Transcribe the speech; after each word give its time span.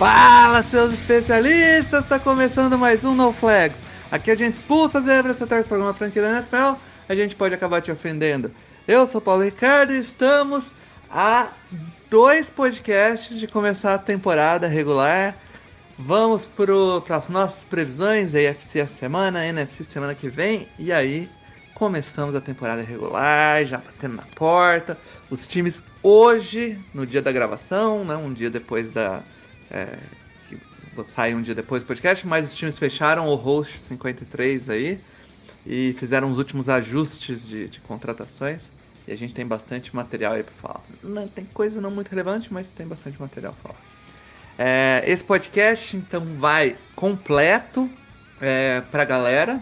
Fala, 0.00 0.62
seus 0.62 0.94
especialistas! 0.94 2.04
Está 2.04 2.18
começando 2.18 2.78
mais 2.78 3.04
um 3.04 3.14
No 3.14 3.34
Flags. 3.34 3.78
Aqui 4.10 4.30
a 4.30 4.34
gente 4.34 4.54
expulsa 4.54 4.98
as 4.98 5.04
zebras, 5.04 5.36
você 5.36 5.46
torce 5.46 5.68
para 5.68 5.76
alguma 5.76 5.92
franquia 5.92 6.22
da 6.22 6.38
NFL, 6.38 6.80
a 7.06 7.14
gente 7.14 7.36
pode 7.36 7.54
acabar 7.54 7.82
te 7.82 7.92
ofendendo. 7.92 8.50
Eu 8.88 9.06
sou 9.06 9.20
Paulo 9.20 9.42
Ricardo 9.42 9.92
e 9.92 10.00
estamos 10.00 10.72
a 11.10 11.50
dois 12.08 12.48
podcasts 12.48 13.38
de 13.38 13.46
começar 13.46 13.92
a 13.92 13.98
temporada 13.98 14.66
regular. 14.66 15.36
Vamos 15.98 16.46
para 16.46 17.16
as 17.18 17.28
nossas 17.28 17.64
previsões, 17.64 18.34
AFC 18.34 18.80
essa 18.80 18.94
semana, 18.94 19.44
NFC 19.44 19.84
semana 19.84 20.14
que 20.14 20.30
vem, 20.30 20.66
e 20.78 20.90
aí 20.90 21.28
começamos 21.74 22.34
a 22.34 22.40
temporada 22.40 22.80
regular, 22.80 23.66
já 23.66 23.76
batendo 23.76 24.16
na 24.16 24.24
porta. 24.34 24.96
Os 25.28 25.46
times 25.46 25.82
hoje, 26.02 26.78
no 26.94 27.04
dia 27.04 27.20
da 27.20 27.30
gravação, 27.30 28.02
né, 28.02 28.16
um 28.16 28.32
dia 28.32 28.48
depois 28.48 28.90
da, 28.94 29.22
é, 29.70 29.98
que 30.48 30.58
sai 31.06 31.34
um 31.34 31.42
dia 31.42 31.54
depois 31.54 31.82
do 31.82 31.86
podcast, 31.86 32.26
mas 32.26 32.48
os 32.48 32.56
times 32.56 32.78
fecharam 32.78 33.28
o 33.28 33.34
host 33.34 33.78
53 33.78 34.70
aí 34.70 35.00
e 35.66 35.94
fizeram 35.98 36.30
os 36.30 36.38
últimos 36.38 36.68
ajustes 36.68 37.46
de, 37.46 37.68
de 37.68 37.80
contratações. 37.80 38.62
E 39.06 39.12
a 39.12 39.16
gente 39.16 39.34
tem 39.34 39.46
bastante 39.46 39.94
material 39.94 40.34
aí 40.34 40.42
pra 40.42 40.52
falar. 40.54 40.80
Não, 41.02 41.26
tem 41.26 41.44
coisa 41.46 41.80
não 41.80 41.90
muito 41.90 42.08
relevante, 42.08 42.52
mas 42.52 42.68
tem 42.68 42.86
bastante 42.86 43.20
material 43.20 43.54
pra 43.60 43.72
falar. 43.72 43.84
É, 44.58 45.02
esse 45.06 45.24
podcast 45.24 45.96
então 45.96 46.24
vai 46.38 46.76
completo 46.94 47.88
é, 48.40 48.82
pra 48.90 49.04
galera, 49.04 49.60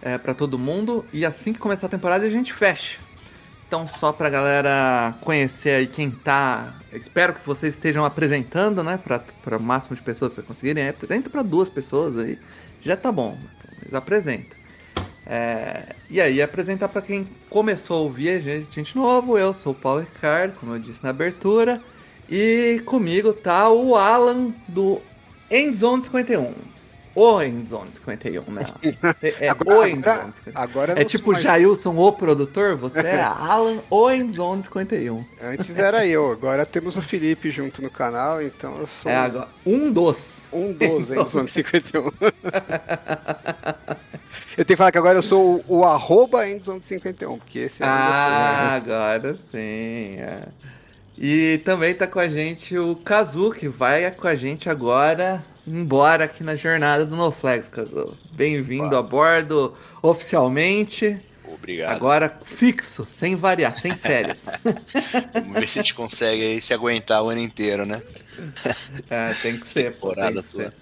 é, 0.00 0.16
pra 0.16 0.32
todo 0.34 0.58
mundo. 0.58 1.04
E 1.12 1.24
assim 1.24 1.52
que 1.52 1.58
começar 1.58 1.86
a 1.86 1.90
temporada 1.90 2.24
a 2.24 2.30
gente 2.30 2.52
fecha. 2.52 2.98
Então, 3.70 3.86
só 3.86 4.12
pra 4.12 4.28
galera 4.28 5.14
conhecer 5.20 5.70
aí 5.70 5.86
quem 5.86 6.10
tá. 6.10 6.74
Espero 6.92 7.32
que 7.32 7.46
vocês 7.46 7.74
estejam 7.74 8.04
apresentando, 8.04 8.82
né? 8.82 8.98
Pra, 8.98 9.20
pra 9.44 9.58
o 9.58 9.62
máximo 9.62 9.94
de 9.94 10.02
pessoas 10.02 10.34
que 10.34 10.42
conseguirem. 10.42 10.82
Aí, 10.82 10.88
apresenta 10.88 11.30
pra 11.30 11.40
duas 11.40 11.68
pessoas 11.68 12.18
aí. 12.18 12.36
Já 12.82 12.96
tá 12.96 13.12
bom. 13.12 13.38
Mas 13.80 13.94
apresenta. 13.94 14.56
É, 15.24 15.84
e 16.10 16.20
aí, 16.20 16.42
apresentar 16.42 16.88
pra 16.88 17.00
quem 17.00 17.28
começou 17.48 17.98
a 17.98 18.00
ouvir 18.00 18.30
a 18.30 18.40
gente, 18.40 18.74
gente 18.74 18.96
novo. 18.96 19.38
Eu 19.38 19.54
sou 19.54 19.70
o 19.70 19.76
Paulo 19.76 20.00
Ricardo, 20.00 20.58
como 20.58 20.74
eu 20.74 20.80
disse 20.80 21.04
na 21.04 21.10
abertura. 21.10 21.80
E 22.28 22.82
comigo 22.84 23.32
tá 23.32 23.70
o 23.70 23.94
Alan 23.94 24.52
do 24.66 25.00
Endzone 25.48 26.02
51. 26.02 26.52
O 27.14 27.42
Endzone 27.42 27.90
51, 27.92 28.42
né? 28.52 28.66
Você 29.02 29.34
é 29.40 29.48
Agora- 29.50 29.78
o 29.80 29.84
Endzone 29.86 30.32
51. 30.44 30.52
Agora 30.54 31.00
É 31.00 31.04
tipo 31.04 31.32
mais- 31.32 31.42
Jailson, 31.42 31.96
o 31.96 32.12
produtor, 32.12 32.76
você 32.76 33.00
é 33.00 33.20
Alan, 33.22 33.78
o 33.90 34.10
Endzone 34.10 34.62
51. 34.62 35.24
Antes 35.42 35.76
era 35.76 36.06
eu, 36.06 36.30
agora 36.30 36.64
temos 36.64 36.96
o 36.96 37.02
Felipe 37.02 37.50
junto 37.50 37.82
no 37.82 37.90
canal, 37.90 38.40
então 38.40 38.76
eu 38.78 38.86
sou 38.86 39.10
É 39.10 39.16
agora 39.16 39.48
um 39.66 39.90
dos. 39.90 40.42
um 40.52 40.72
dos 40.72 41.10
em 41.10 41.26
Zona 41.26 41.48
51. 41.48 42.10
eu 44.56 44.64
tenho 44.64 44.66
que 44.66 44.76
falar 44.76 44.92
que 44.92 44.98
agora 44.98 45.18
eu 45.18 45.22
sou 45.22 45.64
o, 45.68 45.78
o 45.78 45.84
arroba 45.84 46.48
Endzone 46.48 46.82
51, 46.82 47.38
porque 47.38 47.58
esse 47.60 47.82
é 47.82 47.86
o 47.86 47.88
Ah, 47.88 48.74
agora 48.76 49.34
sim. 49.34 50.16
é. 50.18 50.42
E 51.22 51.60
também 51.64 51.92
tá 51.94 52.06
com 52.06 52.18
a 52.18 52.28
gente 52.28 52.78
o 52.78 52.96
Kazu, 52.96 53.50
que 53.50 53.68
vai 53.68 54.10
com 54.10 54.26
a 54.26 54.34
gente 54.34 54.70
agora 54.70 55.44
embora 55.70 56.24
aqui 56.24 56.42
na 56.42 56.56
jornada 56.56 57.06
do 57.06 57.14
NoFlex, 57.16 57.68
Kazu. 57.68 58.16
Bem-vindo 58.32 58.96
a 58.96 59.02
bordo 59.02 59.74
oficialmente. 60.02 61.16
Obrigado. 61.44 61.94
Agora 61.96 62.40
fixo, 62.44 63.06
sem 63.18 63.36
variar, 63.36 63.72
sem 63.72 63.94
férias. 63.94 64.46
Vamos 65.34 65.60
ver 65.60 65.68
se 65.68 65.78
a 65.78 65.82
gente 65.82 65.94
consegue 65.94 66.42
aí 66.42 66.60
se 66.60 66.72
aguentar 66.74 67.22
o 67.22 67.28
ano 67.28 67.40
inteiro, 67.40 67.84
né? 67.86 68.02
É, 69.10 69.32
tem 69.34 69.58
que 69.58 69.66
ser, 69.68 69.92
pô, 69.96 70.14
tem 70.14 70.32
Temporada 70.32 70.42
que 70.42 70.48
ser. 70.48 70.72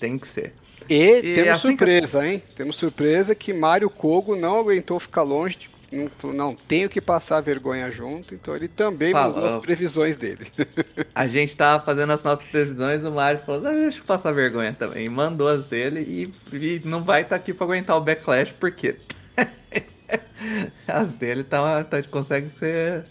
Tem 0.00 0.18
que 0.18 0.26
ser. 0.26 0.54
E, 0.88 1.18
E 1.18 1.34
temos 1.36 1.48
assim 1.50 1.76
que- 1.76 1.84
surpresa, 1.84 2.26
hein? 2.26 2.42
Temos 2.56 2.76
surpresa 2.76 3.34
que 3.34 3.52
Mário 3.52 3.88
Kogo 3.88 4.34
não 4.34 4.58
aguentou 4.58 4.98
ficar 4.98 5.22
longe, 5.22 5.56
não, 5.92 6.08
falou, 6.08 6.34
não, 6.34 6.54
tenho 6.54 6.88
que 6.88 7.00
passar 7.00 7.40
vergonha 7.42 7.90
junto, 7.90 8.34
então 8.34 8.56
ele 8.56 8.66
também 8.66 9.12
Falou. 9.12 9.34
mandou 9.36 9.56
as 9.56 9.60
previsões 9.60 10.16
dele. 10.16 10.46
A 11.14 11.28
gente 11.28 11.54
tava 11.54 11.84
fazendo 11.84 12.12
as 12.12 12.24
nossas 12.24 12.44
previsões, 12.46 13.04
o 13.04 13.10
Mário 13.10 13.40
falou, 13.44 13.66
"Ah, 13.66 13.72
deixa 13.72 13.98
eu 13.98 14.04
passar 14.04 14.32
vergonha 14.32 14.72
também. 14.72 15.08
Mandou 15.08 15.48
as 15.48 15.66
dele 15.66 16.00
e, 16.00 16.56
e 16.56 16.82
não 16.84 17.02
vai 17.02 17.22
estar 17.22 17.36
aqui 17.36 17.52
pra 17.52 17.66
aguentar 17.66 17.96
o 17.96 18.00
backlash, 18.00 18.54
porque 18.58 18.96
as 20.88 21.12
dele 21.12 21.44
tá, 21.44 21.84
tá, 21.84 22.02
consegue 22.04 22.50
ser 22.58 23.04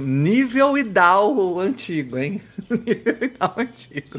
nível 0.00 0.78
Idal 0.78 1.58
antigo, 1.58 2.16
hein? 2.16 2.40
nível 2.70 3.16
Idal 3.22 3.54
antigo. 3.56 4.18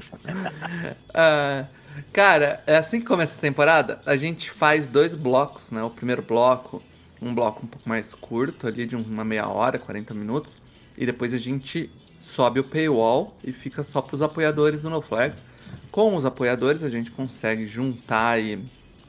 Ah, 1.13 1.65
cara, 2.11 2.61
é 2.67 2.75
assim 2.75 2.99
que 2.99 3.05
começa 3.05 3.37
a 3.37 3.41
temporada, 3.41 4.01
a 4.05 4.17
gente 4.17 4.51
faz 4.51 4.85
dois 4.85 5.13
blocos, 5.13 5.71
né? 5.71 5.81
O 5.81 5.89
primeiro 5.89 6.21
bloco, 6.21 6.83
um 7.21 7.33
bloco 7.33 7.65
um 7.65 7.67
pouco 7.67 7.87
mais 7.87 8.13
curto, 8.13 8.67
ali 8.67 8.85
de 8.85 8.95
uma 8.95 9.25
meia 9.25 9.47
hora, 9.47 9.77
40 9.77 10.13
minutos. 10.13 10.55
E 10.97 11.05
depois 11.05 11.33
a 11.33 11.37
gente 11.37 11.89
sobe 12.19 12.59
o 12.59 12.63
paywall 12.63 13.35
e 13.43 13.51
fica 13.51 13.83
só 13.83 14.01
para 14.01 14.15
os 14.15 14.21
apoiadores 14.21 14.81
do 14.81 14.89
NoFlex. 14.89 15.43
Com 15.91 16.15
os 16.15 16.25
apoiadores 16.25 16.83
a 16.83 16.89
gente 16.89 17.11
consegue 17.11 17.65
juntar 17.65 18.31
aí 18.31 18.59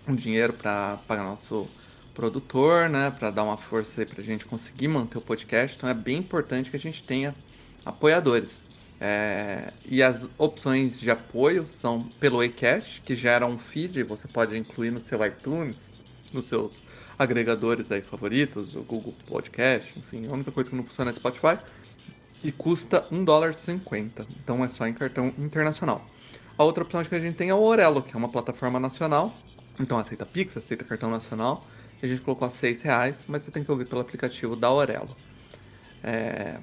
um 0.06 0.14
dinheiro 0.14 0.52
para 0.52 0.98
pagar 1.06 1.24
nosso 1.24 1.68
produtor, 2.14 2.88
né, 2.88 3.10
para 3.10 3.30
dar 3.30 3.44
uma 3.44 3.56
força 3.56 4.00
aí 4.00 4.06
pra 4.06 4.22
gente 4.22 4.44
conseguir 4.44 4.88
manter 4.88 5.18
o 5.18 5.20
podcast. 5.20 5.76
Então 5.76 5.88
é 5.88 5.94
bem 5.94 6.18
importante 6.18 6.70
que 6.70 6.76
a 6.76 6.80
gente 6.80 7.02
tenha 7.02 7.34
apoiadores. 7.84 8.62
É, 9.00 9.72
e 9.86 10.02
as 10.02 10.26
opções 10.36 11.00
de 11.00 11.10
apoio 11.10 11.66
são 11.66 12.04
pelo 12.20 12.44
iCast, 12.44 13.00
que 13.00 13.16
gera 13.16 13.46
um 13.46 13.56
feed, 13.56 14.02
você 14.02 14.28
pode 14.28 14.56
incluir 14.58 14.90
no 14.90 15.00
seu 15.00 15.24
iTunes, 15.24 15.90
nos 16.32 16.46
seus 16.46 16.72
agregadores 17.20 17.92
aí 17.92 18.00
favoritos, 18.00 18.74
o 18.74 18.80
Google 18.80 19.14
Podcast, 19.26 19.98
enfim, 19.98 20.26
a 20.26 20.32
única 20.32 20.50
coisa 20.50 20.70
que 20.70 20.74
não 20.74 20.82
funciona 20.82 21.10
é 21.10 21.14
Spotify. 21.14 21.58
E 22.42 22.50
custa 22.50 23.06
$1,50. 23.12 24.26
Então 24.42 24.64
é 24.64 24.68
só 24.70 24.86
em 24.86 24.94
cartão 24.94 25.30
internacional. 25.38 26.02
A 26.56 26.64
outra 26.64 26.82
opção 26.82 27.04
que 27.04 27.14
a 27.14 27.20
gente 27.20 27.36
tem 27.36 27.50
é 27.50 27.54
o 27.54 27.60
Orelo, 27.60 28.02
que 28.02 28.14
é 28.14 28.16
uma 28.16 28.30
plataforma 28.30 28.80
nacional. 28.80 29.34
Então 29.78 29.98
aceita 29.98 30.24
Pix, 30.24 30.56
aceita 30.56 30.82
cartão 30.82 31.10
nacional. 31.10 31.66
E 32.02 32.06
a 32.06 32.08
gente 32.08 32.22
colocou 32.22 32.48
a 32.48 32.50
6 32.50 32.80
reais, 32.80 33.22
mas 33.28 33.42
você 33.42 33.50
tem 33.50 33.62
que 33.62 33.70
ouvir 33.70 33.84
pelo 33.84 34.00
aplicativo 34.00 34.56
da 34.56 34.70
Orelo. 34.70 35.14
É, 36.02 36.56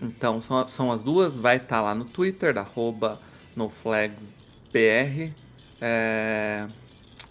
então 0.00 0.40
são, 0.40 0.68
são 0.68 0.92
as 0.92 1.02
duas, 1.02 1.34
vai 1.34 1.56
estar 1.56 1.82
lá 1.82 1.92
no 1.92 2.04
Twitter, 2.04 2.56
arroba 2.56 3.20
noflagsbr. 3.56 5.32
É, 5.80 6.68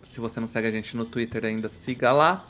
se 0.05 0.19
você 0.19 0.41
não 0.41 0.49
segue 0.49 0.67
a 0.67 0.71
gente 0.71 0.97
no 0.97 1.05
Twitter 1.05 1.45
ainda, 1.45 1.69
siga 1.69 2.11
lá. 2.11 2.45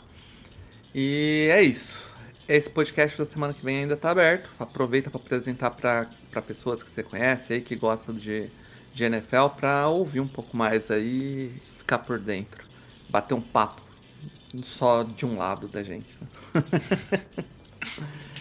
E 0.93 1.47
é 1.51 1.61
isso. 1.61 2.11
Esse 2.47 2.69
podcast 2.69 3.17
da 3.17 3.25
semana 3.25 3.53
que 3.53 3.63
vem 3.63 3.79
ainda 3.79 3.95
está 3.95 4.11
aberto. 4.11 4.49
Aproveita 4.59 5.09
para 5.09 5.19
apresentar 5.19 5.71
para 5.71 6.41
pessoas 6.45 6.83
que 6.83 6.89
você 6.89 7.01
conhece 7.01 7.53
aí, 7.53 7.61
que 7.61 7.75
gostam 7.75 8.13
de, 8.13 8.49
de 8.93 9.03
NFL, 9.03 9.47
para 9.57 9.87
ouvir 9.87 10.19
um 10.19 10.27
pouco 10.27 10.55
mais 10.55 10.91
aí 10.91 11.51
ficar 11.77 11.99
por 11.99 12.19
dentro. 12.19 12.63
Bater 13.09 13.33
um 13.33 13.41
papo 13.41 13.81
só 14.61 15.01
de 15.03 15.25
um 15.25 15.37
lado 15.37 15.67
da 15.67 15.81
gente. 15.81 16.15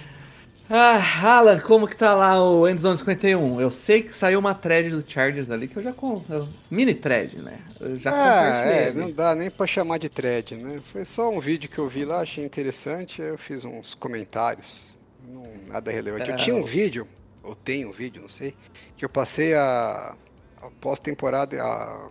Ah, 0.71 1.37
Alan, 1.37 1.61
como 1.61 1.87
que 1.87 1.95
tá 1.97 2.15
lá 2.15 2.43
o 2.43 2.67
Endzone 2.67 2.97
51? 2.97 3.61
Eu 3.61 3.71
sei 3.71 4.03
que 4.03 4.15
saiu 4.17 4.39
uma 4.39 4.55
thread 4.55 4.89
do 4.91 5.05
Chargers 5.07 5.51
ali 5.51 5.69
que 5.69 5.77
eu 5.77 5.83
já 5.83 5.93
com 5.93 6.23
eu- 6.31 6.49
mini 6.71 6.95
thread, 6.95 7.37
né? 7.43 7.59
Eu 7.79 7.99
já 7.99 8.11
Ah, 8.11 8.65
é, 8.65 8.89
ali. 8.89 8.99
não 8.99 9.11
dá 9.13 9.35
nem 9.35 9.51
pra 9.51 9.67
chamar 9.67 9.99
de 9.99 10.09
thread, 10.09 10.57
né? 10.57 10.81
Foi 10.91 11.05
só 11.05 11.29
um 11.31 11.41
vídeo 11.41 11.69
que 11.69 11.79
eu 11.79 11.89
vi 11.89 12.05
lá, 12.07 12.21
achei 12.21 12.43
interessante, 12.45 13.21
eu 13.21 13.37
fiz 13.37 13.65
uns 13.65 13.95
comentários. 13.95 14.95
Não, 15.29 15.47
nada 15.69 15.91
relevante. 15.91 16.31
Eu 16.31 16.37
É, 16.37 16.39
tinha 16.39 16.57
um 16.57 16.65
vídeo, 16.65 17.07
ou 17.43 17.55
tenho 17.55 17.89
um 17.89 17.93
vídeo, 17.93 18.23
não 18.23 18.29
sei, 18.29 18.55
que 18.97 19.05
eu 19.05 19.11
passei 19.11 19.53
a, 19.55 20.15
a 20.63 20.71
pós-temporada, 20.81 21.61
a, 21.63 22.09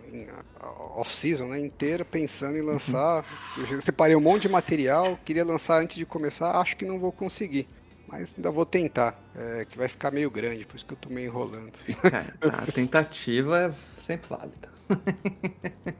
a 0.59 0.69
off-season, 0.99 1.47
né, 1.47 1.59
inteira 1.59 2.05
pensando 2.05 2.57
em 2.57 2.61
lançar. 2.61 3.25
Eu 3.57 3.65
já 3.65 3.81
separei 3.81 4.15
um 4.15 4.21
monte 4.21 4.43
de 4.43 4.49
material, 4.49 5.17
queria 5.25 5.43
lançar 5.43 5.81
antes 5.81 5.95
de 5.95 6.05
começar, 6.05 6.51
acho 6.59 6.75
que 6.77 6.85
não 6.85 6.99
vou 6.99 7.11
conseguir. 7.11 7.67
Mas 8.11 8.33
ainda 8.35 8.51
vou 8.51 8.65
tentar, 8.65 9.17
é, 9.33 9.65
que 9.65 9.77
vai 9.77 9.87
ficar 9.87 10.11
meio 10.11 10.29
grande, 10.29 10.65
por 10.65 10.75
isso 10.75 10.85
que 10.85 10.93
eu 10.93 10.97
tô 10.97 11.07
meio 11.09 11.27
enrolando. 11.27 11.71
Cara, 12.01 12.63
a 12.63 12.71
tentativa 12.71 13.57
é 13.57 13.71
sempre 14.01 14.27
válida. 14.27 14.69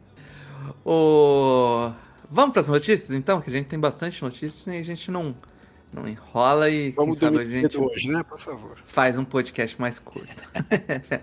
o... 0.84 1.90
Vamos 2.30 2.52
para 2.52 2.62
as 2.62 2.68
notícias 2.68 3.12
então, 3.12 3.40
que 3.40 3.50
a 3.50 3.54
gente 3.54 3.68
tem 3.68 3.80
bastante 3.80 4.22
notícias 4.22 4.68
e 4.68 4.78
a 4.78 4.84
gente 4.84 5.10
não, 5.10 5.34
não 5.92 6.06
enrola 6.06 6.70
e 6.70 6.92
Vamos 6.92 7.18
quem 7.18 7.30
sabe 7.30 7.42
a 7.42 7.46
gente 7.46 7.78
hoje, 7.78 8.10
né? 8.10 8.24
Por 8.24 8.40
favor. 8.40 8.78
faz 8.84 9.18
um 9.18 9.24
podcast 9.24 9.80
mais 9.80 9.98
curto. 9.98 10.44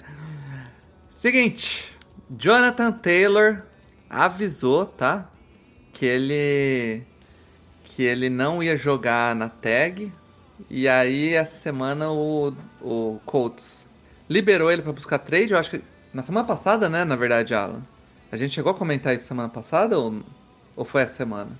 Seguinte, 1.14 1.94
Jonathan 2.30 2.92
Taylor 2.92 3.62
avisou, 4.08 4.86
tá? 4.86 5.30
Que 5.92 6.06
ele 6.06 7.02
que 7.84 8.02
ele 8.02 8.30
não 8.30 8.62
ia 8.62 8.76
jogar 8.76 9.34
na 9.34 9.48
tag. 9.48 10.12
E 10.68 10.88
aí 10.88 11.34
essa 11.34 11.56
semana 11.56 12.10
o, 12.10 12.52
o 12.80 13.20
Colts 13.24 13.86
liberou 14.28 14.70
ele 14.70 14.82
para 14.82 14.92
buscar 14.92 15.18
trade, 15.18 15.52
eu 15.52 15.58
acho 15.58 15.70
que 15.70 15.82
na 16.12 16.22
semana 16.22 16.46
passada, 16.46 16.88
né, 16.88 17.04
na 17.04 17.16
verdade, 17.16 17.54
Alan. 17.54 17.82
A 18.30 18.36
gente 18.36 18.52
chegou 18.52 18.72
a 18.72 18.74
comentar 18.74 19.14
isso 19.14 19.24
semana 19.24 19.48
passada 19.48 19.98
ou, 19.98 20.22
ou 20.76 20.84
foi 20.84 21.02
essa 21.02 21.14
semana? 21.14 21.50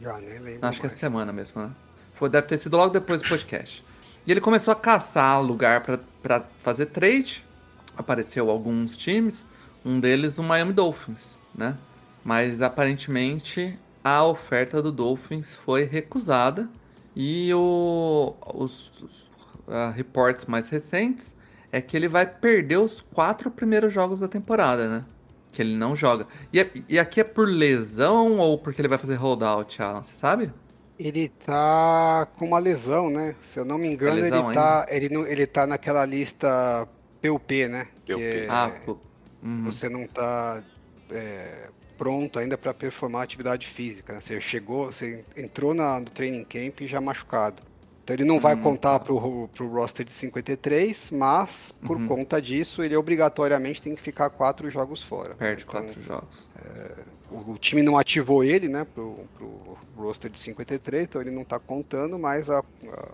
Já 0.00 0.18
nem 0.18 0.38
lembro. 0.38 0.68
Acho 0.68 0.80
que 0.80 0.86
é 0.86 0.90
mais. 0.90 1.00
semana 1.00 1.32
mesmo, 1.32 1.62
né? 1.62 1.70
Foi, 2.12 2.28
deve 2.28 2.46
ter 2.46 2.58
sido 2.58 2.76
logo 2.76 2.92
depois 2.92 3.22
do 3.22 3.28
podcast. 3.28 3.84
E 4.26 4.30
ele 4.30 4.40
começou 4.40 4.72
a 4.72 4.76
caçar 4.76 5.42
lugar 5.42 5.82
pra 6.22 6.44
fazer 6.62 6.86
trade. 6.86 7.44
Apareceu 7.96 8.50
alguns 8.50 8.96
times, 8.96 9.42
um 9.84 9.98
deles 9.98 10.38
o 10.38 10.42
Miami 10.42 10.72
Dolphins, 10.72 11.36
né? 11.54 11.76
Mas 12.22 12.60
aparentemente 12.60 13.78
a 14.04 14.24
oferta 14.24 14.82
do 14.82 14.92
Dolphins 14.92 15.56
foi 15.56 15.84
recusada 15.84 16.68
e 17.20 17.52
o, 17.52 18.36
os, 18.54 19.02
os, 19.02 19.30
ah, 19.66 19.90
reports 19.90 20.44
mais 20.44 20.68
recentes 20.68 21.34
é 21.72 21.80
que 21.80 21.96
ele 21.96 22.06
vai 22.06 22.24
perder 22.24 22.76
os 22.76 23.00
quatro 23.00 23.50
primeiros 23.50 23.92
jogos 23.92 24.20
da 24.20 24.28
temporada, 24.28 24.88
né? 24.88 25.04
Que 25.50 25.60
ele 25.62 25.74
não 25.74 25.96
joga. 25.96 26.28
E, 26.52 26.60
é- 26.60 26.70
e 26.88 26.96
aqui 26.96 27.20
é 27.20 27.24
por 27.24 27.48
lesão 27.48 28.38
ou 28.38 28.56
porque 28.56 28.80
ele 28.80 28.86
vai 28.88 28.98
fazer 28.98 29.16
holdout, 29.16 29.82
Alan? 29.82 30.00
Você 30.02 30.14
sabe? 30.14 30.52
Ele 30.96 31.28
tá 31.28 32.26
com 32.36 32.46
uma 32.46 32.58
lesão, 32.60 33.10
né? 33.10 33.34
Se 33.52 33.58
eu 33.58 33.64
não 33.64 33.78
me 33.78 33.88
engano, 33.88 34.16
É 34.18 34.22
lesão 34.22 34.46
ele, 34.46 34.54
tá, 34.54 34.86
ele, 34.88 35.08
não, 35.08 35.26
ele 35.26 35.46
tá 35.46 35.66
naquela 35.66 36.04
lista 36.04 36.88
PUP, 37.20 37.66
né? 37.66 37.88
PUP. 38.06 38.16
Que 38.18 38.22
é- 38.22 38.46
Ah, 38.48 38.70
pô. 38.84 38.96
Uhum. 39.42 39.64
você 39.64 39.88
não 39.88 40.06
tá 40.06 40.62
é, 41.10 41.70
pronto 41.98 42.38
ainda 42.38 42.56
para 42.56 42.72
performar 42.72 43.22
atividade 43.24 43.66
física. 43.66 44.14
Né? 44.14 44.20
Você 44.20 44.40
chegou, 44.40 44.86
você 44.86 45.24
entrou 45.36 45.74
na, 45.74 45.98
no 46.00 46.06
training 46.06 46.44
camp 46.44 46.80
já 46.82 47.00
machucado. 47.00 47.62
Então 48.04 48.14
ele 48.16 48.24
não 48.24 48.40
vai 48.40 48.54
Hum, 48.54 48.62
contar 48.62 49.00
pro, 49.00 49.48
pro 49.54 49.68
roster 49.68 50.06
de 50.06 50.12
53, 50.14 51.10
mas 51.10 51.74
por 51.84 51.98
Uhum. 51.98 52.08
conta 52.08 52.40
disso 52.40 52.82
ele 52.82 52.96
obrigatoriamente 52.96 53.82
tem 53.82 53.94
que 53.94 54.00
ficar 54.00 54.30
quatro 54.30 54.70
jogos 54.70 55.02
fora. 55.02 55.34
Perde 55.34 55.64
Então, 55.68 55.82
quatro 55.82 56.02
jogos. 56.02 56.48
o, 57.30 57.52
o 57.52 57.58
time 57.58 57.82
não 57.82 57.98
ativou 57.98 58.42
ele, 58.42 58.66
né, 58.68 58.86
pro, 58.94 59.26
pro 59.36 59.76
roster 59.94 60.30
de 60.30 60.38
53, 60.40 61.04
então 61.04 61.20
ele 61.20 61.30
não 61.30 61.44
tá 61.44 61.58
contando, 61.58 62.18
mas 62.18 62.48
a- 62.48 62.60
a- 62.60 63.08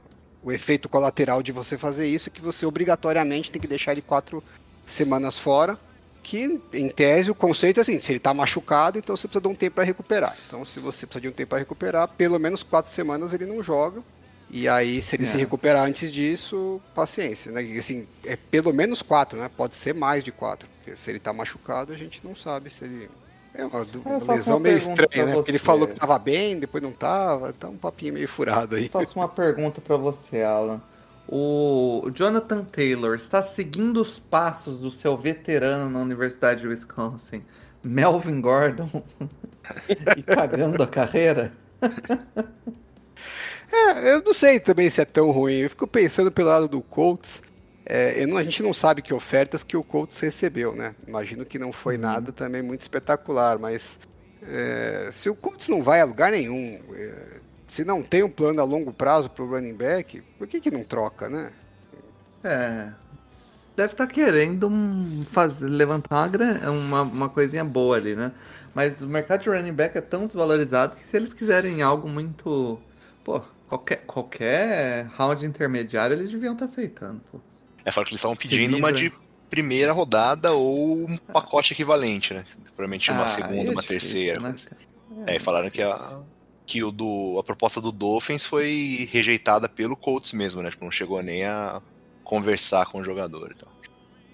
o 0.44 0.52
efeito 0.52 0.88
colateral 0.88 1.42
de 1.42 1.50
você 1.50 1.76
fazer 1.76 2.06
isso 2.06 2.28
é 2.28 2.32
que 2.32 2.40
você 2.40 2.64
obrigatoriamente 2.64 3.50
tem 3.50 3.60
que 3.60 3.66
deixar 3.66 3.92
ele 3.92 4.02
quatro 4.02 4.44
semanas 4.86 5.36
fora. 5.38 5.76
Que, 6.24 6.58
em 6.72 6.88
tese, 6.88 7.30
o 7.30 7.34
conceito 7.34 7.78
é 7.78 7.82
assim: 7.82 8.00
se 8.00 8.10
ele 8.10 8.18
tá 8.18 8.32
machucado, 8.34 8.98
então 8.98 9.14
você 9.16 9.28
precisa 9.28 9.42
de 9.42 9.48
um 9.48 9.54
tempo 9.54 9.76
para 9.76 9.84
recuperar. 9.84 10.34
Então, 10.48 10.64
se 10.64 10.80
você 10.80 11.06
precisa 11.06 11.20
de 11.20 11.28
um 11.28 11.32
tempo 11.32 11.50
para 11.50 11.58
recuperar, 11.58 12.08
pelo 12.08 12.38
menos 12.40 12.62
quatro 12.62 12.90
semanas 12.90 13.32
ele 13.34 13.44
não 13.46 13.62
joga. 13.62 14.02
E 14.50 14.68
aí, 14.68 15.02
se 15.02 15.16
ele 15.16 15.26
se 15.26 15.36
É. 15.36 15.40
recuperar 15.40 15.84
antes 15.84 16.10
disso, 16.12 16.80
paciência, 16.94 17.52
né? 17.52 17.62
E, 17.62 17.78
assim, 17.78 18.06
é 18.24 18.36
pelo 18.36 18.72
menos 18.72 19.02
quatro, 19.02 19.38
né? 19.38 19.50
Pode 19.54 19.76
ser 19.76 19.94
mais 19.94 20.22
de 20.24 20.32
quatro. 20.32 20.68
Porque 20.76 20.96
se 20.96 21.10
ele 21.10 21.18
tá 21.18 21.32
machucado, 21.32 21.92
a 21.92 21.96
gente 21.96 22.20
não 22.24 22.34
sabe 22.34 22.70
se 22.70 22.84
ele. 22.84 23.10
É 23.54 23.64
uma, 23.64 23.80
Eu 23.80 24.00
uma 24.00 24.34
lesão 24.34 24.54
uma 24.54 24.60
meio 24.60 24.78
estranha, 24.78 25.26
né? 25.26 25.32
Porque 25.34 25.50
ele 25.50 25.58
falou 25.58 25.86
que 25.86 25.94
tava 25.94 26.18
bem, 26.18 26.58
depois 26.58 26.82
não 26.82 26.90
tava. 26.92 27.52
Tá 27.52 27.68
um 27.68 27.76
papinho 27.76 28.14
meio 28.14 28.26
furado 28.28 28.76
aí. 28.76 28.88
Faço 28.88 29.18
uma 29.18 29.28
pergunta 29.28 29.80
pra 29.80 29.96
você, 29.96 30.42
Alan. 30.42 30.80
O 31.26 32.10
Jonathan 32.14 32.64
Taylor 32.64 33.16
está 33.16 33.42
seguindo 33.42 34.00
os 34.02 34.18
passos 34.18 34.80
do 34.80 34.90
seu 34.90 35.16
veterano 35.16 35.88
na 35.90 36.00
Universidade 36.00 36.60
de 36.60 36.68
Wisconsin, 36.68 37.42
Melvin 37.82 38.40
Gordon, 38.40 38.90
e 40.16 40.22
cagando 40.22 40.82
a 40.82 40.86
carreira? 40.86 41.52
É, 43.72 44.12
eu 44.14 44.22
não 44.22 44.34
sei 44.34 44.60
também 44.60 44.88
se 44.90 45.00
é 45.00 45.04
tão 45.04 45.30
ruim. 45.30 45.54
Eu 45.54 45.70
fico 45.70 45.86
pensando 45.86 46.30
pelo 46.30 46.48
lado 46.48 46.68
do 46.68 46.82
Colts. 46.82 47.42
É, 47.86 48.22
eu 48.22 48.28
não- 48.28 48.36
a 48.36 48.44
gente 48.44 48.62
não 48.62 48.72
sabe 48.72 49.02
que 49.02 49.12
ofertas 49.12 49.62
que 49.62 49.76
o 49.76 49.84
Colts 49.84 50.18
recebeu, 50.20 50.74
né? 50.74 50.94
Imagino 51.06 51.44
que 51.44 51.58
não 51.58 51.72
foi 51.72 51.98
nada 51.98 52.32
também 52.32 52.62
muito 52.62 52.82
espetacular, 52.82 53.58
mas 53.58 53.98
é, 54.42 55.10
se 55.12 55.28
o 55.28 55.34
Colts 55.34 55.68
não 55.68 55.82
vai 55.82 56.00
a 56.00 56.04
lugar 56.04 56.30
nenhum, 56.32 56.80
é, 56.94 57.40
se 57.74 57.84
não 57.84 58.02
tem 58.02 58.22
um 58.22 58.30
plano 58.30 58.60
a 58.60 58.64
longo 58.64 58.92
prazo 58.92 59.28
para 59.28 59.44
o 59.44 59.48
running 59.50 59.74
back, 59.74 60.20
por 60.38 60.46
que, 60.46 60.60
que 60.60 60.70
não 60.70 60.84
troca, 60.84 61.28
né? 61.28 61.50
É. 62.42 62.92
Deve 63.76 63.92
estar 63.94 64.06
querendo 64.06 64.68
um- 64.68 65.24
fazer, 65.32 65.66
levantar 65.66 66.30
uma, 66.30 66.70
uma, 66.70 67.02
uma 67.02 67.28
coisinha 67.28 67.64
boa 67.64 67.96
ali, 67.96 68.14
né? 68.14 68.30
Mas 68.72 69.00
o 69.00 69.06
mercado 69.08 69.42
de 69.42 69.48
running 69.48 69.72
back 69.72 69.98
é 69.98 70.00
tão 70.00 70.26
desvalorizado 70.26 70.94
que 70.96 71.04
se 71.04 71.16
eles 71.16 71.32
quiserem 71.34 71.82
algo 71.82 72.08
muito. 72.08 72.78
Pô, 73.24 73.40
qualquer, 73.68 74.04
qualquer 74.06 75.06
round 75.16 75.44
intermediário 75.44 76.14
eles 76.16 76.30
deviam 76.30 76.52
estar 76.52 76.66
aceitando, 76.66 77.20
pô. 77.32 77.40
É, 77.84 77.90
fala 77.90 78.04
que 78.04 78.12
eles 78.12 78.20
estavam 78.20 78.36
pedindo 78.36 78.76
uma 78.76 78.90
livra. 78.90 79.10
de 79.18 79.24
primeira 79.50 79.92
rodada 79.92 80.52
ou 80.52 81.08
um 81.08 81.16
pacote 81.32 81.72
equivalente, 81.72 82.32
né? 82.34 82.44
Provavelmente 82.76 83.10
uma 83.10 83.24
Ah, 83.24 83.28
segunda, 83.28 83.70
é 83.70 83.72
uma 83.72 83.82
difícil, 83.82 83.86
terceira. 83.86 84.40
né? 84.40 84.54
É, 85.26 85.36
e 85.36 85.40
falaram 85.40 85.70
que, 85.70 85.82
a, 85.82 86.18
que 86.66 86.82
o 86.82 86.90
do, 86.90 87.36
a 87.38 87.44
proposta 87.44 87.80
do 87.80 87.92
Dolphins 87.92 88.46
foi 88.46 89.08
rejeitada 89.10 89.68
pelo 89.68 89.96
Colts 89.96 90.32
mesmo, 90.32 90.62
né? 90.62 90.70
Tipo, 90.70 90.84
não 90.84 90.90
chegou 90.90 91.22
nem 91.22 91.44
a 91.44 91.80
conversar 92.22 92.86
com 92.86 93.00
o 93.00 93.04
jogador 93.04 93.50
e 93.50 93.54
tal. 93.54 93.72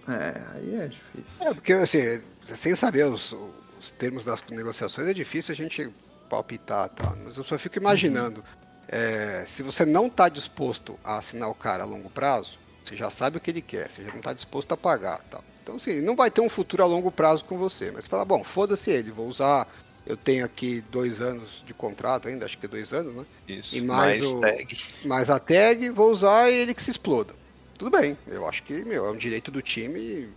É, 0.09 0.43
aí 0.55 0.75
é 0.77 0.87
difícil. 0.87 1.49
É, 1.49 1.55
porque 1.55 1.73
assim, 1.73 2.21
sem 2.57 2.75
saber 2.77 3.07
os, 3.07 3.35
os 3.79 3.91
termos 3.93 4.25
das 4.25 4.43
negociações 4.51 5.09
é 5.09 5.15
difícil 5.15 5.53
a 5.53 5.57
gente 5.57 5.91
palpitar, 6.29 6.89
tá? 6.91 7.17
Mas 7.25 7.37
eu 7.37 7.45
só 7.45 7.59
fico 7.59 7.79
imaginando, 7.79 8.45
é, 8.89 9.45
se 9.47 9.63
você 9.63 9.85
não 9.85 10.07
está 10.07 10.29
disposto 10.29 10.99
a 11.05 11.19
assinar 11.19 11.51
o 11.51 11.55
cara 11.55 11.83
a 11.83 11.87
longo 11.87 12.09
prazo, 12.09 12.59
você 12.85 12.97
já 12.97 13.11
sabe 13.11 13.37
o 13.37 13.41
que 13.41 13.51
ele 13.51 13.61
quer, 13.61 13.91
você 13.91 14.03
já 14.03 14.11
não 14.11 14.19
está 14.19 14.33
disposto 14.33 14.73
a 14.73 14.77
pagar, 14.77 15.21
tá? 15.31 15.41
Então 15.63 15.77
assim, 15.77 15.91
ele 15.91 16.07
não 16.07 16.17
vai 16.17 16.31
ter 16.31 16.41
um 16.41 16.49
futuro 16.49 16.83
a 16.83 16.87
longo 16.87 17.11
prazo 17.11 17.45
com 17.45 17.59
você, 17.59 17.91
mas 17.91 18.05
você 18.05 18.11
fala, 18.11 18.25
bom, 18.25 18.43
foda-se 18.43 18.91
ele, 18.91 19.11
vou 19.11 19.27
usar, 19.27 19.69
eu 20.07 20.17
tenho 20.17 20.45
aqui 20.45 20.83
dois 20.91 21.21
anos 21.21 21.63
de 21.67 21.73
contrato 21.75 22.29
ainda, 22.29 22.45
acho 22.45 22.59
que 22.59 22.67
é 22.67 22.69
dois 22.69 22.93
anos, 22.93 23.15
né? 23.15 23.25
Isso. 23.49 23.77
E 23.77 23.81
mais 23.81 24.21
mais 24.21 24.33
o- 24.33 24.41
tag. 24.41 24.79
Mas 25.05 25.31
a 25.31 25.39
tag, 25.39 25.89
vou 25.91 26.11
usar 26.11 26.51
e 26.51 26.55
ele 26.55 26.75
que 26.75 26.83
se 26.83 26.91
exploda. 26.91 27.35
Tudo 27.79 27.91
bem, 27.99 28.17
eu 28.29 28.47
acho 28.47 28.63
que 28.63 28.85
meu, 28.85 29.07
é 29.07 29.11
um 29.11 29.17
direito 29.17 29.51
do 29.51 29.63
time 29.63 29.99
e, 29.99 30.29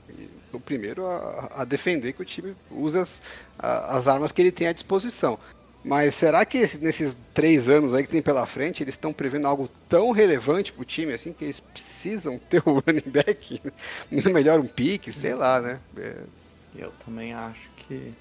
o 0.53 0.59
primeiro 0.59 1.05
a, 1.05 1.49
a 1.57 1.65
defender 1.65 2.13
que 2.13 2.21
o 2.21 2.25
time 2.25 2.55
use 2.71 2.97
as, 2.97 3.21
a- 3.59 3.97
as 3.97 4.07
armas 4.07 4.31
que 4.31 4.41
ele 4.41 4.51
tem 4.51 4.67
à 4.67 4.73
disposição. 4.73 5.37
Mas 5.83 6.15
será 6.15 6.45
que 6.45 6.57
esse- 6.59 6.77
nesses 6.77 7.17
três 7.33 7.67
anos 7.67 7.93
aí 7.93 8.03
que 8.03 8.09
tem 8.09 8.21
pela 8.21 8.45
frente, 8.45 8.81
eles 8.81 8.93
estão 8.93 9.11
prevendo 9.11 9.45
algo 9.47 9.69
tão 9.89 10.11
relevante 10.11 10.71
pro 10.71 10.85
time 10.85 11.11
assim 11.11 11.33
que 11.33 11.43
eles 11.43 11.59
precisam 11.59 12.39
ter 12.49 12.61
o 12.65 12.79
running 12.79 13.11
back? 13.11 13.61
Melhor 14.09 14.59
um 14.61 14.67
pique, 14.67 15.11
sei 15.11 15.33
lá, 15.35 15.59
né? 15.59 15.79
É, 15.97 16.15
Eu 16.77 16.93
também 17.05 17.33
acho 17.33 17.69
que 17.75 18.13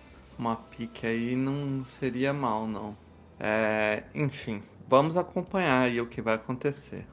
uma 0.42 0.56
pique 0.56 1.06
aí 1.06 1.36
não 1.36 1.84
seria 1.84 2.32
mal, 2.32 2.66
não. 2.66 2.96
É, 3.38 4.02
enfim, 4.14 4.62
vamos 4.88 5.16
acompanhar 5.16 5.82
aí 5.82 6.00
o 6.00 6.06
que 6.06 6.20
vai 6.20 6.34
acontecer. 6.34 7.06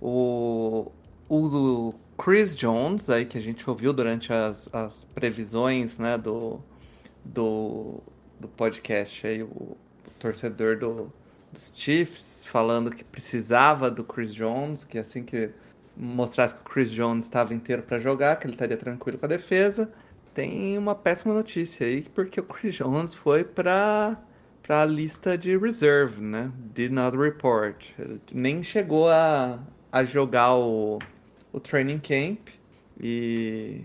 O, 0.00 0.90
o 1.28 1.94
Chris 2.18 2.56
Jones, 2.56 3.10
aí 3.10 3.26
que 3.26 3.36
a 3.36 3.40
gente 3.42 3.68
ouviu 3.68 3.92
durante 3.92 4.32
as, 4.32 4.68
as 4.72 5.04
previsões 5.14 5.98
né, 5.98 6.16
do, 6.16 6.60
do, 7.24 8.02
do 8.40 8.48
podcast, 8.48 9.26
aí, 9.26 9.42
o, 9.42 9.46
o 9.46 9.78
torcedor 10.18 10.78
do, 10.78 11.12
dos 11.52 11.70
Chiefs 11.74 12.46
falando 12.46 12.90
que 12.90 13.04
precisava 13.04 13.90
do 13.90 14.02
Chris 14.02 14.34
Jones, 14.34 14.82
que 14.84 14.98
assim 14.98 15.22
que 15.22 15.50
mostrasse 15.94 16.54
que 16.54 16.60
o 16.62 16.64
Chris 16.64 16.90
Jones 16.90 17.26
estava 17.26 17.52
inteiro 17.52 17.82
para 17.82 17.98
jogar, 17.98 18.36
que 18.36 18.46
ele 18.46 18.54
estaria 18.54 18.76
tranquilo 18.76 19.18
com 19.18 19.26
a 19.26 19.28
defesa. 19.28 19.92
Tem 20.36 20.76
uma 20.76 20.94
péssima 20.94 21.32
notícia 21.32 21.86
aí, 21.86 22.02
porque 22.14 22.38
o 22.38 22.42
Chris 22.42 22.74
Jones 22.74 23.14
foi 23.14 23.42
para 23.42 24.18
para 24.62 24.82
a 24.82 24.84
lista 24.84 25.38
de 25.38 25.56
reserve, 25.56 26.20
né? 26.20 26.52
Did 26.74 26.92
not 26.92 27.16
report. 27.16 27.86
Ele 27.98 28.20
nem 28.30 28.62
chegou 28.62 29.08
a, 29.08 29.58
a 29.90 30.04
jogar 30.04 30.54
o, 30.54 30.98
o 31.52 31.58
training 31.58 32.00
camp 32.00 32.48
e, 33.00 33.80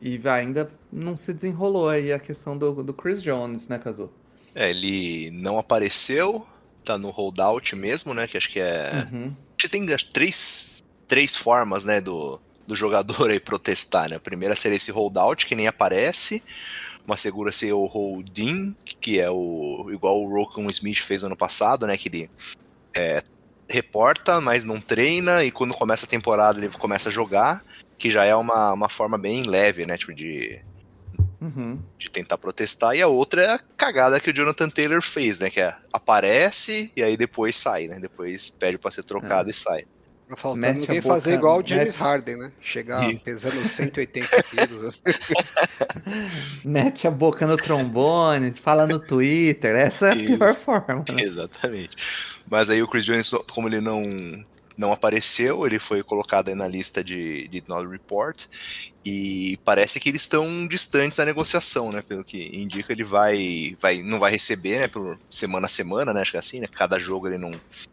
e 0.00 0.20
ainda 0.28 0.68
não 0.92 1.16
se 1.16 1.32
desenrolou 1.34 1.88
aí 1.88 2.12
a 2.12 2.20
questão 2.20 2.56
do, 2.56 2.84
do 2.84 2.94
Chris 2.94 3.20
Jones, 3.20 3.66
né, 3.66 3.76
Kazu? 3.76 4.08
É, 4.54 4.70
ele 4.70 5.32
não 5.32 5.58
apareceu, 5.58 6.46
tá 6.84 6.96
no 6.96 7.10
holdout 7.10 7.74
mesmo, 7.74 8.14
né? 8.14 8.28
Que 8.28 8.36
acho 8.36 8.50
que 8.52 8.60
é. 8.60 9.08
Uhum. 9.10 9.34
Acho 9.56 9.56
que 9.56 9.68
tem 9.68 9.84
três, 10.12 10.84
três 11.08 11.34
formas, 11.34 11.84
né, 11.84 12.00
do, 12.00 12.40
do 12.66 12.74
jogador 12.74 13.30
aí 13.30 13.40
protestar, 13.40 14.10
né? 14.10 14.16
A 14.16 14.20
primeira 14.20 14.56
seria 14.56 14.76
esse 14.76 14.90
holdout, 14.90 15.46
que 15.46 15.54
nem 15.54 15.66
aparece. 15.66 16.42
Uma 17.06 17.16
segura 17.16 17.52
ser 17.52 17.72
o 17.72 17.84
holding, 17.86 18.76
que 19.00 19.20
é 19.20 19.30
o 19.30 19.88
igual 19.92 20.20
o 20.20 20.28
Rokon 20.28 20.68
Smith 20.70 20.98
fez 20.98 21.22
ano 21.22 21.36
passado, 21.36 21.86
né? 21.86 21.96
Que 21.96 22.08
ele 22.08 22.30
é, 22.94 23.22
reporta, 23.68 24.40
mas 24.40 24.64
não 24.64 24.80
treina, 24.80 25.44
e 25.44 25.50
quando 25.50 25.74
começa 25.74 26.06
a 26.06 26.08
temporada 26.08 26.58
ele 26.58 26.68
começa 26.76 27.08
a 27.08 27.12
jogar, 27.12 27.64
que 27.96 28.10
já 28.10 28.24
é 28.24 28.34
uma, 28.34 28.72
uma 28.72 28.88
forma 28.88 29.16
bem 29.16 29.44
leve, 29.44 29.86
né? 29.86 29.96
Tipo, 29.96 30.14
de, 30.14 30.60
Uhum. 31.40 31.78
de 31.98 32.10
tentar 32.10 32.38
protestar. 32.38 32.96
E 32.96 33.02
a 33.02 33.06
outra 33.06 33.42
é 33.42 33.50
a 33.52 33.58
cagada 33.58 34.18
que 34.18 34.30
o 34.30 34.34
Jonathan 34.34 34.68
Taylor 34.68 35.02
fez, 35.02 35.38
né? 35.38 35.50
Que 35.50 35.60
é 35.60 35.76
aparece 35.92 36.90
e 36.96 37.02
aí 37.02 37.16
depois 37.16 37.56
sai, 37.56 37.86
né? 37.86 38.00
Depois 38.00 38.50
pede 38.50 38.78
pra 38.78 38.90
ser 38.90 39.04
trocado 39.04 39.50
e 39.50 39.52
sai. 39.52 39.86
Tá 40.28 40.34
faltando 40.34 40.60
Mete 40.66 40.80
ninguém 40.80 41.00
boca- 41.00 41.14
fazer 41.14 41.34
igual 41.34 41.60
o 41.60 41.66
James 41.66 41.86
mete- 41.86 41.96
Harden, 41.98 42.36
né? 42.36 42.52
Chegar 42.60 43.08
Ih. 43.08 43.18
pesando 43.20 43.56
180 43.68 44.42
quilos. 44.42 45.00
Mete 46.64 47.06
a 47.06 47.10
boca 47.10 47.46
no 47.46 47.56
trombone, 47.56 48.52
fala 48.52 48.86
no 48.86 48.98
Twitter. 48.98 49.76
Essa 49.76 50.08
é 50.08 50.12
a 50.12 50.14
Isso. 50.16 50.36
pior 50.36 50.54
forma. 50.54 51.04
né? 51.08 51.22
Exatamente. 51.22 51.96
Mas 52.50 52.70
aí 52.70 52.82
o 52.82 52.88
Chris 52.88 53.04
Jones, 53.04 53.30
como 53.52 53.68
ele 53.68 53.80
não, 53.80 54.02
não 54.76 54.92
apareceu, 54.92 55.66
ele 55.66 55.78
foi 55.78 56.02
colocado 56.02 56.48
aí 56.48 56.54
na 56.54 56.68
lista 56.68 57.02
de, 57.02 57.48
de 57.48 57.62
Not 57.66 57.88
Report. 57.88 58.44
E 59.04 59.58
parece 59.64 59.98
que 60.00 60.08
eles 60.08 60.22
estão 60.22 60.66
distantes 60.66 61.16
da 61.18 61.24
negociação, 61.24 61.90
né? 61.92 62.02
Pelo 62.02 62.24
que 62.24 62.54
indica, 62.56 62.92
ele 62.92 63.04
vai, 63.04 63.76
vai 63.80 64.02
não 64.02 64.18
vai 64.18 64.32
receber, 64.32 64.80
né? 64.80 64.88
Por 64.88 65.18
semana 65.30 65.66
a 65.66 65.68
semana, 65.68 66.12
né? 66.12 66.20
Acho 66.20 66.32
que 66.32 66.36
é 66.36 66.40
assim, 66.40 66.60
né? 66.60 66.66
Cada 66.66 66.98
jogo 66.98 67.26
ele 67.28 67.38
não 67.38 67.52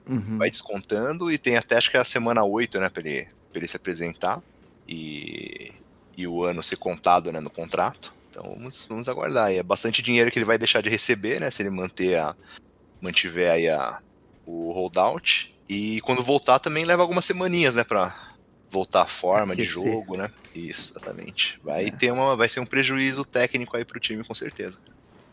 Uhum. 0.09 0.37
vai 0.37 0.49
descontando. 0.49 1.31
E 1.31 1.37
tem 1.37 1.55
até 1.55 1.77
acho 1.77 1.89
que 1.89 1.97
é 1.97 1.99
a 1.99 2.03
semana 2.03 2.43
8, 2.43 2.79
né? 2.79 2.89
Pra 2.89 3.01
ele, 3.01 3.27
pra 3.51 3.59
ele 3.59 3.67
se 3.67 3.77
apresentar. 3.77 4.41
E, 4.87 5.71
e 6.17 6.27
o 6.27 6.43
ano 6.43 6.61
ser 6.61 6.75
contado 6.75 7.31
né, 7.31 7.39
no 7.39 7.49
contrato. 7.49 8.13
Então 8.29 8.43
vamos, 8.43 8.85
vamos 8.89 9.07
aguardar. 9.07 9.51
E 9.51 9.57
é 9.57 9.63
bastante 9.63 10.01
dinheiro 10.01 10.29
que 10.31 10.37
ele 10.39 10.45
vai 10.45 10.57
deixar 10.57 10.81
de 10.81 10.89
receber, 10.89 11.39
né? 11.39 11.49
Se 11.51 11.61
ele 11.61 11.69
manter 11.69 12.17
a, 12.19 12.35
mantiver 12.99 13.51
aí 13.51 13.69
a, 13.69 13.99
o 14.45 14.71
holdout. 14.71 15.52
E 15.67 16.01
quando 16.01 16.24
voltar 16.24 16.60
também 16.60 16.86
leva 16.86 17.01
algumas 17.01 17.25
semaninhas, 17.25 17.75
né? 17.75 17.84
Pra 17.84 18.15
voltar 18.70 19.03
à 19.03 19.08
forma 19.08 19.55
de 19.55 19.63
jogo, 19.63 20.17
né? 20.17 20.29
Isso, 20.53 20.93
exatamente. 20.93 21.60
Vai 21.63 21.88
É. 21.88 21.91
ter 21.91 22.12
uma, 22.12 22.36
vai 22.36 22.50
ser 22.50 22.60
um 22.60 22.65
prejuízo 22.65 23.25
técnico 23.25 23.75
aí 23.77 23.86
pro 23.86 24.00
time, 24.00 24.24
com 24.24 24.34
certeza. 24.34 24.79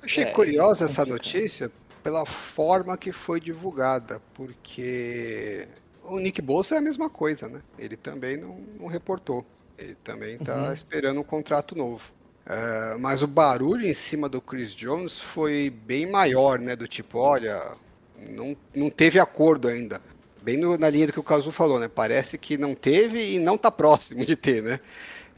Achei 0.03 0.25
É, 0.25 0.31
curiosa 0.31 0.85
é 0.85 0.87
essa 0.87 1.05
notícia 1.05 1.71
pela 2.03 2.25
forma 2.25 2.97
que 2.97 3.13
foi 3.13 3.41
divulgada, 3.41 4.23
porque 4.35 5.69
o 6.03 6.19
Nick 6.19 6.41
Bolsa 6.41 6.75
é 6.77 6.79
a 6.79 6.83
mesma 6.83 7.11
coisa, 7.11 7.49
né? 7.49 7.63
Ele 7.77 7.97
também 7.97 8.37
não, 8.37 8.59
não 8.79 8.87
reportou. 8.87 9.45
Ele 9.77 9.95
também 9.97 10.37
está 10.37 10.69
Uhum. 10.69 10.73
esperando 10.73 11.21
um 11.21 11.25
contrato 11.25 11.77
novo. 11.77 12.13
É, 12.47 12.97
mas 12.99 13.23
o 13.23 13.27
barulho 13.27 13.87
em 13.87 13.95
cima 13.95 14.29
do 14.29 14.41
Chris 14.41 14.75
Jones 14.75 15.19
foi 15.19 15.71
bem 15.71 16.07
maior, 16.07 16.59
né? 16.59 16.75
Do 16.75 16.89
tipo, 16.89 17.19
olha, 17.19 17.77
não, 18.17 18.57
não 18.75 18.91
teve 18.91 19.19
acordo 19.19 19.69
ainda. 19.69 20.01
Bem 20.43 20.57
no- 20.57 20.79
na 20.79 20.89
linha 20.89 21.07
do 21.07 21.13
que 21.13 21.21
o 21.21 21.25
Cazu 21.25 21.53
falou, 21.53 21.79
né? 21.79 21.89
Parece 21.89 22.39
que 22.39 22.57
não 22.57 22.75
teve 22.75 23.35
e 23.35 23.39
não 23.39 23.59
tá 23.59 23.71
próximo 23.71 24.25
de 24.25 24.37
ter, 24.37 24.63
né? 24.63 24.81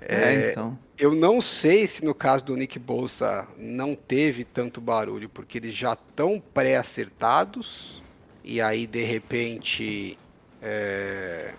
É, 0.00 0.50
então. 0.50 0.78
Eu 0.99 1.14
não 1.14 1.40
sei 1.40 1.87
se 1.87 2.04
no 2.04 2.14
caso 2.14 2.44
do 2.44 2.56
Nick 2.56 2.78
Bolsa 2.78 3.49
não 3.59 3.94
teve 3.94 4.44
tanto 4.44 4.80
barulho, 4.80 5.28
porque 5.28 5.59
eles 5.59 5.75
já 5.75 5.94
estão 5.94 6.40
pré-acertados, 6.40 8.02
e 8.44 8.61
aí 8.61 8.87
de 8.87 9.02
repente 9.02 10.18
é, 10.61 11.54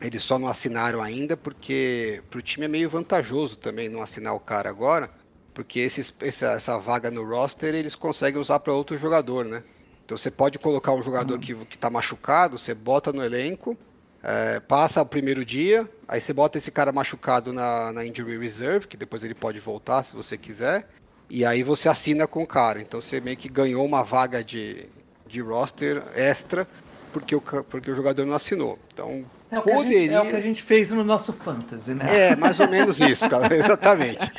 eles 0.00 0.22
só 0.24 0.38
não 0.38 0.48
assinaram 0.48 1.02
ainda, 1.02 1.36
porque 1.36 2.22
para 2.30 2.38
o 2.38 2.42
time 2.42 2.66
é 2.66 2.68
meio 2.68 2.90
vantajoso 2.90 3.56
também 3.58 3.88
não 3.88 4.02
assinar 4.02 4.34
o 4.34 4.40
cara 4.40 4.68
agora, 4.68 5.10
porque 5.54 5.80
esses, 5.80 6.14
essa, 6.20 6.52
essa 6.52 6.78
vaga 6.78 7.10
no 7.10 7.24
roster 7.24 7.74
eles 7.74 7.94
conseguem 7.94 8.40
usar 8.40 8.60
para 8.60 8.72
outro 8.74 8.98
jogador, 8.98 9.44
né? 9.44 9.62
Então 10.06 10.16
você 10.16 10.30
pode 10.30 10.56
colocar 10.60 10.92
um 10.92 11.02
jogador 11.02 11.36
que, 11.40 11.52
que 11.66 11.76
tá 11.76 11.90
machucado, 11.90 12.56
você 12.56 12.72
bota 12.72 13.12
no 13.12 13.24
elenco, 13.24 13.76
é, 14.22 14.60
passa 14.60 15.02
o 15.02 15.06
primeiro 15.06 15.44
dia, 15.44 15.90
aí 16.06 16.20
você 16.20 16.32
bota 16.32 16.58
esse 16.58 16.70
cara 16.70 16.92
machucado 16.92 17.52
na, 17.52 17.92
na 17.92 18.06
injury 18.06 18.38
reserve, 18.38 18.86
que 18.86 18.96
depois 18.96 19.24
ele 19.24 19.34
pode 19.34 19.58
voltar 19.58 20.04
se 20.04 20.14
você 20.14 20.38
quiser, 20.38 20.88
e 21.28 21.44
aí 21.44 21.64
você 21.64 21.88
assina 21.88 22.24
com 22.24 22.40
o 22.40 22.46
cara. 22.46 22.80
Então 22.80 23.00
você 23.00 23.20
meio 23.20 23.36
que 23.36 23.48
ganhou 23.48 23.84
uma 23.84 24.04
vaga 24.04 24.44
de, 24.44 24.86
de 25.26 25.40
roster 25.40 26.00
extra 26.14 26.68
porque 27.12 27.34
o, 27.34 27.40
porque 27.40 27.90
o 27.90 27.94
jogador 27.94 28.24
não 28.24 28.34
assinou. 28.34 28.78
Então 28.94 29.24
É 29.50 29.58
o, 29.58 29.62
que 29.62 29.70
a 29.70 29.74
gente, 29.74 29.84
poderia. 29.84 30.16
é 30.16 30.20
o 30.20 30.26
que 30.26 30.36
a 30.36 30.40
gente 30.40 30.62
fez 30.62 30.90
no 30.90 31.04
nosso 31.04 31.32
Fantasy, 31.32 31.94
né? 31.94 32.30
É, 32.30 32.36
mais 32.36 32.58
ou 32.58 32.68
menos 32.68 32.98
isso, 33.00 33.28
cara, 33.30 33.54
exatamente. 33.56 34.30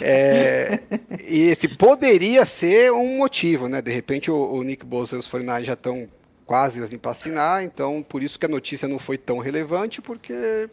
É, 0.00 0.80
e 1.26 1.42
esse 1.50 1.66
poderia 1.68 2.44
ser 2.44 2.92
um 2.92 3.18
motivo, 3.18 3.68
né? 3.68 3.82
De 3.82 3.90
repente 3.90 4.30
o, 4.30 4.36
o 4.36 4.62
Nick 4.62 4.84
Bosa 4.86 5.16
e 5.16 5.18
os 5.18 5.26
49 5.26 5.64
já 5.64 5.72
estão 5.72 6.08
quase 6.46 6.82
assim, 6.82 6.98
para 6.98 7.10
assinar, 7.10 7.64
então 7.64 8.04
por 8.06 8.22
isso 8.22 8.38
que 8.38 8.46
a 8.46 8.48
notícia 8.48 8.86
não 8.86 8.98
foi 8.98 9.18
tão 9.18 9.38
relevante, 9.38 10.00
porque 10.00 10.68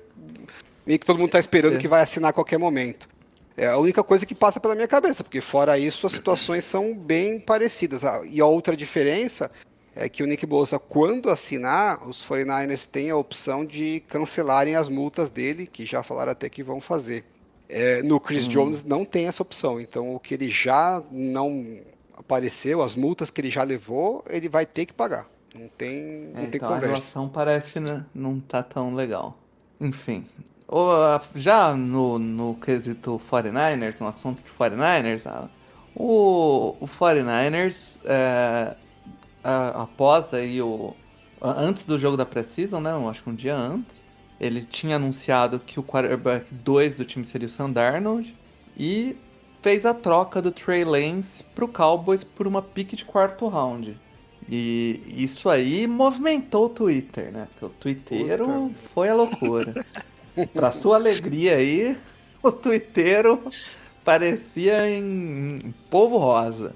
meio 0.85 1.00
que 1.00 1.05
todo 1.05 1.17
mundo 1.17 1.27
está 1.29 1.39
esperando 1.39 1.73
Sim. 1.73 1.79
que 1.79 1.88
vai 1.88 2.01
assinar 2.03 2.29
a 2.29 2.33
qualquer 2.33 2.59
momento. 2.59 3.09
É 3.57 3.67
a 3.67 3.77
única 3.77 4.03
coisa 4.03 4.25
que 4.25 4.33
passa 4.33 4.59
pela 4.59 4.75
minha 4.75 4.88
cabeça, 4.88 5.23
porque 5.23 5.41
fora 5.41 5.77
isso 5.77 6.07
as 6.07 6.13
situações 6.13 6.65
são 6.65 6.93
bem 6.95 7.39
parecidas. 7.39 8.03
Ah, 8.05 8.21
E 8.29 8.39
a 8.39 8.45
outra 8.45 8.75
diferença 8.75 9.51
é 9.95 10.07
que 10.10 10.24
o 10.24 10.27
Nick 10.27 10.45
Bosa, 10.45 10.79
quando 10.79 11.29
assinar, 11.29 12.07
os 12.07 12.24
49ers 12.24 12.86
têm 12.86 13.10
a 13.10 13.17
opção 13.17 13.65
de 13.65 14.00
cancelarem 14.07 14.75
as 14.75 14.89
multas 14.89 15.29
dele, 15.29 15.67
que 15.67 15.86
já 15.86 16.01
falaram 16.03 16.31
até 16.31 16.50
que 16.50 16.63
vão 16.63 16.79
fazer. 16.81 17.25
É, 17.67 18.01
no 18.03 18.19
Chris 18.19 18.48
Jones 18.48 18.83
não 18.83 19.05
tem 19.05 19.27
essa 19.27 19.41
opção, 19.41 19.79
então 19.79 20.13
o 20.13 20.19
que 20.19 20.33
ele 20.33 20.50
já 20.50 21.01
não 21.12 21.79
apareceu, 22.17 22.81
as 22.81 22.95
multas 22.95 23.29
que 23.31 23.39
ele 23.41 23.50
já 23.50 23.63
levou, 23.63 24.24
ele 24.29 24.50
vai 24.50 24.65
ter 24.65 24.86
que 24.86 24.93
pagar. 24.93 25.27
Não 25.55 25.67
tem, 25.69 26.31
não 26.33 26.43
É, 26.43 26.48
tem 26.48 26.57
então 26.57 26.69
a 26.69 26.74
conversa. 26.74 26.88
relação 26.88 27.29
parece 27.29 27.79
né, 27.79 28.05
não 28.13 28.39
tá 28.39 28.62
tão 28.63 28.93
legal. 28.93 29.38
Enfim, 29.79 30.25
a- 30.69 31.21
já 31.36 31.74
no, 31.74 32.19
no 32.19 32.55
quesito 32.55 33.19
49ers, 33.29 34.00
no 34.00 34.07
assunto 34.07 34.41
de 34.43 34.50
49ers, 34.51 35.25
ah, 35.25 35.50
o, 35.95 36.75
o 36.79 36.88
49ers, 36.88 37.98
é, 38.05 38.75
a- 39.43 39.83
após 39.83 40.33
aí 40.33 40.62
o. 40.62 40.95
Antes 41.41 41.86
do 41.86 41.98
jogo 41.98 42.15
da 42.17 42.25
Precision, 42.25 42.81
né? 42.81 42.91
eu 42.91 43.10
Acho 43.10 43.24
que 43.24 43.29
um 43.29 43.36
dia 43.36 43.55
antes, 43.55 44.03
ele 44.39 44.63
tinha 44.63 44.98
anunciado 44.98 45.60
que 45.60 45.79
o 45.79 45.83
quarterback 45.83 46.53
2 46.53 46.95
do 46.95 47.05
time 47.05 47.25
seria 47.25 47.48
o 47.48 47.51
Sam 47.51 47.71
Darnold 47.71 48.36
e 48.77 49.17
fez 49.62 49.86
a 49.86 49.93
troca 49.93 50.41
do 50.41 50.51
Trey 50.51 50.83
Lance 50.83 51.43
pro 51.55 51.67
Cowboys 51.67 52.24
por 52.24 52.45
uma 52.48 52.62
pique 52.62 52.95
de 52.95 53.05
quarto 53.05 53.48
round. 53.48 54.00
E 54.50 55.01
isso 55.15 55.50
aí 55.50 55.88
movimentou 55.88 56.65
o 56.65 56.69
Twitter, 56.69 57.31
né? 57.31 57.48
Porque 57.51 57.65
o 57.65 57.69
twitteiro 57.69 58.74
foi 58.93 59.10
a 59.10 59.13
loucura. 59.15 59.74
pra 60.55 60.71
sua 60.71 60.95
alegria 60.98 61.55
aí, 61.57 61.98
o 62.43 62.51
twitteiro 62.51 63.51
parecia 64.03 64.89
em, 64.89 65.60
em 65.65 65.71
polvo 65.89 66.17
rosa. 66.17 66.75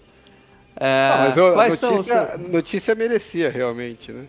É, 0.78 0.86
Ah, 1.14 1.18
mas 1.26 1.38
eu- 1.38 1.48
a 1.48 1.54
quais 1.54 1.80
são 1.80 1.92
notícia, 1.92 2.38
notícia 2.38 2.96
merecia 2.96 3.50
realmente, 3.50 4.12
né? 4.12 4.26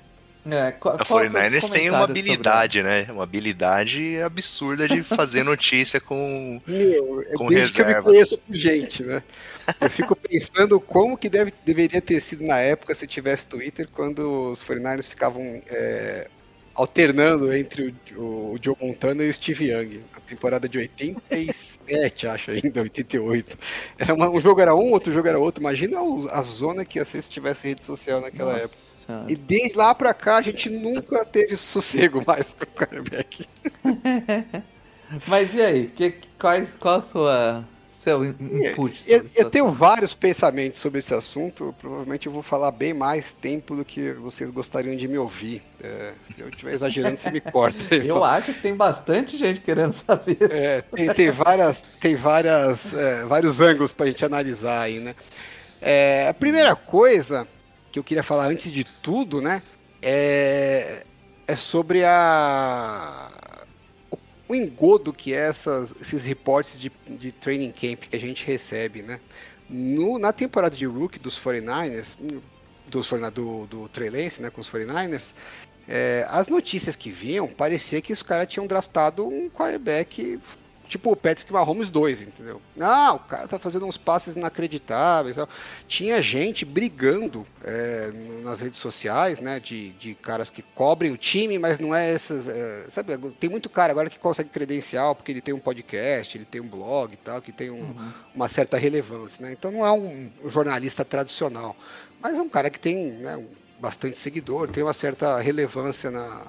é, 0.49 0.71
qual- 0.71 0.95
A 0.95 1.05
qual 1.05 1.19
é 1.25 1.27
o 1.27 1.31
seu 1.31 1.41
49ers 1.41 1.69
tem 1.71 1.91
uma 1.91 2.05
habilidade, 2.05 2.83
né? 2.83 3.07
Uma 3.11 3.25
habilidade 3.25 4.23
absurda 4.23 4.87
de 4.87 5.03
fazer 5.03 5.43
notícia 5.45 6.01
com. 6.01 6.61
Meu, 6.65 7.23
é 7.29 7.33
Com 7.35 7.49
desde 7.49 7.75
que 7.75 7.81
eu 7.81 7.85
me 7.87 7.91
reserva. 7.93 8.03
conheço 8.11 8.39
por 8.39 8.55
gente, 8.55 9.03
né? 9.03 9.23
Eu 9.81 9.91
fico 9.91 10.15
pensando 10.15 10.79
como 10.79 11.19
que 11.19 11.29
deve, 11.29 11.53
deveria 11.65 12.01
ter 12.01 12.21
sido 12.21 12.45
na 12.45 12.59
época 12.61 12.95
se 12.95 13.09
tivesse 13.09 13.45
Twitter, 13.49 13.89
quando 13.91 14.53
os 14.53 14.63
49ers 14.63 15.09
ficavam 15.09 15.61
é, 15.67 16.29
alternando 16.77 17.53
entre 17.53 17.95
o, 18.17 18.21
o- 18.21 18.53
o 18.55 18.59
Joe 18.63 18.77
Montana 18.81 19.25
e 19.25 19.31
o 19.31 19.35
Steve 19.35 19.71
Young. 19.71 20.01
A 20.15 20.21
temporada 20.21 20.69
de 20.69 20.79
87, 20.79 22.27
acho 22.29 22.51
ainda, 22.51 22.83
88. 22.83 23.59
Era 23.99 24.15
uma- 24.15 24.29
um 24.31 24.41
jogo 24.41 24.61
era 24.61 24.75
um, 24.75 24.93
outro 24.93 25.13
jogo 25.13 25.27
era 25.29 25.39
outro. 25.39 25.63
Imagina 25.63 26.01
o- 26.03 26.29
a 26.31 26.43
zona 26.43 26.85
que 26.85 26.99
ia 26.99 27.05
ser 27.05 27.23
se 27.23 27.29
tivesse 27.31 27.67
rede 27.69 27.83
social 27.85 28.21
naquela 28.21 28.53
Nossa 28.53 28.65
época. 28.65 28.87
E 29.29 29.37
desde 29.37 29.77
lá 29.77 29.95
pra 29.95 30.13
cá 30.13 30.39
a 30.39 30.43
gente 30.43 30.69
nunca 30.69 31.25
teve 31.25 31.57
sossego 31.57 32.23
mais 32.27 32.53
com 32.55 32.65
o 32.65 32.67
quarterback. 32.67 33.47
Mas 35.27 35.55
e 35.55 35.61
aí? 35.63 35.87
Que, 35.87 36.15
quais, 36.39 36.69
qual 36.81 36.99
a 36.99 37.03
sua 37.03 37.65
seu 38.07 38.25
in- 38.25 38.35
input? 38.53 38.95
sobre 38.97 39.15
Eu, 39.15 39.27
eu 39.35 39.51
tenho 39.51 39.73
vários 39.73 40.15
pensamentos 40.15 40.81
sobre 40.81 41.01
esse 41.01 41.13
assunto. 41.15 41.75
Provavelmente 41.81 42.27
eu 42.27 42.33
vou 42.33 42.43
falar 42.43 42.71
bem 42.71 42.95
mais 42.95 43.33
tempo 43.33 43.75
do 43.75 43.85
que 43.85 44.13
vocês 44.13 44.51
gostariam 44.51 44.95
de 44.97 45.09
me 45.09 45.19
ouvir. 45.19 45.63
É, 45.83 46.13
se 46.35 46.41
eu 46.41 46.49
estiver 46.49 46.75
exagerando, 46.75 47.19
você 47.21 47.31
me 47.31 47.41
corta. 47.41 47.79
Eu 47.95 48.25
acho 48.25 48.55
que 48.55 48.61
tem 48.63 48.75
bastante 48.75 49.37
gente 49.37 49.61
querendo 49.61 49.93
saber. 49.93 50.39
É, 50.51 50.81
tem, 50.83 51.13
tem 51.13 51.31
várias, 51.31 51.83
tem 52.01 52.17
várias, 52.17 52.95
é, 52.95 53.25
vários 53.25 53.61
ângulos 53.61 53.93
para 53.93 54.07
a 54.07 54.09
gente 54.09 54.25
analisar 54.25 54.83
aí, 54.83 54.99
né? 55.01 55.15
É, 55.81 56.29
a 56.29 56.35
primeira 56.35 56.75
coisa 56.75 57.47
que 57.93 57.99
eu 57.99 58.05
queria 58.05 58.23
falar 58.23 58.47
antes 58.47 58.71
de 58.73 58.85
tudo, 58.85 59.41
né? 59.41 59.63
É 60.01 61.05
é 61.47 61.55
sobre 61.55 62.05
a 62.05 63.31
o 64.49 64.55
engodo 64.55 65.13
que 65.13 65.35
é 65.35 65.49
essas, 65.49 65.95
esses 66.01 66.25
reportes 66.25 66.79
de, 66.79 66.91
de 67.09 67.33
training 67.33 67.73
camp 67.73 68.05
que 68.05 68.17
a 68.17 68.21
gente 68.21 68.45
recebe, 68.45 69.03
né? 69.03 69.21
No, 69.69 70.19
na 70.19 70.33
temporada 70.33 70.77
de 70.77 70.87
rookie 70.87 71.19
dos 71.19 71.39
49ers, 71.39 72.07
dos, 72.87 73.11
do, 73.35 73.67
do 73.67 73.91
né, 74.41 74.51
com 74.51 74.61
os 74.61 74.71
49ers, 74.71 75.35
é, 75.89 76.25
as 76.29 76.49
notícias 76.49 76.95
que 76.95 77.11
vinham, 77.11 77.49
parecia 77.49 78.01
que 78.01 78.13
os 78.13 78.23
caras 78.23 78.49
tinham 78.49 78.67
draftado 78.67 79.27
um 79.27 79.49
quarterback 79.51 80.39
tipo 80.89 81.11
o 81.13 81.17
Patrick 81.17 81.53
Mahomes 81.53 81.91
2, 81.91 82.23
entendeu? 82.23 82.61
Não, 82.75 83.17
o 83.17 83.21
cara 83.21 83.47
tá 83.49 83.59
fazendo 83.59 83.87
uns 83.87 83.97
passes 83.97 84.37
inacreditáveis. 84.37 85.37
Tinha 85.87 86.21
gente 86.23 86.65
brigando 86.65 87.47
é, 87.65 88.13
nas 88.43 88.61
redes 88.61 88.79
sociais, 88.79 89.39
né, 89.41 89.61
de, 89.61 89.91
de 89.91 90.15
caras 90.15 90.51
que 90.51 90.63
cobrem 90.63 91.13
o 91.13 91.17
time, 91.17 91.59
mas 91.59 91.79
não 91.79 91.95
é 91.95 92.13
essas. 92.13 92.49
É, 92.49 92.87
sabe, 92.91 93.17
tem 93.41 93.51
muito 93.51 93.69
cara 93.69 93.93
agora 93.93 94.11
que 94.11 94.19
consegue 94.19 94.49
credencial 94.49 95.15
porque 95.15 95.33
ele 95.33 95.41
tem 95.41 95.55
um 95.55 95.59
podcast, 95.59 96.37
ele 96.37 96.45
tem 96.45 96.61
um 96.61 96.69
blog 96.69 97.13
e 97.13 97.17
tal, 97.17 97.43
que 97.43 97.53
tem 97.53 97.71
um, 97.71 97.81
uhum. 97.81 98.13
uma 98.35 98.49
certa 98.49 98.77
relevância, 98.77 99.45
né? 99.45 99.53
Então 99.53 99.71
não 99.71 99.85
é 99.85 99.93
um 99.93 100.31
jornalista 100.47 101.05
tradicional, 101.05 101.77
mas 102.21 102.37
é 102.37 102.41
um 102.41 102.49
cara 102.49 102.71
que 102.71 102.79
tem 102.79 103.13
né, 103.13 103.45
bastante 103.79 104.17
seguidor, 104.17 104.69
tem 104.69 104.83
uma 104.83 104.93
certa 104.93 105.39
relevância 105.41 106.11
na, 106.11 106.47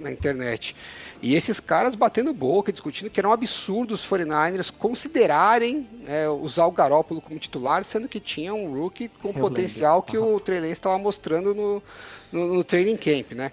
na 0.00 0.10
internet. 0.10 0.74
E 1.22 1.34
esses 1.34 1.58
caras 1.60 1.94
batendo 1.94 2.32
boca, 2.34 2.72
discutindo 2.72 3.08
que 3.08 3.18
era 3.18 3.28
um 3.28 3.32
absurdo 3.32 3.94
os 3.94 4.04
49ers 4.06 4.70
considerarem 4.70 5.88
é, 6.06 6.28
usar 6.28 6.66
o 6.66 6.72
Garópolo 6.72 7.20
como 7.20 7.38
titular, 7.38 7.84
sendo 7.84 8.08
que 8.08 8.20
tinha 8.20 8.52
um 8.52 8.72
rookie 8.74 9.08
com 9.08 9.30
o 9.30 9.34
potencial 9.34 10.02
que 10.02 10.18
o 10.18 10.38
Trey 10.38 10.70
estava 10.70 10.98
mostrando 10.98 11.54
no, 11.54 11.82
no, 12.30 12.54
no 12.54 12.64
training 12.64 12.96
camp, 12.96 13.32
né? 13.32 13.52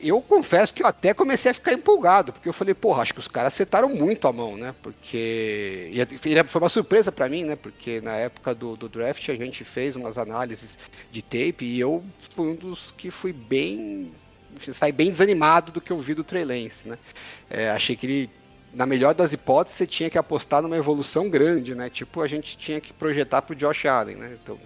eu 0.00 0.20
confesso 0.20 0.72
que 0.72 0.82
eu 0.82 0.86
até 0.86 1.12
comecei 1.12 1.50
a 1.50 1.54
ficar 1.54 1.72
empolgado, 1.72 2.32
porque 2.32 2.48
eu 2.48 2.52
falei, 2.52 2.74
porra, 2.74 3.02
acho 3.02 3.12
que 3.12 3.20
os 3.20 3.28
caras 3.28 3.52
acertaram 3.52 3.88
muito 3.88 4.28
a 4.28 4.32
mão, 4.32 4.56
né? 4.56 4.74
Porque. 4.82 5.90
E 5.92 6.18
foi 6.46 6.60
uma 6.60 6.68
surpresa 6.68 7.10
para 7.10 7.28
mim, 7.28 7.44
né? 7.44 7.56
Porque 7.56 8.00
na 8.00 8.16
época 8.16 8.54
do, 8.54 8.76
do, 8.76 8.88
draft 8.88 9.28
a 9.28 9.34
gente 9.34 9.64
fez 9.64 9.96
umas 9.96 10.16
análises 10.16 10.78
de 11.10 11.22
tape 11.22 11.64
e 11.64 11.80
eu 11.80 12.02
fui 12.34 12.48
um 12.48 12.54
dos 12.54 12.92
que 12.92 13.10
fui 13.10 13.32
bem 13.32 14.12
sai 14.72 14.92
bem 14.92 15.10
desanimado 15.10 15.72
do 15.72 15.80
que 15.80 15.90
eu 15.90 15.98
vi 15.98 16.14
do 16.14 16.24
Trey 16.24 16.44
Lance, 16.44 16.88
né? 16.88 16.98
É, 17.48 17.70
achei 17.70 17.96
que 17.96 18.06
ele, 18.06 18.30
na 18.72 18.86
melhor 18.86 19.14
das 19.14 19.32
hipóteses, 19.32 19.78
você 19.78 19.86
tinha 19.86 20.10
que 20.10 20.18
apostar 20.18 20.62
numa 20.62 20.76
evolução 20.76 21.28
grande, 21.28 21.74
né? 21.74 21.88
Tipo, 21.88 22.20
a 22.20 22.28
gente 22.28 22.56
tinha 22.56 22.80
que 22.80 22.92
projetar 22.92 23.42
pro 23.42 23.54
Josh 23.54 23.86
Allen, 23.86 24.16
né? 24.16 24.36
Então, 24.42 24.58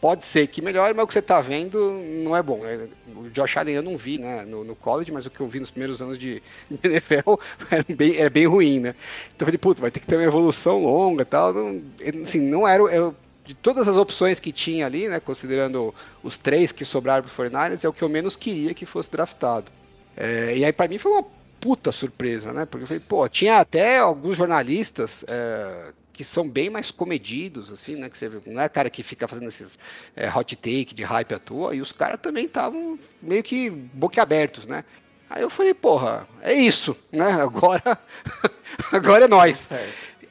pode 0.00 0.26
ser 0.26 0.46
que 0.46 0.62
melhore, 0.62 0.94
mas 0.94 1.04
o 1.04 1.06
que 1.06 1.12
você 1.12 1.18
está 1.18 1.40
vendo 1.40 1.92
não 2.24 2.36
é 2.36 2.42
bom. 2.42 2.64
É, 2.64 2.86
o 3.14 3.28
Josh 3.30 3.56
Allen 3.56 3.74
eu 3.74 3.82
não 3.82 3.96
vi 3.96 4.18
né, 4.18 4.44
no, 4.44 4.64
no, 4.64 4.76
college, 4.76 5.10
mas 5.12 5.26
o 5.26 5.30
que 5.30 5.40
eu 5.40 5.48
vi 5.48 5.60
nos 5.60 5.70
primeiros 5.70 6.00
anos 6.00 6.18
de, 6.18 6.42
de 6.70 6.88
NFL 6.88 7.34
era 7.70 7.84
bem, 7.88 8.16
era 8.16 8.30
bem 8.30 8.46
ruim, 8.46 8.80
né? 8.80 8.94
Então 9.34 9.40
eu 9.40 9.46
falei, 9.46 9.58
puta, 9.58 9.80
vai 9.80 9.90
ter 9.90 10.00
que 10.00 10.06
ter 10.06 10.16
uma 10.16 10.24
evolução 10.24 10.82
longa 10.82 11.22
e 11.22 11.26
tal. 11.26 11.52
Não, 11.52 11.82
assim, 12.24 12.40
não 12.40 12.66
era. 12.66 12.82
Eu, 12.82 13.14
de 13.48 13.54
todas 13.54 13.88
as 13.88 13.96
opções 13.96 14.38
que 14.38 14.52
tinha 14.52 14.84
ali, 14.84 15.08
né, 15.08 15.18
considerando 15.18 15.94
os 16.22 16.36
três 16.36 16.70
que 16.70 16.84
sobraram 16.84 17.22
para 17.22 17.30
os 17.30 17.34
49 17.34 17.78
é 17.82 17.88
o 17.88 17.92
que 17.94 18.04
eu 18.04 18.08
menos 18.08 18.36
queria 18.36 18.74
que 18.74 18.84
fosse 18.84 19.10
draftado. 19.10 19.72
É, 20.14 20.54
e 20.54 20.66
aí 20.66 20.72
para 20.72 20.86
mim 20.86 20.98
foi 20.98 21.12
uma 21.12 21.24
puta 21.58 21.90
surpresa, 21.90 22.52
né? 22.52 22.66
Porque 22.66 22.82
eu 22.82 22.86
falei, 22.86 23.00
pô, 23.00 23.26
tinha 23.26 23.58
até 23.58 24.00
alguns 24.00 24.36
jornalistas 24.36 25.24
é, 25.26 25.94
que 26.12 26.22
são 26.24 26.46
bem 26.46 26.68
mais 26.68 26.90
comedidos, 26.90 27.72
assim, 27.72 27.96
né? 27.96 28.10
Que 28.10 28.18
você 28.18 28.30
não 28.44 28.60
é 28.60 28.68
cara 28.68 28.90
que 28.90 29.02
fica 29.02 29.26
fazendo 29.26 29.48
esses 29.48 29.78
é, 30.14 30.28
hot 30.28 30.54
take 30.54 30.94
de 30.94 31.02
hype 31.02 31.34
à 31.34 31.38
toa, 31.38 31.74
e 31.74 31.80
os 31.80 31.90
caras 31.90 32.20
também 32.20 32.44
estavam 32.44 32.98
meio 33.22 33.42
que 33.42 33.70
boquiabertos, 33.70 34.66
né? 34.66 34.84
Aí 35.30 35.40
eu 35.40 35.48
falei, 35.48 35.72
porra, 35.72 36.28
é 36.42 36.52
isso, 36.52 36.94
né? 37.10 37.32
Agora, 37.40 37.98
agora 38.92 39.24
é 39.24 39.28
nós. 39.28 39.70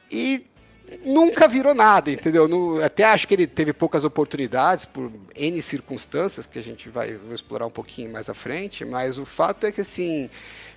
E 0.08 0.46
nunca 1.04 1.48
virou 1.48 1.74
nada, 1.74 2.10
entendeu? 2.10 2.48
No, 2.48 2.82
até 2.82 3.04
acho 3.04 3.26
que 3.26 3.34
ele 3.34 3.46
teve 3.46 3.72
poucas 3.72 4.04
oportunidades 4.04 4.84
por 4.84 5.10
N 5.34 5.60
circunstâncias 5.62 6.46
que 6.46 6.58
a 6.58 6.62
gente 6.62 6.88
vai 6.88 7.18
explorar 7.32 7.66
um 7.66 7.70
pouquinho 7.70 8.12
mais 8.12 8.28
à 8.28 8.34
frente, 8.34 8.84
mas 8.84 9.18
o 9.18 9.24
fato 9.24 9.66
é 9.66 9.72
que 9.72 9.80
assim, 9.80 10.30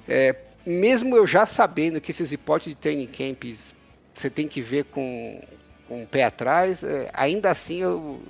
é, 0.08 0.36
mesmo 0.66 1.16
eu 1.16 1.26
já 1.26 1.46
sabendo 1.46 2.02
que 2.02 2.12
esses 2.12 2.32
reportes 2.32 2.70
de 2.70 2.76
training 2.76 3.08
camps 3.08 3.76
você 4.14 4.30
tem 4.30 4.48
que 4.48 4.62
ver 4.62 4.86
com, 4.86 5.42
com 5.88 6.04
o 6.04 6.08
pé 6.08 6.24
atrás, 6.24 6.84
é, 6.84 7.10
ainda 7.14 7.50
assim 7.50 7.82
eu 7.82 8.22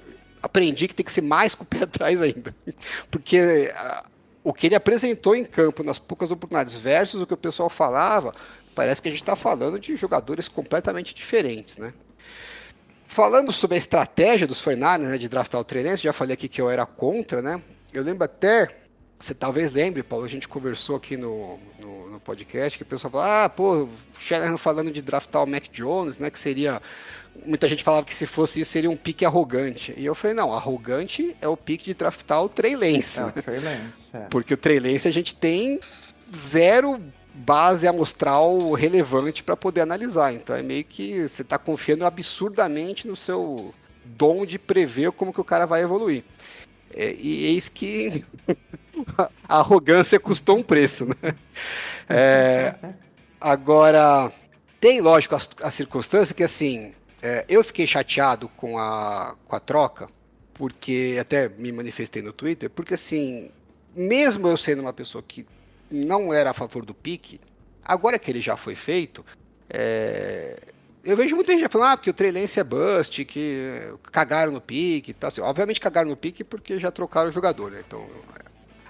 aprendi 0.41 0.88
que 0.88 0.96
tem 0.96 1.06
que 1.06 1.12
ser 1.12 1.22
mais 1.22 1.54
com 1.54 1.63
o 1.63 1.67
pé 1.67 1.84
atrás 1.84 2.22
ainda. 2.22 2.56
Porque 3.10 3.72
a, 3.76 4.06
o 4.44 4.54
que 4.54 4.67
ele 4.67 4.76
apresentou 4.76 5.36
em 5.36 5.46
campo 5.46 5.84
nas 5.84 6.00
poucas 6.00 6.32
oportunidades 6.32 6.76
versus 6.76 7.22
o 7.22 7.28
que 7.28 7.34
o 7.34 7.38
pessoal 7.38 7.70
falava, 7.70 8.34
parece 8.74 9.02
que 9.02 9.08
a 9.08 9.12
gente 9.12 9.22
está 9.22 9.36
falando 9.36 9.80
de 9.80 9.96
jogadores 9.96 10.48
completamente 10.48 11.14
diferentes, 11.14 11.78
né? 11.78 11.94
Falando 13.06 13.52
sobre 13.52 13.76
a 13.76 13.78
estratégia 13.78 14.48
dos 14.48 14.62
Fernandes, 14.62 15.10
né, 15.10 15.18
de 15.18 15.28
draftar 15.28 15.60
o 15.60 15.64
Treinense, 15.66 16.04
já 16.04 16.14
falei 16.14 16.34
aqui 16.34 16.48
que 16.48 16.62
eu 16.62 16.70
era 16.70 16.86
contra, 16.86 17.42
né? 17.42 17.62
Eu 17.92 18.04
lembro 18.04 18.24
até, 18.24 18.70
você 19.20 19.34
talvez 19.34 19.74
lembre, 19.74 20.02
Paulo, 20.02 20.24
a 20.24 20.30
gente 20.30 20.48
conversou 20.48 20.96
aqui 20.96 21.18
no, 21.18 21.60
no, 21.78 22.10
no 22.12 22.20
podcast, 22.22 22.78
que 22.78 22.84
o 22.84 22.88
pessoal 22.88 23.12
falou, 23.12 23.28
ah, 23.28 23.50
pô, 23.50 23.84
o 23.84 23.90
Shanahan 24.18 24.58
falando 24.58 24.92
de 24.92 25.02
draftar 25.02 25.44
o 25.44 25.48
Mac 25.48 25.66
Jones, 25.74 26.18
né, 26.18 26.30
que 26.30 26.40
seria... 26.40 26.82
Muita 27.46 27.68
gente 27.68 27.84
falava 27.84 28.06
que 28.06 28.14
se 28.14 28.26
fosse 28.26 28.60
isso 28.60 28.72
seria 28.72 28.90
um 28.90 28.96
pique 28.98 29.26
arrogante. 29.26 29.94
E 29.98 30.06
eu 30.06 30.14
falei, 30.14 30.36
não, 30.36 30.54
arrogante 30.54 31.36
é 31.42 31.48
o 31.48 31.56
pique 31.56 31.86
de 31.86 31.94
draftar 31.94 32.44
o 32.44 32.50
Trey 32.50 32.76
Lance. 32.76 33.20
É, 33.20 33.26
o 33.26 33.32
Trey 33.32 33.60
Lance, 33.60 34.10
é. 34.14 34.20
Porque 34.30 34.54
o 34.54 34.58
Trey 34.58 34.80
Lance 34.80 35.08
a 35.08 35.12
gente 35.14 35.34
tem 35.34 35.80
zero 36.36 37.02
base 37.34 37.88
amostral 37.88 38.74
relevante 38.74 39.44
para 39.44 39.56
poder 39.56 39.82
analisar. 39.82 40.34
Então 40.34 40.56
é 40.56 40.62
meio 40.62 40.84
que 40.84 41.28
você 41.28 41.41
está 41.41 41.58
confiando 41.58 42.06
absurdamente 42.06 43.08
no 43.08 43.15
seu 43.15 43.74
dom 44.04 44.46
de 44.46 44.60
prever 44.60 45.12
como 45.12 45.34
que 45.34 45.41
o 45.41 45.46
cara 45.46 45.65
vai 45.65 45.82
evoluir. 45.82 46.24
É, 46.94 47.13
e 47.13 47.46
eis 47.46 47.70
que 47.70 48.26
a 49.17 49.60
arrogância 49.60 50.20
custou 50.20 50.58
um 50.58 50.63
preço, 50.63 51.06
né? 51.06 51.36
É, 52.10 52.76
agora, 53.39 54.32
tem, 54.80 55.00
lógico, 55.00 55.36
a, 55.36 55.67
a 55.67 55.72
circunstância 55.72 56.36
que, 56.36 56.44
assim, 56.44 56.94
é, 57.22 57.46
eu 57.48 57.63
fiquei 57.63 57.88
chateado 57.88 58.50
com 58.50 58.78
a, 58.78 59.36
com 59.46 59.56
a 59.56 59.60
troca, 59.60 60.10
porque 60.54 61.17
até 61.20 61.48
me 61.48 61.72
manifestei 61.72 62.22
no 62.22 62.34
Twitter, 62.34 62.70
porque, 62.70 62.96
assim, 62.96 63.50
mesmo 63.96 64.48
eu 64.48 64.58
sendo 64.58 64.82
uma 64.82 64.91
pessoa 64.91 65.24
que 65.26 65.46
não 65.91 66.34
era 66.34 66.51
a 66.51 66.54
favor 66.54 66.86
do 66.86 66.93
pique, 66.93 67.39
agora 67.84 68.17
que 68.17 68.32
ele 68.32 68.41
já 68.41 68.56
foi 68.56 68.75
feito, 68.75 69.25
é... 69.69 70.58
eu 71.04 71.17
vejo 71.17 71.36
muita 71.36 71.54
gente 71.54 71.67
falando, 71.69 71.89
ah, 71.89 71.97
porque 71.97 72.10
o 72.10 72.13
Trey 72.13 72.32
é 72.32 72.63
bust, 72.63 73.25
que 73.25 73.93
cagaram 74.12 74.51
no 74.51 74.62
pique 74.62 75.12
e 75.12 75.13
tal. 75.13 75.27
Assim, 75.27 75.41
obviamente 75.41 75.80
cagaram 75.80 76.10
no 76.10 76.17
pique 76.17 76.43
porque 76.43 76.80
já 76.80 76.91
trocaram 76.91 77.30
o 77.30 77.34
jogador, 77.34 77.71
né? 77.71 77.84
Então, 77.86 78.08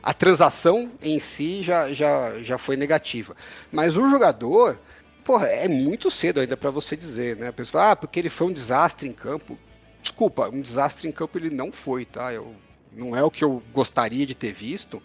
a 0.04 0.14
transação 0.14 0.92
em 1.02 1.20
si 1.20 1.62
já, 1.62 1.94
já, 1.94 2.42
já 2.42 2.58
foi 2.58 2.76
negativa. 2.76 3.36
Mas 3.72 3.96
o 3.96 4.10
jogador, 4.10 4.80
porra, 5.24 5.48
é 5.48 5.68
muito 5.68 6.10
cedo 6.10 6.40
ainda 6.40 6.58
para 6.58 6.72
você 6.72 6.96
dizer, 6.98 7.38
né? 7.38 7.50
A 7.50 7.54
pessoa, 7.54 7.92
ah, 7.92 7.96
porque 7.96 8.20
ele 8.20 8.30
foi 8.30 8.48
um 8.48 8.54
desastre 8.54 9.08
em 9.08 9.14
campo. 9.14 9.58
Desculpa, 10.02 10.50
um 10.50 10.62
desastre 10.62 11.08
em 11.08 11.12
campo 11.12 11.38
ele 11.38 11.52
não 11.52 11.72
foi, 11.72 12.06
tá? 12.06 12.34
Eu, 12.34 12.56
não 12.92 13.16
é 13.16 13.24
o 13.24 13.32
que 13.32 13.44
eu 13.44 13.62
gostaria 13.72 14.26
de 14.26 14.36
ter 14.36 14.52
visto, 14.52 15.02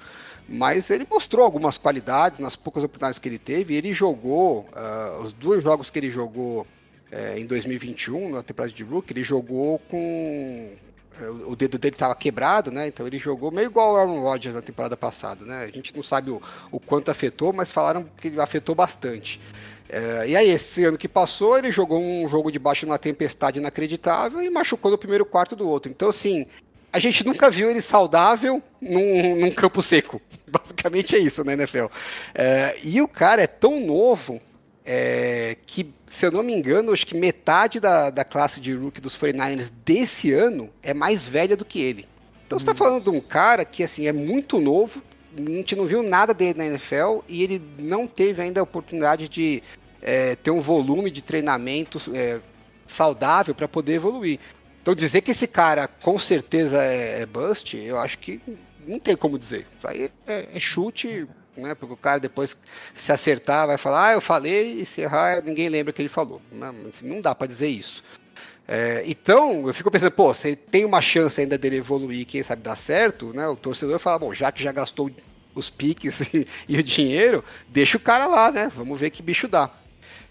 mas 0.48 0.90
ele 0.90 1.06
mostrou 1.10 1.44
algumas 1.44 1.76
qualidades 1.76 2.38
nas 2.38 2.54
poucas 2.54 2.84
oportunidades 2.84 3.18
que 3.18 3.28
ele 3.28 3.38
teve. 3.38 3.74
Ele 3.74 3.92
jogou, 3.92 4.68
uh, 4.72 5.22
os 5.22 5.32
dois 5.32 5.62
jogos 5.62 5.90
que 5.90 5.98
ele 5.98 6.10
jogou 6.10 6.66
uh, 7.12 7.38
em 7.38 7.46
2021, 7.46 8.30
na 8.30 8.42
temporada 8.42 8.72
de 8.72 8.84
Brook, 8.84 9.12
ele 9.12 9.24
jogou 9.24 9.78
com. 9.90 10.72
Uh, 11.20 11.50
o 11.50 11.56
dedo 11.56 11.78
dele 11.78 11.96
estava 11.96 12.14
quebrado, 12.14 12.70
né? 12.70 12.86
Então 12.86 13.06
ele 13.06 13.18
jogou 13.18 13.50
meio 13.50 13.66
igual 13.66 13.94
o 13.94 13.96
Aaron 13.96 14.20
Rodgers 14.20 14.54
na 14.54 14.62
temporada 14.62 14.96
passada, 14.96 15.44
né? 15.44 15.64
A 15.64 15.70
gente 15.70 15.94
não 15.96 16.02
sabe 16.02 16.30
o, 16.30 16.40
o 16.70 16.78
quanto 16.78 17.10
afetou, 17.10 17.52
mas 17.52 17.72
falaram 17.72 18.06
que 18.16 18.28
ele 18.28 18.40
afetou 18.40 18.74
bastante. 18.74 19.40
É, 19.88 20.28
e 20.28 20.36
aí, 20.36 20.50
esse 20.50 20.84
ano 20.84 20.98
que 20.98 21.08
passou, 21.08 21.56
ele 21.56 21.70
jogou 21.70 22.00
um 22.00 22.28
jogo 22.28 22.50
debaixo 22.50 22.80
de 22.80 22.86
uma 22.86 22.98
tempestade 22.98 23.58
inacreditável 23.58 24.42
e 24.42 24.50
machucou 24.50 24.90
no 24.90 24.98
primeiro 24.98 25.24
quarto 25.24 25.54
do 25.54 25.68
outro. 25.68 25.90
Então, 25.90 26.08
assim, 26.08 26.46
a 26.96 26.98
gente 26.98 27.26
nunca 27.26 27.50
viu 27.50 27.70
ele 27.70 27.82
saudável 27.82 28.62
num, 28.80 29.36
num 29.36 29.50
campo 29.50 29.82
seco. 29.82 30.20
Basicamente 30.48 31.14
é 31.14 31.18
isso, 31.18 31.44
né, 31.44 31.52
NFL? 31.52 31.86
É, 32.34 32.78
e 32.82 33.02
o 33.02 33.08
cara 33.08 33.42
é 33.42 33.46
tão 33.46 33.78
novo 33.84 34.40
é, 34.82 35.58
que, 35.66 35.92
se 36.06 36.24
eu 36.24 36.30
não 36.30 36.42
me 36.42 36.54
engano, 36.54 36.92
acho 36.92 37.06
que 37.06 37.14
metade 37.14 37.78
da, 37.78 38.08
da 38.08 38.24
classe 38.24 38.60
de 38.60 38.74
rookie 38.74 39.02
dos 39.02 39.14
49ers 39.14 39.70
desse 39.84 40.32
ano 40.32 40.70
é 40.82 40.94
mais 40.94 41.28
velha 41.28 41.54
do 41.54 41.66
que 41.66 41.82
ele. 41.82 42.08
Então 42.46 42.58
você 42.58 42.62
está 42.62 42.74
falando 42.74 43.02
de 43.02 43.10
um 43.10 43.20
cara 43.20 43.62
que 43.62 43.82
assim 43.82 44.06
é 44.06 44.12
muito 44.12 44.58
novo, 44.58 45.02
a 45.36 45.50
gente 45.50 45.76
não 45.76 45.84
viu 45.84 46.02
nada 46.02 46.32
dele 46.32 46.56
na 46.56 46.64
NFL 46.64 47.18
e 47.28 47.42
ele 47.42 47.60
não 47.78 48.06
teve 48.06 48.40
ainda 48.40 48.60
a 48.60 48.62
oportunidade 48.62 49.28
de 49.28 49.62
é, 50.00 50.34
ter 50.34 50.50
um 50.50 50.60
volume 50.60 51.10
de 51.10 51.20
treinamento 51.20 52.00
é, 52.14 52.40
saudável 52.86 53.54
para 53.54 53.68
poder 53.68 53.94
evoluir. 53.94 54.38
Então 54.86 54.94
dizer 54.94 55.20
que 55.20 55.32
esse 55.32 55.48
cara 55.48 55.88
com 55.88 56.16
certeza 56.16 56.80
é, 56.80 57.22
é 57.22 57.26
bust, 57.26 57.76
eu 57.76 57.98
acho 57.98 58.16
que 58.20 58.40
não 58.86 59.00
tem 59.00 59.16
como 59.16 59.36
dizer. 59.36 59.66
Isso 59.76 59.88
aí 59.88 60.12
é, 60.24 60.48
é 60.54 60.60
chute 60.60 61.26
né? 61.56 61.74
Porque 61.74 61.92
o 61.92 61.96
cara 61.96 62.20
depois 62.20 62.56
se 62.94 63.10
acertar 63.10 63.66
vai 63.66 63.78
falar, 63.78 64.10
ah, 64.10 64.12
eu 64.12 64.20
falei, 64.20 64.80
e 64.80 64.86
se 64.86 65.00
errar, 65.00 65.42
ninguém 65.42 65.68
lembra 65.68 65.92
que 65.92 66.00
ele 66.00 66.08
falou. 66.08 66.40
Não, 66.52 66.68
assim, 66.88 67.04
não 67.04 67.20
dá 67.20 67.34
para 67.34 67.48
dizer 67.48 67.66
isso. 67.66 68.04
É, 68.68 69.02
então, 69.06 69.66
eu 69.66 69.74
fico 69.74 69.90
pensando, 69.90 70.12
pô, 70.12 70.32
se 70.32 70.54
tem 70.54 70.84
uma 70.84 71.02
chance 71.02 71.40
ainda 71.40 71.58
dele 71.58 71.78
evoluir, 71.78 72.24
quem 72.24 72.44
sabe 72.44 72.62
dar 72.62 72.76
certo, 72.76 73.32
né? 73.32 73.48
O 73.48 73.56
torcedor 73.56 73.98
fala, 73.98 74.20
bom, 74.20 74.32
já 74.32 74.52
que 74.52 74.62
já 74.62 74.70
gastou 74.70 75.10
os 75.52 75.68
piques 75.68 76.20
e, 76.32 76.46
e 76.68 76.78
o 76.78 76.82
dinheiro, 76.82 77.42
deixa 77.66 77.96
o 77.96 78.00
cara 78.00 78.28
lá, 78.28 78.52
né? 78.52 78.70
Vamos 78.76 79.00
ver 79.00 79.10
que 79.10 79.20
bicho 79.20 79.48
dá. 79.48 79.68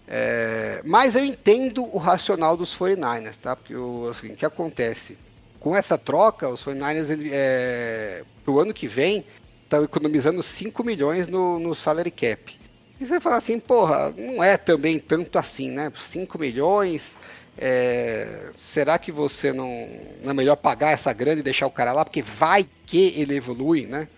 É, 0.08 0.80
mas 0.84 1.16
eu 1.16 1.24
entendo 1.24 1.84
o 1.84 1.98
racional 1.98 2.56
dos 2.56 2.76
49ers, 2.76 3.36
tá? 3.42 3.56
Porque 3.56 3.74
assim, 4.10 4.32
o 4.32 4.36
que 4.36 4.46
acontece? 4.46 5.18
Com 5.58 5.76
essa 5.76 5.98
troca, 5.98 6.48
os 6.48 6.64
49ers, 6.64 7.10
ele, 7.10 7.30
é, 7.32 8.22
pro 8.44 8.60
ano 8.60 8.72
que 8.72 8.86
vem, 8.86 9.24
estão 9.64 9.82
economizando 9.82 10.42
5 10.42 10.84
milhões 10.84 11.26
no, 11.26 11.58
no 11.58 11.74
salary 11.74 12.10
cap. 12.10 12.56
E 13.00 13.04
você 13.04 13.20
fala 13.20 13.36
assim, 13.36 13.58
porra, 13.58 14.14
não 14.16 14.42
é 14.42 14.56
também 14.56 14.98
tanto 14.98 15.38
assim, 15.38 15.70
né? 15.70 15.92
5 15.94 16.38
milhões, 16.38 17.18
é, 17.58 18.50
será 18.58 18.98
que 18.98 19.10
você 19.10 19.52
não, 19.52 19.88
não 20.22 20.30
é 20.30 20.34
melhor 20.34 20.56
pagar 20.56 20.92
essa 20.92 21.12
grana 21.12 21.40
e 21.40 21.42
deixar 21.42 21.66
o 21.66 21.70
cara 21.70 21.92
lá? 21.92 22.04
Porque 22.04 22.22
vai 22.22 22.66
que 22.86 23.14
ele 23.16 23.34
evolui, 23.34 23.86
né? 23.86 24.08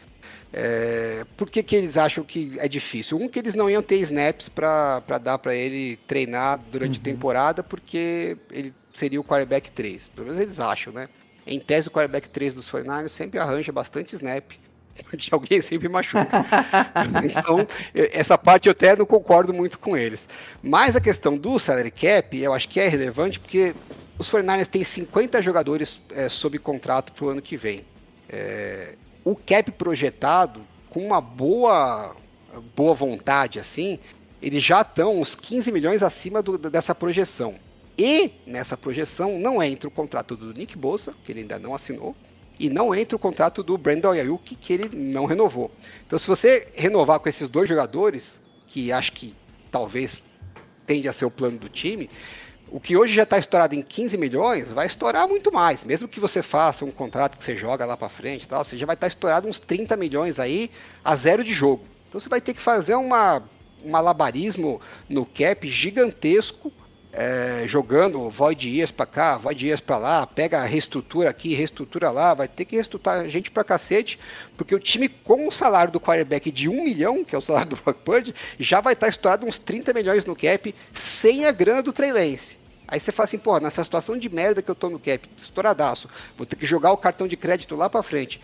É, 0.53 1.25
por 1.37 1.51
que, 1.51 1.63
que 1.63 1.77
eles 1.77 1.97
acham 1.97 2.25
que 2.25 2.55
é 2.59 2.69
difícil? 2.69 3.19
Um, 3.21 3.29
que 3.29 3.39
eles 3.39 3.55
não 3.55 3.69
iam 3.69 3.83
ter 3.83 3.97
snaps 3.97 4.49
para 4.49 5.01
dar 5.23 5.39
para 5.39 5.55
ele 5.55 5.99
treinar 6.07 6.59
durante 6.71 6.97
uhum. 6.99 7.03
a 7.03 7.05
temporada, 7.05 7.63
porque 7.63 8.37
ele 8.51 8.73
seria 8.95 9.21
o 9.21 9.25
quarterback 9.25 9.71
3. 9.71 10.09
Pelo 10.09 10.29
menos 10.29 10.41
eles 10.41 10.61
acham, 10.61 10.93
né? 10.93 11.09
Em 11.47 11.61
tese, 11.61 11.89
o 11.89 11.91
quarterback 11.91 12.29
3 12.29 12.55
dos 12.55 12.71
49ers 12.71 13.09
sempre 13.09 13.39
arranja 13.39 13.73
bastante 13.73 14.15
snap 14.15 14.53
de 15.17 15.29
alguém 15.33 15.61
sempre 15.61 15.89
machuca. 15.89 16.29
então, 17.25 17.67
essa 17.95 18.37
parte 18.37 18.69
eu 18.69 18.73
até 18.73 18.97
não 18.97 19.07
concordo 19.07 19.53
muito 19.53 19.79
com 19.79 19.97
eles. 19.97 20.29
Mas 20.63 20.97
a 20.97 21.01
questão 21.01 21.37
do 21.37 21.59
salary 21.59 21.91
cap, 21.91 22.37
eu 22.37 22.53
acho 22.53 22.69
que 22.69 22.81
é 22.81 22.89
relevante 22.89 23.39
porque 23.39 23.75
os 24.19 24.31
49ers 24.31 24.67
têm 24.67 24.85
50 24.85 25.41
jogadores 25.43 26.01
é, 26.11 26.29
sob 26.29 26.59
contrato 26.59 27.13
para 27.13 27.25
o 27.25 27.29
ano 27.29 27.43
que 27.43 27.57
vem. 27.57 27.85
É, 28.29 28.95
o 29.31 29.37
cap 29.37 29.71
projetado, 29.73 30.63
com 30.89 31.05
uma 31.07 31.21
boa, 31.21 32.17
boa 32.75 32.95
vontade 32.95 33.59
assim, 33.59 33.99
eles 34.41 34.65
já 34.65 34.81
estão 34.81 35.21
uns 35.21 35.35
15 35.35 35.71
milhões 35.71 36.03
acima 36.03 36.41
do, 36.41 36.57
dessa 36.57 36.95
projeção. 36.95 37.57
E 37.99 38.31
nessa 38.47 38.75
projeção 38.75 39.39
não 39.39 39.63
entra 39.63 39.87
o 39.87 39.91
contrato 39.91 40.35
do 40.35 40.55
Nick 40.55 40.79
Bosa, 40.79 41.13
que 41.25 41.33
ele 41.33 41.41
ainda 41.41 41.59
não 41.59 41.75
assinou, 41.75 42.17
e 42.59 42.71
não 42.71 42.95
entra 42.95 43.17
o 43.17 43.19
contrato 43.19 43.63
do 43.63 43.77
Brandon 43.77 44.13
Ayuk, 44.13 44.57
que 44.57 44.73
ele 44.73 44.97
não 44.97 45.27
renovou. 45.27 45.71
Então, 46.07 46.19
se 46.19 46.27
você 46.27 46.69
renovar 46.75 47.21
com 47.21 47.29
esses 47.29 47.51
dois 47.51 47.69
jogadores, 47.69 48.41
que 48.67 48.91
acho 48.91 49.13
que 49.13 49.35
talvez 49.71 50.23
tende 50.87 51.07
a 51.07 51.13
ser 51.13 51.27
o 51.27 51.31
plano 51.31 51.59
do 51.59 51.69
time, 51.69 52.09
o 52.71 52.81
que 52.81 52.97
hoje 52.97 53.15
já 53.15 53.23
está 53.23 53.39
estourado 53.39 53.75
em 53.75 53.83
15 53.83 54.17
milhões, 54.19 54.73
vai 54.73 54.87
estourar 54.87 55.29
muito 55.29 55.53
mais. 55.53 55.85
Mesmo 55.85 56.09
que 56.09 56.21
você 56.21 56.43
faça 56.43 56.85
um 56.85 56.91
contrato 56.91 57.39
que 57.39 57.45
você 57.45 57.57
joga 57.57 57.85
lá 57.85 57.97
para 57.97 58.09
frente 58.09 58.47
tal, 58.47 58.65
você 58.65 58.77
já 58.77 58.87
vai 58.87 58.95
estar 58.95 59.07
tá 59.07 59.09
estourado 59.09 59.49
uns 59.49 59.59
30 59.59 59.97
milhões 59.97 60.39
aí 60.39 60.71
a 61.05 61.17
zero 61.17 61.43
de 61.43 61.53
jogo. 61.53 61.85
Então 62.09 62.21
você 62.21 62.29
vai 62.29 62.41
ter 62.41 62.55
que 62.55 62.61
fazer 62.61 62.95
uma, 62.95 63.43
um 63.85 63.91
malabarismo 63.91 64.81
no 65.09 65.25
cap 65.25 65.69
gigantesco 65.69 66.73
é, 67.13 67.65
jogando 67.67 68.29
Void 68.29 68.71
Dias 68.71 68.91
para 68.91 69.07
cá, 69.07 69.37
Void 69.37 69.59
Dias 69.59 69.81
para 69.81 69.99
lá, 69.99 70.27
pega 70.27 70.61
a 70.61 70.65
reestrutura 70.65 71.31
aqui, 71.31 71.55
reestrutura 71.55 72.11
lá, 72.11 72.35
vai 72.35 72.47
ter 72.47 72.65
que 72.65 72.77
reestruturar 72.77 73.29
gente 73.29 73.51
para 73.51 73.65
cacete, 73.65 74.19
porque 74.57 74.75
o 74.75 74.79
time 74.79 75.09
com 75.09 75.49
o 75.49 75.53
salário 75.53 75.93
do 75.93 76.01
quarterback 76.01 76.51
de 76.51 76.69
1 76.69 76.85
milhão, 76.85 77.25
que 77.25 77.35
é 77.35 77.39
o 77.39 77.43
salário 77.43 77.71
do 77.71 77.77
Brock 77.77 77.99
Purdy, 78.05 78.35
já 78.59 78.81
vai 78.81 78.93
estar 78.93 79.07
tá 79.07 79.11
estourado 79.11 79.47
uns 79.47 79.59
30 79.59 79.93
milhões 79.93 80.25
no 80.25 80.37
cap, 80.37 80.75
sem 80.93 81.47
a 81.47 81.53
grana 81.53 81.83
do 81.83 81.93
Trey 81.93 82.13
Lance. 82.13 82.58
Aí 82.89 82.99
você 82.99 83.13
fala 83.13 83.27
assim, 83.27 83.39
pô, 83.39 83.59
nessa 83.61 83.85
situação 83.85 84.17
de 84.19 84.29
merda 84.29 84.63
que 84.63 84.71
eu 84.71 84.75
tô 84.75 84.89
no 84.89 84.99
cap, 84.99 85.29
estouradaço, 85.39 86.09
vou 86.37 86.47
ter 86.47 86.57
que 86.57 86.65
jogar 86.65 86.91
o 86.93 86.97
cartão 86.97 87.29
de 87.29 87.37
crédito 87.37 87.77
lá 87.77 87.91
para 87.91 88.03
frente. 88.03 88.41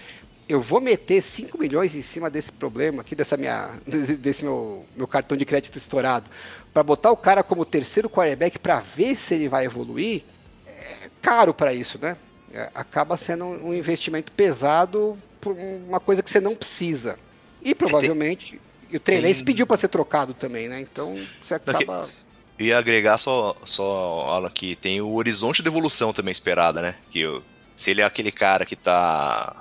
Eu 0.46 0.60
vou 0.60 0.80
meter 0.82 1.22
5 1.22 1.58
milhões 1.58 1.94
em 1.94 2.02
cima 2.02 2.28
desse 2.28 2.52
problema 2.52 3.00
aqui, 3.00 3.14
dessa 3.14 3.38
minha, 3.38 3.70
desse 4.20 4.44
meu, 4.44 4.84
meu 4.94 5.08
cartão 5.08 5.36
de 5.36 5.46
crédito 5.46 5.78
estourado 5.78 6.30
para 6.74 6.82
botar 6.82 7.12
o 7.12 7.16
cara 7.16 7.42
como 7.44 7.64
terceiro 7.64 8.10
quarterback 8.10 8.58
para 8.58 8.80
ver 8.80 9.16
se 9.16 9.34
ele 9.34 9.48
vai 9.48 9.64
evoluir, 9.64 10.24
é 10.66 11.08
caro 11.22 11.54
para 11.54 11.72
isso, 11.72 11.98
né? 12.02 12.16
É, 12.52 12.68
acaba 12.74 13.16
sendo 13.16 13.44
um 13.44 13.72
investimento 13.72 14.32
pesado 14.32 15.16
por 15.40 15.56
uma 15.56 16.00
coisa 16.00 16.22
que 16.22 16.28
você 16.28 16.40
não 16.40 16.54
precisa. 16.54 17.16
E 17.62 17.74
provavelmente 17.74 18.60
e 18.90 18.96
o 18.96 19.00
Trey 19.00 19.34
pediu 19.42 19.66
para 19.66 19.76
ser 19.76 19.88
trocado 19.88 20.34
também, 20.34 20.68
né? 20.68 20.80
Então 20.80 21.16
você 21.40 21.54
acaba. 21.54 22.08
E 22.58 22.72
agregar 22.72 23.18
só, 23.18 23.56
só 23.64 24.48
que 24.54 24.76
tem 24.76 25.00
o 25.00 25.14
horizonte 25.14 25.62
de 25.62 25.68
evolução 25.68 26.12
também 26.12 26.32
esperada, 26.32 26.80
né? 26.80 26.96
Que 27.10 27.40
se 27.74 27.90
ele 27.90 28.00
é 28.00 28.04
aquele 28.04 28.30
cara 28.30 28.64
que 28.64 28.76
tá 28.76 29.56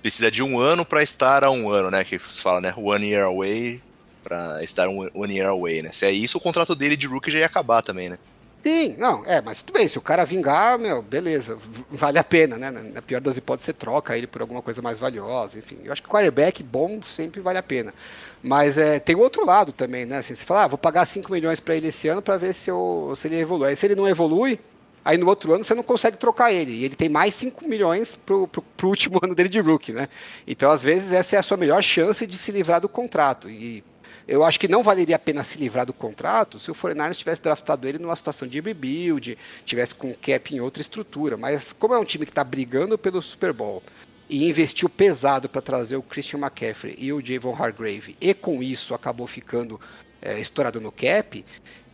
precisa 0.00 0.30
de 0.30 0.42
um 0.42 0.58
ano 0.58 0.84
para 0.84 1.02
estar 1.02 1.44
a 1.44 1.50
um 1.50 1.70
ano, 1.70 1.90
né? 1.90 2.04
Que 2.04 2.18
se 2.18 2.40
fala, 2.40 2.60
né? 2.60 2.72
One 2.76 3.06
year 3.06 3.24
away 3.24 3.82
para 4.22 4.62
estar 4.62 4.88
one 4.88 5.34
year 5.34 5.48
away, 5.48 5.82
né? 5.82 5.90
Se 5.92 6.06
é 6.06 6.10
isso, 6.10 6.38
o 6.38 6.40
contrato 6.40 6.74
dele 6.74 6.96
de 6.96 7.06
rookie 7.06 7.30
já 7.30 7.40
ia 7.40 7.46
acabar 7.46 7.82
também, 7.82 8.08
né? 8.08 8.18
Sim, 8.62 8.96
não, 8.98 9.24
é, 9.24 9.40
mas 9.40 9.62
tudo 9.62 9.78
bem, 9.78 9.86
se 9.86 9.96
o 9.96 10.02
cara 10.02 10.24
vingar, 10.24 10.78
meu, 10.78 11.00
beleza, 11.00 11.56
vale 11.90 12.18
a 12.18 12.24
pena, 12.24 12.56
né? 12.56 12.70
Na 12.70 13.00
pior 13.00 13.20
das 13.20 13.36
hipóteses, 13.36 13.66
você 13.66 13.72
troca 13.72 14.16
ele 14.16 14.26
por 14.26 14.40
alguma 14.40 14.60
coisa 14.60 14.82
mais 14.82 14.98
valiosa, 14.98 15.58
enfim. 15.58 15.78
Eu 15.84 15.92
acho 15.92 16.02
que 16.02 16.08
quarterback 16.08 16.62
bom 16.62 17.00
sempre 17.02 17.40
vale 17.40 17.58
a 17.58 17.62
pena. 17.62 17.94
Mas 18.42 18.78
é, 18.78 19.00
tem 19.00 19.16
o 19.16 19.20
outro 19.20 19.44
lado 19.44 19.72
também, 19.72 20.06
né? 20.06 20.18
Assim, 20.18 20.34
você 20.34 20.44
fala, 20.44 20.64
ah, 20.64 20.66
vou 20.68 20.78
pagar 20.78 21.04
5 21.06 21.30
milhões 21.32 21.60
para 21.60 21.76
ele 21.76 21.88
esse 21.88 22.08
ano 22.08 22.22
para 22.22 22.36
ver 22.36 22.54
se, 22.54 22.70
eu, 22.70 23.12
se 23.16 23.26
ele 23.28 23.40
evolui. 23.40 23.68
Aí 23.68 23.76
se 23.76 23.86
ele 23.86 23.96
não 23.96 24.08
evolui, 24.08 24.60
aí 25.04 25.16
no 25.16 25.26
outro 25.26 25.52
ano 25.54 25.64
você 25.64 25.74
não 25.74 25.82
consegue 25.82 26.16
trocar 26.16 26.52
ele. 26.52 26.72
E 26.72 26.84
ele 26.84 26.94
tem 26.94 27.08
mais 27.08 27.34
5 27.34 27.66
milhões 27.66 28.16
pro, 28.16 28.46
pro, 28.46 28.62
pro 28.62 28.88
último 28.88 29.18
ano 29.22 29.34
dele 29.34 29.48
de 29.48 29.60
rookie, 29.60 29.92
né? 29.92 30.08
Então, 30.46 30.70
às 30.70 30.84
vezes, 30.84 31.12
essa 31.12 31.36
é 31.36 31.38
a 31.38 31.42
sua 31.42 31.56
melhor 31.56 31.82
chance 31.82 32.26
de 32.26 32.38
se 32.38 32.52
livrar 32.52 32.80
do 32.80 32.88
contrato. 32.88 33.50
E 33.50 33.82
eu 34.28 34.44
acho 34.44 34.60
que 34.60 34.68
não 34.68 34.82
valeria 34.82 35.16
a 35.16 35.18
pena 35.18 35.42
se 35.42 35.56
livrar 35.58 35.86
do 35.86 35.92
contrato 35.92 36.58
se 36.58 36.70
o 36.70 36.74
Foreigners 36.74 37.16
tivesse 37.16 37.42
draftado 37.42 37.88
ele 37.88 37.98
numa 37.98 38.14
situação 38.14 38.46
de 38.46 38.60
rebuild, 38.60 39.38
tivesse 39.64 39.94
com 39.94 40.12
cap 40.14 40.54
em 40.54 40.60
outra 40.60 40.82
estrutura. 40.82 41.36
Mas 41.36 41.72
como 41.72 41.94
é 41.94 41.98
um 41.98 42.04
time 42.04 42.26
que 42.26 42.30
está 42.30 42.44
brigando 42.44 42.98
pelo 42.98 43.22
Super 43.22 43.52
Bowl 43.52 43.82
e 44.28 44.48
investiu 44.48 44.88
pesado 44.88 45.48
para 45.48 45.62
trazer 45.62 45.96
o 45.96 46.02
Christian 46.02 46.40
McCaffrey 46.40 46.94
e 46.98 47.12
o 47.12 47.24
Javon 47.24 47.54
Hargrave, 47.54 48.16
e 48.20 48.34
com 48.34 48.62
isso 48.62 48.94
acabou 48.94 49.26
ficando 49.26 49.80
é, 50.20 50.38
estourado 50.38 50.80
no 50.80 50.92
cap, 50.92 51.44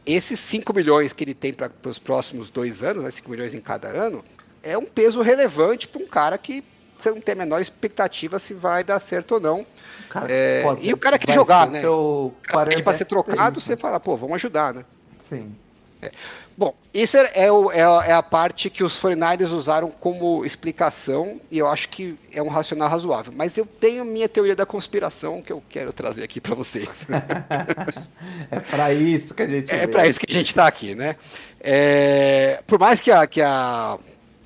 esses 0.05 0.38
5 0.40 0.75
milhões 0.75 1.12
que 1.12 1.25
ele 1.25 1.35
tem 1.35 1.53
para 1.55 1.70
os 1.85 1.99
próximos 1.99 2.51
dois 2.51 2.83
anos, 2.83 3.05
né, 3.05 3.11
5 3.11 3.31
milhões 3.31 3.55
em 3.55 3.61
cada 3.61 3.88
ano, 3.88 4.25
é 4.62 4.77
um 4.77 4.85
peso 4.85 5.23
relevante 5.23 5.87
para 5.87 6.03
um 6.03 6.07
cara 6.07 6.37
que 6.37 6.64
você 6.99 7.11
não 7.11 7.20
tem 7.20 7.33
a 7.33 7.37
menor 7.37 7.61
expectativa 7.61 8.38
se 8.38 8.55
vai 8.55 8.83
dar 8.83 9.01
certo 9.01 9.33
ou 9.33 9.40
não. 9.40 9.66
Cara, 10.09 10.27
é, 10.31 10.64
e 10.81 10.92
o 10.92 10.97
cara 10.97 11.18
quer 11.18 11.35
jogar, 11.35 11.68
né? 11.68 11.87
O 11.88 12.33
cara 12.42 12.83
para 12.83 12.97
ser 12.97 13.05
trocado, 13.05 13.61
você 13.61 13.77
fala, 13.77 13.99
pô, 14.01 14.16
vamos 14.16 14.37
ajudar, 14.37 14.73
né? 14.73 14.85
Sim. 15.29 15.55
É. 16.04 16.10
Bom, 16.56 16.72
isso 16.92 17.16
é, 17.16 17.32
é, 17.34 17.52
o, 17.52 17.72
é, 17.72 17.80
é, 17.80 18.12
a 18.12 18.22
parte 18.22 18.70
que 18.70 18.84
os 18.84 18.96
49 18.96 19.44
usaram 19.54 19.90
como 19.90 20.44
explicação 20.44 21.40
e 21.50 21.58
eu 21.58 21.66
acho 21.66 21.88
que 21.88 22.16
é 22.32 22.40
um 22.40 22.48
racional 22.48 22.88
razoável. 22.88 23.32
Mas 23.34 23.56
eu 23.56 23.66
tenho 23.66 24.02
a 24.02 24.04
minha 24.04 24.28
teoria 24.28 24.54
da 24.54 24.64
conspiração 24.64 25.42
que 25.42 25.52
eu 25.52 25.62
quero 25.68 25.92
trazer 25.92 26.22
aqui 26.22 26.40
para 26.40 26.54
vocês. 26.54 27.08
é 28.50 28.60
para 28.60 28.92
isso 28.92 29.34
que 29.34 29.42
a 29.42 29.48
gente. 29.48 29.72
É 29.72 29.86
para 29.86 30.06
isso 30.06 30.20
que 30.20 30.26
a 30.30 30.32
gente 30.32 30.48
está 30.48 30.66
aqui, 30.66 30.94
né? 30.94 31.16
É, 31.58 32.62
por 32.66 32.78
mais 32.78 33.00
que 33.00 33.10
a, 33.10 33.26
que, 33.26 33.40
a, 33.40 33.98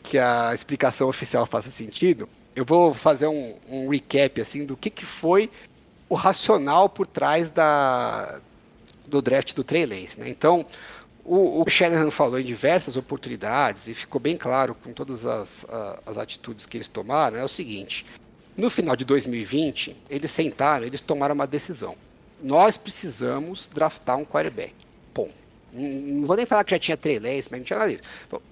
que 0.03 0.17
a 0.17 0.53
explicação 0.55 1.09
oficial 1.09 1.45
faça 1.45 1.71
sentido, 1.71 2.29
eu 2.57 2.65
vou 2.65 2.95
fazer 2.95 3.27
um, 3.27 3.55
um 3.69 3.89
recap 3.89 4.41
assim 4.41 4.65
do 4.65 4.77
que, 4.77 4.89
que 4.89 5.05
foi 5.05 5.51
o 6.09 6.15
racional 6.15 6.89
por 6.89 7.07
trás 7.07 7.51
da, 7.51 8.41
do 9.07 9.21
draft 9.21 9.55
do 9.55 9.63
Trey 9.63 9.85
Lance. 9.85 10.19
Né? 10.19 10.29
Então, 10.29 10.65
o, 11.29 11.63
o 11.63 11.71
Shanahan 11.71 12.11
falou 12.11 12.41
em 12.41 12.45
diversas 12.45 12.97
oportunidades 12.97 13.87
e 13.87 13.95
ficou 13.95 14.21
bem 14.21 14.37
claro 14.37 14.75
com 14.75 14.93
todas 14.93 15.27
as, 15.27 15.67
as 16.07 16.17
atitudes 16.17 16.65
que 16.65 16.77
eles 16.79 16.89
tomaram, 16.89 17.37
é 17.37 17.45
o 17.45 17.49
seguinte, 17.49 18.07
no 18.57 18.71
final 18.71 18.97
de 18.97 19.05
2020, 19.05 19.97
eles 20.09 20.31
sentaram, 20.31 20.87
eles 20.87 21.01
tomaram 21.01 21.35
uma 21.35 21.47
decisão. 21.47 21.97
Nós 22.43 22.77
precisamos 22.77 23.69
draftar 23.73 24.17
um 24.17 24.25
quarterback. 24.25 24.75
Bom, 25.15 25.29
não 25.73 26.27
vou 26.27 26.37
nem 26.37 26.47
falar 26.47 26.65
que 26.65 26.71
já 26.71 26.79
tinha 26.79 26.99
Lance, 27.21 27.49
mas 27.51 27.61
não 27.61 27.65
tinha 27.65 27.79
nada 27.79 27.93
disso. 27.93 28.03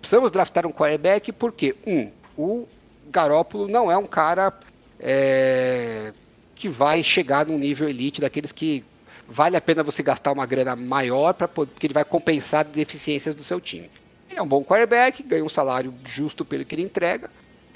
Precisamos 0.01 0.31
draftar 0.31 0.67
um 0.67 0.73
quarterback 0.73 1.33
porque, 1.33 1.75
um, 1.87 2.11
o 2.37 2.69
Garópolo 3.09 3.67
não 3.67 3.91
é 3.91 3.97
um 3.97 4.07
cara 4.07 4.53
é, 5.01 6.13
que 6.55 6.69
vai 6.69 7.03
chegar 7.03 7.47
num 7.47 7.59
nível 7.59 7.89
elite 7.89 8.21
daqueles 8.21 8.53
que 8.53 8.85
vale 9.29 9.57
a 9.57 9.61
pena 9.61 9.83
você 9.83 10.03
gastar 10.03 10.33
uma 10.33 10.47
grana 10.47 10.77
maior 10.77 11.35
para 11.35 11.49
porque 11.49 11.87
ele 11.87 11.95
vai 11.95 12.05
compensar 12.05 12.65
deficiências 12.65 13.35
do 13.35 13.43
seu 13.43 13.61
time. 13.61 13.91
Ele 14.31 14.39
é 14.39 14.43
um 14.43 14.47
bom 14.47 14.65
quarterback, 14.65 15.23
ganha 15.23 15.45
um 15.45 15.49
salário 15.49 15.95
justo 16.05 16.45
pelo 16.45 16.65
que 16.65 16.75
ele 16.75 16.83
entrega. 16.83 17.31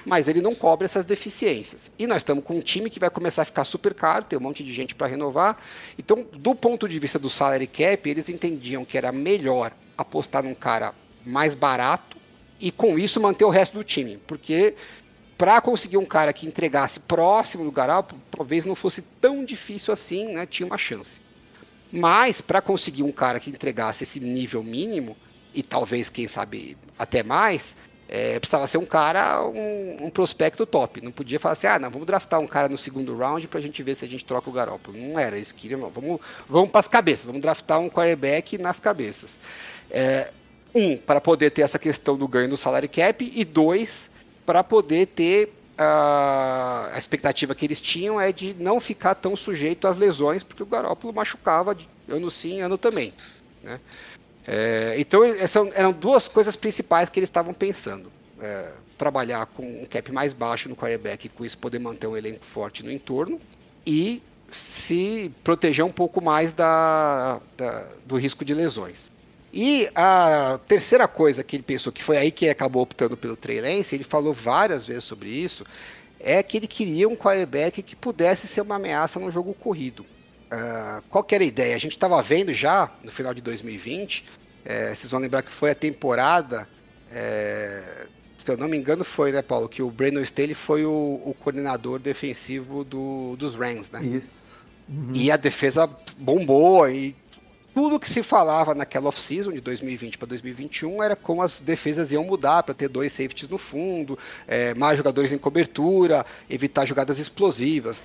mas 0.04 0.28
ele 0.28 0.40
não 0.40 0.54
cobre 0.54 0.84
essas 0.84 1.04
deficiências. 1.04 1.90
E 1.98 2.06
nós 2.06 2.18
estamos 2.18 2.44
com 2.44 2.56
um 2.56 2.60
time 2.60 2.90
que 2.90 3.00
vai 3.00 3.10
começar 3.10 3.42
a 3.42 3.44
ficar 3.44 3.64
super 3.64 3.94
caro, 3.94 4.24
tem 4.24 4.38
um 4.38 4.42
monte 4.42 4.64
de 4.64 4.72
gente 4.72 4.94
para 4.94 5.06
renovar. 5.06 5.58
Então, 5.98 6.26
do 6.32 6.54
ponto 6.54 6.88
de 6.88 6.98
vista 6.98 7.18
do 7.18 7.28
salary 7.28 7.66
cap, 7.66 8.08
eles 8.08 8.28
entendiam 8.28 8.84
que 8.84 8.96
era 8.96 9.12
melhor 9.12 9.72
apostar 9.96 10.42
num 10.42 10.54
cara 10.54 10.94
mais 11.24 11.54
barato 11.54 12.16
e 12.58 12.70
com 12.70 12.98
isso 12.98 13.20
manter 13.20 13.44
o 13.44 13.50
resto 13.50 13.74
do 13.74 13.84
time, 13.84 14.18
porque 14.26 14.74
para 15.36 15.60
conseguir 15.60 15.96
um 15.96 16.04
cara 16.04 16.32
que 16.32 16.46
entregasse 16.46 17.00
próximo 17.00 17.64
do 17.64 17.72
Garoppolo, 17.72 18.20
talvez 18.30 18.64
não 18.66 18.74
fosse 18.74 19.00
tão 19.20 19.44
difícil 19.44 19.92
assim, 19.92 20.34
né? 20.34 20.44
Tinha 20.44 20.66
uma 20.66 20.76
chance. 20.76 21.20
Mas 21.92 22.40
para 22.40 22.60
conseguir 22.60 23.02
um 23.02 23.12
cara 23.12 23.40
que 23.40 23.50
entregasse 23.50 24.04
esse 24.04 24.20
nível 24.20 24.62
mínimo 24.62 25.16
e 25.54 25.62
talvez 25.62 26.08
quem 26.08 26.28
sabe 26.28 26.76
até 26.98 27.22
mais, 27.22 27.74
é, 28.08 28.38
precisava 28.40 28.66
ser 28.66 28.78
um 28.78 28.84
cara, 28.84 29.44
um, 29.44 30.06
um, 30.06 30.10
prospecto 30.10 30.66
top. 30.66 31.00
Não 31.00 31.12
podia 31.12 31.38
falar 31.38 31.52
assim, 31.52 31.68
ah, 31.68 31.78
não, 31.78 31.90
vamos 31.90 32.06
draftar 32.06 32.40
um 32.40 32.46
cara 32.46 32.68
no 32.68 32.76
segundo 32.76 33.16
round 33.16 33.46
para 33.46 33.60
a 33.60 33.62
gente 33.62 33.82
ver 33.82 33.94
se 33.94 34.04
a 34.04 34.08
gente 34.08 34.24
troca 34.24 34.50
o 34.50 34.52
Garoppolo. 34.52 34.98
Não 34.98 35.18
era, 35.18 35.36
eles 35.36 35.52
queriam, 35.52 35.80
não. 35.80 35.90
Vamos, 35.90 36.20
vamos 36.48 36.70
para 36.70 36.80
as 36.80 36.88
cabeças, 36.88 37.24
vamos 37.24 37.40
draftar 37.40 37.78
um 37.80 37.88
quarterback 37.88 38.58
nas 38.58 38.80
cabeças. 38.80 39.38
É, 39.90 40.32
um, 40.74 40.96
para 40.96 41.20
poder 41.20 41.50
ter 41.50 41.62
essa 41.62 41.78
questão 41.78 42.16
do 42.16 42.26
ganho 42.26 42.48
no 42.48 42.56
salary 42.56 42.88
cap, 42.88 43.32
e 43.32 43.44
dois, 43.44 44.10
para 44.44 44.64
poder 44.64 45.06
ter 45.06 45.52
a, 45.82 46.98
expectativa 46.98 47.54
que 47.54 47.64
eles 47.64 47.80
tinham 47.80 48.20
é 48.20 48.32
de 48.32 48.54
não 48.54 48.78
ficar 48.78 49.14
tão 49.14 49.34
sujeito 49.34 49.86
às 49.86 49.96
lesões, 49.96 50.42
porque 50.42 50.62
o 50.62 50.66
Garoppolo 50.66 51.14
machucava 51.14 51.76
ano 52.08 52.30
sim, 52.30 52.60
ano 52.60 52.76
também. 52.76 53.14
Né? 53.62 53.80
É, 54.46 54.94
então, 54.98 55.24
essas 55.24 55.68
eram 55.74 55.92
duas 55.92 56.28
coisas 56.28 56.54
principais 56.54 57.08
que 57.08 57.18
eles 57.18 57.28
estavam 57.28 57.54
pensando. 57.54 58.12
É, 58.40 58.72
trabalhar 58.98 59.46
com 59.46 59.82
um 59.82 59.86
cap 59.86 60.12
mais 60.12 60.34
baixo 60.34 60.68
no 60.68 60.76
quarterback 60.76 61.30
com 61.30 61.44
isso 61.44 61.56
poder 61.56 61.78
manter 61.78 62.06
um 62.06 62.16
elenco 62.16 62.44
forte 62.44 62.82
no 62.82 62.92
entorno 62.92 63.40
e 63.86 64.22
se 64.50 65.32
proteger 65.42 65.84
um 65.84 65.90
pouco 65.90 66.22
mais 66.22 66.52
da, 66.52 67.40
da, 67.56 67.86
do 68.04 68.16
risco 68.16 68.44
de 68.44 68.52
lesões. 68.52 69.09
E 69.52 69.88
a 69.94 70.60
terceira 70.68 71.08
coisa 71.08 71.42
que 71.42 71.56
ele 71.56 71.62
pensou, 71.62 71.92
que 71.92 72.02
foi 72.02 72.16
aí 72.16 72.30
que 72.30 72.44
ele 72.44 72.52
acabou 72.52 72.82
optando 72.82 73.16
pelo 73.16 73.36
Trey 73.36 73.60
Lance, 73.60 73.94
ele 73.94 74.04
falou 74.04 74.32
várias 74.32 74.86
vezes 74.86 75.04
sobre 75.04 75.28
isso, 75.28 75.64
é 76.20 76.42
que 76.42 76.56
ele 76.56 76.66
queria 76.66 77.08
um 77.08 77.16
quarterback 77.16 77.82
que 77.82 77.96
pudesse 77.96 78.46
ser 78.46 78.60
uma 78.60 78.76
ameaça 78.76 79.18
no 79.18 79.30
jogo 79.30 79.52
corrido. 79.54 80.06
Uh, 80.52 81.02
qual 81.08 81.24
que 81.24 81.34
era 81.34 81.42
a 81.42 81.46
ideia? 81.46 81.74
A 81.74 81.78
gente 81.78 81.92
estava 81.92 82.20
vendo 82.22 82.52
já 82.52 82.90
no 83.02 83.10
final 83.10 83.34
de 83.34 83.40
2020, 83.40 84.24
é, 84.64 84.94
vocês 84.94 85.10
vão 85.10 85.20
lembrar 85.20 85.42
que 85.42 85.50
foi 85.50 85.70
a 85.70 85.74
temporada, 85.74 86.68
é, 87.10 88.06
se 88.44 88.50
eu 88.50 88.56
não 88.56 88.68
me 88.68 88.76
engano, 88.76 89.04
foi, 89.04 89.32
né, 89.32 89.42
Paulo, 89.42 89.68
que 89.68 89.82
o 89.82 89.90
Brandon 89.90 90.20
Staley 90.20 90.54
foi 90.54 90.84
o, 90.84 91.20
o 91.24 91.34
coordenador 91.38 91.98
defensivo 91.98 92.84
do, 92.84 93.36
dos 93.36 93.56
Rams, 93.56 93.90
né? 93.90 94.02
Isso. 94.02 94.50
Uhum. 94.88 95.12
E 95.14 95.30
a 95.30 95.36
defesa 95.36 95.88
bombou 96.18 96.88
e 96.88 97.14
tudo 97.80 97.98
que 97.98 98.10
se 98.10 98.22
falava 98.22 98.74
naquela 98.74 99.08
off-season 99.08 99.52
de 99.52 99.60
2020 99.62 100.18
para 100.18 100.28
2021 100.28 101.02
era 101.02 101.16
como 101.16 101.40
as 101.40 101.60
defesas 101.60 102.12
iam 102.12 102.22
mudar 102.22 102.62
para 102.62 102.74
ter 102.74 102.90
dois 102.90 103.10
safeties 103.10 103.48
no 103.48 103.56
fundo, 103.56 104.18
é, 104.46 104.74
mais 104.74 104.98
jogadores 104.98 105.32
em 105.32 105.38
cobertura, 105.38 106.26
evitar 106.50 106.84
jogadas 106.84 107.18
explosivas. 107.18 108.04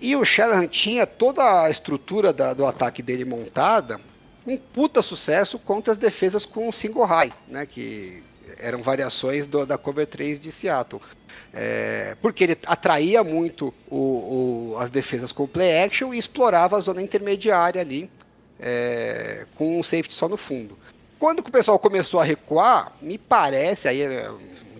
E 0.00 0.14
o 0.14 0.24
Shanahan 0.24 0.68
tinha 0.68 1.04
toda 1.04 1.64
a 1.64 1.68
estrutura 1.68 2.32
da, 2.32 2.54
do 2.54 2.64
ataque 2.64 3.02
dele 3.02 3.24
montada 3.24 4.00
com 4.44 4.56
puta 4.56 5.02
sucesso 5.02 5.58
contra 5.58 5.90
as 5.92 5.98
defesas 5.98 6.46
com 6.46 6.70
single 6.70 7.04
high, 7.04 7.32
né, 7.48 7.66
que 7.66 8.22
eram 8.56 8.84
variações 8.84 9.48
do, 9.48 9.66
da 9.66 9.76
cover 9.76 10.06
3 10.06 10.38
de 10.38 10.52
Seattle. 10.52 11.02
É, 11.52 12.16
porque 12.22 12.44
ele 12.44 12.58
atraía 12.66 13.24
muito 13.24 13.74
o, 13.90 13.96
o, 13.96 14.76
as 14.78 14.90
defesas 14.90 15.32
com 15.32 15.44
play 15.44 15.82
action 15.82 16.14
e 16.14 16.18
explorava 16.18 16.76
a 16.76 16.80
zona 16.80 17.02
intermediária 17.02 17.80
ali 17.80 18.08
é, 18.60 19.46
com 19.56 19.78
um 19.78 19.82
safety 19.82 20.14
só 20.14 20.28
no 20.28 20.36
fundo. 20.36 20.78
Quando 21.18 21.40
o 21.40 21.50
pessoal 21.50 21.78
começou 21.78 22.20
a 22.20 22.24
recuar, 22.24 22.92
me 23.02 23.18
parece, 23.18 23.88
aí 23.88 24.02
é 24.02 24.30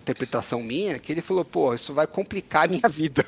interpretação 0.08 0.62
minha, 0.62 0.98
que 0.98 1.12
ele 1.12 1.20
falou, 1.20 1.44
pô, 1.44 1.74
isso 1.74 1.92
vai 1.92 2.06
complicar 2.06 2.64
a 2.64 2.68
minha 2.68 2.88
vida. 2.88 3.24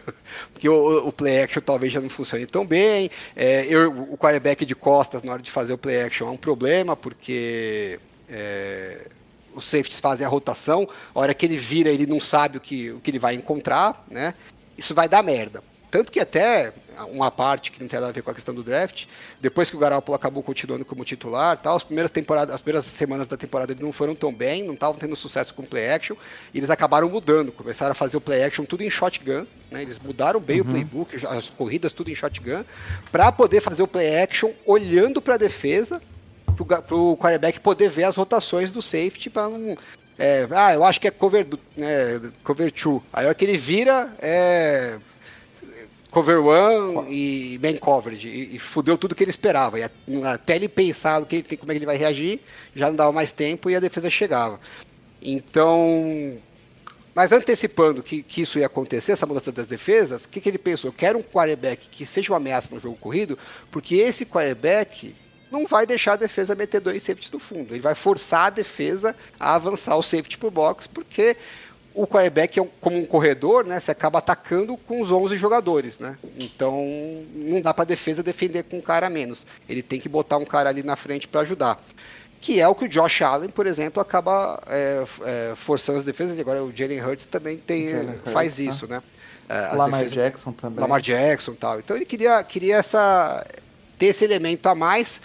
Porque 0.52 0.68
o, 0.68 1.08
o 1.08 1.12
play 1.12 1.42
action 1.42 1.60
talvez 1.60 1.92
já 1.92 2.00
não 2.00 2.08
funcione 2.08 2.46
tão 2.46 2.66
bem. 2.66 3.10
É, 3.36 3.66
eu, 3.66 3.90
o 4.12 4.16
quarterback 4.16 4.64
de 4.64 4.74
costas 4.74 5.22
na 5.22 5.32
hora 5.32 5.42
de 5.42 5.50
fazer 5.50 5.72
o 5.72 5.78
play 5.78 6.02
action 6.02 6.28
é 6.28 6.30
um 6.30 6.36
problema, 6.36 6.96
porque 6.96 8.00
é, 8.28 9.06
os 9.54 9.64
safeties 9.64 10.00
fazem 10.00 10.26
a 10.26 10.30
rotação, 10.30 10.88
a 11.14 11.20
hora 11.20 11.34
que 11.34 11.44
ele 11.44 11.56
vira, 11.56 11.90
ele 11.90 12.06
não 12.06 12.20
sabe 12.20 12.56
o 12.56 12.60
que, 12.60 12.90
o 12.90 13.00
que 13.00 13.10
ele 13.10 13.18
vai 13.18 13.34
encontrar, 13.34 14.04
né? 14.10 14.34
Isso 14.78 14.94
vai 14.94 15.08
dar 15.08 15.22
merda. 15.22 15.62
Tanto 15.90 16.10
que 16.12 16.20
até 16.20 16.72
uma 17.06 17.30
parte 17.30 17.70
que 17.70 17.80
não 17.80 17.88
tem 17.88 17.98
nada 17.98 18.10
a 18.10 18.12
ver 18.12 18.22
com 18.22 18.30
a 18.30 18.34
questão 18.34 18.54
do 18.54 18.62
draft, 18.62 19.06
depois 19.40 19.70
que 19.70 19.76
o 19.76 19.78
Garoppolo 19.78 20.16
acabou 20.16 20.42
continuando 20.42 20.84
como 20.84 21.04
titular, 21.04 21.56
tal, 21.56 21.76
as 21.76 21.84
primeiras 21.84 22.10
temporadas, 22.10 22.54
as 22.54 22.60
primeiras 22.60 22.84
semanas 22.84 23.26
da 23.26 23.36
temporada 23.36 23.72
ele 23.72 23.82
não 23.82 23.92
foram 23.92 24.14
tão 24.14 24.32
bem, 24.32 24.62
não 24.62 24.74
estavam 24.74 24.96
tendo 24.96 25.14
sucesso 25.16 25.54
com 25.54 25.62
play 25.62 25.90
action, 25.90 26.16
e 26.52 26.58
eles 26.58 26.70
acabaram 26.70 27.08
mudando, 27.08 27.52
começaram 27.52 27.92
a 27.92 27.94
fazer 27.94 28.16
o 28.16 28.20
play 28.20 28.42
action 28.42 28.64
tudo 28.64 28.82
em 28.82 28.90
shotgun, 28.90 29.46
né? 29.70 29.82
Eles 29.82 29.98
mudaram 29.98 30.40
bem 30.40 30.60
uhum. 30.60 30.66
o 30.66 30.70
playbook, 30.70 31.26
as 31.26 31.50
corridas 31.50 31.92
tudo 31.92 32.10
em 32.10 32.14
shotgun, 32.14 32.64
para 33.10 33.30
poder 33.32 33.60
fazer 33.60 33.82
o 33.82 33.88
play 33.88 34.20
action 34.20 34.52
olhando 34.66 35.20
para 35.22 35.34
a 35.34 35.38
defesa, 35.38 36.00
para 36.56 36.94
o 36.94 37.16
quarterback 37.16 37.60
poder 37.60 37.88
ver 37.88 38.04
as 38.04 38.16
rotações 38.16 38.70
do 38.70 38.82
safety 38.82 39.30
para 39.30 39.48
não 39.48 39.76
é, 40.22 40.46
ah, 40.50 40.74
eu 40.74 40.84
acho 40.84 41.00
que 41.00 41.08
é 41.08 41.10
cover, 41.10 41.46
é, 41.78 42.20
cover 42.44 42.70
two. 42.70 43.02
Aí 43.10 43.24
a 43.24 43.28
hora 43.28 43.34
que 43.34 43.42
ele 43.42 43.56
vira, 43.56 44.14
é 44.20 44.98
cover 46.10 46.40
one 46.40 47.06
e 47.08 47.58
main 47.62 47.76
coverage. 47.76 48.28
E, 48.28 48.56
e 48.56 48.58
fudeu 48.58 48.98
tudo 48.98 49.14
que 49.14 49.22
ele 49.22 49.30
esperava. 49.30 49.78
E 49.78 49.84
até 50.24 50.56
ele 50.56 50.68
pensar 50.68 51.24
que, 51.24 51.42
como 51.56 51.72
é 51.72 51.74
que 51.74 51.78
ele 51.78 51.86
vai 51.86 51.96
reagir, 51.96 52.40
já 52.74 52.88
não 52.88 52.96
dava 52.96 53.12
mais 53.12 53.30
tempo 53.30 53.70
e 53.70 53.76
a 53.76 53.80
defesa 53.80 54.10
chegava. 54.10 54.60
Então. 55.22 56.38
Mas 57.12 57.32
antecipando 57.32 58.02
que, 58.02 58.22
que 58.22 58.42
isso 58.42 58.58
ia 58.58 58.66
acontecer, 58.66 59.12
essa 59.12 59.26
mudança 59.26 59.50
das 59.50 59.66
defesas, 59.66 60.24
o 60.24 60.28
que, 60.28 60.40
que 60.40 60.48
ele 60.48 60.58
pensou? 60.58 60.88
Eu 60.88 60.94
quero 60.94 61.18
um 61.18 61.22
quarterback 61.22 61.88
que 61.88 62.06
seja 62.06 62.32
uma 62.32 62.36
ameaça 62.36 62.68
no 62.72 62.80
jogo 62.80 62.96
corrido, 62.96 63.36
porque 63.68 63.96
esse 63.96 64.24
quarterback 64.24 65.14
não 65.50 65.66
vai 65.66 65.84
deixar 65.84 66.12
a 66.12 66.16
defesa 66.16 66.54
meter 66.54 66.80
dois 66.80 67.02
safeties 67.02 67.32
no 67.32 67.40
fundo. 67.40 67.74
Ele 67.74 67.80
vai 67.80 67.96
forçar 67.96 68.46
a 68.46 68.50
defesa 68.50 69.16
a 69.38 69.56
avançar 69.56 69.96
o 69.96 70.02
safety 70.02 70.38
por 70.38 70.52
box, 70.52 70.86
porque 70.86 71.36
o 71.94 72.06
quarterback 72.06 72.58
é 72.58 72.66
como 72.80 72.98
um 72.98 73.04
corredor, 73.04 73.64
né? 73.64 73.80
Você 73.80 73.90
acaba 73.90 74.18
atacando 74.18 74.76
com 74.76 75.00
os 75.00 75.10
11 75.10 75.36
jogadores, 75.36 75.98
né? 75.98 76.16
Então 76.38 76.84
não 77.34 77.60
dá 77.60 77.74
para 77.74 77.84
defesa 77.84 78.22
defender 78.22 78.64
com 78.64 78.78
um 78.78 78.80
cara 78.80 79.08
a 79.08 79.10
menos. 79.10 79.46
Ele 79.68 79.82
tem 79.82 80.00
que 80.00 80.08
botar 80.08 80.36
um 80.36 80.44
cara 80.44 80.70
ali 80.70 80.82
na 80.82 80.96
frente 80.96 81.26
para 81.26 81.40
ajudar. 81.40 81.82
Que 82.40 82.60
é 82.60 82.66
o 82.66 82.74
que 82.74 82.86
o 82.86 82.88
Josh 82.88 83.20
Allen, 83.22 83.50
por 83.50 83.66
exemplo, 83.66 84.00
acaba 84.00 84.62
é, 84.66 85.04
é, 85.24 85.52
forçando 85.56 85.98
as 85.98 86.04
defesas. 86.04 86.38
E 86.38 86.40
agora 86.40 86.64
o 86.64 86.72
Jalen 86.74 87.04
Hurts 87.04 87.26
também 87.26 87.58
tem, 87.58 87.88
faz 88.32 88.58
Hurts, 88.58 88.74
isso, 88.76 88.86
né? 88.86 89.02
É, 89.48 89.74
Lamar 89.74 90.00
defesas, 90.00 90.12
Jackson 90.12 90.52
também. 90.52 90.80
Lamar 90.80 91.00
Jackson 91.00 91.54
tal. 91.54 91.80
Então 91.80 91.96
ele 91.96 92.06
queria, 92.06 92.42
queria 92.44 92.76
essa, 92.76 93.44
ter 93.98 94.06
esse 94.06 94.24
elemento 94.24 94.66
a 94.68 94.74
mais 94.74 95.20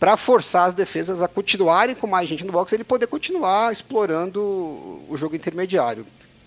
para 0.00 0.16
forçar 0.16 0.66
as 0.66 0.74
defesas 0.74 1.20
a 1.20 1.28
continuarem 1.28 1.94
com 1.94 2.06
mais 2.06 2.26
gente 2.26 2.42
no 2.42 2.50
box, 2.50 2.72
ele 2.72 2.82
poder 2.82 3.06
continuar 3.06 3.70
explorando 3.70 4.40
o 4.40 5.14
jogo 5.14 5.36
intermediário. 5.36 6.06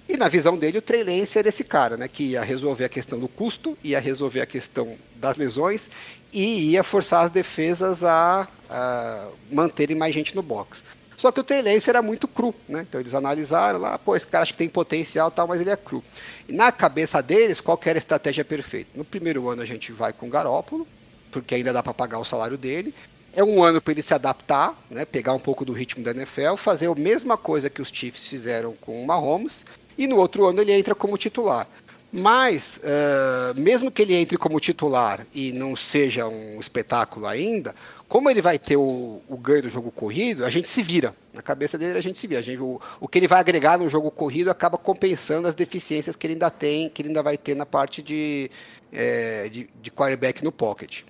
E 0.10 0.18
na 0.18 0.28
visão 0.28 0.58
dele, 0.58 0.80
o 0.80 0.82
Trey 0.82 1.06
era 1.36 1.48
esse 1.48 1.64
cara, 1.64 1.96
né, 1.96 2.08
que 2.08 2.24
ia 2.32 2.42
resolver 2.42 2.84
a 2.84 2.90
questão 2.90 3.20
do 3.20 3.28
custo, 3.28 3.78
ia 3.84 4.00
resolver 4.00 4.42
a 4.42 4.46
questão 4.48 4.98
das 5.16 5.38
lesões 5.38 5.88
e 6.34 6.72
ia 6.72 6.84
forçar 6.84 7.26
as 7.26 7.32
defesas 7.32 8.04
a, 8.04 8.48
a 8.68 9.28
manterem 9.52 9.96
mais 9.96 10.16
gente 10.16 10.36
no 10.36 10.42
box. 10.42 10.84
Só 11.16 11.32
que 11.32 11.40
o 11.40 11.44
Trey 11.44 11.64
era 11.88 12.02
muito 12.02 12.28
cru, 12.28 12.56
né? 12.68 12.86
Então 12.90 13.00
eles 13.00 13.14
analisaram 13.14 13.80
lá, 13.80 14.00
pô, 14.00 14.16
esse 14.16 14.26
cara 14.26 14.42
acho 14.42 14.54
que 14.54 14.58
tem 14.58 14.68
potencial 14.68 15.30
tal, 15.30 15.48
mas 15.48 15.62
ele 15.62 15.70
é 15.70 15.78
cru. 15.78 16.04
E 16.50 16.52
na 16.52 16.72
cabeça 16.72 17.22
deles, 17.22 17.62
qual 17.62 17.80
era 17.86 17.98
a 17.98 18.02
estratégia 18.02 18.44
perfeita? 18.44 18.90
No 18.96 19.06
primeiro 19.06 19.48
ano 19.48 19.62
a 19.62 19.66
gente 19.66 19.92
vai 19.92 20.12
com 20.12 20.26
o 20.26 20.30
Garópolo, 20.30 20.88
porque 21.32 21.56
ainda 21.56 21.72
dá 21.72 21.82
para 21.82 21.94
pagar 21.94 22.20
o 22.20 22.26
salário 22.26 22.58
dele. 22.58 22.94
É 23.36 23.44
um 23.44 23.64
ano 23.64 23.82
para 23.82 23.94
ele 23.94 24.04
se 24.04 24.14
adaptar, 24.14 24.80
né, 24.92 25.06
pegar 25.06 25.34
um 25.34 25.40
pouco 25.40 25.66
do 25.66 25.74
ritmo 25.74 26.04
da 26.04 26.12
NFL, 26.12 26.56
fazer 26.56 26.88
a 26.88 26.94
mesma 26.94 27.36
coisa 27.36 27.68
que 27.68 27.82
os 27.82 27.90
Chiefs 27.90 28.28
fizeram 28.28 28.76
com 28.80 29.02
o 29.02 29.08
Mahomes, 29.08 29.66
e 29.98 30.06
no 30.06 30.18
outro 30.18 30.46
ano 30.46 30.62
ele 30.62 30.72
entra 30.72 30.94
como 30.94 31.18
titular. 31.18 31.68
Mas, 32.12 32.80
uh, 32.84 33.60
mesmo 33.60 33.90
que 33.90 34.04
ele 34.04 34.14
entre 34.14 34.38
como 34.38 34.60
titular 34.60 35.26
e 35.34 35.52
não 35.52 35.76
seja 35.76 36.28
um 36.28 36.60
espetáculo 36.60 37.26
ainda, 37.26 37.74
como 38.08 38.30
ele 38.30 38.40
vai 38.40 38.60
ter 38.60 38.78
o, 38.78 39.20
o 39.28 39.36
ganho 39.36 39.64
do 39.64 39.70
jogo 39.70 39.90
corrido, 39.90 40.46
a 40.46 40.50
gente 40.52 40.70
se 40.70 40.84
vira. 40.84 41.16
Na 41.34 41.42
cabeça 41.42 41.76
dele, 41.76 41.98
a 41.98 42.04
gente 42.04 42.20
se 42.20 42.28
vira. 42.28 42.44
Gente, 42.44 42.62
o, 42.62 42.80
o, 43.02 43.08
que 43.08 43.18
ele 43.18 43.28
vai 43.28 43.40
agregar 43.40 43.80
no 43.80 43.90
jogo 43.90 44.12
corrido 44.12 44.52
acaba 44.52 44.78
compensando 44.78 45.48
as 45.48 45.56
deficiências 45.56 46.16
que 46.16 46.28
ele 46.28 46.34
ainda 46.34 46.52
tem, 46.52 46.88
que 46.88 47.02
ele 47.02 47.10
ainda 47.10 47.24
vai 47.24 47.36
ter 47.36 47.56
na 47.56 47.66
parte 47.66 48.04
de, 48.04 48.52
é, 48.92 49.50
de, 49.50 49.68
de 49.82 49.90
quarterback 49.90 50.44
no 50.44 50.52
pocket 50.52 51.02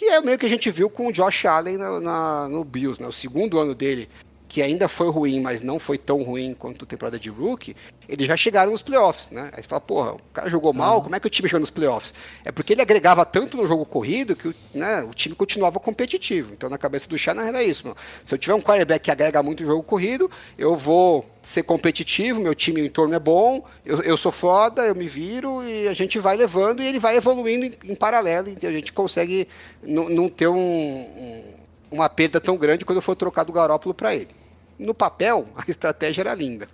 que 0.00 0.06
é 0.06 0.18
meio 0.22 0.38
que 0.38 0.46
a 0.46 0.48
gente 0.48 0.70
viu 0.70 0.88
com 0.88 1.08
o 1.08 1.12
Josh 1.12 1.44
Allen 1.44 1.76
na, 1.76 2.00
na, 2.00 2.48
no 2.48 2.64
Bills, 2.64 3.02
né? 3.02 3.06
O 3.06 3.12
segundo 3.12 3.58
ano 3.58 3.74
dele 3.74 4.08
que 4.50 4.60
ainda 4.60 4.88
foi 4.88 5.08
ruim, 5.08 5.38
mas 5.40 5.62
não 5.62 5.78
foi 5.78 5.96
tão 5.96 6.24
ruim 6.24 6.56
quanto 6.58 6.84
a 6.84 6.88
temporada 6.88 7.20
de 7.20 7.30
rookie, 7.30 7.76
eles 8.08 8.26
já 8.26 8.36
chegaram 8.36 8.72
nos 8.72 8.82
playoffs, 8.82 9.30
né? 9.30 9.48
Aí 9.52 9.62
você 9.62 9.68
fala, 9.68 9.80
porra, 9.80 10.12
o 10.14 10.20
cara 10.32 10.50
jogou 10.50 10.72
mal, 10.72 10.96
uhum. 10.96 11.02
como 11.04 11.14
é 11.14 11.20
que 11.20 11.26
o 11.28 11.30
time 11.30 11.48
chegou 11.48 11.60
nos 11.60 11.70
playoffs? 11.70 12.12
É 12.44 12.50
porque 12.50 12.72
ele 12.72 12.82
agregava 12.82 13.24
tanto 13.24 13.56
no 13.56 13.64
jogo 13.64 13.86
corrido 13.86 14.34
que 14.34 14.52
né, 14.74 15.02
o 15.08 15.14
time 15.14 15.36
continuava 15.36 15.78
competitivo. 15.78 16.52
Então 16.52 16.68
na 16.68 16.76
cabeça 16.76 17.08
do 17.08 17.16
Shannon 17.16 17.42
era 17.42 17.62
isso, 17.62 17.86
mano. 17.86 17.96
Se 18.26 18.34
eu 18.34 18.38
tiver 18.38 18.52
um 18.54 18.60
quarterback 18.60 19.04
que 19.04 19.10
agrega 19.12 19.40
muito 19.40 19.62
no 19.62 19.68
jogo 19.68 19.84
corrido, 19.84 20.28
eu 20.58 20.74
vou 20.74 21.24
ser 21.44 21.62
competitivo, 21.62 22.40
meu 22.40 22.56
time 22.56 22.84
em 22.84 22.90
torno 22.90 23.14
é 23.14 23.20
bom, 23.20 23.64
eu, 23.86 24.02
eu 24.02 24.16
sou 24.16 24.32
foda, 24.32 24.82
eu 24.84 24.96
me 24.96 25.08
viro 25.08 25.62
e 25.62 25.86
a 25.86 25.94
gente 25.94 26.18
vai 26.18 26.36
levando 26.36 26.82
e 26.82 26.86
ele 26.88 26.98
vai 26.98 27.16
evoluindo 27.16 27.66
em, 27.66 27.92
em 27.92 27.94
paralelo 27.94 28.52
e 28.60 28.66
a 28.66 28.72
gente 28.72 28.92
consegue 28.92 29.46
não 29.80 30.28
ter 30.28 30.48
um, 30.48 30.58
um, 30.58 31.44
uma 31.92 32.08
perda 32.08 32.40
tão 32.40 32.56
grande 32.56 32.84
quando 32.84 33.00
for 33.00 33.14
trocar 33.14 33.44
do 33.44 33.52
Garópolo 33.52 33.94
para 33.94 34.12
ele. 34.12 34.39
No 34.80 34.94
papel, 34.94 35.46
a 35.54 35.70
estratégia 35.70 36.22
era 36.22 36.34
linda. 36.34 36.66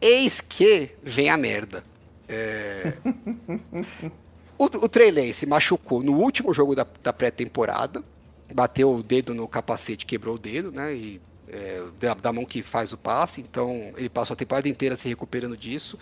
Eis 0.00 0.40
que 0.40 0.90
vem 1.02 1.28
a 1.28 1.36
merda. 1.36 1.84
É... 2.26 2.94
o, 4.56 4.64
o 4.64 5.32
se 5.34 5.44
machucou 5.44 6.02
no 6.02 6.14
último 6.14 6.54
jogo 6.54 6.74
da, 6.74 6.86
da 7.02 7.12
pré-temporada, 7.12 8.02
bateu 8.54 8.94
o 8.94 9.02
dedo 9.02 9.34
no 9.34 9.46
capacete, 9.46 10.06
quebrou 10.06 10.36
o 10.36 10.38
dedo, 10.38 10.72
né? 10.72 10.94
E 10.94 11.20
é, 11.46 11.82
da, 12.00 12.14
da, 12.14 12.32
mão 12.32 12.46
que 12.46 12.62
faz 12.62 12.94
o 12.94 12.96
passe, 12.96 13.42
então 13.42 13.92
ele 13.98 14.08
passou 14.08 14.32
a 14.32 14.36
temporada 14.36 14.66
inteira 14.66 14.96
se 14.96 15.06
recuperando 15.06 15.58
disso. 15.58 15.98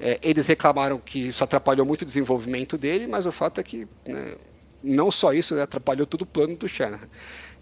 É, 0.00 0.18
eles 0.20 0.46
reclamaram 0.46 0.98
que 0.98 1.28
isso 1.28 1.44
atrapalhou 1.44 1.86
muito 1.86 2.02
o 2.02 2.06
desenvolvimento 2.06 2.76
dele, 2.76 3.06
mas 3.06 3.24
o 3.24 3.30
fato 3.30 3.60
é 3.60 3.62
que 3.62 3.86
né, 4.04 4.34
não 4.82 5.12
só 5.12 5.32
isso, 5.32 5.54
né, 5.54 5.62
atrapalhou 5.62 6.06
todo 6.08 6.22
o 6.22 6.26
plano 6.26 6.56
do 6.56 6.68
Shanahan. 6.68 7.08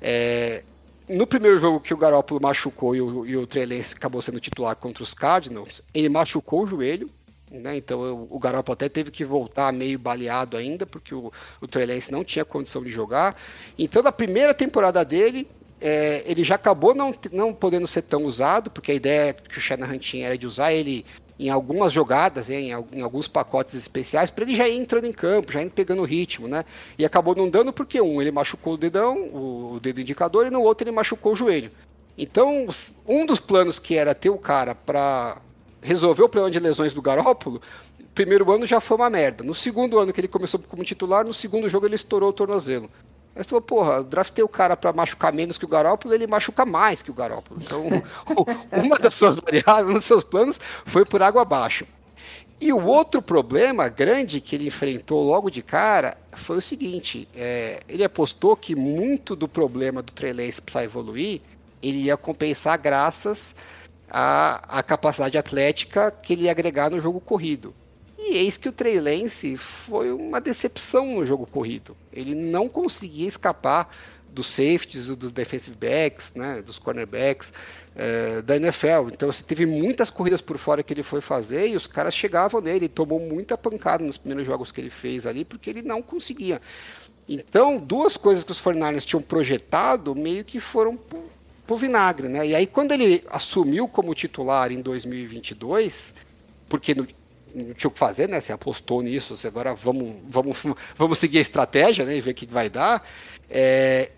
É, 0.01 0.63
no 1.09 1.27
primeiro 1.27 1.59
jogo 1.59 1.81
que 1.81 1.93
o 1.93 1.97
Garoppolo 1.97 2.41
machucou 2.41 2.97
e 2.97 3.01
o, 3.01 3.27
e 3.27 3.37
o 3.37 3.49
acabou 3.95 4.23
sendo 4.23 4.41
titular 4.41 4.77
contra 4.77 5.03
os 5.03 5.13
Cardinals, 5.15 5.83
ele 5.93 6.09
machucou 6.09 6.65
o 6.65 6.67
joelho, 6.67 7.11
né? 7.51 7.77
Então 7.77 8.27
o 8.31 8.39
Garoppolo 8.39 8.75
até 8.75 8.89
teve 8.89 9.11
que 9.11 9.25
voltar 9.25 9.73
meio 9.73 9.99
baleado 9.99 10.57
ainda, 10.57 10.87
porque 10.87 11.15
o, 11.15 11.33
o 11.61 11.67
Trey 11.67 11.87
Lance 11.87 12.11
não 12.11 12.25
tinha 12.25 12.45
condição 12.45 12.83
de 12.83 12.91
jogar. 12.91 13.37
Então 13.79 14.03
na 14.03 14.13
primeira 14.13 14.55
temporada 14.55 15.05
dele, 15.05 15.47
é, 15.81 16.23
ele 16.27 16.43
já 16.43 16.55
acabou 16.55 16.95
não, 16.95 17.15
não 17.31 17.53
podendo 17.53 17.87
ser 17.87 18.03
tão 18.03 18.25
usado, 18.25 18.71
porque 18.71 18.93
a 18.93 18.95
ideia 18.95 19.35
que 19.35 19.59
o 19.59 19.61
Shanahan 19.61 19.99
tinha 19.99 20.27
era 20.27 20.39
de 20.39 20.47
usar 20.47 20.73
ele 20.73 21.05
em 21.39 21.51
algumas 21.51 21.93
jogadas, 21.93 22.49
né, 22.49 22.61
em, 22.61 22.71
em, 22.93 23.01
alguns 23.03 23.27
pacotes 23.27 23.75
especiais, 23.75 24.31
para 24.31 24.45
ele 24.45 24.57
já 24.57 24.69
ir 24.69 24.77
entrando 24.77 25.07
em 25.07 25.13
campo, 25.13 25.53
já 25.53 25.63
ir 25.63 25.71
pegando 25.71 26.03
o 26.03 26.05
ritmo, 26.05 26.47
né? 26.47 26.65
E 26.97 27.05
acabou 27.05 27.35
não 27.35 27.51
dando 27.51 27.73
porque 27.73 28.01
um 28.01 28.23
ele 28.23 28.31
machucou 28.31 28.75
o 28.75 28.79
dedão, 28.79 29.19
o, 29.19 29.73
o 29.75 29.81
dedo 29.81 30.01
indicador, 30.01 30.47
e 30.47 30.51
no 30.51 30.63
outro 30.63 30.85
ele 30.85 30.95
machucou 30.95 31.33
o 31.33 31.37
joelho. 31.37 31.71
Então, 32.17 32.69
um 33.09 33.27
dos 33.27 33.41
planos 33.41 33.79
que 33.79 33.97
era 33.97 34.15
ter 34.15 34.31
o 34.31 34.39
cara 34.39 34.75
para 34.75 35.39
resolver 35.83 36.23
o 36.23 36.29
problema 36.29 36.53
de 36.53 36.61
lesões 36.61 36.95
do 36.95 37.03
Garópolo, 37.03 37.61
primeiro 38.15 38.51
ano 38.53 38.67
já 38.67 38.81
foi 38.81 38.97
uma 38.97 39.11
merda. 39.11 39.43
No 39.43 39.55
segundo 39.55 39.99
ano 39.99 40.13
que 40.13 40.21
ele 40.21 40.29
começou 40.29 40.61
como 40.61 40.85
titular, 40.85 41.25
no 41.25 41.35
segundo 41.35 41.69
jogo 41.69 41.87
ele 41.87 41.97
estourou 41.97 42.31
o 42.31 42.33
tornozelo. 42.33 42.89
Aí 43.37 43.43
falou, 43.43 43.63
porra, 43.63 44.03
draftei 44.03 44.45
o 44.45 44.49
cara 44.49 44.77
para 44.77 44.93
machucar 44.93 45.33
menos 45.33 45.59
que 45.59 45.65
o 45.65 45.69
Garópolo, 45.69 46.15
ele 46.15 46.27
machuca 46.27 46.65
mais 46.65 47.03
que 47.03 47.11
o 47.11 47.15
Garópolo. 47.15 47.61
Então, 47.61 47.85
uma 48.73 48.97
das 48.97 49.15
suas 49.15 49.37
variáveis, 49.37 49.89
um 49.91 49.99
dos 49.99 50.05
seus 50.05 50.23
planos 50.23 50.61
foi 50.87 51.05
por 51.05 51.21
água 51.23 51.43
abaixo. 51.43 51.85
E 52.61 52.73
o 52.73 52.87
outro 52.87 53.21
problema 53.21 53.89
grande 53.89 54.41
que 54.41 54.55
ele 54.55 54.69
enfrentou 54.69 55.23
logo 55.23 55.51
de 55.51 55.63
cara 55.63 56.17
foi 56.33 56.59
o 56.59 56.63
seguinte: 56.63 57.29
é, 57.35 57.83
ele 57.89 58.05
apostou 58.05 58.57
que 58.57 58.75
muito 58.77 59.35
do 59.35 59.49
problema 59.49 60.01
do 60.01 60.13
Trey 60.13 60.33
Lance 60.33 60.63
precisar 60.63 60.85
evoluir, 60.85 61.41
ele 61.83 61.99
ia 61.99 62.17
compensar 62.17 62.79
graças 62.79 63.55
à, 64.09 64.79
à 64.79 64.83
capacidade 64.83 65.37
atlética 65.37 66.11
que 66.11 66.33
ele 66.33 66.45
ia 66.45 66.53
agregar 66.53 66.91
no 66.91 67.01
jogo 67.01 67.21
corrido. 67.21 67.75
E 68.27 68.39
eis 68.39 68.57
que 68.57 68.69
o 68.69 68.73
Trey 68.73 68.99
Lance 68.99 69.57
foi 69.59 70.11
uma 70.11 70.41
decepção 70.41 71.17
no 71.17 71.27
jogo 71.27 71.47
corrido. 71.47 71.95
Ele 72.11 72.35
não 72.35 72.71
conseguia 72.71 73.29
escapar 73.29 73.95
dos 74.31 74.47
safeties, 74.47 75.07
dos 75.09 75.31
defensive 75.31 75.77
backs, 75.77 76.33
né, 76.35 76.63
dos 76.63 76.79
cornerbacks 76.79 77.53
é, 77.95 78.41
da 78.41 78.57
NFL. 78.57 79.11
Então 79.13 79.31
você 79.31 79.43
teve 79.43 79.67
muitas 79.67 80.11
corridas 80.11 80.41
por 80.41 80.57
fora 80.57 80.83
que 80.83 80.93
ele 80.93 81.03
foi 81.03 81.21
fazer 81.21 81.69
e 81.69 81.77
os 81.77 81.87
caras 81.87 82.15
chegavam 82.15 82.63
nele. 82.63 82.77
Ele 82.77 82.89
tomou 82.89 83.21
muita 83.21 83.59
pancada 83.59 84.03
nos 84.03 84.17
primeiros 84.17 84.47
jogos 84.47 84.73
que 84.73 84.81
ele 84.81 84.91
fez 84.91 85.27
ali 85.27 85.45
porque 85.45 85.69
ele 85.69 85.83
não 85.83 86.01
conseguia. 86.01 86.63
Então, 87.29 87.79
duas 87.79 88.17
coisas 88.17 88.43
que 88.43 88.53
os 88.53 88.61
49ers 88.61 89.05
tinham 89.05 89.23
projetado 89.23 90.15
meio 90.15 90.45
que 90.45 90.61
foram 90.61 90.97
pro, 90.97 91.25
pro 91.67 91.77
vinagre, 91.77 92.29
né? 92.29 92.47
E 92.47 92.55
aí 92.55 92.67
quando 92.67 92.93
ele 92.93 93.23
assumiu 93.29 93.87
como 93.87 94.15
titular 94.15 94.73
em 94.73 94.81
2022, 94.81 96.13
porque 96.69 96.95
no, 96.95 97.07
não 97.55 97.75
tinha 97.75 97.89
o 97.89 97.91
que 97.91 97.99
fazer, 97.99 98.29
né? 98.29 98.41
Você 98.41 98.53
apostou 98.53 99.03
nisso, 99.03 99.37
você 99.37 99.47
agora 99.47 99.75
vamos, 99.75 100.15
vamos, 100.29 100.59
vamos 100.97 101.19
seguir 101.19 101.39
a 101.39 101.43
estratégia, 101.43 102.05
né? 102.05 102.17
E 102.17 102.21
ver 102.21 102.33
o 102.33 102.35
que 102.35 102.47
vai 102.47 102.69
dar. 102.69 103.07
É, 103.49 104.11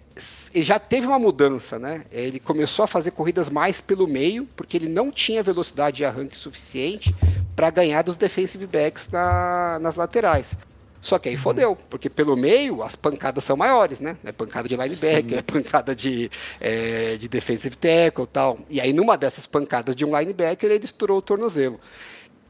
ele 0.55 0.64
já 0.64 0.79
teve 0.79 1.07
uma 1.07 1.18
mudança, 1.18 1.79
né? 1.79 2.05
Ele 2.11 2.40
começou 2.40 2.85
a 2.85 2.88
fazer 2.88 3.11
corridas 3.11 3.51
mais 3.51 3.81
pelo 3.81 4.07
meio, 4.07 4.49
porque 4.57 4.77
ele 4.77 4.88
não 4.88 5.11
tinha 5.11 5.42
velocidade 5.42 5.99
de 5.99 6.05
arranque 6.05 6.37
suficiente 6.37 7.14
para 7.55 7.70
ganhar 7.70 8.03
dos 8.03 8.16
defensive 8.16 8.66
backs 8.66 9.09
na, 9.11 9.79
nas 9.81 9.96
laterais. 9.96 10.57
Só 11.03 11.18
que 11.18 11.29
aí 11.29 11.37
fodeu, 11.37 11.77
porque 11.88 12.11
pelo 12.11 12.37
meio 12.37 12.83
as 12.83 12.96
pancadas 12.96 13.44
são 13.44 13.57
maiores, 13.57 14.01
né? 14.01 14.16
É 14.25 14.33
pancada 14.33 14.68
de 14.68 14.75
linebacker, 14.75 15.38
é 15.38 15.42
pancada 15.42 15.94
de, 15.94 16.31
é, 16.61 17.16
de 17.16 17.29
defensive 17.29 17.77
tackle 17.77 18.25
e 18.25 18.27
tal. 18.27 18.59
E 18.68 18.81
aí 18.81 18.92
numa 18.92 19.16
dessas 19.16 19.46
pancadas 19.46 19.94
de 19.94 20.05
um 20.05 20.18
linebacker 20.18 20.68
ele 20.68 20.85
estourou 20.85 21.18
o 21.18 21.22
tornozelo. 21.22 21.79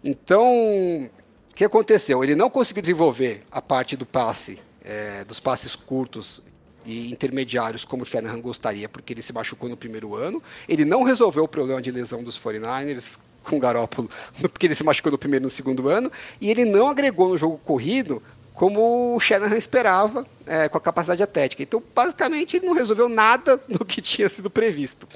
Então, 0.06 1.10
o 1.50 1.54
que 1.56 1.64
aconteceu? 1.64 2.22
Ele 2.22 2.36
não 2.36 2.48
conseguiu 2.48 2.80
desenvolver 2.80 3.42
a 3.50 3.60
parte 3.60 3.96
do 3.96 4.06
passe, 4.06 4.56
é, 4.84 5.24
dos 5.24 5.40
passes 5.40 5.74
curtos 5.74 6.40
e 6.84 7.10
intermediários 7.10 7.84
como 7.84 8.04
o 8.04 8.06
Shanahan 8.06 8.40
gostaria, 8.40 8.88
porque 8.88 9.12
ele 9.12 9.20
se 9.20 9.32
machucou 9.32 9.68
no 9.68 9.76
primeiro 9.76 10.14
ano. 10.14 10.40
Ele 10.68 10.84
não 10.84 11.02
resolveu 11.02 11.42
o 11.42 11.48
problema 11.48 11.82
de 11.82 11.90
lesão 11.90 12.22
dos 12.22 12.38
49ers 12.38 13.18
com 13.42 13.56
o 13.56 13.58
Garópolo, 13.58 14.08
porque 14.40 14.68
ele 14.68 14.76
se 14.76 14.84
machucou 14.84 15.10
no 15.10 15.18
primeiro 15.18 15.42
e 15.42 15.46
no 15.46 15.50
segundo 15.50 15.88
ano, 15.88 16.12
e 16.40 16.52
ele 16.52 16.64
não 16.64 16.88
agregou 16.88 17.30
no 17.30 17.36
jogo 17.36 17.58
corrido 17.58 18.22
como 18.54 19.16
o 19.16 19.18
Shanahan 19.18 19.56
esperava, 19.56 20.24
é, 20.46 20.68
com 20.68 20.78
a 20.78 20.80
capacidade 20.80 21.20
atlética. 21.20 21.64
Então, 21.64 21.82
basicamente, 21.92 22.56
ele 22.56 22.66
não 22.66 22.74
resolveu 22.74 23.08
nada 23.08 23.60
do 23.68 23.84
que 23.84 24.00
tinha 24.00 24.28
sido 24.28 24.48
previsto. 24.48 25.08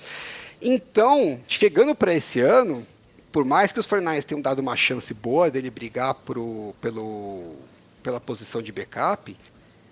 Então, 0.60 1.38
chegando 1.46 1.94
para 1.94 2.12
esse 2.12 2.40
ano, 2.40 2.84
por 3.32 3.44
mais 3.44 3.72
que 3.72 3.78
os 3.78 3.86
49 3.86 4.22
tenham 4.22 4.42
dado 4.42 4.58
uma 4.58 4.76
chance 4.76 5.12
boa 5.14 5.50
dele 5.50 5.70
brigar 5.70 6.14
pro, 6.14 6.74
pelo, 6.80 7.54
pela 8.02 8.20
posição 8.20 8.60
de 8.60 8.72
backup, 8.72 9.36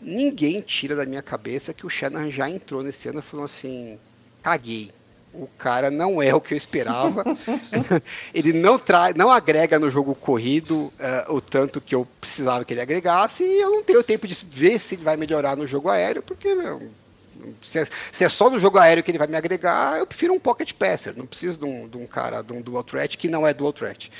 ninguém 0.00 0.60
tira 0.60 0.96
da 0.96 1.06
minha 1.06 1.22
cabeça 1.22 1.72
que 1.72 1.86
o 1.86 1.90
Shannon 1.90 2.30
já 2.30 2.48
entrou 2.48 2.82
nesse 2.82 3.08
ano 3.08 3.20
e 3.20 3.22
falou 3.22 3.44
assim: 3.44 3.98
caguei. 4.42 4.90
O 5.32 5.46
cara 5.58 5.90
não 5.90 6.22
é 6.22 6.34
o 6.34 6.40
que 6.40 6.54
eu 6.54 6.56
esperava. 6.58 7.22
ele 8.32 8.52
não 8.52 8.78
traz, 8.78 9.14
não 9.14 9.30
agrega 9.30 9.78
no 9.78 9.90
jogo 9.90 10.14
corrido 10.14 10.92
uh, 10.98 11.34
o 11.34 11.40
tanto 11.40 11.82
que 11.82 11.94
eu 11.94 12.08
precisava 12.18 12.64
que 12.64 12.72
ele 12.72 12.80
agregasse, 12.80 13.44
e 13.44 13.60
eu 13.60 13.70
não 13.70 13.82
tenho 13.82 14.02
tempo 14.02 14.26
de 14.26 14.34
ver 14.46 14.80
se 14.80 14.94
ele 14.94 15.04
vai 15.04 15.16
melhorar 15.18 15.54
no 15.54 15.66
jogo 15.66 15.90
aéreo, 15.90 16.22
porque 16.22 16.54
meu, 16.54 16.90
se 17.62 17.78
é, 17.78 17.88
se 18.12 18.24
é, 18.24 18.28
só 18.28 18.50
no 18.50 18.58
jogo 18.58 18.78
aéreo 18.78 19.02
que 19.02 19.10
ele 19.10 19.18
vai 19.18 19.26
me 19.26 19.36
agregar, 19.36 19.98
eu 19.98 20.06
prefiro 20.06 20.34
um 20.34 20.40
pocket 20.40 20.72
passer. 20.72 21.16
Não 21.16 21.26
preciso 21.26 21.58
de 21.58 21.64
um, 21.64 21.88
de 21.88 21.96
um 21.96 22.06
cara, 22.06 22.42
de 22.42 22.52
um 22.52 22.60
dual 22.60 22.82
threat 22.82 23.16
que 23.16 23.28
não 23.28 23.46
é 23.46 23.52
dual 23.52 23.72
threat. 23.72 24.10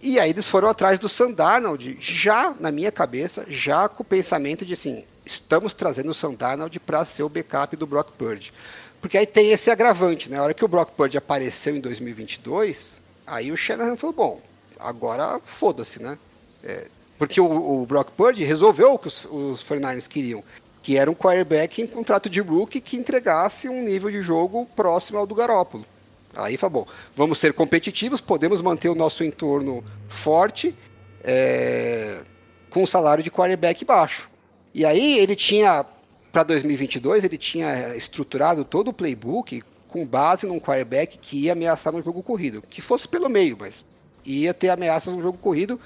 E 0.00 0.18
aí 0.18 0.30
eles 0.30 0.48
foram 0.48 0.68
atrás 0.68 0.98
do 0.98 1.08
Sandarnold, 1.08 1.96
já 2.00 2.54
na 2.58 2.72
minha 2.72 2.90
cabeça, 2.90 3.44
já 3.48 3.88
com 3.88 4.02
o 4.02 4.06
pensamento 4.06 4.66
de 4.66 4.72
assim, 4.72 5.04
estamos 5.24 5.74
trazendo 5.74 6.10
o 6.10 6.14
Sandarnold 6.14 6.80
para 6.80 7.04
ser 7.04 7.22
o 7.22 7.28
backup 7.28 7.76
do 7.76 7.86
Brock 7.86 8.10
Purdy. 8.12 8.52
Porque 9.00 9.18
aí 9.18 9.26
tem 9.26 9.50
esse 9.50 9.70
agravante, 9.70 10.30
né? 10.30 10.38
A 10.38 10.42
hora 10.42 10.54
que 10.54 10.64
o 10.64 10.68
Brock 10.68 10.90
Purdy 10.92 11.18
apareceu 11.18 11.76
em 11.76 11.80
2022, 11.80 13.00
aí 13.26 13.50
o 13.50 13.56
Shanahan 13.56 13.96
falou, 13.96 14.14
bom, 14.14 14.42
agora 14.78 15.40
foda-se, 15.44 16.02
né? 16.02 16.18
É, 16.62 16.86
porque 17.18 17.40
o, 17.40 17.82
o, 17.82 17.86
Brock 17.86 18.10
Purdy 18.12 18.44
resolveu 18.44 18.94
o 18.94 18.98
que 18.98 19.08
os, 19.08 19.24
os 19.24 19.62
49ers 19.64 20.08
queriam, 20.08 20.42
que 20.82 20.96
era 20.96 21.10
um 21.10 21.14
quarterback 21.14 21.80
em 21.80 21.86
contrato 21.86 22.28
de 22.28 22.40
rookie 22.40 22.80
que 22.80 22.96
entregasse 22.96 23.68
um 23.68 23.82
nível 23.82 24.10
de 24.10 24.20
jogo 24.20 24.66
próximo 24.74 25.18
ao 25.18 25.26
do 25.26 25.34
Garópolo. 25.34 25.86
Aí 26.34 26.56
falou, 26.56 26.84
bom, 26.84 26.92
vamos 27.14 27.38
ser 27.38 27.52
competitivos, 27.52 28.20
podemos 28.20 28.60
manter 28.60 28.88
o 28.88 28.94
nosso 28.94 29.22
entorno 29.22 29.84
forte 30.08 30.74
é, 31.22 32.22
com 32.70 32.82
o 32.82 32.86
salário 32.86 33.22
de 33.22 33.30
quarterback 33.30 33.84
baixo. 33.84 34.28
E 34.74 34.84
aí 34.84 35.18
ele 35.18 35.36
tinha, 35.36 35.84
para 36.32 36.42
2022, 36.42 37.24
ele 37.24 37.38
tinha 37.38 37.94
estruturado 37.94 38.64
todo 38.64 38.88
o 38.88 38.92
playbook 38.92 39.62
com 39.86 40.06
base 40.06 40.46
num 40.46 40.58
quarterback 40.58 41.18
que 41.18 41.44
ia 41.44 41.52
ameaçar 41.52 41.92
no 41.92 42.02
jogo 42.02 42.22
corrido, 42.22 42.62
que 42.68 42.80
fosse 42.80 43.06
pelo 43.06 43.28
meio, 43.28 43.56
mas 43.60 43.84
ia 44.24 44.54
ter 44.54 44.70
ameaças 44.70 45.12
no 45.12 45.20
jogo 45.20 45.36
corrido 45.36 45.78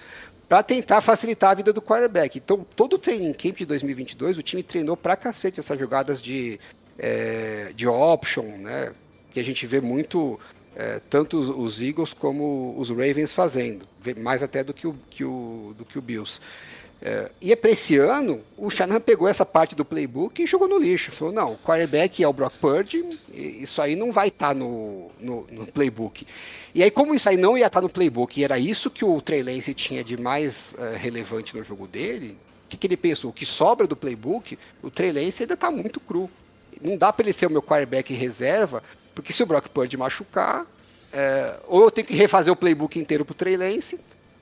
para 0.49 0.63
tentar 0.63 1.01
facilitar 1.01 1.51
a 1.51 1.55
vida 1.55 1.73
do 1.73 1.83
quarterback. 1.83 2.39
Então, 2.39 2.65
todo 2.77 2.95
o 2.95 2.99
training 2.99 3.33
camp 3.33 3.57
de 3.57 3.67
2022, 3.67 4.39
o 4.39 4.43
time 4.43 4.63
treinou 4.63 4.97
pra 4.97 5.17
cacete 5.17 5.61
essas 5.61 5.79
jogadas 5.79 6.23
de, 6.23 6.61
é, 6.99 7.73
de 7.75 7.87
option, 7.87 8.45
né? 8.59 8.93
que 9.33 9.41
a 9.41 9.45
gente 9.45 9.67
vê 9.67 9.83
muito 9.83 10.41
é, 10.75 10.99
tanto 11.11 11.39
os, 11.39 11.49
os, 11.49 11.83
Eagles 11.83 12.15
como 12.15 12.75
os 12.79 12.89
Ravens 12.89 13.35
fazendo, 13.35 13.87
mais 14.17 14.43
até 14.43 14.65
do 14.65 14.73
que 14.73 14.87
o, 14.87 14.97
que 15.11 15.25
o, 15.25 15.75
do 15.77 15.85
que 15.85 15.99
o 15.99 16.03
Bills. 16.03 16.41
É, 17.07 17.31
e 17.41 17.53
é 17.53 17.57
para 17.57 17.71
esse 17.71 17.97
ano, 17.97 18.41
o 18.57 18.69
Shanahan 18.69 19.01
pegou 19.01 19.29
essa 19.29 19.47
parte 19.47 19.77
do 19.77 19.85
playbook 19.85 20.43
e 20.43 20.47
jogou 20.47 20.67
no 20.67 20.77
lixo. 20.77 21.13
Falou, 21.13 21.33
não, 21.33 21.53
o 21.53 21.59
quarterback 21.59 22.21
é 22.21 22.27
o 22.27 22.33
Brock 22.33 22.55
Purdy, 22.55 23.05
isso 23.33 23.81
aí 23.81 23.95
não 23.95 24.11
vai 24.11 24.27
estar 24.27 24.49
tá 24.49 24.55
no, 24.55 25.13
no, 25.21 25.47
no, 25.49 25.67
playbook. 25.69 26.27
E 26.75 26.83
aí, 26.83 26.91
como 26.91 27.15
isso 27.15 27.29
aí 27.29 27.37
não 27.37 27.57
ia 27.57 27.69
estar 27.69 27.79
tá 27.79 27.83
no 27.83 27.89
playbook, 27.89 28.41
e 28.41 28.43
era 28.43 28.59
isso 28.59 28.91
que 28.91 29.05
o 29.05 29.21
Trey 29.21 29.45
Lance 29.45 29.73
tinha 29.73 30.03
de 30.03 30.17
mais 30.17 30.73
uh, 30.73 30.97
relevante 30.97 31.57
no 31.57 31.63
jogo 31.63 31.87
dele, 31.87 32.37
o 32.65 32.69
que, 32.71 32.77
que, 32.77 32.89
ele 32.89 32.97
pensou? 32.97 33.31
O 33.31 33.33
que 33.33 33.47
sobra 33.47 33.87
do 33.87 33.95
playbook, 33.95 34.59
o 34.83 34.91
Trey 34.91 35.13
Lance 35.13 35.45
ainda 35.45 35.55
está 35.55 35.71
muito 35.71 36.01
cru. 36.01 36.29
Não 36.83 36.97
dá 36.97 37.13
para 37.13 37.25
ele 37.25 37.33
ser 37.33 37.47
o 37.47 37.51
meu 37.51 37.63
quarterback 37.63 38.13
reserva, 38.13 38.83
porque 39.15 39.33
se 39.33 39.45
o 39.45 39.47
Brock 39.47 39.69
Purdy 39.69 39.97
machucar, 39.97 40.67
é, 41.13 41.55
ou 41.69 41.85
eu 41.85 41.91
tenho 41.93 42.09
que 42.09 42.15
refazer 42.15 42.53
o 42.53 42.57
playbook 42.57 42.99
inteiro 42.99 43.25
pro 43.25 43.33
Trey 43.33 43.57
Lance, 43.57 43.97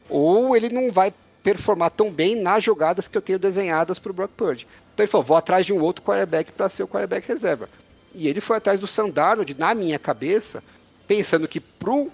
ou 0.09 0.57
ele 0.57 0.71
não 0.71 0.91
vai 0.91 1.13
performar 1.45 1.91
tão 1.91 2.11
bem 2.11 2.35
nas 2.35 2.65
jogadas 2.65 3.07
que 3.07 3.17
eu 3.17 3.23
tenho 3.23 3.39
desenhadas 3.39 3.99
para 3.99 4.11
o 4.11 4.15
Brock 4.15 4.31
Purdy. 4.33 4.67
Então 4.93 5.05
ele 5.05 5.11
falou, 5.11 5.25
vou 5.25 5.37
atrás 5.37 5.67
de 5.67 5.73
um 5.73 5.81
outro 5.81 6.03
quarterback 6.03 6.51
para 6.51 6.71
ser 6.71 6.83
o 6.83 6.89
quarterback 6.89 7.29
reserva. 7.29 7.69
E 8.15 8.27
ele 8.27 8.41
foi 8.41 8.57
atrás 8.57 8.81
do 8.81 8.87
Sandarnold, 8.87 9.55
na 9.59 9.75
minha 9.75 9.99
cabeça, 9.99 10.65
pensando 11.07 11.47
que 11.47 11.61
pro 11.61 12.11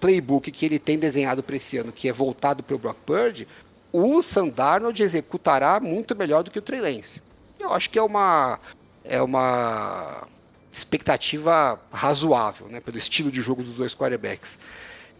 playbook 0.00 0.52
que 0.52 0.64
ele 0.64 0.78
tem 0.78 0.96
desenhado 0.96 1.42
para 1.42 1.56
esse 1.56 1.76
ano, 1.76 1.90
que 1.90 2.08
é 2.08 2.12
voltado 2.12 2.62
para 2.62 2.76
o 2.76 2.78
Brock 2.78 2.98
Purdy, 3.04 3.48
o 3.92 4.22
Sandarnold 4.22 5.02
executará 5.02 5.80
muito 5.80 6.14
melhor 6.14 6.44
do 6.44 6.50
que 6.50 6.58
o 6.60 6.62
Trey 6.62 6.80
Lance. 6.80 7.20
Eu 7.58 7.72
acho 7.72 7.90
que 7.90 7.98
é 7.98 8.02
uma 8.02 8.60
é 9.04 9.20
uma 9.20 10.28
expectativa 10.70 11.80
razoável, 11.90 12.68
né, 12.68 12.78
pelo 12.78 12.98
estilo 12.98 13.32
de 13.32 13.40
jogo 13.40 13.64
dos 13.64 13.74
dois 13.74 13.94
quarterbacks. 13.94 14.58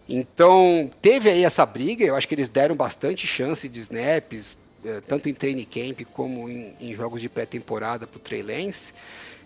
Então, 0.08 0.90
teve 1.02 1.28
aí 1.28 1.44
essa 1.44 1.66
briga, 1.66 2.04
eu 2.04 2.16
acho 2.16 2.26
que 2.26 2.34
eles 2.34 2.48
deram 2.48 2.74
bastante 2.74 3.26
chance 3.26 3.68
de 3.68 3.80
snaps, 3.80 4.56
eh, 4.84 5.02
tanto 5.06 5.28
em 5.28 5.34
training 5.34 5.64
camp 5.64 6.00
como 6.12 6.48
em, 6.48 6.74
em 6.80 6.94
jogos 6.94 7.20
de 7.20 7.28
pré-temporada 7.28 8.06
para 8.06 8.16
o 8.16 8.20
Trey 8.20 8.42
Lance. 8.42 8.92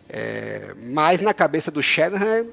É, 0.09 0.75
mas 0.79 1.21
na 1.21 1.33
cabeça 1.33 1.71
do 1.71 1.83
Shanahan, 1.83 2.45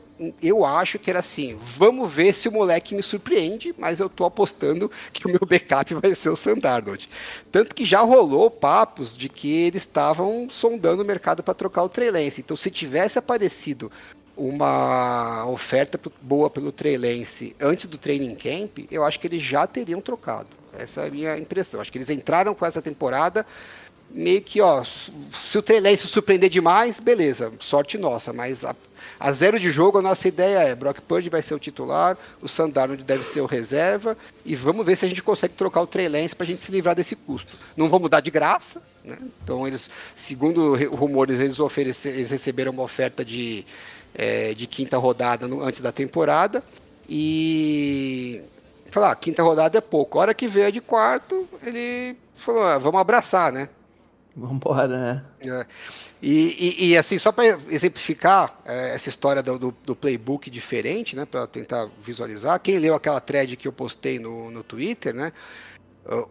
eu 0.42 0.64
acho 0.64 0.98
que 0.98 1.10
era 1.10 1.20
assim: 1.20 1.58
vamos 1.62 2.12
ver 2.12 2.34
se 2.34 2.48
o 2.48 2.52
moleque 2.52 2.96
me 2.96 3.04
surpreende, 3.04 3.76
mas 3.78 4.00
eu 4.00 4.08
estou 4.08 4.26
apostando 4.26 4.90
que 5.12 5.26
o 5.26 5.30
meu 5.30 5.42
backup 5.46 5.94
vai 5.96 6.16
ser 6.16 6.30
o 6.30 6.36
Sandarnold. 6.36 7.10
Tanto 7.52 7.76
que 7.76 7.84
já 7.84 8.00
rolou 8.00 8.50
papos 8.50 9.18
de 9.18 9.28
que 9.28 9.52
eles 9.52 9.82
estavam 9.82 10.48
sondando 10.50 11.04
o 11.04 11.06
mercado 11.06 11.44
para 11.44 11.54
trocar 11.54 11.84
o 11.84 11.90
Trey 11.90 12.10
Lance. 12.12 12.42
Então, 12.42 12.56
se 12.56 12.72
tivesse 12.72 13.20
aparecido 13.20 13.92
uma 14.40 15.46
oferta 15.48 16.00
boa 16.22 16.50
pelo 16.50 16.72
Trey 16.72 16.98
Lance 16.98 17.56
antes 17.60 17.86
do 17.88 17.98
training 17.98 18.36
camp, 18.36 18.80
eu 18.90 19.04
acho 19.04 19.20
que 19.20 19.28
eles 19.28 19.42
já 19.42 19.68
teriam 19.68 20.00
trocado. 20.00 20.48
Essa 20.78 21.02
é 21.02 21.08
a 21.08 21.12
minha 21.12 21.38
impressão. 21.38 21.82
Acho 21.82 21.92
que 21.92 21.98
eles 21.98 22.10
entraram 22.10 22.56
com 22.56 22.66
essa 22.66 22.82
temporada 22.82 23.46
meio 24.12 24.42
que, 24.42 24.60
ó, 24.60 24.84
se 24.84 25.58
o 25.58 25.62
Trey 25.62 25.80
Lance 25.80 26.08
surpreender 26.08 26.50
demais, 26.50 27.00
beleza, 27.00 27.52
sorte 27.60 27.98
nossa, 27.98 28.34
mas 28.34 28.66
a, 28.66 28.76
a, 29.20 29.32
zero 29.32 29.60
de 29.60 29.70
jogo 29.70 30.00
a 30.00 30.02
nossa 30.02 30.28
ideia 30.28 30.60
é 30.60 30.74
Brock 30.74 31.00
Purdy 31.02 31.30
vai 31.30 31.42
ser 31.42 31.54
o 31.54 31.60
titular, 31.60 32.18
o 32.42 32.48
Sandarnold 32.48 33.04
deve 33.04 33.24
ser 33.24 33.42
o 33.42 33.46
reserva 33.46 34.18
e 34.44 34.56
vamos 34.56 34.84
ver 34.86 34.96
se 34.96 35.06
a 35.06 35.08
gente 35.08 35.22
consegue 35.22 35.54
trocar 35.54 35.82
o 35.82 35.88
Trey 35.88 36.08
Lance 36.08 36.36
para 36.36 36.44
a 36.44 36.48
gente 36.48 36.62
se 36.62 36.72
livrar 36.72 36.96
desse 36.96 37.16
custo. 37.16 37.56
Não 37.78 37.88
vão 37.88 38.00
mudar 38.00 38.22
de 38.22 38.32
graça, 38.32 38.82
né? 39.04 39.18
Então 39.44 39.68
eles, 39.68 39.90
segundo 40.16 40.76
rumores, 40.88 41.40
eles 41.40 41.60
eles 42.06 42.32
receberam 42.32 42.72
uma 42.72 42.84
oferta 42.84 43.24
de, 43.24 43.64
é, 44.14 44.54
de 44.54 44.68
quinta 44.68 44.98
rodada 44.98 45.48
no, 45.48 45.64
antes 45.64 45.82
da 45.82 45.92
temporada 45.92 46.64
e 47.08 48.42
falar, 48.92 49.12
ah, 49.12 49.16
quinta 49.16 49.44
rodada 49.44 49.78
é 49.78 49.82
pouco. 49.82 50.18
A 50.18 50.22
hora 50.22 50.34
que 50.34 50.48
veio 50.48 50.72
de 50.72 50.82
quarto, 50.82 51.48
ele 51.64 52.16
falou, 52.36 52.64
ah, 52.64 52.78
vamos 52.78 53.00
abraçar, 53.00 53.52
né? 53.52 53.70
Vambora, 54.36 54.88
né? 54.88 55.26
É. 55.42 55.66
E, 56.22 56.76
e, 56.80 56.90
e, 56.90 56.98
assim, 56.98 57.18
só 57.18 57.32
para 57.32 57.46
exemplificar 57.70 58.60
é, 58.66 58.94
essa 58.94 59.10
história 59.10 59.42
do, 59.42 59.58
do, 59.58 59.76
do, 59.84 59.96
playbook 59.96 60.50
diferente, 60.50 61.16
né, 61.16 61.26
para 61.26 61.48
tentar 61.48 61.90
visualizar, 62.04 62.60
quem 62.60 62.78
leu 62.78 62.94
aquela 62.94 63.20
thread 63.20 63.56
que 63.58 63.68
eu 63.68 63.72
postei 63.72 64.20
no, 64.20 64.52
no 64.52 64.64
Twitter, 64.64 65.14
né, 65.14 65.32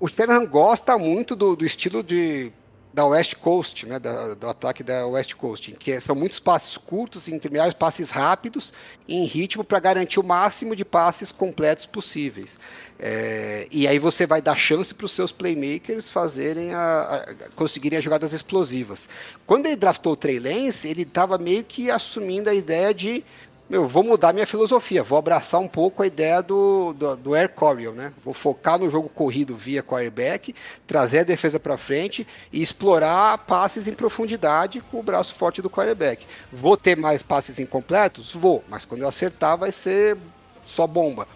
o 0.01 0.09
Shanahan 0.09 0.45
gosta 0.45 0.99
muito 0.99 1.37
do, 1.37 1.55
do 1.55 1.65
estilo 1.65 2.03
de 2.03 2.53
da 2.93 3.07
West 3.07 3.37
Coast, 3.37 3.87
né, 3.87 3.99
da, 3.99 4.35
do 4.35 4.49
ataque 4.49 4.83
da 4.83 5.07
West 5.07 5.35
Coast, 5.35 5.73
que 5.73 6.01
são 6.01 6.17
muitos 6.17 6.39
passes 6.41 6.77
curtos, 6.77 7.29
intermediários, 7.29 7.75
passes 7.75 8.11
rápidos, 8.11 8.73
em 9.09 9.25
ritmo 9.25 9.63
para 9.63 9.79
garantir 9.79 10.19
o 10.19 10.25
máximo 10.25 10.75
de 10.75 10.85
passes 10.85 11.31
completos 11.31 11.87
possíveis. 11.87 12.51
É, 13.01 13.69
e 13.71 13.87
aí 13.87 13.99
você 13.99 14.27
vai 14.27 14.43
dar 14.43 14.57
chance 14.57 14.93
para 14.93 15.07
os 15.07 15.13
seus 15.13 15.31
playmakers 15.31 16.11
fazerem 16.11 16.75
a, 16.75 17.25
a, 17.29 17.51
conseguirem 17.55 17.97
as 17.97 18.05
jogadas 18.05 18.33
explosivas. 18.33 19.09
Quando 19.47 19.67
ele 19.67 19.77
draftou 19.77 20.15
o 20.15 20.17
Trey 20.17 20.41
Lance, 20.41 20.89
ele 20.89 21.03
estava 21.03 21.39
meio 21.39 21.63
que 21.63 21.93
assumindo 21.93 22.51
a 22.51 22.55
ideia 22.55 22.93
de 22.93 23.25
meu, 23.69 23.87
vou 23.87 24.03
mudar 24.03 24.33
minha 24.33 24.47
filosofia, 24.47 25.03
vou 25.03 25.19
abraçar 25.19 25.61
um 25.61 25.69
pouco 25.69 26.03
a 26.03 26.07
ideia 26.07 26.43
do, 26.43 26.95
do, 26.95 27.17
do 27.17 27.35
Air 27.35 27.51
Coryell, 27.51 27.93
né? 27.93 28.13
Vou 28.25 28.33
focar 28.33 28.79
no 28.79 28.89
jogo 28.89 29.09
corrido 29.09 29.55
via 29.57 29.83
quarterback, 29.83 30.55
trazer 30.87 31.21
a 31.21 31.25
defesa 31.25 31.61
para 31.61 31.77
frente 31.77 32.27
e 32.51 32.63
explorar 32.63 33.37
passes 33.39 33.87
em 33.87 33.93
profundidade 33.93 34.81
com 34.81 35.01
o 35.01 35.03
braço 35.03 35.35
forte 35.35 35.61
do 35.61 35.69
quarterback. 35.69 36.27
Vou 36.51 36.77
ter 36.77 36.97
mais 36.97 37.23
passes 37.23 37.59
incompletos? 37.59 38.33
Vou, 38.33 38.65
mas 38.69 38.87
quando 38.87 39.03
eu 39.03 39.09
acertar 39.09 39.59
vai 39.59 39.71
ser 39.71 40.17
só 40.65 40.87
bomba 40.87 41.29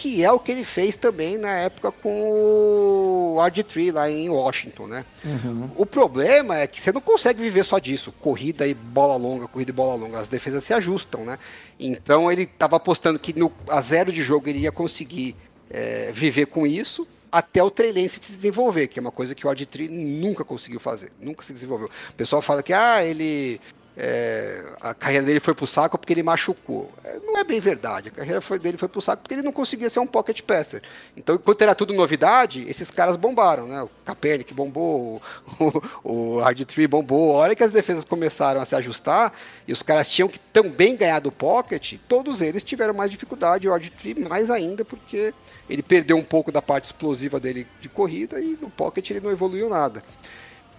que 0.00 0.24
é 0.24 0.30
o 0.30 0.38
que 0.38 0.52
ele 0.52 0.62
fez 0.62 0.94
também 0.94 1.36
na 1.36 1.50
época 1.56 1.90
com 1.90 2.22
o 2.22 3.36
RG3 3.38 3.92
lá 3.92 4.08
em 4.08 4.28
Washington, 4.28 4.86
né? 4.86 5.04
Uhum. 5.24 5.70
O 5.76 5.84
problema 5.84 6.56
é 6.56 6.68
que 6.68 6.80
você 6.80 6.92
não 6.92 7.00
consegue 7.00 7.42
viver 7.42 7.64
só 7.64 7.80
disso, 7.80 8.12
corrida 8.20 8.64
e 8.64 8.74
bola 8.74 9.16
longa, 9.16 9.48
corrida 9.48 9.72
e 9.72 9.74
bola 9.74 9.96
longa, 9.96 10.20
as 10.20 10.28
defesas 10.28 10.62
se 10.62 10.72
ajustam, 10.72 11.24
né? 11.24 11.36
Então 11.80 12.30
ele 12.30 12.44
estava 12.44 12.76
apostando 12.76 13.18
que 13.18 13.36
no, 13.36 13.50
a 13.68 13.80
zero 13.80 14.12
de 14.12 14.22
jogo 14.22 14.48
ele 14.48 14.60
ia 14.60 14.70
conseguir 14.70 15.34
é, 15.68 16.12
viver 16.12 16.46
com 16.46 16.64
isso, 16.64 17.04
até 17.30 17.60
o 17.60 17.68
Trey 17.68 18.08
se 18.08 18.20
desenvolver, 18.20 18.86
que 18.86 19.00
é 19.00 19.02
uma 19.02 19.10
coisa 19.10 19.34
que 19.34 19.44
o 19.44 19.50
RG3 19.50 19.90
nunca 19.90 20.44
conseguiu 20.44 20.78
fazer, 20.78 21.10
nunca 21.20 21.42
se 21.42 21.52
desenvolveu. 21.52 21.90
O 22.10 22.14
pessoal 22.14 22.40
fala 22.40 22.62
que 22.62 22.72
ah, 22.72 23.04
ele 23.04 23.60
é, 24.00 24.62
a 24.80 24.94
carreira 24.94 25.26
dele 25.26 25.40
foi 25.40 25.52
pro 25.52 25.66
saco 25.66 25.98
porque 25.98 26.12
ele 26.12 26.22
machucou. 26.22 26.88
É, 27.02 27.18
não 27.18 27.36
é 27.36 27.42
bem 27.42 27.58
verdade. 27.58 28.10
A 28.10 28.12
carreira 28.12 28.40
foi, 28.40 28.56
dele 28.56 28.78
foi 28.78 28.88
pro 28.88 29.00
saco 29.00 29.22
porque 29.22 29.34
ele 29.34 29.42
não 29.42 29.50
conseguia 29.50 29.90
ser 29.90 29.98
um 29.98 30.06
pocket 30.06 30.40
passer. 30.42 30.82
Então, 31.16 31.34
enquanto 31.34 31.62
era 31.62 31.74
tudo 31.74 31.92
novidade, 31.92 32.64
esses 32.68 32.92
caras 32.92 33.16
bombaram, 33.16 33.66
né? 33.66 33.82
O 33.82 33.90
Kaepernick 34.04 34.54
bombou, 34.54 35.20
o, 35.58 35.82
o 36.04 36.38
Hard 36.38 36.64
bombou. 36.88 37.32
A 37.32 37.38
hora 37.40 37.56
que 37.56 37.64
as 37.64 37.72
defesas 37.72 38.04
começaram 38.04 38.60
a 38.60 38.64
se 38.64 38.76
ajustar 38.76 39.32
e 39.66 39.72
os 39.72 39.82
caras 39.82 40.08
tinham 40.08 40.28
que 40.28 40.38
também 40.38 40.94
ganhar 40.94 41.18
do 41.18 41.32
pocket, 41.32 41.94
todos 42.06 42.40
eles 42.40 42.62
tiveram 42.62 42.94
mais 42.94 43.10
dificuldade. 43.10 43.68
O 43.68 43.72
Hard 43.72 43.90
mais 44.28 44.48
ainda 44.48 44.84
porque 44.84 45.34
ele 45.68 45.82
perdeu 45.82 46.16
um 46.16 46.24
pouco 46.24 46.52
da 46.52 46.62
parte 46.62 46.84
explosiva 46.84 47.40
dele 47.40 47.66
de 47.80 47.88
corrida 47.88 48.40
e 48.40 48.56
no 48.62 48.70
pocket 48.70 49.10
ele 49.10 49.20
não 49.20 49.32
evoluiu 49.32 49.68
nada. 49.68 50.04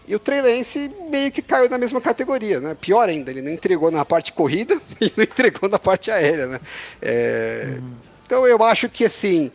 E 0.09 0.15
o 0.15 0.19
Trey 0.19 0.41
Lance 0.41 0.89
meio 1.07 1.31
que 1.31 1.39
caiu 1.39 1.69
na 1.69 1.77
mesma 1.77 2.01
categoria, 2.01 2.59
né? 2.59 2.75
Pior 2.81 3.07
ainda, 3.07 3.29
ele 3.29 3.43
não 3.43 3.51
entregou 3.51 3.91
na 3.91 4.03
parte 4.03 4.33
corrida 4.33 4.81
e 4.99 5.13
não 5.15 5.23
entregou 5.23 5.69
na 5.69 5.77
parte 5.77 6.09
aérea, 6.09 6.47
né? 6.47 6.59
É... 6.99 7.75
Uhum. 7.77 7.93
Então 8.25 8.47
eu 8.47 8.63
acho 8.63 8.89
que 8.89 9.05
assim, 9.05 9.51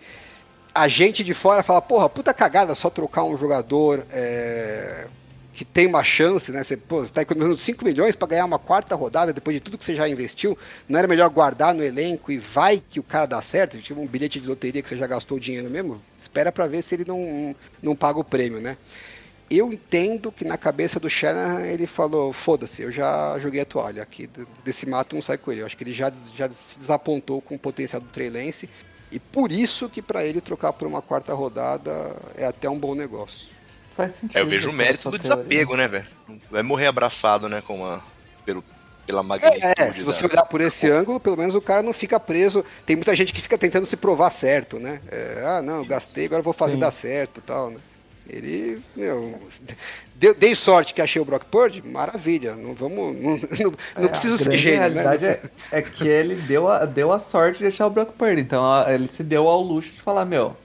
a 0.72 0.86
gente 0.86 1.24
de 1.24 1.34
fora 1.34 1.64
fala, 1.64 1.82
porra, 1.82 2.08
puta 2.08 2.32
cagada 2.32 2.72
só 2.76 2.88
trocar 2.88 3.24
um 3.24 3.36
jogador 3.36 4.06
é... 4.12 5.08
que 5.52 5.64
tem 5.64 5.88
uma 5.88 6.04
chance, 6.04 6.52
né? 6.52 6.62
Você 6.62 6.76
pô, 6.76 7.04
tá 7.04 7.22
economizando 7.22 7.58
5 7.58 7.84
milhões 7.84 8.14
para 8.14 8.28
ganhar 8.28 8.44
uma 8.44 8.58
quarta 8.58 8.94
rodada 8.94 9.32
depois 9.32 9.56
de 9.56 9.60
tudo 9.60 9.76
que 9.76 9.84
você 9.84 9.94
já 9.94 10.08
investiu. 10.08 10.56
Não 10.88 11.00
era 11.00 11.08
melhor 11.08 11.30
guardar 11.30 11.74
no 11.74 11.82
elenco 11.82 12.30
e 12.30 12.38
vai 12.38 12.80
que 12.88 13.00
o 13.00 13.02
cara 13.02 13.26
dá 13.26 13.42
certo? 13.42 13.78
Tipo 13.78 14.00
um 14.00 14.06
bilhete 14.06 14.40
de 14.40 14.46
loteria 14.46 14.80
que 14.82 14.88
você 14.88 14.96
já 14.96 15.08
gastou 15.08 15.36
o 15.36 15.40
dinheiro 15.40 15.68
mesmo? 15.68 16.00
Espera 16.16 16.52
para 16.52 16.68
ver 16.68 16.84
se 16.84 16.94
ele 16.94 17.04
não, 17.04 17.56
não 17.82 17.96
paga 17.96 18.20
o 18.20 18.24
prêmio, 18.24 18.60
né? 18.60 18.76
Eu 19.50 19.72
entendo 19.72 20.32
que 20.32 20.44
na 20.44 20.56
cabeça 20.56 20.98
do 20.98 21.10
Shanahan 21.10 21.62
ele 21.62 21.86
falou: 21.86 22.32
foda-se, 22.32 22.82
eu 22.82 22.90
já 22.90 23.38
joguei 23.38 23.60
a 23.60 23.66
toalha 23.66 24.02
aqui, 24.02 24.28
desse 24.64 24.88
mato 24.88 25.14
não 25.14 25.22
sai 25.22 25.38
com 25.38 25.52
ele. 25.52 25.62
Eu 25.62 25.66
acho 25.66 25.76
que 25.76 25.84
ele 25.84 25.92
já, 25.92 26.12
já 26.36 26.50
se 26.50 26.78
desapontou 26.78 27.40
com 27.40 27.54
o 27.54 27.58
potencial 27.58 28.00
do 28.00 28.08
Trey 28.08 28.30
Lance, 28.30 28.68
e 29.10 29.18
por 29.18 29.52
isso 29.52 29.88
que 29.88 30.02
para 30.02 30.24
ele 30.24 30.40
trocar 30.40 30.72
por 30.72 30.88
uma 30.88 31.02
quarta 31.02 31.34
rodada 31.34 32.16
é 32.36 32.46
até 32.46 32.68
um 32.68 32.78
bom 32.78 32.94
negócio. 32.94 33.48
Faz 33.92 34.16
sentido. 34.16 34.36
É, 34.36 34.40
eu 34.40 34.46
vejo 34.46 34.70
o 34.70 34.72
mérito 34.72 35.10
do 35.10 35.18
desapego, 35.18 35.76
né, 35.76 35.86
velho? 35.86 36.06
Vai 36.50 36.62
morrer 36.62 36.86
abraçado, 36.86 37.48
né, 37.48 37.60
com 37.60 37.86
a, 37.86 38.02
pelo, 38.44 38.64
pela 39.06 39.22
magnitude. 39.22 39.64
É, 39.78 39.92
se 39.92 40.02
você 40.02 40.26
olhar 40.26 40.44
por 40.46 40.60
esse 40.60 40.90
ângulo, 40.90 41.20
pelo 41.20 41.36
menos 41.36 41.54
o 41.54 41.60
cara 41.60 41.82
não 41.82 41.92
fica 41.92 42.18
preso. 42.18 42.64
Tem 42.84 42.96
muita 42.96 43.14
gente 43.14 43.32
que 43.32 43.40
fica 43.40 43.56
tentando 43.56 43.86
se 43.86 43.96
provar 43.96 44.30
certo, 44.30 44.80
né? 44.80 45.00
É, 45.06 45.44
ah, 45.46 45.62
não, 45.62 45.84
gastei, 45.84 46.26
agora 46.26 46.42
vou 46.42 46.52
fazer 46.52 46.72
Sim. 46.72 46.80
dar 46.80 46.90
certo 46.90 47.38
e 47.38 47.42
tal, 47.42 47.70
né? 47.70 47.76
Ele, 48.28 48.82
meu, 48.96 49.38
deu, 50.14 50.34
dei 50.34 50.54
sorte 50.54 50.94
que 50.94 51.02
achei 51.02 51.20
o 51.20 51.24
Brock 51.24 51.44
Purdy, 51.46 51.82
maravilha. 51.86 52.54
Não 52.56 52.72
vamos, 52.74 53.14
não, 53.20 53.36
não, 53.36 53.74
não 53.96 54.04
É, 54.04 54.08
preciso 54.08 54.36
a 54.36 54.38
ser 54.38 54.56
gênio, 54.56 54.78
realidade 54.78 55.22
né? 55.24 55.38
é, 55.70 55.78
é 55.78 55.82
que 55.82 56.08
ele 56.08 56.34
deu 56.36 56.66
a, 56.68 56.86
deu 56.86 57.12
a 57.12 57.20
sorte 57.20 57.58
de 57.58 57.66
achar 57.66 57.86
o 57.86 57.90
Brock 57.90 58.12
Purdy. 58.12 58.40
Então 58.40 58.64
a- 58.64 58.86
ele 58.92 59.08
se 59.08 59.22
deu 59.22 59.46
ao 59.46 59.60
luxo 59.60 59.90
de 59.92 60.00
falar, 60.00 60.24
meu, 60.24 60.56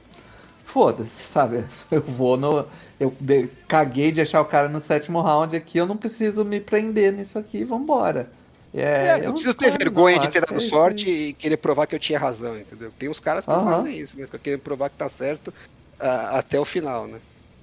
foda-se, 0.65 1.23
sabe? 1.23 1.65
Eu 1.91 2.01
vou 2.01 2.37
no. 2.37 2.65
Eu 2.99 3.13
de- 3.19 3.49
caguei 3.67 4.11
de 4.11 4.21
achar 4.21 4.41
o 4.41 4.45
cara 4.45 4.67
no 4.69 4.79
sétimo 4.81 5.21
round 5.21 5.55
aqui, 5.55 5.77
eu 5.77 5.85
não 5.85 5.95
preciso 5.95 6.43
me 6.43 6.59
prender 6.59 7.13
nisso 7.13 7.39
aqui, 7.39 7.63
vambora. 7.63 8.29
É, 8.73 8.81
É, 8.81 9.19
eu 9.19 9.23
não 9.23 9.31
preciso 9.33 9.53
ter 9.55 9.71
vergonha 9.71 10.17
não, 10.17 10.25
de 10.25 10.31
ter 10.31 10.41
dado 10.41 10.57
é 10.57 10.59
sorte 10.59 11.09
e 11.09 11.33
querer 11.33 11.57
provar 11.57 11.87
que 11.87 11.95
eu 11.95 11.99
tinha 11.99 12.19
razão, 12.19 12.57
entendeu? 12.59 12.91
Tem 12.99 13.07
uns 13.09 13.19
caras 13.19 13.45
que 13.45 13.51
Aham. 13.51 13.71
fazem 13.83 13.97
isso, 13.97 14.17
né? 14.17 14.25
Ficam 14.25 14.39
querendo 14.39 14.59
provar 14.59 14.89
que 14.89 14.97
tá 14.97 15.07
certo 15.09 15.53
ah, 15.99 16.37
até 16.39 16.59
o 16.59 16.65
final, 16.65 17.07
né? 17.07 17.19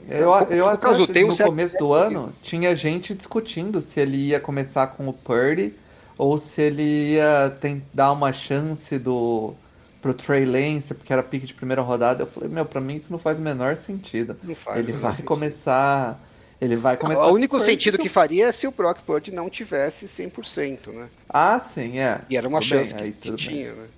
Eu, 0.08 0.32
Então, 0.34 0.50
eu 0.50 0.66
no 0.66 0.70
até 0.70 0.86
caso, 0.86 1.06
que 1.06 1.12
tem 1.12 1.24
no 1.24 1.32
certo 1.32 1.48
começo 1.50 1.76
do 1.78 1.92
ano 1.92 2.32
tinha 2.42 2.74
gente 2.76 3.14
discutindo 3.14 3.80
se 3.80 4.00
ele 4.00 4.16
ia 4.28 4.40
começar 4.40 4.86
com 4.88 5.08
o 5.08 5.12
Purdy 5.12 5.74
ou 6.16 6.38
se 6.38 6.62
ele 6.62 7.14
ia 7.14 7.52
dar 7.92 8.12
uma 8.12 8.32
chance 8.32 8.98
do 8.98 9.54
pro 10.00 10.14
Trey 10.14 10.44
Lance, 10.44 10.94
porque 10.94 11.12
era 11.12 11.22
pique 11.22 11.46
de 11.46 11.54
primeira 11.54 11.82
rodada. 11.82 12.22
Eu 12.22 12.26
falei, 12.28 12.48
meu, 12.48 12.64
pra 12.64 12.80
mim 12.80 12.96
isso 12.96 13.10
não 13.10 13.18
faz 13.18 13.38
o 13.38 13.42
menor 13.42 13.76
sentido. 13.76 14.36
Não 14.42 14.54
faz 14.54 14.78
ele 14.78 14.92
vai 14.92 15.12
sentido. 15.12 15.26
começar. 15.26 16.20
Ele 16.60 16.76
vai 16.76 16.96
começar. 16.96 17.26
o 17.26 17.32
único 17.32 17.58
sentido 17.60 17.98
que 17.98 18.08
faria 18.08 18.46
é 18.46 18.52
se 18.52 18.66
o 18.66 18.70
Brock 18.70 19.00
Purdy 19.02 19.30
não 19.32 19.50
tivesse 19.50 20.06
100%, 20.06 20.92
né? 20.92 21.10
Ah, 21.28 21.58
sim, 21.60 21.98
é. 21.98 22.20
E 22.30 22.36
era 22.36 22.48
uma 22.48 22.60
Tudo 22.60 22.68
chance 22.68 22.94
bem, 22.94 23.02
aí 23.04 23.12
que, 23.12 23.18
que 23.18 23.30
tudo 23.30 23.36
bem. 23.42 23.54
tinha, 23.54 23.72
né? 23.74 23.88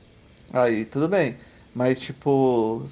Aí 0.52 0.84
tudo 0.84 1.08
bem. 1.08 1.36
Mas, 1.78 2.00
tipo, 2.00 2.82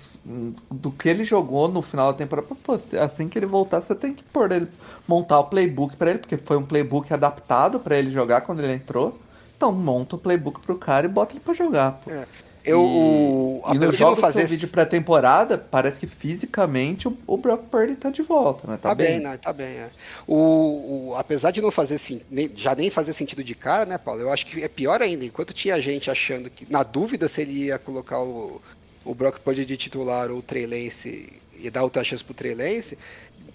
do 0.71 0.93
que 0.93 1.09
ele 1.09 1.25
jogou 1.25 1.67
no 1.67 1.83
final 1.83 2.13
da 2.13 2.19
temporada, 2.19 2.47
pô, 2.63 2.79
assim 3.01 3.29
que 3.29 3.37
ele 3.37 3.45
voltar, 3.45 3.81
você 3.81 3.97
tem 3.97 4.15
que 4.15 4.23
pôr 4.23 4.53
ele, 4.53 4.69
montar 5.09 5.41
o 5.41 5.45
playbook 5.47 5.97
pra 5.97 6.11
ele, 6.11 6.21
porque 6.21 6.37
foi 6.37 6.57
um 6.57 6.63
playbook 6.63 7.13
adaptado 7.13 7.81
pra 7.81 7.97
ele 7.97 8.13
jogar 8.13 8.43
quando 8.43 8.63
ele 8.63 8.75
entrou. 8.75 9.19
Então 9.57 9.73
monta 9.73 10.15
o 10.15 10.19
playbook 10.21 10.61
pro 10.61 10.79
cara 10.79 11.05
e 11.05 11.09
bota 11.09 11.33
ele 11.33 11.41
pra 11.41 11.53
jogar. 11.53 12.01
Pô. 12.05 12.13
Eu, 12.67 12.81
e, 12.81 12.85
o, 12.85 13.75
e 13.75 13.79
nos 13.79 13.97
jogos 13.97 14.21
fazer 14.21 14.45
de 14.49 14.67
pré-temporada, 14.67 15.57
parece 15.57 16.01
que 16.01 16.07
fisicamente 16.09 17.07
o, 17.07 17.17
o 17.25 17.37
Brock 17.37 17.63
Purdy 17.71 17.95
tá 17.95 18.11
de 18.11 18.23
volta, 18.23 18.69
né? 18.69 18.77
Tá, 18.77 18.93
bem, 18.93 19.21
né? 19.21 19.37
Tá 19.37 19.53
bem, 19.53 19.67
é. 19.69 19.91
O, 20.27 21.11
o- 21.11 21.15
apesar 21.17 21.53
de 21.53 21.63
não 21.63 21.71
fazer 21.71 22.01
nem- 22.29 22.51
já 22.57 22.75
nem 22.75 22.91
fazer 22.91 23.13
sentido 23.13 23.45
de 23.45 23.55
cara, 23.55 23.87
né, 23.87 23.97
Paulo? 23.97 24.21
Eu 24.21 24.33
acho 24.33 24.45
que 24.47 24.65
é 24.65 24.69
pior 24.69 25.01
ainda. 25.01 25.25
Enquanto 25.25 25.55
tinha 25.55 25.81
gente 25.81 26.11
achando 26.11 26.51
que, 26.51 26.67
na 26.69 26.83
dúvida 26.83 27.29
se 27.29 27.41
ele 27.43 27.67
ia 27.67 27.79
colocar 27.79 28.21
o, 28.21 28.61
o 29.07 29.15
Brock 29.15 29.39
Purdy 29.41 29.65
de 29.65 29.77
titular 29.77 30.31
ou 30.31 30.39
o 30.39 30.43
Trey 30.43 30.67
Lance 30.67 31.33
e 31.59 31.71
dar 31.71 31.83
outra 31.83 32.05
chance 32.05 32.23
pro 32.23 32.35
Trey 32.35 32.55
Lance, 32.55 32.99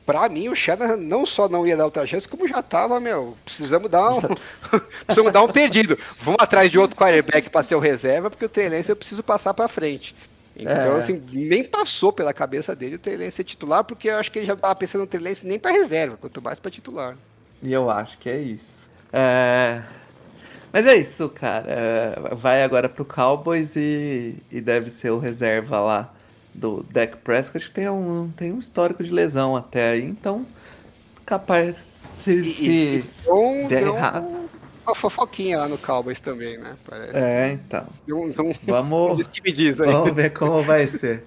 pra 0.06 0.28
mim 0.28 0.50
o 0.50 0.56
Shanahan 0.56 0.98
não 0.98 1.26
só 1.26 1.48
não 1.48 1.68
ia 1.68 1.78
dar 1.78 1.86
outra 1.86 2.06
chance, 2.08 2.28
como 2.28 2.48
já 2.48 2.62
tava, 2.64 3.00
meu, 3.00 3.38
precisamos 3.46 3.90
dar 3.92 4.16
um, 4.16 4.22
precisamos 5.06 5.32
dar 5.32 5.44
um 5.44 5.48
perdido. 5.50 5.98
Vamos 6.20 6.42
atrás 6.42 6.72
de 6.72 6.80
outro 6.80 6.98
quarterback 6.98 7.50
pra 7.50 7.62
ser 7.64 7.76
o 7.76 7.80
reserva, 7.80 8.30
porque 8.30 8.46
o 8.46 8.50
Trey 8.50 8.70
Lance 8.70 8.90
eu 8.90 8.96
preciso 8.96 9.22
passar 9.24 9.54
pra 9.54 9.68
frente. 9.68 10.16
Então, 10.56 10.96
É. 10.96 11.00
assim, 11.00 11.22
nem 11.32 11.64
passou 11.64 12.12
pela 12.12 12.34
cabeça 12.34 12.76
dele 12.76 12.96
o 12.96 13.00
Trey 13.00 13.16
Lance 13.18 13.32
ser 13.32 13.44
titular, 13.44 13.84
porque 13.84 14.10
eu 14.10 14.18
acho 14.18 14.32
que 14.32 14.40
ele 14.40 14.46
já 14.46 14.56
tava 14.56 14.76
pensando 14.76 15.02
no 15.02 15.08
Trey 15.08 15.24
Lance 15.24 15.46
nem 15.46 15.60
pra 15.60 15.72
reserva, 15.72 16.18
quanto 16.18 16.42
mais 16.42 16.60
pra 16.60 16.70
titular. 16.72 17.16
E 17.62 17.72
eu 17.72 17.90
acho 17.90 18.18
que 18.18 18.30
é 18.30 18.38
isso. 18.40 18.90
É... 19.14 19.82
Mas 20.72 20.88
é 20.88 20.96
isso, 20.96 21.30
cara. 21.30 21.66
É, 21.70 22.36
Vai 22.36 22.64
agora 22.64 22.88
pro 22.90 23.06
Cowboys 23.06 23.76
e, 23.76 24.38
e 24.52 24.62
deve 24.62 24.90
ser 24.90 25.12
o 25.12 25.20
reserva 25.20 25.80
lá 25.80 26.14
do 26.54 26.84
Dak 26.84 27.18
Prescott, 27.18 27.66
que 27.68 27.72
tem 27.74 27.90
um, 27.90 28.32
tem 28.36 28.52
um 28.54 28.60
histórico 28.60 29.04
de 29.04 29.12
lesão 29.14 29.56
até 29.56 29.92
aí, 29.92 30.04
então 30.06 30.46
capaz 31.26 31.78
se, 31.78 32.32
E, 32.42 32.54
se 32.54 33.00
e 33.00 33.12
deu, 33.24 33.68
der 33.68 33.84
deu 33.84 33.96
errado. 33.96 34.50
uma 34.86 34.96
fofoquinha 34.96 35.60
lá 35.60 35.68
no 35.70 35.78
Cowboys 35.78 36.20
também, 36.20 36.58
né? 36.58 36.78
Parece. 36.86 37.18
É, 37.18 37.52
então. 37.54 37.88
Deu 38.06 38.22
um, 38.22 38.32
deu 38.32 38.56
Vamos, 38.62 39.18
diz 39.18 39.28
que 39.28 39.42
me 39.42 39.52
diz 39.52 39.82
aí. 39.82 39.92
vamos 39.92 40.14
ver 40.16 40.32
como 40.32 40.64
vai 40.64 40.88
ser. 40.88 41.26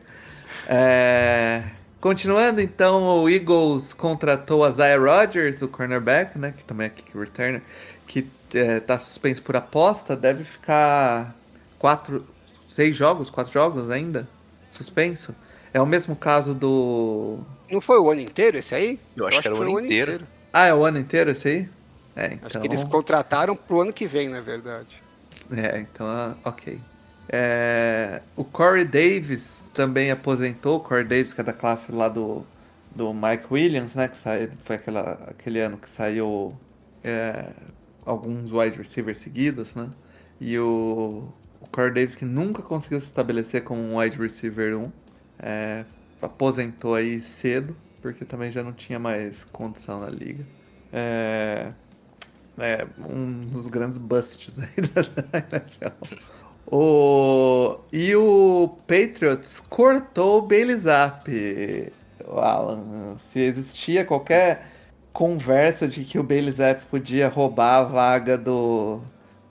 É, 0.67 1.63
Continuando, 2.01 2.61
então, 2.61 3.23
o 3.23 3.29
Eagles 3.31 3.95
contratou 3.95 4.63
a 4.63 4.71
Zaya 4.71 4.99
Rogers, 4.99 5.63
o 5.63 5.69
cornerback, 5.69 6.39
né? 6.39 6.53
Que 6.53 6.63
também 6.63 6.87
é 6.89 6.91
kick 6.91 7.17
returner, 7.17 7.63
que 8.07 8.31
é, 8.55 8.81
tá 8.81 8.99
suspenso 8.99 9.43
por 9.43 9.57
aposta, 9.57 10.17
deve 10.17 10.45
ficar 10.45 11.35
quatro, 11.79 12.27
seis 12.69 12.95
jogos, 12.97 13.31
quatro 13.31 13.53
jogos 13.53 13.91
ainda 13.91 14.29
suspenso. 14.71 15.35
É 15.73 15.81
o 15.81 15.87
mesmo 15.87 16.15
caso 16.15 16.55
do. 16.55 17.39
Não 17.71 17.81
foi 17.81 17.99
o 17.99 18.11
ano 18.11 18.21
inteiro 18.21 18.59
esse 18.59 18.75
aí? 18.75 19.01
Eu 19.17 19.27
acho 19.27 19.41
que 19.41 19.49
era 19.49 19.57
o 19.57 19.63
ano 19.63 19.81
inteiro. 19.81 20.27
Ah, 20.53 20.67
é 20.67 20.75
o 20.75 20.85
ano 20.85 20.99
inteiro 20.99 21.31
esse 21.31 21.49
aí? 21.49 21.69
É, 22.15 22.27
Acho 22.27 22.35
então. 22.47 22.61
que 22.61 22.69
eles 22.69 22.85
contrataram 22.85 23.57
pro 23.57 23.81
ano 23.81 23.93
que 23.93 24.07
vem, 24.07 24.29
na 24.29 24.41
verdade. 24.41 25.03
É, 25.51 25.81
então, 25.81 26.07
ah, 26.07 26.37
ok. 26.45 26.79
É, 27.29 28.23
o 28.37 28.45
Corey 28.45 28.85
Davis 28.85 29.65
também 29.75 30.11
aposentou. 30.11 30.77
O 30.77 30.81
Corey 30.81 31.05
Davis, 31.05 31.35
que 31.35 31.41
é 31.41 31.45
da 31.45 31.53
classe 31.53 31.91
lá 31.91 32.09
do, 32.09 32.47
do 32.95 33.13
Mike 33.13 33.47
Williams, 33.51 33.95
né? 33.95 34.07
Que 34.07 34.19
saiu, 34.19 34.51
foi 34.65 34.77
aquela, 34.77 35.19
aquele 35.27 35.59
ano 35.59 35.77
que 35.77 35.91
saiu 35.91 36.55
é, 37.03 37.47
alguns 38.05 38.53
wide 38.53 38.77
receivers 38.77 39.19
seguidos, 39.19 39.75
né? 39.75 39.91
E 40.41 40.59
o, 40.59 41.29
o 41.61 41.67
Corey 41.69 41.93
Davis, 41.93 42.15
que 42.15 42.25
nunca 42.25 42.63
conseguiu 42.63 43.01
se 43.01 43.07
estabelecer 43.07 43.63
como 43.65 43.81
um 43.81 43.99
wide 43.99 44.19
receiver 44.19 44.77
1, 44.79 44.93
é, 45.39 45.85
aposentou 46.21 46.95
aí 46.95 47.21
cedo, 47.21 47.77
porque 48.03 48.25
também 48.25 48.51
já 48.51 48.63
não 48.63 48.73
tinha 48.73 48.99
mais 48.99 49.45
condição 49.45 50.01
na 50.01 50.09
liga. 50.09 50.45
É, 50.93 51.73
é 52.59 52.87
um 53.09 53.47
dos 53.47 53.69
grandes 53.69 53.99
busts 53.99 54.55
aí 54.59 54.87
da. 55.81 55.93
O... 56.67 57.79
E 57.93 58.15
o 58.17 58.77
Patriots 58.87 59.61
cortou 59.61 60.39
o 60.39 60.43
Bailey 60.43 60.77
Zapp, 60.77 61.93
Alan. 62.27 63.17
Se 63.19 63.41
existia 63.41 64.05
qualquer 64.05 64.74
conversa 65.15 65.87
de 65.87 66.05
que 66.05 66.19
o 66.19 66.25
Bailey 66.25 66.53
Zapp 66.53 66.85
podia 66.91 67.29
roubar 67.29 67.77
a 67.77 67.85
vaga 67.85 68.37
do, 68.37 69.01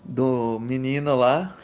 do 0.03 0.59
menino 0.61 1.15
lá. 1.15 1.55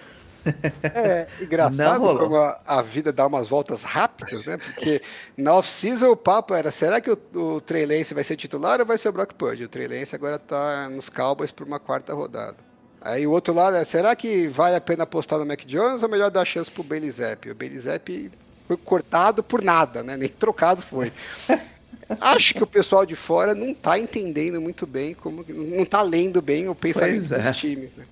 É, 0.96 1.28
engraçado 1.44 2.18
como 2.18 2.38
a, 2.38 2.62
a 2.66 2.82
vida 2.82 3.12
dá 3.12 3.28
umas 3.28 3.50
voltas 3.50 3.84
rápidas, 3.84 4.46
né? 4.46 4.58
Porque 4.58 5.02
na 5.38 5.54
off-season 5.54 6.10
o 6.12 6.16
papo 6.16 6.54
era, 6.56 6.72
será 6.72 7.02
que 7.02 7.12
o, 7.12 7.20
o 7.36 7.60
Trey 7.60 7.86
Lance 7.86 8.14
vai 8.14 8.24
ser 8.24 8.38
titular 8.38 8.80
ou 8.80 8.86
vai 8.86 8.98
ser 8.98 9.10
o 9.10 9.12
Brock 9.12 9.34
Purdy? 9.34 9.66
O 9.66 9.70
Trey 9.70 9.88
Lance 9.88 10.16
agora 10.16 10.40
tá 10.40 10.90
nos 10.90 11.10
Cowboys 11.10 11.52
por 11.52 11.68
uma 11.68 11.78
quarta 11.78 12.14
rodada. 12.14 12.56
Aí 13.02 13.28
o 13.28 13.32
outro 13.32 13.54
lado 13.54 13.76
é, 13.76 13.84
será 13.84 14.16
que 14.16 14.48
vale 14.48 14.78
a 14.78 14.82
pena 14.82 15.04
apostar 15.04 15.40
no 15.40 15.46
Mac 15.46 15.66
Jones 15.66 16.04
ou 16.04 16.10
melhor 16.10 16.32
dar 16.32 16.46
chance 16.46 16.72
pro 16.72 16.84
Bailey 16.84 17.12
Zapp? 17.12 17.52
O 17.52 17.56
Bailey 17.56 17.80
Zapp 17.80 18.32
foi 18.66 18.78
cortado 18.78 19.44
por 19.44 19.62
nada, 19.62 20.02
né? 20.02 20.16
Nem 20.16 20.30
trocado 20.30 20.82
foi. 20.82 21.12
Acho 22.20 22.54
que 22.54 22.64
o 22.64 22.68
pessoal 22.68 23.06
de 23.06 23.16
fora 23.16 23.54
não 23.54 23.74
tá 23.74 24.00
entendendo 24.00 24.60
muito 24.60 24.88
bem, 24.88 25.14
como 25.14 25.46
não 25.48 25.86
tá 25.86 26.02
lendo 26.02 26.42
bem 26.42 26.68
o 26.68 26.76
pensamento 26.76 27.28
Pois 27.28 27.46
é. 27.46 27.50
dos 27.50 27.58
times, 27.58 27.90
né? 27.96 28.06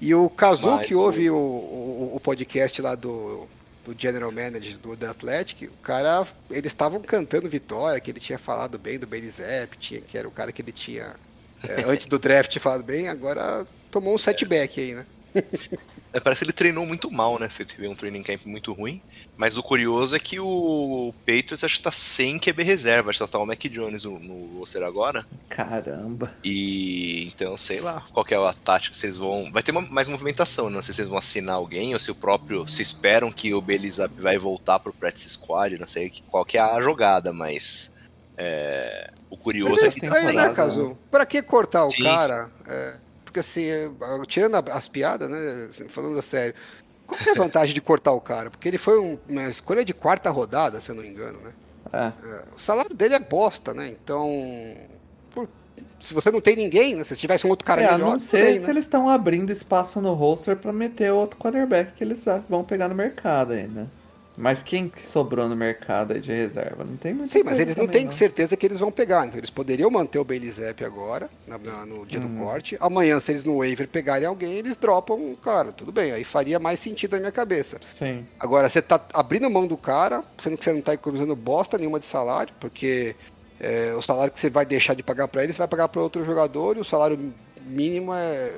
E 0.00 0.14
o 0.14 0.28
Kazu, 0.30 0.70
Mas 0.70 0.86
que 0.86 0.94
ouve 0.94 1.30
o, 1.30 1.36
o, 1.36 2.12
o 2.14 2.20
podcast 2.20 2.80
lá 2.82 2.94
do, 2.94 3.46
do 3.84 3.94
General 3.96 4.32
Manager 4.32 4.76
do 4.78 4.96
The 4.96 5.06
Athletic, 5.06 5.62
o 5.68 5.82
cara, 5.82 6.26
eles 6.50 6.72
estavam 6.72 7.00
cantando 7.00 7.48
vitória, 7.48 8.00
que 8.00 8.10
ele 8.10 8.18
tinha 8.18 8.38
falado 8.38 8.78
bem 8.78 8.98
do 8.98 9.06
Zapp, 9.30 9.76
tinha, 9.78 10.00
que 10.00 10.16
era 10.16 10.26
o 10.26 10.30
cara 10.30 10.50
que 10.50 10.62
ele 10.62 10.72
tinha, 10.72 11.14
é, 11.68 11.84
antes 11.86 12.06
do 12.06 12.18
draft, 12.18 12.58
falado 12.58 12.82
bem, 12.82 13.08
agora 13.08 13.66
tomou 13.90 14.14
um 14.14 14.18
setback 14.18 14.80
aí, 14.80 14.94
né? 14.94 15.06
É, 16.12 16.20
parece 16.20 16.40
que 16.40 16.44
ele 16.46 16.52
treinou 16.52 16.84
muito 16.84 17.10
mal, 17.10 17.38
né? 17.38 17.48
Fez 17.48 17.74
um 17.80 17.94
training 17.94 18.22
camp 18.22 18.44
muito 18.44 18.72
ruim. 18.72 19.00
Mas 19.36 19.56
o 19.56 19.62
curioso 19.62 20.14
é 20.14 20.18
que 20.18 20.38
o 20.38 21.14
Patriots 21.20 21.64
acho 21.64 21.76
que 21.78 21.82
tá 21.82 21.90
sem 21.92 22.38
QB 22.38 22.62
reserva. 22.62 23.10
Acho 23.10 23.18
que 23.20 23.24
só 23.24 23.30
tá 23.30 23.38
o 23.38 23.46
Mac 23.46 23.60
Jones 23.64 24.04
no, 24.04 24.18
no 24.18 24.58
roster 24.58 24.82
agora. 24.82 25.26
Caramba. 25.48 26.32
E 26.44 27.26
então, 27.28 27.56
sei 27.56 27.80
lá, 27.80 28.04
qual 28.12 28.24
que 28.26 28.34
é 28.34 28.36
a 28.36 28.52
tática 28.52 28.92
que 28.92 28.98
vocês 28.98 29.16
vão. 29.16 29.50
Vai 29.50 29.62
ter 29.62 29.70
uma- 29.72 29.80
mais 29.90 30.06
movimentação, 30.08 30.68
né? 30.68 30.74
não 30.76 30.82
sei 30.82 30.92
se 30.92 30.96
vocês 30.96 31.08
vão 31.08 31.18
assinar 31.18 31.56
alguém 31.56 31.94
ou 31.94 32.00
se 32.00 32.10
o 32.10 32.14
próprio. 32.14 32.68
Se 32.68 32.82
esperam 32.82 33.32
que 33.32 33.54
o 33.54 33.60
Belizap 33.62 34.12
vai 34.20 34.36
voltar 34.36 34.78
pro 34.80 34.92
practice 34.92 35.30
squad, 35.30 35.78
não 35.78 35.86
sei 35.86 36.10
que- 36.10 36.22
qual 36.22 36.44
que 36.44 36.58
é 36.58 36.60
a 36.60 36.80
jogada, 36.80 37.32
mas. 37.32 37.96
é, 38.36 39.08
o 39.30 39.36
curioso 39.36 39.72
Mas 39.72 39.82
é 39.82 39.86
é 39.86 39.90
que 39.90 40.04
estranho, 40.04 40.26
temporada, 40.26 40.48
né, 40.50 40.54
Kazu? 40.54 40.98
Pra 41.10 41.24
que 41.24 41.40
cortar 41.42 41.84
o 41.84 41.90
Sim, 41.90 42.02
cara? 42.04 42.50
É, 42.66 42.94
porque 43.32 43.40
assim, 43.40 43.64
é, 43.64 43.90
tirando 44.28 44.54
as 44.70 44.88
piadas, 44.88 45.28
né, 45.30 45.68
assim, 45.70 45.88
falando 45.88 46.18
a 46.18 46.22
sério, 46.22 46.54
qual 47.06 47.18
é 47.26 47.30
a 47.30 47.34
vantagem 47.34 47.74
de 47.74 47.80
cortar 47.80 48.12
o 48.12 48.20
cara? 48.20 48.50
Porque 48.50 48.68
ele 48.68 48.76
foi 48.76 49.00
um- 49.00 49.18
uma 49.26 49.48
escolha 49.48 49.82
de 49.84 49.94
quarta 49.94 50.28
rodada, 50.28 50.78
se 50.80 50.90
eu 50.90 50.94
não 50.94 51.02
me 51.02 51.08
engano, 51.08 51.38
né? 51.40 51.50
É. 51.92 52.06
É, 52.26 52.42
o 52.54 52.58
salário 52.60 52.94
dele 52.94 53.14
é 53.14 53.18
bosta, 53.18 53.72
né? 53.72 53.88
Então, 53.88 54.28
por- 55.34 55.48
se 55.98 56.12
você 56.12 56.30
não 56.30 56.40
tem 56.42 56.54
ninguém, 56.56 56.94
né? 56.94 57.04
Se 57.04 57.16
tivesse 57.16 57.46
um 57.46 57.50
outro 57.50 57.64
cara 57.64 57.80
É, 57.80 57.86
a 57.86 57.92
melhor, 57.92 58.12
não 58.12 58.18
ser 58.18 58.42
bem, 58.44 58.60
se 58.60 58.66
né? 58.66 58.70
eles 58.70 58.84
estão 58.84 59.08
abrindo 59.08 59.50
espaço 59.50 60.00
no 60.00 60.12
roster 60.12 60.56
pra 60.56 60.72
meter 60.72 61.10
outro 61.12 61.38
quarterback 61.38 61.92
que 61.92 62.04
eles 62.04 62.22
vão 62.48 62.62
pegar 62.62 62.88
no 62.88 62.94
mercado 62.94 63.52
aí, 63.52 63.66
né? 63.66 63.86
Mas 64.36 64.62
quem 64.62 64.88
que 64.88 65.00
sobrou 65.00 65.48
no 65.48 65.54
mercado 65.54 66.18
de 66.18 66.32
reserva? 66.32 66.84
Não 66.84 66.96
tem 66.96 67.12
muito. 67.12 67.30
Sim, 67.30 67.42
mas 67.44 67.58
eles 67.58 67.76
não 67.76 67.86
têm 67.86 68.10
certeza 68.10 68.56
que 68.56 68.64
eles 68.64 68.78
vão 68.78 68.90
pegar. 68.90 69.26
Então 69.26 69.38
eles 69.38 69.50
poderiam 69.50 69.90
manter 69.90 70.18
o 70.18 70.26
Zapp 70.52 70.84
agora, 70.84 71.28
na, 71.46 71.58
na, 71.58 71.84
no 71.86 72.06
dia 72.06 72.18
Uhum. 72.20 72.34
do 72.36 72.40
corte. 72.42 72.76
Amanhã, 72.80 73.20
se 73.20 73.32
eles 73.32 73.44
no 73.44 73.58
waiver 73.58 73.86
pegarem 73.88 74.26
alguém, 74.26 74.54
eles 74.54 74.76
dropam, 74.76 75.34
cara, 75.36 75.70
tudo 75.72 75.92
bem. 75.92 76.12
Aí 76.12 76.24
faria 76.24 76.58
mais 76.58 76.80
sentido 76.80 77.12
na 77.12 77.18
minha 77.18 77.32
cabeça. 77.32 77.78
Sim. 77.82 78.26
Agora, 78.40 78.68
você 78.70 78.80
tá 78.80 79.00
abrindo 79.12 79.50
mão 79.50 79.66
do 79.66 79.76
cara, 79.76 80.24
sendo 80.42 80.56
que 80.56 80.64
você 80.64 80.72
não 80.72 80.80
tá 80.80 80.94
economizando 80.94 81.36
bosta 81.36 81.76
nenhuma 81.76 82.00
de 82.00 82.06
salário, 82.06 82.54
porque 82.58 83.14
é, 83.60 83.92
o 83.94 84.00
salário 84.00 84.32
que 84.32 84.40
você 84.40 84.48
vai 84.48 84.64
deixar 84.64 84.94
de 84.94 85.02
pagar 85.02 85.28
pra 85.28 85.42
ele, 85.44 85.52
você 85.52 85.58
vai 85.58 85.68
pagar 85.68 85.88
pra 85.88 86.00
outro 86.00 86.24
jogador 86.24 86.76
e 86.76 86.80
o 86.80 86.84
salário 86.84 87.32
mínimo 87.66 88.12
é, 88.14 88.50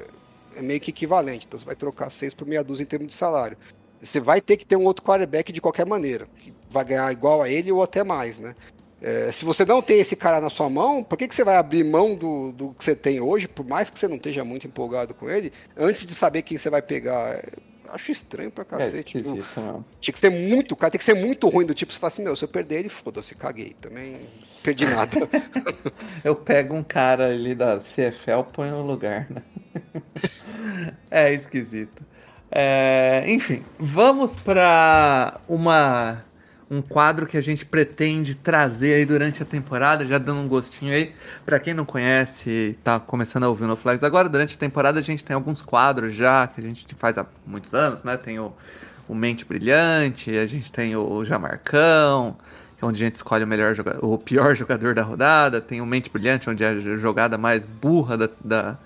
é 0.57 0.63
meio 0.63 0.81
que 0.81 0.91
equivalente. 0.91 1.47
Então 1.47 1.59
você 1.59 1.67
vai 1.67 1.75
trocar 1.77 2.11
seis 2.11 2.33
por 2.33 2.47
meia 2.47 2.63
dúzia 2.63 2.85
em 2.85 2.87
termos 2.87 3.09
de 3.09 3.15
salário. 3.15 3.57
Você 4.05 4.21
vai 4.21 4.41
ter 4.41 4.57
que 4.57 4.67
ter 4.67 4.77
um 4.77 4.85
outro 4.85 5.05
quarterback 5.05 5.53
de 5.53 5.61
qualquer 5.61 5.87
maneira, 5.87 6.27
que 6.39 6.53
vai 6.71 6.85
ganhar 6.85 7.11
igual 7.13 7.43
a 7.43 7.49
ele 7.49 7.73
ou 7.73 7.83
até 7.83 8.05
mais, 8.05 8.39
né? 8.39 8.55
É, 9.01 9.31
se 9.33 9.45
você 9.45 9.65
não 9.65 9.83
tem 9.83 9.99
esse 9.99 10.17
cara 10.17 10.41
na 10.41 10.49
sua 10.49 10.71
mão, 10.71 11.05
por 11.05 11.19
que, 11.19 11.29
que 11.29 11.35
você 11.35 11.45
vai 11.45 11.57
abrir 11.57 11.85
mão 11.85 12.15
do, 12.15 12.53
do 12.53 12.71
que 12.75 12.85
você 12.85 12.95
tem 12.95 13.21
hoje, 13.21 13.47
por 13.47 13.67
mais 13.67 13.91
que 13.91 13.99
você 13.99 14.09
não 14.09 14.17
esteja 14.17 14.45
muito 14.45 14.67
empolgado 14.67 15.13
com 15.13 15.29
ele, 15.29 15.53
antes 15.77 16.07
de 16.07 16.15
saber 16.15 16.43
quem 16.43 16.57
você 16.57 16.71
vai 16.71 16.81
pegar? 16.81 17.35
É, 17.35 17.43
Acho 17.89 18.11
estranho 18.11 18.51
pra 18.51 18.63
É 18.63 18.65
cacete. 18.65 19.05
tipo, 19.05 19.19
esquisito 19.19 19.61
mesmo. 19.61 19.85
tinha 20.01 20.13
que 20.13 20.19
ser 20.19 20.31
muito, 20.31 20.75
cara, 20.75 20.91
tem 20.91 20.99
que 20.99 21.05
ser 21.05 21.15
muito 21.15 21.49
ruim 21.49 21.65
do 21.67 21.75
tipo, 21.75 21.93
você 21.93 21.99
fala 21.99 22.09
assim, 22.13 22.25
meu, 22.25 22.35
se 22.35 22.45
eu 22.45 22.49
perder 22.49 22.81
ele, 22.81 22.89
foda-se, 22.89 23.35
caguei. 23.35 23.77
Também 23.81 24.21
perdi 24.63 24.87
nada. 24.87 25.29
Eu 26.25 26.35
pego 26.35 26.75
um 26.75 26.83
cara 26.83 27.27
ali 27.29 27.55
da 27.55 27.79
CFL, 27.79 28.43
ponho 28.53 28.79
no 28.79 28.83
lugar, 28.83 29.29
né? 29.31 29.43
é 31.11 31.33
esquisito. 31.33 32.03
É, 32.51 33.25
enfim, 33.29 33.65
vamos 33.79 34.37
para 34.37 35.41
uma 35.49 36.25
um 36.71 36.81
quadro 36.81 37.27
que 37.27 37.37
a 37.37 37.41
gente 37.43 37.65
pretende 37.65 38.35
trazer 38.35 38.95
aí 38.95 39.05
durante 39.05 39.43
a 39.43 39.47
temporada, 39.47 40.07
já 40.07 40.19
dando 40.19 40.41
um 40.41 40.49
gostinho 40.49 40.93
aí. 40.93 41.15
Pra 41.45 41.61
quem 41.61 41.75
não 41.75 41.85
conhece, 41.85 42.79
tá 42.83 42.99
começando 42.99 43.45
a 43.45 43.49
ouvir 43.49 43.65
o 43.65 43.67
No 43.69 43.77
Flags 43.77 44.03
agora, 44.03 44.29
durante 44.29 44.55
a 44.57 44.59
temporada 44.59 44.99
a 44.99 45.03
gente 45.03 45.23
tem 45.25 45.35
alguns 45.35 45.61
quadros 45.61 46.15
já 46.15 46.47
que 46.49 46.61
a 46.61 46.65
gente 46.65 46.87
faz 46.97 47.19
há 47.19 47.27
muitos 47.47 47.75
anos, 47.75 48.03
né? 48.03 48.17
Tem 48.17 48.39
o, 48.39 48.53
o 49.09 49.15
Mente 49.15 49.45
Brilhante, 49.45 50.37
a 50.37 50.47
gente 50.47 50.73
tem 50.73 50.97
o 50.97 51.25
Jamarcão, 51.25 52.37
que 52.79 52.85
é 52.85 52.89
onde 52.89 53.03
a 53.03 53.07
gente 53.07 53.17
escolhe 53.17 53.45
o 53.45 53.47
melhor 53.47 53.75
joga- 53.75 53.99
o 54.05 54.17
pior 54.19 54.57
jogador 54.57 54.95
da 54.95 55.03
rodada, 55.03 55.61
tem 55.61 55.81
o 55.81 55.87
Mente 55.87 56.11
Brilhante, 56.11 56.49
onde 56.49 56.65
é 56.65 56.69
a 56.69 56.97
jogada 56.97 57.37
mais 57.39 57.67
burra 57.67 58.17
da, 58.17 58.29
da, 58.43 58.79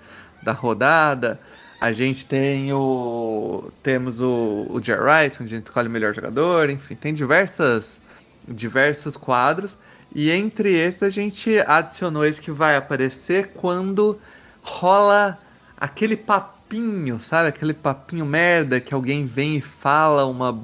da 0.43 0.53
rodada. 0.53 1.41
A 1.81 1.93
gente 1.93 2.26
tem 2.26 2.72
o. 2.72 3.70
Temos 3.83 4.20
o, 4.20 4.66
o 4.68 4.81
Jerry 4.83 5.26
Rice, 5.26 5.43
onde 5.43 5.55
a 5.55 5.57
gente 5.59 5.66
escolhe 5.66 5.87
o 5.87 5.91
melhor 5.91 6.12
jogador, 6.12 6.70
enfim, 6.70 6.97
tem 6.97 7.14
diversas, 7.14 8.01
diversos 8.47 9.16
quadros. 9.16 9.76
E 10.14 10.31
entre 10.31 10.72
esses 10.74 11.03
a 11.03 11.11
gente 11.11 11.59
adicionou 11.66 12.24
esse 12.24 12.41
que 12.41 12.51
vai 12.51 12.74
aparecer 12.76 13.49
quando 13.55 14.18
rola 14.62 15.39
aquele 15.76 16.16
papinho, 16.16 17.20
sabe? 17.20 17.49
Aquele 17.49 17.74
papinho 17.74 18.24
merda 18.26 18.81
que 18.81 18.93
alguém 18.95 19.24
vem 19.26 19.57
e 19.57 19.61
fala 19.61 20.24
uma. 20.26 20.59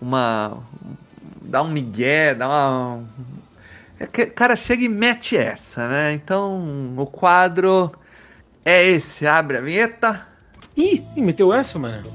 uma 0.00 0.58
dá 1.40 1.62
um 1.62 1.70
migué, 1.70 2.34
dá 2.34 2.46
uma. 2.48 3.04
É 3.98 4.06
que- 4.06 4.26
Cara, 4.26 4.54
chega 4.56 4.84
e 4.84 4.88
mete 4.88 5.34
essa, 5.36 5.88
né? 5.88 6.12
Então 6.12 6.94
o 6.96 7.06
quadro 7.06 7.90
é 8.64 8.84
esse. 8.84 9.26
Abre 9.26 9.56
a 9.56 9.60
vinheta. 9.62 10.31
Ih, 10.76 11.02
meteu 11.16 11.52
essa, 11.52 11.78
mano? 11.78 12.10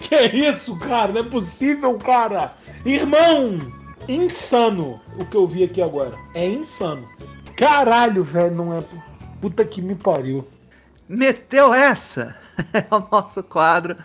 Que 0.00 0.16
isso, 0.16 0.76
cara? 0.78 1.12
Não 1.12 1.20
é 1.22 1.24
possível, 1.24 1.98
cara! 1.98 2.54
Irmão! 2.84 3.58
Insano 4.08 5.00
o 5.18 5.24
que 5.24 5.36
eu 5.36 5.46
vi 5.46 5.64
aqui 5.64 5.82
agora. 5.82 6.16
É 6.34 6.46
insano. 6.46 7.04
Caralho, 7.56 8.22
velho, 8.24 8.54
não 8.54 8.78
é. 8.78 8.82
Puta 9.40 9.64
que 9.64 9.82
me 9.82 9.94
pariu. 9.94 10.46
Meteu 11.08 11.72
essa! 11.72 12.36
É 12.72 12.92
o 12.92 13.06
nosso 13.08 13.40
quadro 13.44 13.96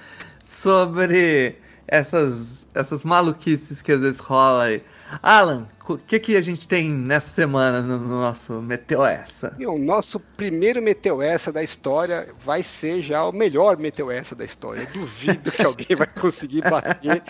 sobre 0.43 1.57
essas, 1.87 2.67
essas 2.71 3.03
maluquices 3.03 3.81
que 3.81 3.91
às 3.91 3.99
vezes 3.99 4.19
rola 4.19 4.65
aí. 4.65 4.83
Alan, 5.21 5.67
o 5.87 5.97
que, 5.97 6.19
que 6.19 6.37
a 6.37 6.41
gente 6.41 6.67
tem 6.67 6.89
nessa 6.89 7.29
semana 7.29 7.81
no, 7.81 7.99
no 7.99 8.21
nosso 8.21 8.53
Meteu 8.61 9.05
essa? 9.05 9.55
e 9.59 9.65
o 9.65 9.77
nosso 9.77 10.19
primeiro 10.19 10.81
Meteu 10.81 11.21
essa 11.21 11.51
da 11.51 11.61
história 11.61 12.29
vai 12.39 12.63
ser 12.63 13.01
já 13.01 13.23
o 13.25 13.31
melhor 13.31 13.77
Meteu 13.77 14.09
essa 14.09 14.33
da 14.35 14.45
história. 14.45 14.81
Eu 14.81 15.01
duvido 15.01 15.51
que 15.51 15.61
alguém 15.61 15.95
vai 15.95 16.07
conseguir 16.07 16.61
bater 16.61 17.21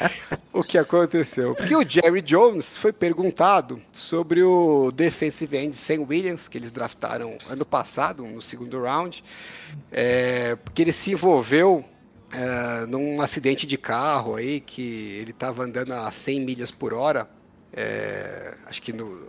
o 0.52 0.62
que 0.62 0.78
aconteceu. 0.78 1.56
Porque 1.56 1.76
o 1.76 1.84
Jerry 1.88 2.22
Jones 2.22 2.78
foi 2.78 2.94
perguntado 2.94 3.82
sobre 3.92 4.44
o 4.44 4.92
defensive 4.92 5.58
end 5.58 5.76
Sam 5.76 6.06
Williams, 6.08 6.48
que 6.48 6.58
eles 6.58 6.72
draftaram 6.72 7.38
ano 7.50 7.66
passado, 7.66 8.24
no 8.24 8.42
segundo 8.42 8.82
round, 8.82 9.24
é, 9.92 10.56
porque 10.56 10.82
ele 10.82 10.94
se 10.94 11.12
envolveu 11.12 11.84
é, 12.32 12.86
num 12.86 13.22
acidente 13.22 13.66
de 13.68 13.78
carro 13.78 14.36
aí, 14.36 14.60
que 14.60 15.18
ele 15.20 15.32
estava 15.32 15.64
andando 15.64 15.94
a 15.94 16.12
100 16.12 16.40
milhas 16.42 16.72
por 16.72 16.94
hora. 16.94 17.28
É, 17.76 18.54
acho 18.66 18.82
que 18.82 18.94
no 18.94 19.28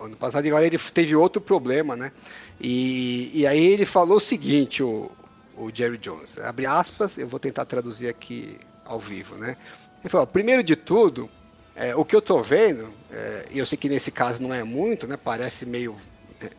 ano 0.00 0.16
passado, 0.16 0.46
agora 0.46 0.66
ele 0.66 0.78
teve 0.78 1.14
outro 1.14 1.40
problema, 1.40 1.96
né? 1.96 2.12
E, 2.60 3.30
e 3.34 3.46
aí 3.46 3.64
ele 3.64 3.86
falou 3.86 4.16
o 4.18 4.20
seguinte, 4.20 4.82
o, 4.82 5.10
o 5.56 5.70
Jerry 5.72 5.98
Jones, 5.98 6.38
abre 6.38 6.66
aspas, 6.66 7.16
eu 7.18 7.28
vou 7.28 7.40
tentar 7.40 7.64
traduzir 7.64 8.08
aqui 8.08 8.58
ao 8.84 8.98
vivo, 8.98 9.36
né? 9.36 9.56
Ele 10.02 10.08
falou, 10.08 10.26
primeiro 10.26 10.62
de 10.62 10.76
tudo, 10.76 11.30
é, 11.74 11.94
o 11.96 12.04
que 12.04 12.14
eu 12.14 12.22
tô 12.22 12.42
vendo, 12.42 12.92
é, 13.10 13.46
eu 13.50 13.64
sei 13.66 13.78
que 13.78 13.88
nesse 13.88 14.10
caso 14.10 14.42
não 14.42 14.52
é 14.52 14.62
muito, 14.62 15.06
né? 15.06 15.16
Parece 15.16 15.64
meio 15.64 15.96
é, 16.40 16.50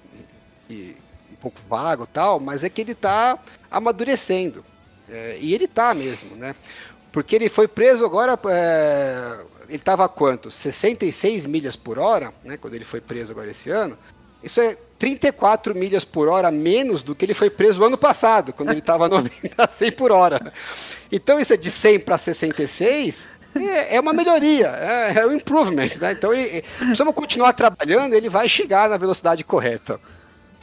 e 0.70 0.98
um 1.32 1.36
pouco 1.36 1.60
vago 1.70 2.08
tal, 2.08 2.40
mas 2.40 2.64
é 2.64 2.70
que 2.70 2.82
ele 2.82 2.96
tá 2.96 3.38
amadurecendo. 3.70 4.66
É, 5.08 5.38
e 5.40 5.54
ele 5.54 5.68
tá 5.68 5.94
mesmo, 5.94 6.36
né? 6.36 6.56
Porque 7.16 7.34
ele 7.34 7.48
foi 7.48 7.66
preso 7.66 8.04
agora. 8.04 8.38
é, 8.50 9.40
ele 9.70 9.80
tava 9.80 10.04
a 10.04 10.10
quanto? 10.10 10.52
66 10.52 11.46
milhas 11.46 11.74
por 11.74 11.98
hora, 11.98 12.34
né? 12.44 12.58
Quando 12.58 12.76
ele 12.76 12.84
foi 12.84 13.00
preso 13.00 13.32
agora 13.32 13.50
esse 13.50 13.70
ano. 13.70 13.98
Isso 14.44 14.60
é 14.60 14.76
34 15.00 15.74
milhas 15.74 16.04
por 16.04 16.28
hora 16.28 16.52
menos 16.52 17.04
do 17.04 17.16
que 17.16 17.24
ele 17.24 17.34
foi 17.34 17.50
preso 17.50 17.82
ano 17.86 17.98
passado, 17.98 18.52
quando 18.52 18.72
ele 18.72 18.80
estava 18.80 19.08
90 19.08 19.32
a 19.58 19.66
100 19.66 19.92
por 19.94 20.12
hora. 20.12 20.54
Então 21.10 21.40
isso 21.40 21.54
é 21.54 21.58
de 21.58 21.72
100 21.72 22.02
para 22.02 22.18
66 22.18 23.26
é, 23.90 23.98
uma 24.02 24.12
melhoria, 24.12 24.68
é, 24.68 25.20
é 25.20 25.26
um 25.26 25.34
improvement, 25.34 25.92
né? 26.02 26.12
Então 26.12 26.34
ele, 26.34 26.66
precisamos 26.78 27.16
continuar 27.16 27.54
trabalhando, 27.54 28.14
ele 28.14 28.28
vai 28.28 28.50
chegar 28.50 28.90
na 28.90 28.98
velocidade 28.98 29.42
correta. 29.42 30.02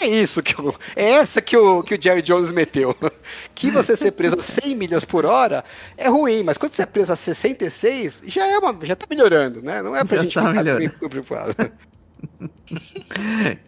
É 0.03 0.07
isso 0.09 0.43
que 0.43 0.59
eu, 0.59 0.75
é 0.97 1.13
essa 1.13 1.41
que 1.41 1.57
o, 1.57 1.81
que 1.81 1.95
o 1.95 2.03
Jerry 2.03 2.23
Jones 2.23 2.51
meteu. 2.51 2.97
Que 3.55 3.71
você 3.71 3.97
ser 3.97 4.11
preso 4.11 4.37
a 4.37 4.43
100 4.43 4.75
milhas 4.75 5.05
por 5.05 5.25
hora 5.25 5.65
é 5.97 6.09
ruim, 6.09 6.43
mas 6.43 6.59
quando 6.59 6.73
você 6.73 6.83
é 6.83 6.87
preso 6.87 7.13
a 7.13 7.17
66, 7.17 8.23
já 8.25 8.45
é 8.45 8.59
uma, 8.59 8.77
já 8.85 8.97
tá 8.97 9.07
melhorando, 9.09 9.63
né? 9.63 9.81
Não 9.81 9.95
é 9.95 10.05
pra 10.05 10.17
Já 10.17 10.23
gente 10.25 10.35
tá 10.35 10.41
ficar 10.41 10.53
melhorando. 10.53 11.09
preocupado. 11.09 11.55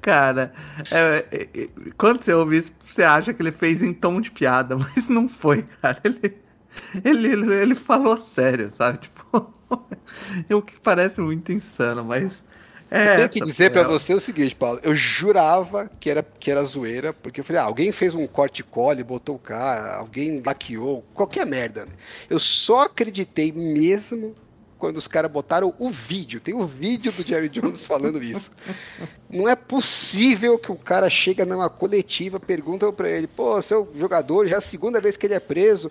Cara, 0.03 0.53
é, 0.91 1.27
é, 1.31 1.49
é, 1.55 1.69
quando 1.97 2.23
você 2.23 2.33
ouve 2.35 2.59
isso, 2.59 2.73
você 2.85 3.05
acha 3.05 3.33
que 3.33 3.41
ele 3.41 3.53
fez 3.53 3.85
em 3.85 3.93
tom 3.93 4.21
de 4.21 4.33
piada, 4.33 4.75
mas 4.77 5.09
não 5.09 5.29
foi, 5.29 5.63
cara. 5.81 6.01
Ele, 6.03 6.37
ele, 7.05 7.55
ele, 7.55 7.75
falou 7.77 8.19
sério, 8.19 8.69
sabe? 8.71 8.99
Tipo, 8.99 9.53
o 10.51 10.63
que 10.63 10.81
parece 10.81 11.21
muito 11.21 11.53
insano, 11.53 12.05
mas. 12.05 12.43
É 12.95 13.13
Eu 13.13 13.17
tenho 13.17 13.29
que 13.29 13.41
dizer 13.41 13.71
pô, 13.71 13.81
pra 13.81 13.89
você 13.89 14.15
o 14.15 14.21
seguinte, 14.21 14.55
Paulo. 14.55 14.79
Eu 14.83 14.95
jurava 14.95 15.91
que 15.99 16.09
era, 16.09 16.23
que 16.23 16.49
era 16.49 16.63
zoeira, 16.63 17.13
porque 17.13 17.41
eu 17.41 17.45
falei, 17.45 17.61
ah, 17.61 17.65
alguém 17.65 17.91
fez 17.91 18.15
um 18.15 18.25
corte 18.25 18.63
cole, 18.63 19.03
botou 19.03 19.35
o 19.35 19.39
cara, 19.39 19.97
alguém 19.97 20.41
laqueou, 20.45 21.05
qualquer 21.13 21.45
merda. 21.45 21.89
Eu 22.31 22.39
só 22.39 22.83
acreditei 22.83 23.51
mesmo 23.51 24.33
quando 24.79 24.97
os 24.97 25.09
caras 25.09 25.31
botaram 25.31 25.75
o 25.79 25.91
vídeo. 25.91 26.41
Tem 26.41 26.55
o 26.55 26.67
vídeo 26.67 27.11
do 27.11 27.25
Jerry 27.25 27.49
Jones 27.49 27.85
falando 27.85 28.23
isso. 28.23 28.53
Não 29.29 29.49
é 29.49 29.57
possível 29.57 30.57
que 30.59 30.71
o 30.71 30.77
cara 30.77 31.11
chega 31.11 31.45
numa 31.45 31.69
coletiva, 31.69 32.39
pergunta 32.39 32.93
pra 32.93 33.09
ele, 33.09 33.27
pô, 33.27 33.61
seu 33.61 33.91
jogador, 33.97 34.47
já 34.47 34.57
é 34.57 34.59
a 34.59 34.63
segunda 34.63 35.01
vez 35.01 35.17
que 35.17 35.27
ele 35.27 35.35
é 35.35 35.41
preso. 35.41 35.91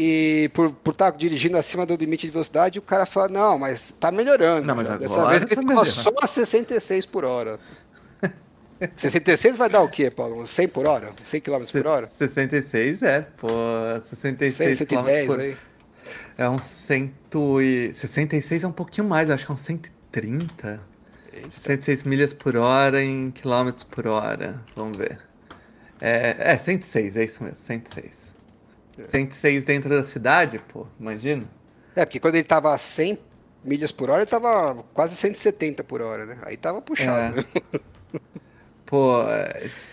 E 0.00 0.48
por 0.54 0.72
estar 0.90 1.10
dirigindo 1.10 1.56
acima 1.56 1.84
do 1.84 1.96
limite 1.96 2.24
de 2.24 2.30
velocidade, 2.30 2.78
o 2.78 2.82
cara 2.82 3.04
fala, 3.04 3.26
não, 3.26 3.58
mas 3.58 3.92
tá 3.98 4.12
melhorando. 4.12 4.64
Não, 4.64 4.76
mas 4.76 4.86
Dessa 4.86 5.26
vez 5.26 5.42
ele 5.42 5.48
tá 5.48 5.56
tava 5.56 5.66
melhorando. 5.66 5.90
só 5.90 6.12
a 6.22 6.26
66 6.28 7.04
por 7.04 7.24
hora. 7.24 7.58
66 8.94 9.56
vai 9.56 9.68
dar 9.68 9.82
o 9.82 9.88
quê, 9.88 10.08
Paulo? 10.08 10.46
100 10.46 10.68
por 10.68 10.86
hora? 10.86 11.10
100 11.24 11.40
km 11.40 11.64
por 11.72 11.86
hora? 11.88 12.06
66 12.06 13.02
é, 13.02 13.22
pô. 13.22 13.48
66 14.08 14.78
100, 14.78 14.86
km 14.86 14.94
110 14.94 15.26
por 15.26 15.40
aí. 15.40 15.56
É 16.36 16.48
um 16.48 16.60
100 16.60 17.14
e... 17.60 17.92
66 17.92 18.62
é 18.62 18.68
um 18.68 18.72
pouquinho 18.72 19.08
mais, 19.08 19.28
acho 19.28 19.46
que 19.46 19.50
é 19.50 19.54
um 19.54 19.56
130. 19.56 20.80
106 21.60 22.04
milhas 22.04 22.32
por 22.32 22.56
hora 22.56 23.02
em 23.02 23.32
quilômetros 23.32 23.82
por 23.82 24.06
hora. 24.06 24.62
Vamos 24.76 24.96
ver. 24.96 25.18
É, 26.00 26.36
é 26.52 26.56
106, 26.56 27.16
é 27.16 27.24
isso 27.24 27.42
mesmo, 27.42 27.58
106. 27.58 28.37
106 29.06 29.64
dentro 29.64 29.90
da 29.90 30.04
cidade, 30.04 30.58
pô, 30.68 30.86
imagina. 30.98 31.44
É, 31.94 32.04
porque 32.04 32.20
quando 32.20 32.36
ele 32.36 32.44
tava 32.44 32.74
a 32.74 32.78
100 32.78 33.18
milhas 33.64 33.92
por 33.92 34.10
hora, 34.10 34.22
ele 34.22 34.30
tava 34.30 34.84
quase 34.94 35.14
170 35.16 35.84
por 35.84 36.00
hora, 36.00 36.26
né? 36.26 36.38
Aí 36.42 36.56
tava 36.56 36.80
puxado. 36.80 37.40
É. 37.40 37.80
Pô, 38.86 39.22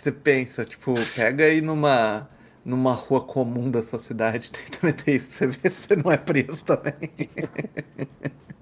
você 0.02 0.12
pensa, 0.12 0.64
tipo, 0.66 0.96
pega 1.16 1.44
aí 1.44 1.60
numa, 1.60 2.30
numa 2.64 2.94
rua 2.94 3.22
comum 3.22 3.70
da 3.70 3.84
sua 3.84 4.00
cidade, 4.00 4.52
tenta 4.54 4.80
meter 4.82 5.16
isso 5.16 5.30
pra 5.30 5.38
você 5.38 5.48
ver 5.48 5.72
se 5.72 5.88
você 5.88 5.96
não 5.98 6.12
é 6.12 6.18
preso 6.18 6.64
também. 6.64 7.12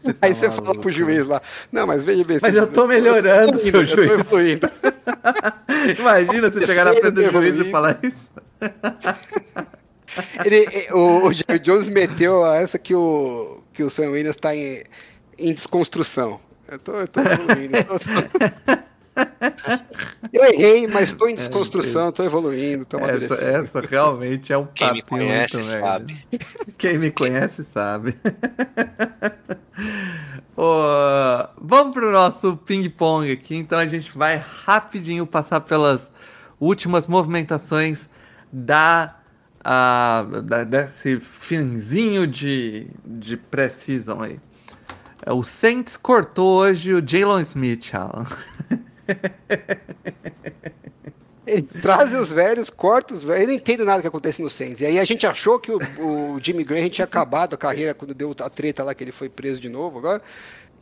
Você 0.00 0.12
tá 0.12 0.26
Aí 0.26 0.34
você 0.34 0.50
fala 0.50 0.74
pro 0.74 0.90
juiz 0.90 1.26
lá, 1.26 1.42
não, 1.72 1.86
mas 1.86 2.04
veja 2.04 2.24
bem... 2.24 2.38
Mas 2.40 2.54
eu 2.54 2.66
tô 2.66 2.86
melhorando, 2.86 3.58
eu 3.58 3.72
tô 3.72 3.84
seu 3.84 3.84
evoluindo, 3.84 3.90
eu 3.90 3.96
tô 3.96 4.02
juiz. 4.02 4.20
evoluindo. 4.20 4.70
Imagina 5.98 6.50
você 6.50 6.66
chegar 6.66 6.84
na 6.84 6.92
frente 6.92 7.10
do 7.10 7.30
juiz 7.30 7.60
e 7.60 7.70
falar 7.70 7.98
isso. 8.02 8.30
Ele, 10.44 10.88
o, 10.92 11.26
o 11.26 11.32
Jerry 11.32 11.58
Jones 11.60 11.88
meteu 11.90 12.44
essa 12.46 12.78
que 12.78 12.94
o, 12.94 13.62
que 13.72 13.82
o 13.82 13.90
Sam 13.90 14.10
Williams 14.10 14.36
tá 14.36 14.54
em, 14.54 14.82
em 15.38 15.52
desconstrução. 15.52 16.40
Eu 16.70 16.78
tô, 16.78 16.92
eu 16.92 17.08
tô 17.08 17.20
evoluindo. 17.20 17.76
Eu, 17.76 17.84
tô- 17.84 18.88
Eu 20.32 20.44
errei, 20.44 20.86
mas 20.86 21.12
tô 21.12 21.28
em 21.28 21.34
desconstrução, 21.36 22.12
tô 22.12 22.22
evoluindo, 22.24 22.84
tô 22.84 22.98
Essa, 22.98 23.34
essa 23.34 23.80
realmente 23.80 24.52
é 24.52 24.58
um 24.58 24.66
Quem 24.66 24.92
me 24.92 25.02
conhece 25.02 25.62
sabe. 25.62 26.24
Quem 26.76 26.98
me 26.98 27.10
conhece 27.10 27.64
sabe. 27.64 28.14
Vamos 31.60 31.92
pro 31.94 32.10
nosso 32.10 32.56
ping-pong 32.56 33.30
aqui. 33.30 33.54
Então 33.56 33.78
a 33.78 33.86
gente 33.86 34.16
vai 34.16 34.36
rapidinho 34.64 35.24
passar 35.26 35.60
pelas 35.60 36.10
últimas 36.60 37.06
movimentações 37.06 38.08
da, 38.52 39.14
ah, 39.64 40.26
da- 40.42 40.64
desse 40.64 41.20
finzinho 41.20 42.26
de, 42.26 42.88
de 43.04 43.36
pré-season 43.36 44.20
aí. 44.22 44.40
É, 45.24 45.32
O 45.32 45.44
Saints 45.44 45.96
cortou 45.96 46.58
hoje 46.60 46.92
o 46.92 47.06
Jalen 47.06 47.42
Smith, 47.42 47.94
Alan. 47.94 48.26
Eles 51.48 51.72
trazem 51.80 52.18
os 52.18 52.30
velhos, 52.30 52.68
cortam 52.70 53.16
os 53.16 53.22
velhos. 53.22 53.42
Eu 53.42 53.48
não 53.48 53.54
entendo 53.54 53.84
nada 53.84 54.00
que 54.02 54.08
acontece 54.08 54.42
no 54.42 54.50
Saints. 54.50 54.80
E 54.80 54.86
aí 54.86 54.98
a 54.98 55.04
gente 55.04 55.26
achou 55.26 55.58
que 55.58 55.72
o, 55.72 55.78
o 55.98 56.38
Jimmy 56.42 56.64
Graham 56.64 56.88
tinha 56.88 57.04
acabado 57.04 57.54
a 57.54 57.58
carreira 57.58 57.94
quando 57.94 58.14
deu 58.14 58.34
a 58.40 58.50
treta 58.50 58.84
lá 58.84 58.94
que 58.94 59.02
ele 59.02 59.12
foi 59.12 59.28
preso 59.28 59.60
de 59.60 59.68
novo 59.68 59.98
agora. 59.98 60.22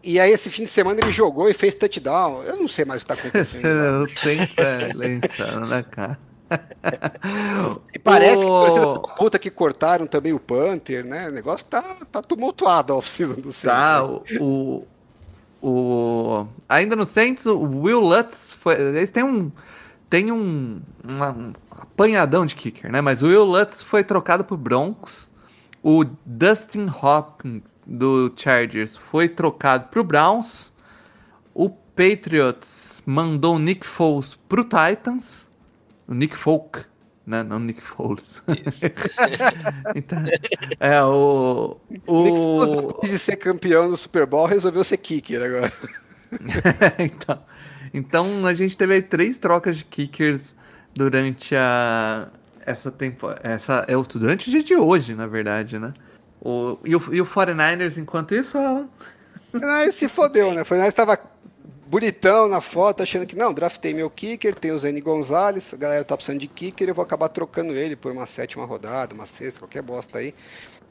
E 0.02 0.20
aí 0.20 0.30
esse 0.30 0.50
fim 0.50 0.64
de 0.64 0.70
semana 0.70 1.00
ele 1.00 1.10
jogou 1.12 1.48
e 1.48 1.54
fez 1.54 1.74
touchdown. 1.74 2.42
Eu 2.42 2.56
não 2.56 2.68
sei 2.68 2.84
mais 2.84 3.02
o 3.02 3.06
que 3.06 3.14
tá 3.14 3.18
acontecendo. 3.20 3.64
lá. 3.64 4.02
o 4.02 4.08
Saints 4.08 4.56
é 4.58 5.26
insano, 5.26 5.66
né, 5.66 5.84
cara? 5.90 6.18
E 7.92 7.98
parece 7.98 8.38
que 8.38 8.46
torcida 8.46 8.86
da 8.86 8.98
puta 9.00 9.38
que 9.38 9.50
cortaram 9.50 10.06
também 10.06 10.32
o 10.32 10.38
Panther, 10.38 11.04
né? 11.04 11.28
O 11.28 11.32
negócio 11.32 11.66
tá, 11.66 11.82
tá 12.10 12.22
tumultuado 12.22 12.92
a 12.92 12.96
off-season 12.96 13.34
do 13.34 13.52
Saints. 13.52 13.62
Tá, 13.62 14.02
né? 14.02 14.38
o, 14.40 14.84
o, 15.60 15.68
o- 15.68 16.46
Ainda 16.68 16.94
no 16.94 17.04
Saints, 17.06 17.46
o 17.46 17.58
Will 17.58 18.00
Lutz 18.00 18.56
foi. 18.60 18.74
Eles 18.80 19.10
têm 19.10 19.24
um. 19.24 19.50
Tem 20.08 20.30
um, 20.30 20.80
uma- 21.02 21.32
um 21.32 21.52
apanhadão 21.70 22.46
de 22.46 22.54
kicker, 22.54 22.90
né? 22.90 23.00
Mas 23.00 23.22
o 23.22 23.26
Will 23.26 23.44
Lutz 23.44 23.82
foi 23.82 24.04
trocado 24.04 24.44
pro 24.44 24.56
Broncos. 24.56 25.28
O 25.82 26.04
Dustin 26.24 26.86
Hopkins 27.02 27.62
do 27.86 28.32
Chargers 28.36 28.96
foi 28.96 29.28
trocado 29.28 29.88
pro 29.88 30.02
Browns. 30.04 30.72
O 31.54 31.70
Patriots 31.70 33.02
mandou 33.06 33.56
o 33.56 33.58
Nick 33.58 33.86
Foles 33.86 34.38
pro 34.48 34.64
Titans. 34.64 35.48
O 36.06 36.14
Nick 36.14 36.36
Folk, 36.36 36.84
né? 37.26 37.42
Não 37.42 37.58
Nick 37.58 37.80
Foles. 37.80 38.42
então, 39.94 40.18
é 40.78 41.02
o. 41.02 41.76
Nick 41.90 42.04
o... 42.06 42.64
Foles, 42.64 42.86
depois 42.86 43.10
de 43.10 43.18
ser 43.18 43.36
campeão 43.36 43.88
do 43.88 43.96
Super 43.96 44.26
Bowl, 44.26 44.46
resolveu 44.46 44.84
ser 44.84 44.98
kicker 44.98 45.42
agora. 45.42 45.72
então, 46.98 47.40
então 47.92 48.46
a 48.46 48.54
gente 48.54 48.76
teve 48.76 49.02
três 49.02 49.38
trocas 49.38 49.76
de 49.76 49.84
kickers 49.84 50.54
durante 50.94 51.54
a 51.54 52.28
essa 52.64 52.90
temporada, 52.90 53.40
essa 53.44 53.84
é 53.86 53.96
o 53.96 54.02
durante 54.02 54.48
o 54.48 54.50
dia 54.50 54.62
de 54.62 54.74
hoje, 54.74 55.14
na 55.14 55.26
verdade, 55.26 55.78
né? 55.78 55.94
O, 56.40 56.78
e, 56.84 56.94
o, 56.96 57.14
e 57.14 57.20
o 57.20 57.26
49ers, 57.26 57.96
enquanto 57.96 58.34
isso, 58.34 58.58
ela 58.58 58.88
Aí 59.62 59.92
se 59.92 60.08
fodeu, 60.08 60.52
né? 60.52 60.64
Foi 60.64 60.76
nós 60.76 60.92
tava 60.92 61.18
bonitão 61.86 62.48
na 62.48 62.60
foto, 62.60 63.02
achando 63.02 63.26
que 63.26 63.36
não, 63.36 63.54
draftei 63.54 63.94
meu 63.94 64.10
kicker, 64.10 64.54
tem 64.54 64.72
o 64.72 64.78
Zane 64.78 65.00
Gonzalez, 65.00 65.72
a 65.72 65.76
galera 65.76 66.04
tá 66.04 66.16
precisando 66.16 66.40
de 66.40 66.48
kicker, 66.48 66.88
eu 66.88 66.94
vou 66.94 67.04
acabar 67.04 67.28
trocando 67.28 67.72
ele 67.74 67.94
por 67.94 68.10
uma 68.10 68.26
sétima 68.26 68.64
rodada, 68.64 69.14
uma 69.14 69.26
sexta, 69.26 69.60
qualquer 69.60 69.82
bosta 69.82 70.18
aí. 70.18 70.34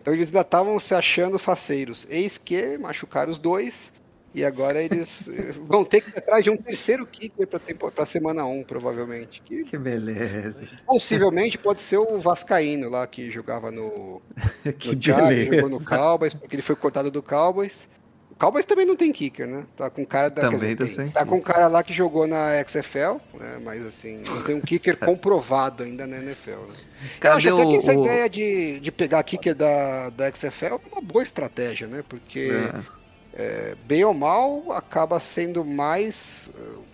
Então 0.02 0.14
eles 0.14 0.28
ainda 0.28 0.42
estavam 0.42 0.80
se 0.80 0.94
achando 0.94 1.38
faceiros. 1.38 2.08
Eis 2.10 2.38
que 2.38 2.78
machucaram 2.78 3.32
os 3.32 3.40
dois. 3.40 3.92
E 4.36 4.44
agora 4.44 4.84
eles 4.84 5.26
eh, 5.32 5.54
vão 5.66 5.86
ter 5.86 6.02
que 6.02 6.10
ir 6.10 6.20
atrás 6.20 6.44
de 6.44 6.50
um 6.50 6.58
terceiro 6.58 7.06
kicker 7.08 7.48
tempo, 7.66 7.90
pra 7.90 8.06
semana 8.06 8.46
1, 8.46 8.64
provavelmente. 8.66 9.42
Que 9.42 9.64
que 9.64 9.78
beleza. 9.78 10.68
possivelmente 10.86 11.58
pode 11.58 11.82
ser 11.82 11.98
o 11.98 12.20
Vascaíno 12.20 12.90
lá 12.90 13.08
que 13.08 13.30
jogava 13.32 13.72
no, 13.72 14.22
que 14.78 14.90
no 14.90 14.96
beleza. 14.98 15.54
jogou 15.54 15.70
no 15.80 15.86
Cowboys, 15.86 16.34
porque 16.34 16.56
ele 16.56 16.62
foi 16.62 16.76
cortado 16.76 17.10
do 17.10 17.24
Cowboys. 17.24 17.88
O 18.30 18.36
Cowboys 18.38 18.66
também 18.66 18.86
não 18.86 18.98
tem 18.98 19.14
kicker, 19.14 19.48
né? 19.48 19.66
Tá 19.78 19.90
com 19.90 20.06
cara 20.06 20.28
da, 20.30 20.42
Também 20.50 20.76
tá 20.76 20.84
dizer, 20.84 20.98
tem- 20.98 21.10
tá 21.10 21.26
com 21.26 21.38
um 21.38 21.42
cara 21.42 21.70
lá 21.70 21.82
que 21.82 21.94
jogou 21.94 22.28
na 22.28 22.50
XFL, 22.68 23.22
né? 23.34 23.60
Mas 23.64 23.86
assim, 23.86 24.22
não 24.28 24.44
tem 24.44 24.56
um 24.56 24.60
kicker 24.60 24.98
comprovado 25.00 25.84
ainda 25.84 26.06
na 26.06 26.18
NFL, 26.18 26.50
né? 26.50 26.74
Eu 26.74 27.10
Cadê 27.22 27.36
acho 27.38 27.54
até 27.56 27.62
que 27.66 27.76
o, 27.78 27.80
essa 27.80 27.94
o- 27.98 28.04
ideia 28.04 28.30
de, 28.30 28.82
de 28.82 28.92
pegar 28.92 29.24
kicker 29.24 29.56
da, 29.56 30.10
da 30.10 30.30
XFL 30.30 30.66
é 30.66 30.80
uma 30.92 31.02
boa 31.02 31.24
estratégia, 31.24 31.88
né? 31.88 32.04
Porque 32.10 32.50
É. 32.52 32.95
é, 33.36 33.76
bem 33.86 34.04
ou 34.04 34.14
mal 34.14 34.64
acaba 34.72 35.20
sendo 35.20 35.64
mais. 35.66 36.50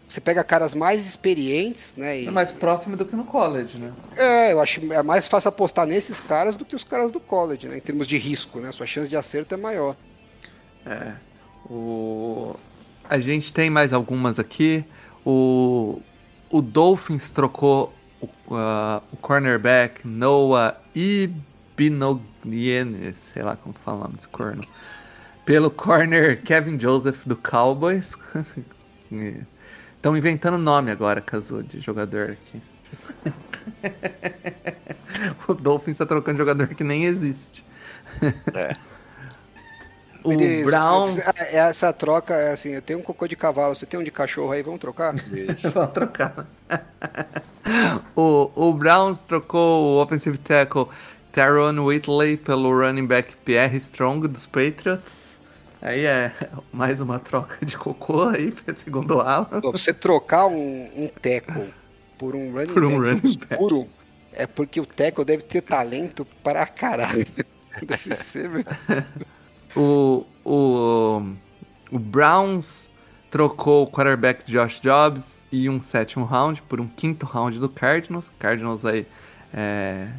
Você 0.10 0.20
pega 0.20 0.44
caras 0.44 0.76
mais 0.76 1.08
experientes, 1.08 1.94
né? 1.96 2.20
e- 2.22 2.28
É 2.28 2.32
mais 2.32 2.52
próximo 2.52 2.98
do 2.98 3.06
que 3.06 3.16
no 3.16 3.24
college, 3.24 3.78
né? 3.78 3.94
é, 4.18 4.52
eu 4.52 4.60
acho 4.60 4.82
é 4.92 5.02
mais 5.02 5.28
fácil 5.28 5.48
apostar 5.50 5.86
nesses 5.86 6.20
caras 6.20 6.58
do 6.58 6.66
que 6.66 6.76
os 6.76 6.84
caras 6.84 7.12
do 7.12 7.20
college, 7.20 7.68
né? 7.68 7.78
Em 7.78 7.82
termos 7.82 8.06
de 8.08 8.18
risco, 8.18 8.60
né? 8.60 8.72
Sua 8.74 8.86
chance 8.86 9.08
de 9.08 9.16
acerto 9.16 9.54
é 9.54 9.58
maior. 9.58 9.96
É. 10.86 11.14
O... 11.70 12.56
A 13.10 13.20
gente 13.20 13.54
tem 13.54 13.70
mais 13.70 13.94
algumas 13.94 14.38
aqui. 14.40 14.84
O, 15.26 16.02
o 16.50 16.62
Dolphins 16.62 17.32
trocou 17.32 17.94
o, 18.22 18.28
ah, 18.56 19.02
o 19.14 19.18
cornerback 19.18 20.06
Noah 20.06 20.76
Ibinogliene, 20.96 22.20
sei 23.34 23.44
lá 23.44 23.56
como 23.56 23.74
fala 23.86 23.98
o 23.98 24.02
nome 24.04 24.16
desse 24.16 24.28
corno, 24.30 24.62
pelo 25.46 25.70
corner 25.72 26.42
Kevin 26.42 26.80
Joseph 26.80 27.26
do 27.26 27.36
Cowboys. 27.36 28.16
Estão 29.96 30.16
inventando 30.18 30.58
nome 30.58 30.90
agora, 30.92 31.22
Kazu, 31.22 31.62
de 31.64 31.80
jogador 31.80 32.32
aqui. 32.32 32.62
o 35.48 35.54
Dolphins 35.54 35.98
tá 35.98 36.06
trocando 36.06 36.38
jogador 36.38 36.68
que 36.70 36.84
nem 36.84 37.06
existe. 37.06 37.64
É. 38.54 38.74
O 40.24 40.34
Eles- 40.34 40.66
Browns. 40.66 41.18
é, 41.18 41.58
Essa 41.58 41.92
troca 41.92 42.36
é 42.36 42.52
assim: 42.54 42.70
eu 42.70 42.82
tenho 42.84 43.00
um 43.00 43.02
cocô 43.02 43.28
de 43.28 43.36
cavalo, 43.36 43.74
você 43.76 43.88
tem 43.88 44.00
um 44.00 44.04
de 44.04 44.12
cachorro 44.12 44.52
aí, 44.52 44.62
vamos 44.62 44.80
trocar? 44.80 45.16
Vamos 45.74 45.92
trocar. 45.94 46.46
o, 48.16 48.52
o 48.56 48.72
Browns 48.72 49.20
trocou 49.22 49.84
o 49.84 50.00
offensive 50.00 50.38
tackle 50.38 50.86
Taron 51.32 51.84
Whitley 51.84 52.38
pelo 52.38 52.70
running 52.72 53.08
back 53.08 53.36
Pierre 53.38 53.76
Strong 53.78 54.28
dos 54.28 54.46
Patriots. 54.46 55.31
Aí 55.82 56.06
é 56.06 56.32
mais 56.72 57.02
uma 57.02 57.18
troca 57.18 57.66
de 57.66 57.76
cocô 57.76 58.30
aí, 58.30 58.54
segundo 58.76 59.16
o 59.16 59.22
Alan. 59.22 59.62
Você 59.72 59.92
trocar 59.92 60.46
um, 60.46 60.90
um 60.96 61.08
tackle 61.08 61.74
por 62.20 62.36
um 62.36 62.52
running 62.52 62.74
Por 62.74 62.84
um 62.84 63.00
back 63.00 63.10
running 63.10 63.38
back. 63.40 63.54
obscuro 63.56 63.90
é 64.32 64.46
porque 64.46 64.80
o 64.80 64.86
tackle 64.86 65.26
deve 65.26 65.44
ter 65.44 65.62
talento 65.62 66.26
para 66.44 66.66
caralho. 66.66 67.26
Deve 67.82 68.16
ser. 68.24 68.66
O, 69.76 70.26
o, 70.44 71.24
o 71.90 71.98
Browns 71.98 72.92
trocou 73.30 73.84
o 73.84 73.88
quarterback 73.88 74.44
Josh 74.46 74.82
Jobs 74.82 75.44
e 75.50 75.70
um 75.70 75.80
sétimo 75.80 76.26
round 76.26 76.62
por 76.64 76.82
um 76.82 76.88
quinto 76.88 77.26
round 77.26 77.58
do 77.58 77.70
Cardinals. 77.70 78.30
Cardinals 78.38 78.86
aí 78.86 79.08
é, 79.54 80.10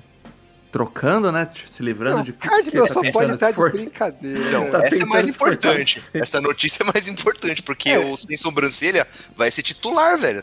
trocando, 0.72 1.30
né? 1.30 1.46
Se 1.70 1.82
livrando 1.82 2.16
Não, 2.16 2.24
de 2.24 2.32
porque 2.32 2.70
tá 2.70 2.88
só 2.88 3.02
pode 3.12 3.32
estar 3.34 3.50
de 3.52 3.70
brincadeira. 3.70 4.50
Não, 4.50 4.70
Tá 4.70 4.80
essa 4.86 5.02
é 5.02 5.06
mais 5.06 5.28
importante. 5.28 6.02
Essa 6.14 6.40
notícia 6.40 6.82
é 6.82 6.86
mais 6.92 7.06
importante, 7.06 7.62
porque 7.62 7.90
É. 7.90 7.98
o 7.98 8.16
sem 8.16 8.36
sobrancelha 8.38 9.06
vai 9.36 9.50
ser 9.50 9.62
titular, 9.62 10.18
velho. 10.18 10.42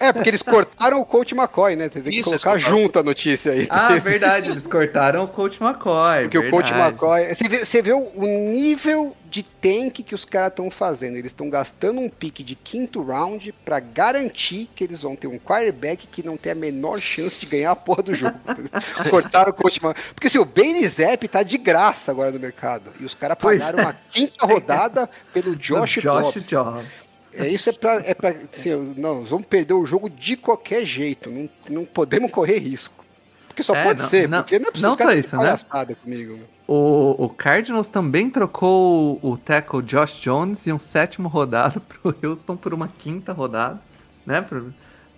É, 0.00 0.14
porque 0.14 0.30
eles 0.30 0.42
cortaram 0.42 0.98
o 0.98 1.04
Coach 1.04 1.34
McCoy, 1.34 1.76
né? 1.76 1.90
Tem 1.90 2.02
que 2.02 2.08
Isso, 2.08 2.24
colocar 2.24 2.56
junto 2.56 2.98
a 2.98 3.02
notícia 3.02 3.52
aí. 3.52 3.66
Ah, 3.68 3.94
verdade, 3.98 4.50
eles 4.50 4.66
cortaram 4.66 5.24
o 5.24 5.28
Coach 5.28 5.62
McCoy. 5.62 6.22
Porque 6.22 6.38
o 6.38 6.50
Coach 6.50 6.70
verdade. 6.72 6.92
McCoy. 6.92 7.34
Você 7.34 7.48
vê, 7.48 7.64
você 7.66 7.82
vê 7.82 7.92
o, 7.92 8.10
o 8.14 8.26
nível 8.50 9.14
de 9.26 9.42
tank 9.42 10.02
que 10.02 10.14
os 10.14 10.24
caras 10.24 10.48
estão 10.48 10.70
fazendo. 10.70 11.16
Eles 11.16 11.30
estão 11.30 11.50
gastando 11.50 12.00
um 12.00 12.08
pique 12.08 12.42
de 12.42 12.54
quinto 12.54 13.02
round 13.02 13.52
pra 13.62 13.78
garantir 13.78 14.70
que 14.74 14.82
eles 14.82 15.02
vão 15.02 15.14
ter 15.14 15.26
um 15.26 15.38
quarterback 15.38 16.06
que 16.06 16.22
não 16.22 16.38
tem 16.38 16.52
a 16.52 16.54
menor 16.54 16.98
chance 16.98 17.38
de 17.38 17.44
ganhar 17.44 17.70
a 17.70 17.76
porra 17.76 18.02
do 18.02 18.14
jogo. 18.14 18.40
Cortaram 19.10 19.50
o 19.50 19.54
Coach 19.54 19.84
McCoy. 19.84 20.02
Porque 20.14 20.28
assim, 20.28 20.38
o 20.38 20.46
Bailey 20.46 20.88
Zapp 20.88 21.28
tá 21.28 21.42
de 21.42 21.58
graça 21.58 22.10
agora 22.10 22.32
no 22.32 22.40
mercado. 22.40 22.90
E 22.98 23.04
os 23.04 23.12
caras 23.12 23.36
pagaram 23.36 23.80
é. 23.80 23.82
uma 23.82 23.96
quinta 24.10 24.46
rodada 24.46 25.10
pelo 25.30 25.54
Josh, 25.54 26.00
Josh 26.00 26.04
Dobbs. 26.04 26.48
Jobs. 26.48 27.09
É, 27.32 27.48
isso 27.48 27.70
é 27.70 27.72
pra. 27.72 27.94
É 28.04 28.14
pra 28.14 28.30
assim, 28.30 28.70
não, 28.96 29.20
nós 29.20 29.30
vamos 29.30 29.46
perder 29.46 29.74
o 29.74 29.84
jogo 29.86 30.08
de 30.10 30.36
qualquer 30.36 30.84
jeito. 30.84 31.30
Não, 31.30 31.48
não 31.68 31.84
podemos 31.84 32.30
correr 32.30 32.58
risco. 32.58 33.04
Porque 33.48 33.62
só 33.62 33.74
É, 33.74 33.84
pode 33.84 34.02
não- 34.02 34.08
ser, 34.08 34.28
não- 34.28 34.38
porque 34.42 34.58
não 34.58 34.68
é 34.68 34.78
não 34.80 34.96
só 34.96 35.10
isso, 35.12 35.36
né? 35.36 35.56
comigo. 36.02 36.38
O, 36.66 37.24
o 37.24 37.28
Cardinals 37.28 37.88
também 37.88 38.30
trocou 38.30 39.18
o, 39.22 39.30
o 39.32 39.36
tackle 39.36 39.82
Josh 39.82 40.20
Jones 40.20 40.66
e 40.66 40.72
um 40.72 40.78
sétimo 40.78 41.28
rodado 41.28 41.80
pro 42.02 42.14
Houston 42.22 42.56
por 42.56 42.72
uma 42.72 42.86
quinta 42.88 43.32
rodada, 43.32 43.80
né? 44.24 44.40
Pra, 44.40 44.62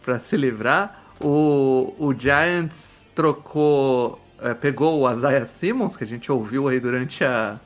pra 0.02 0.18
se 0.20 0.36
livrar. 0.36 1.04
O, 1.20 1.94
o 1.98 2.14
Giants 2.18 3.06
trocou. 3.14 4.18
é, 4.40 4.54
pegou 4.54 5.00
o 5.02 5.10
Isaiah 5.12 5.46
Simmons, 5.46 5.94
que 5.96 6.04
a 6.04 6.06
gente 6.06 6.30
ouviu 6.32 6.68
aí 6.68 6.80
durante 6.80 7.22
a. 7.24 7.60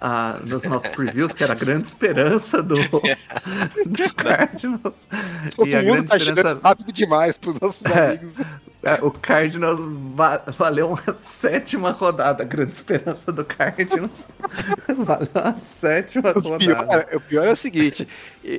a- 0.00 0.38
nos 0.44 0.64
nossos 0.64 0.88
previews, 0.90 1.32
que 1.32 1.44
era 1.44 1.52
a 1.52 1.56
grande 1.56 1.86
esperança 1.88 2.62
do, 2.62 2.74
do 3.86 4.14
Cardinals. 4.16 5.06
Todo 5.54 5.68
E 5.68 5.74
a 5.74 5.82
mundo 5.82 5.92
grande 5.92 6.08
tá 6.08 6.16
esperança 6.16 6.60
rápido 6.62 6.92
demais 6.92 7.36
pros 7.36 7.58
nossos 7.60 7.84
É. 7.86 8.08
amigos. 8.08 8.34
é, 8.82 8.94
O 9.02 9.10
Cardinals 9.10 9.78
va- 10.14 10.42
valeu 10.56 10.88
uma 10.88 11.14
sétima 11.20 11.90
rodada. 11.90 12.42
A 12.42 12.46
grande 12.46 12.72
esperança 12.72 13.30
do 13.30 13.44
Cardinals 13.44 14.28
valeu 14.96 15.28
uma 15.34 15.56
sétima 15.56 16.30
O 16.30 16.58
pior, 16.58 16.76
rodada. 16.78 17.08
o 17.16 17.20
pior 17.20 17.46
é 17.48 17.52
o 17.52 17.56
seguinte: 17.56 18.08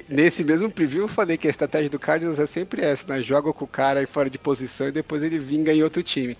nesse 0.10 0.44
mesmo 0.44 0.70
preview 0.70 1.04
eu 1.04 1.08
falei 1.08 1.38
que 1.38 1.48
a 1.48 1.50
estratégia 1.50 1.90
do 1.90 1.98
Cardinals 2.00 2.38
é 2.40 2.46
sempre 2.46 2.82
essa, 2.84 3.04
né? 3.08 3.22
Joga 3.22 3.52
com 3.52 3.66
o 3.66 3.68
cara 3.68 4.00
aí 4.00 4.06
fora 4.06 4.30
de 4.30 4.38
posição 4.38 4.88
e 4.88 4.92
depois 4.92 5.24
ele 5.24 5.40
vinga 5.40 5.74
em 5.74 5.82
outro 5.84 6.04
time. 6.04 6.38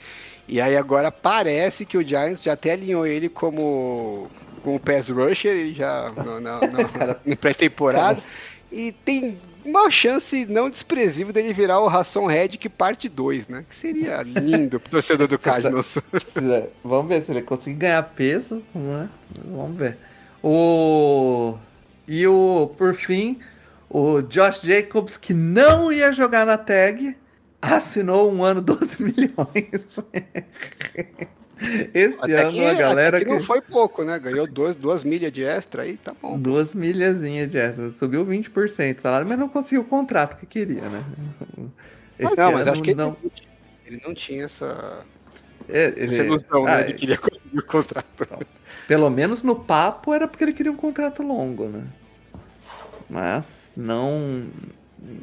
E 0.48 0.60
aí 0.60 0.76
agora 0.76 1.12
parece 1.12 1.86
que 1.86 1.98
o 1.98 2.06
Giants 2.06 2.42
já 2.44 2.54
até 2.54 2.74
alinhou 2.74 3.06
ele 3.08 3.30
como, 3.30 4.30
como 4.62 4.80
pass 4.80 5.10
rusher, 5.10 5.52
ele 5.52 5.74
já 5.74 6.12
no, 6.16 6.40
no- 6.40 7.20
no 7.26 7.38
pré-temporada. 7.38 8.22
E 8.72 8.92
tem 8.92 9.38
uma 9.66 9.92
chance 9.92 10.46
não 10.46 10.70
desprezível 10.70 11.32
dele 11.34 11.54
virar 11.54 11.80
o 11.82 11.88
Ração 11.88 12.26
Red 12.26 12.50
parte 12.78 13.08
2, 13.10 13.48
né? 13.48 13.66
Que 13.70 13.76
seria 13.76 14.22
lindo 14.24 14.80
pro 14.80 14.90
torcedor 14.90 15.28
do 15.28 15.38
Cardinals. 15.40 15.96
Vamos 16.84 17.08
ver 17.10 17.22
se 17.22 17.32
ele 17.32 17.42
conseguir 17.42 17.76
ganhar 17.78 18.02
peso. 18.04 18.64
né? 18.74 19.10
Vamos 19.46 19.78
ver. 19.78 19.98
O. 20.42 21.56
E 22.08 22.26
o, 22.28 22.74
por 22.78 22.96
fim, 22.96 23.40
o 23.90 24.22
Josh 24.22 24.62
Jacobs, 24.62 25.16
que 25.18 25.34
não 25.34 25.92
ia 25.92 26.12
jogar 26.12 26.46
na 26.46 26.58
tag, 26.58 27.16
assinou 27.62 28.32
um 28.34 28.44
ano 28.44 28.62
12 28.62 28.98
milhões. 29.04 30.00
Esse 31.94 32.18
Até 32.20 32.42
ano 32.42 32.52
que, 32.54 32.66
a 32.66 32.74
galera 32.74 33.20
que 33.20 33.26
que. 33.26 33.32
não 33.32 33.42
foi 33.42 33.62
pouco, 33.62 34.04
né? 34.04 34.18
Ganhou 34.20 34.48
dois, 34.48 34.76
duas 34.76 35.04
milhas 35.04 35.32
de 35.32 35.44
extra 35.44 35.84
aí, 35.84 35.98
tá 35.98 36.14
bom. 36.20 36.38
Duas 36.40 36.74
milhazinhas 36.74 37.50
de 37.50 37.58
extra. 37.58 37.90
Subiu 37.90 38.26
20% 38.26 38.98
o 38.98 39.02
salário, 39.02 39.28
mas 39.28 39.38
não 39.38 39.48
conseguiu 39.48 39.82
o 39.82 39.86
contrato 39.86 40.38
que 40.38 40.46
queria, 40.46 40.82
né? 40.90 41.04
Ah, 42.24 42.36
não, 42.36 42.52
mas 42.54 42.68
acho 42.68 42.82
que 42.82 42.94
não. 42.96 43.16
ele, 43.86 44.02
não 44.06 44.14
tinha 44.14 44.46
essa, 44.46 45.06
É, 45.70 45.94
ele- 45.96 46.16
essa 46.16 46.26
ilusão, 46.26 46.66
Ah, 46.66 46.78
né? 46.78 46.84
De 46.84 46.94
que 46.94 47.06
ele 47.06 47.12
ia 47.14 47.18
conseguir 47.18 47.60
o 47.60 47.66
contrato. 47.66 48.46
Pelo 48.88 49.10
menos 49.10 49.44
no 49.44 49.56
papo 49.56 50.14
era 50.14 50.28
porque 50.28 50.44
ele 50.44 50.54
queria 50.54 50.72
um 50.72 50.76
contrato 50.78 51.24
longo, 51.24 51.68
né? 51.68 51.84
Mas 53.10 53.72
não. 53.76 54.46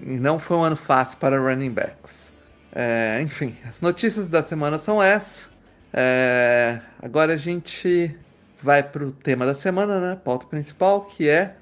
Não 0.03 0.39
foi 0.39 0.57
um 0.57 0.62
ano 0.64 0.76
fácil 0.76 1.18
para 1.18 1.39
running 1.39 1.70
backs. 1.70 2.32
É, 2.72 3.20
enfim, 3.22 3.55
as 3.68 3.80
notícias 3.80 4.28
da 4.28 4.43
semana 4.43 4.78
são 4.78 5.03
essas. 5.03 5.49
É, 5.93 6.80
agora 7.01 7.34
a 7.34 7.36
gente 7.36 8.16
vai 8.61 8.82
pro 8.82 9.12
tema 9.12 9.47
da 9.47 9.55
semana, 9.55 10.01
né? 10.01 10.20
Pauta 10.22 10.47
principal, 10.47 11.03
que 11.03 11.28
é 11.28 11.57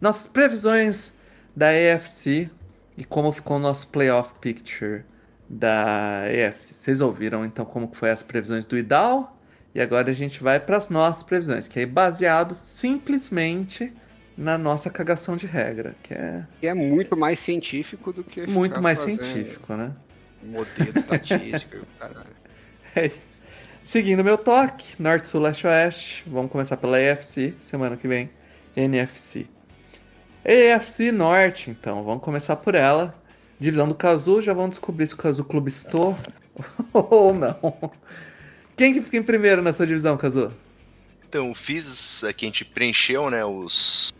nossas 0.00 0.26
previsões 0.26 1.12
da 1.54 1.68
AFC 1.68 2.50
e 2.96 3.04
como 3.04 3.32
ficou 3.32 3.56
o 3.56 3.60
nosso 3.60 3.88
playoff 3.88 4.34
picture 4.40 5.04
da 5.48 6.22
AFC. 6.24 6.74
Vocês 6.74 7.00
ouviram 7.00 7.44
então 7.44 7.64
como 7.64 7.88
que 7.88 7.96
foi 7.96 8.10
as 8.10 8.22
previsões 8.22 8.66
do 8.66 8.76
Idal? 8.76 9.36
E 9.74 9.80
agora 9.80 10.10
a 10.10 10.14
gente 10.14 10.42
vai 10.42 10.58
para 10.58 10.76
as 10.76 10.88
nossas 10.88 11.22
previsões, 11.22 11.68
que 11.68 11.78
é 11.78 11.86
baseado 11.86 12.54
simplesmente 12.54 13.92
na 14.36 14.56
nossa 14.56 14.88
cagação 14.88 15.36
de 15.36 15.46
regra, 15.46 15.94
que 16.02 16.14
é 16.14 16.44
E 16.62 16.66
é 16.66 16.74
muito 16.74 17.16
mais 17.16 17.38
científico 17.38 18.12
do 18.12 18.24
que. 18.24 18.46
muito 18.46 18.80
mais 18.80 19.00
científico, 19.00 19.74
né? 19.74 19.92
Modelo 20.42 20.96
estatístico, 20.96 21.76
o 21.78 21.86
caralho. 21.98 22.38
É 22.94 23.06
isso. 23.06 23.27
Seguindo 23.88 24.22
meu 24.22 24.36
toque, 24.36 25.00
Norte, 25.02 25.28
Sul, 25.28 25.40
Leste, 25.40 25.66
Oeste. 25.66 26.22
Vamos 26.26 26.52
começar 26.52 26.76
pela 26.76 26.98
AFC, 26.98 27.54
semana 27.62 27.96
que 27.96 28.06
vem, 28.06 28.28
NFC. 28.76 29.46
AFC 30.44 31.10
Norte, 31.10 31.70
então, 31.70 32.04
vamos 32.04 32.22
começar 32.22 32.56
por 32.56 32.74
ela. 32.74 33.18
Divisão 33.58 33.88
do 33.88 33.94
Kazu, 33.94 34.42
já 34.42 34.52
vamos 34.52 34.72
descobrir 34.72 35.06
se 35.06 35.14
o 35.14 35.16
Kazu 35.16 35.42
clubistou 35.42 36.14
ou 36.92 37.32
não. 37.32 37.58
Quem 38.76 38.92
que 38.92 39.00
fica 39.00 39.16
em 39.16 39.22
primeiro 39.22 39.62
nessa 39.62 39.86
divisão, 39.86 40.18
Kazu? 40.18 40.52
Então, 41.26 41.54
fiz 41.54 42.22
aqui, 42.24 42.44
a 42.44 42.48
gente 42.48 42.66
preencheu, 42.66 43.30
né, 43.30 43.42
os, 43.42 44.12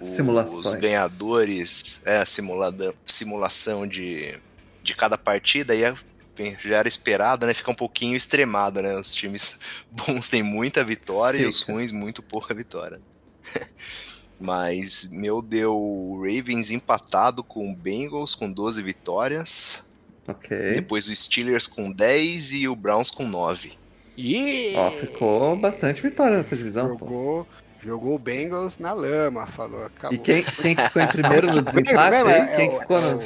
os 0.00 0.08
Simulações. 0.08 0.76
ganhadores, 0.76 2.00
é, 2.04 2.18
a 2.18 2.24
simulada, 2.24 2.94
simulação 3.04 3.88
de, 3.88 4.38
de 4.84 4.94
cada 4.94 5.18
partida, 5.18 5.74
e 5.74 5.82
é- 5.82 5.90
bem, 5.90 6.15
já 6.60 6.78
era 6.78 6.88
esperado, 6.88 7.46
né, 7.46 7.54
fica 7.54 7.70
um 7.70 7.74
pouquinho 7.74 8.16
extremado, 8.16 8.82
né, 8.82 8.94
os 8.98 9.14
times 9.14 9.58
bons 9.90 10.28
têm 10.28 10.42
muita 10.42 10.84
vitória 10.84 11.38
e 11.38 11.46
os 11.46 11.62
ruins 11.62 11.92
muito 11.92 12.22
pouca 12.22 12.54
vitória. 12.54 13.00
Mas, 14.38 15.08
meu 15.12 15.40
deu 15.40 15.74
o 15.74 16.20
Ravens 16.20 16.70
empatado 16.70 17.42
com 17.42 17.70
o 17.72 17.74
Bengals 17.74 18.34
com 18.34 18.52
12 18.52 18.82
vitórias, 18.82 19.82
Ok. 20.28 20.72
depois 20.74 21.08
o 21.08 21.14
Steelers 21.14 21.66
com 21.66 21.90
10 21.90 22.52
e 22.52 22.68
o 22.68 22.76
Browns 22.76 23.10
com 23.10 23.26
9. 23.26 23.72
E 24.16 24.72
Ó, 24.76 24.90
ficou 24.92 25.56
bastante 25.56 26.02
vitória 26.02 26.36
nessa 26.36 26.56
divisão, 26.56 26.96
pô. 26.96 27.46
Jogou, 27.86 28.14
o 28.16 28.18
Bengals 28.18 28.78
na 28.78 28.92
lama, 28.92 29.46
falou. 29.46 29.84
Acabou. 29.84 30.14
E 30.14 30.18
quem, 30.18 30.42
quem 30.42 30.74
que 30.74 30.82
ficou 30.82 31.02
em 31.02 31.06
primeiro 31.08 31.52
no 31.52 31.62
desempate 31.62 32.16
é- 32.30 32.56
Quem 32.56 32.68
é 32.68 32.78
ficou 32.78 32.98
é 32.98 33.00
no... 33.14 33.20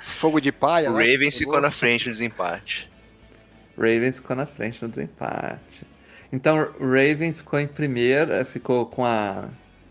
Fogo 0.00 0.40
de 0.40 0.52
palha. 0.52 0.90
O 0.90 0.94
lá, 0.94 1.00
Ravens 1.00 1.38
ficou 1.38 1.60
na 1.60 1.70
frente 1.70 2.06
no 2.06 2.12
desempate. 2.12 2.90
Ravens 3.76 4.16
ficou 4.16 4.36
na 4.36 4.46
frente 4.46 4.82
no 4.82 4.88
desempate. 4.88 5.86
Então, 6.32 6.58
o 6.78 6.84
Ravens 6.84 7.38
ficou 7.38 7.58
em 7.58 7.66
primeiro, 7.66 8.44
ficou 8.44 8.86
com 8.86 9.04
a 9.04 9.48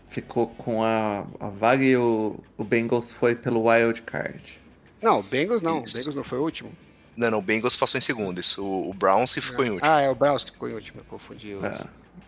ficou 0.08 0.48
com 0.48 0.82
a, 0.82 1.24
a 1.38 1.48
vaga 1.48 1.84
e 1.84 1.96
o, 1.96 2.36
o 2.58 2.64
Bengals 2.64 3.12
foi 3.12 3.34
pelo 3.36 3.68
wild 3.68 4.02
card. 4.02 4.60
Não, 5.00 5.20
o 5.20 5.22
Bengals 5.22 5.62
não. 5.62 5.82
Isso. 5.82 5.94
O 5.94 5.98
Bengals 5.98 6.16
não 6.16 6.24
foi 6.24 6.38
o 6.38 6.42
último. 6.42 6.72
Não, 7.16 7.30
não, 7.30 7.38
o 7.38 7.42
Bengals 7.42 7.76
passou 7.76 7.98
em 7.98 8.00
segundo. 8.00 8.40
Isso, 8.40 8.64
o, 8.64 8.90
o 8.90 8.94
Browns 8.94 9.34
que 9.34 9.40
ficou 9.40 9.64
em 9.64 9.70
último. 9.70 9.88
Ah, 9.90 10.00
é 10.00 10.10
o 10.10 10.14
Browns 10.14 10.42
que 10.42 10.50
ficou 10.52 10.68
em 10.68 10.74
último. 10.74 11.00
Eu 11.00 11.04
confundi 11.04 11.54
os, 11.54 11.62
É. 11.64 11.78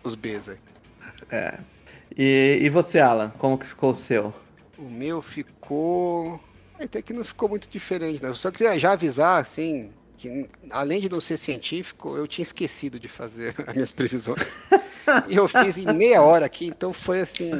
os 0.03 0.15
Bs 0.15 0.49
aí. 0.49 0.57
É. 1.29 1.57
E, 2.17 2.59
e 2.61 2.69
você, 2.69 2.99
Alan, 2.99 3.31
como 3.37 3.57
que 3.57 3.65
ficou 3.65 3.91
o 3.91 3.95
seu? 3.95 4.33
O 4.77 4.83
meu 4.89 5.21
ficou. 5.21 6.39
Até 6.79 7.01
que 7.01 7.13
não 7.13 7.23
ficou 7.23 7.47
muito 7.49 7.69
diferente, 7.69 8.21
né? 8.21 8.29
Eu 8.29 8.35
só 8.35 8.51
queria 8.51 8.77
já 8.77 8.91
avisar, 8.91 9.41
assim, 9.41 9.91
que 10.17 10.47
além 10.69 10.99
de 10.99 11.09
não 11.09 11.21
ser 11.21 11.37
científico, 11.37 12.15
eu 12.17 12.27
tinha 12.27 12.43
esquecido 12.43 12.99
de 12.99 13.07
fazer 13.07 13.55
as 13.65 13.73
minhas 13.73 13.91
previsões. 13.91 14.41
e 15.27 15.35
eu 15.35 15.47
fiz 15.47 15.77
em 15.77 15.93
meia 15.93 16.21
hora 16.21 16.45
aqui, 16.45 16.65
então 16.67 16.91
foi 16.93 17.21
assim. 17.21 17.51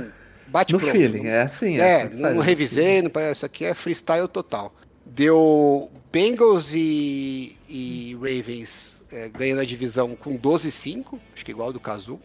Bate 0.47 0.73
No 0.73 0.79
pronto. 0.79 0.91
feeling, 0.91 1.27
é 1.27 1.41
assim. 1.43 1.77
É, 1.79 2.03
assim 2.03 2.09
que 2.09 2.15
não 2.17 2.33
faz. 2.35 2.45
revisei, 2.45 3.01
não 3.01 3.09
parece, 3.09 3.39
isso 3.39 3.45
aqui 3.45 3.65
é 3.65 3.73
freestyle 3.73 4.27
total. 4.27 4.73
Deu 5.05 5.89
Bengals 6.11 6.71
e, 6.73 7.57
e 7.67 8.13
Ravens 8.15 8.97
é, 9.11 9.29
ganhando 9.29 9.61
a 9.61 9.65
divisão 9.65 10.15
com 10.15 10.37
12-5, 10.37 11.17
acho 11.35 11.45
que 11.45 11.51
igual 11.51 11.67
ao 11.67 11.73
do 11.73 11.79
Kazu. 11.79 12.19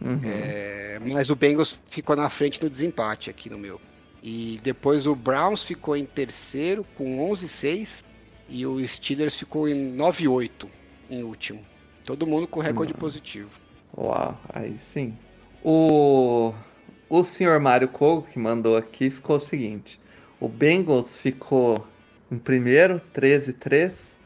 Uhum. 0.00 0.20
É, 0.24 0.98
mas 1.04 1.30
o 1.30 1.36
Bengals 1.36 1.78
ficou 1.88 2.16
na 2.16 2.28
frente 2.30 2.62
no 2.62 2.68
desempate 2.68 3.30
aqui 3.30 3.50
no 3.50 3.58
meu. 3.58 3.80
E 4.22 4.60
depois 4.62 5.06
o 5.06 5.14
Browns 5.14 5.62
ficou 5.62 5.96
em 5.96 6.04
terceiro 6.04 6.86
com 6.96 7.18
11-6 7.30 8.04
e 8.48 8.64
o 8.66 8.86
Steelers 8.86 9.34
ficou 9.34 9.68
em 9.68 9.96
9-8 9.96 10.68
em 11.10 11.22
último. 11.22 11.60
Todo 12.04 12.26
mundo 12.26 12.46
com 12.46 12.60
recorde 12.60 12.94
positivo. 12.94 13.50
Uau, 13.96 14.38
aí 14.48 14.76
sim. 14.78 15.16
O, 15.62 16.52
o 17.08 17.24
senhor 17.24 17.60
Mário 17.60 17.88
Kogo, 17.88 18.22
que 18.22 18.38
mandou 18.38 18.76
aqui, 18.76 19.10
ficou 19.10 19.36
o 19.36 19.40
seguinte: 19.40 20.00
o 20.40 20.48
Bengals 20.48 21.16
ficou 21.18 21.86
em 22.30 22.38
primeiro, 22.38 23.00
13-3. 23.14 24.16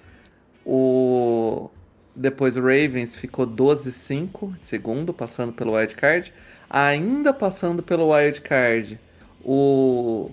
O 0.64 1.71
depois 2.17 2.57
o 2.57 2.61
Ravens 2.61 3.14
ficou 3.14 3.47
12-5 3.47 4.55
em 4.55 4.62
segundo, 4.62 5.12
passando 5.12 5.53
pelo 5.53 5.75
wild 5.75 5.95
card. 5.95 6.33
Ainda 6.69 7.33
passando 7.33 7.83
pelo 7.83 8.12
wild 8.12 8.41
card, 8.41 8.99
o 9.45 10.31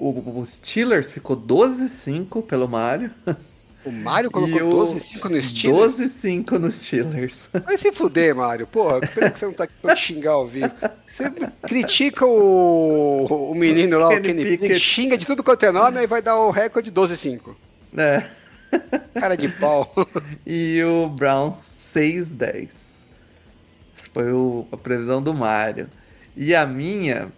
o, 0.00 0.44
Steelers 0.46 1.10
ficou 1.10 1.36
12-5 1.36 2.42
pelo 2.44 2.66
Mario. 2.66 3.10
O 3.84 3.90
Mario 3.90 4.30
colocou 4.30 4.86
12-5 4.96 5.28
no 5.28 5.42
Steelers? 5.42 5.94
12-5 5.96 6.58
no 6.58 6.72
Steelers. 6.72 7.48
Vai 7.64 7.76
se 7.76 7.92
fuder, 7.92 8.34
Mario. 8.34 8.66
Porra, 8.66 9.00
pena 9.00 9.30
que 9.30 9.38
você 9.38 9.44
não 9.44 9.52
tá 9.52 9.64
aqui 9.64 9.74
pra 9.80 9.94
xingar 9.94 10.32
ao 10.32 10.46
vivo. 10.46 10.70
Você 11.06 11.30
critica 11.62 12.24
o, 12.24 13.50
o 13.50 13.54
menino 13.54 13.98
lá, 13.98 14.08
o 14.08 14.20
Kenny 14.22 14.44
Pickett, 14.44 14.80
xinga 14.80 15.18
de 15.18 15.26
tudo 15.26 15.44
quanto 15.44 15.64
é 15.64 15.70
nome, 15.70 15.98
aí 15.98 16.06
vai 16.06 16.22
dar 16.22 16.38
o 16.38 16.50
recorde 16.50 16.90
12-5. 16.90 17.54
É. 17.96 18.24
Cara 19.14 19.36
de 19.36 19.48
pau. 19.48 19.92
E 20.46 20.82
o 20.82 21.08
Browns 21.08 21.72
6-10. 21.94 22.68
Essa 23.96 24.08
foi 24.12 24.32
o, 24.32 24.66
a 24.72 24.76
previsão 24.76 25.22
do 25.22 25.34
Mario. 25.34 25.88
E 26.36 26.54
a 26.54 26.66
minha 26.66 27.32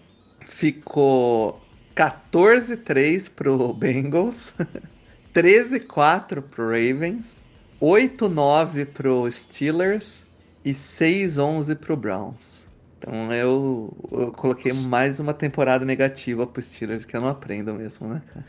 ficou 0.47 1.61
14-3 1.95 3.31
pro 3.31 3.73
Bengals, 3.73 4.53
13-4 5.35 6.43
pro 6.43 6.67
Ravens, 6.67 7.39
8-9 7.81 8.87
pro 8.87 9.31
Steelers 9.31 10.21
e 10.65 10.73
6-11 10.73 11.77
pro 11.77 11.97
Browns. 11.97 12.62
Então 13.03 13.33
eu, 13.33 13.93
eu 14.13 14.31
coloquei 14.31 14.73
mais 14.73 15.19
uma 15.19 15.35
temporada 15.35 15.85
negativa 15.85 16.47
pro 16.47 16.63
Steelers 16.63 17.05
que 17.05 17.17
eu 17.17 17.21
não 17.21 17.29
aprendo 17.29 17.75
mesmo, 17.75 18.07
né, 18.07 18.23
cara? 18.33 18.45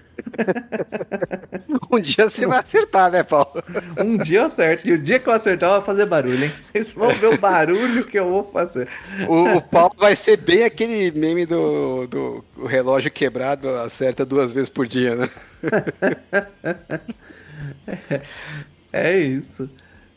um 1.91 1.99
dia 1.99 2.29
você 2.29 2.45
vai 2.45 2.59
acertar, 2.59 3.11
né, 3.11 3.23
Paulo? 3.23 3.63
Um 3.97 4.15
dia 4.17 4.41
eu 4.41 4.45
acerto. 4.45 4.87
E 4.87 4.91
o 4.91 4.97
dia 4.97 5.19
que 5.19 5.27
eu 5.27 5.33
acertar, 5.33 5.69
eu 5.69 5.75
vou 5.77 5.81
fazer 5.81 6.05
barulho, 6.05 6.43
hein? 6.43 6.51
Vocês 6.61 6.91
vão 6.91 7.09
ver 7.15 7.33
o 7.33 7.37
barulho 7.37 8.05
que 8.05 8.19
eu 8.19 8.29
vou 8.29 8.43
fazer. 8.43 8.87
O, 9.27 9.57
o 9.57 9.61
Paulo 9.69 9.95
vai 9.97 10.15
ser 10.15 10.37
bem 10.37 10.63
aquele 10.63 11.11
meme 11.11 11.47
do, 11.47 12.05
do 12.05 12.45
relógio 12.67 13.09
quebrado, 13.09 13.67
acerta 13.69 14.23
duas 14.23 14.53
vezes 14.53 14.69
por 14.69 14.85
dia, 14.85 15.15
né? 15.15 15.29
é, 17.87 18.21
é 18.93 19.19
isso. 19.19 19.67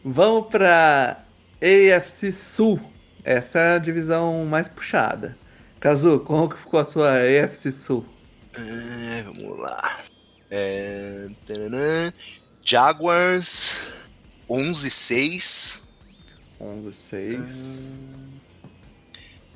Vamos 0.05 0.49
pra 0.49 1.24
AFC 1.62 2.32
Sul. 2.32 2.95
Essa 3.26 3.58
é 3.58 3.74
a 3.74 3.78
divisão 3.78 4.46
mais 4.46 4.68
puxada. 4.68 5.36
Kazu, 5.80 6.20
como 6.20 6.48
que 6.48 6.56
ficou 6.56 6.78
a 6.78 6.84
sua 6.84 7.10
AFC 7.10 7.72
Sul? 7.72 8.06
É, 8.54 9.24
vamos 9.24 9.58
lá. 9.58 10.04
É... 10.48 11.26
Jaguars 12.64 13.88
11-6. 14.48 15.80
11-6. 16.60 17.44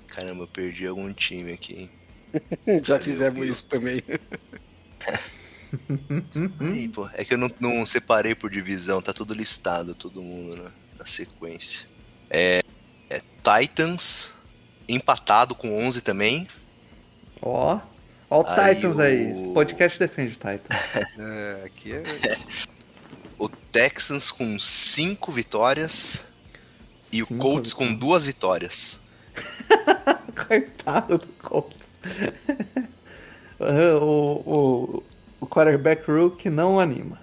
Caramba, 0.09 0.43
eu 0.43 0.49
perdi 0.49 0.89
algum 0.89 1.13
time 1.13 1.53
aqui. 1.53 1.89
Já 2.83 2.99
fizemos 2.99 3.47
isso 3.47 3.69
também. 3.69 4.03
Aí, 6.59 6.89
pô, 6.89 7.09
é 7.15 7.25
que 7.25 7.35
eu 7.35 7.39
não, 7.39 7.49
não, 7.61 7.87
separei 7.87 8.35
por 8.35 8.51
divisão, 8.51 9.01
tá 9.01 9.13
tudo 9.13 9.33
listado, 9.33 9.95
todo 9.95 10.21
mundo 10.21 10.57
na, 10.57 10.73
na 10.99 11.07
sequência. 11.07 11.87
É, 12.29 12.65
Titans, 13.41 14.33
empatado 14.89 15.55
com 15.55 15.83
11 15.87 16.01
também. 16.03 16.47
Ó, 17.41 17.77
oh, 17.77 17.81
ó 18.31 18.43
o 18.43 18.47
aí 18.47 18.75
Titans 18.75 18.97
o... 18.97 19.01
aí. 19.01 19.31
Esse 19.31 19.49
podcast 19.49 19.99
defende 19.99 20.35
o 20.35 20.37
Titans. 20.37 20.81
é, 21.19 21.63
aqui 21.65 21.93
é... 21.93 22.03
o 23.39 23.49
Texans 23.49 24.31
com 24.31 24.59
5 24.59 25.33
vitórias 25.33 26.25
e 27.13 27.19
cinco 27.19 27.35
o 27.35 27.39
Colts 27.39 27.73
vitórias. 27.73 27.93
com 27.93 27.95
duas 27.95 28.27
vitórias. 28.27 29.01
Coitado 30.47 31.19
do 31.19 31.27
Colts. 31.27 31.77
o, 33.59 34.05
o, 34.05 35.03
o 35.41 35.47
quarterback 35.47 36.11
Rook 36.11 36.49
não 36.49 36.79
anima. 36.79 37.21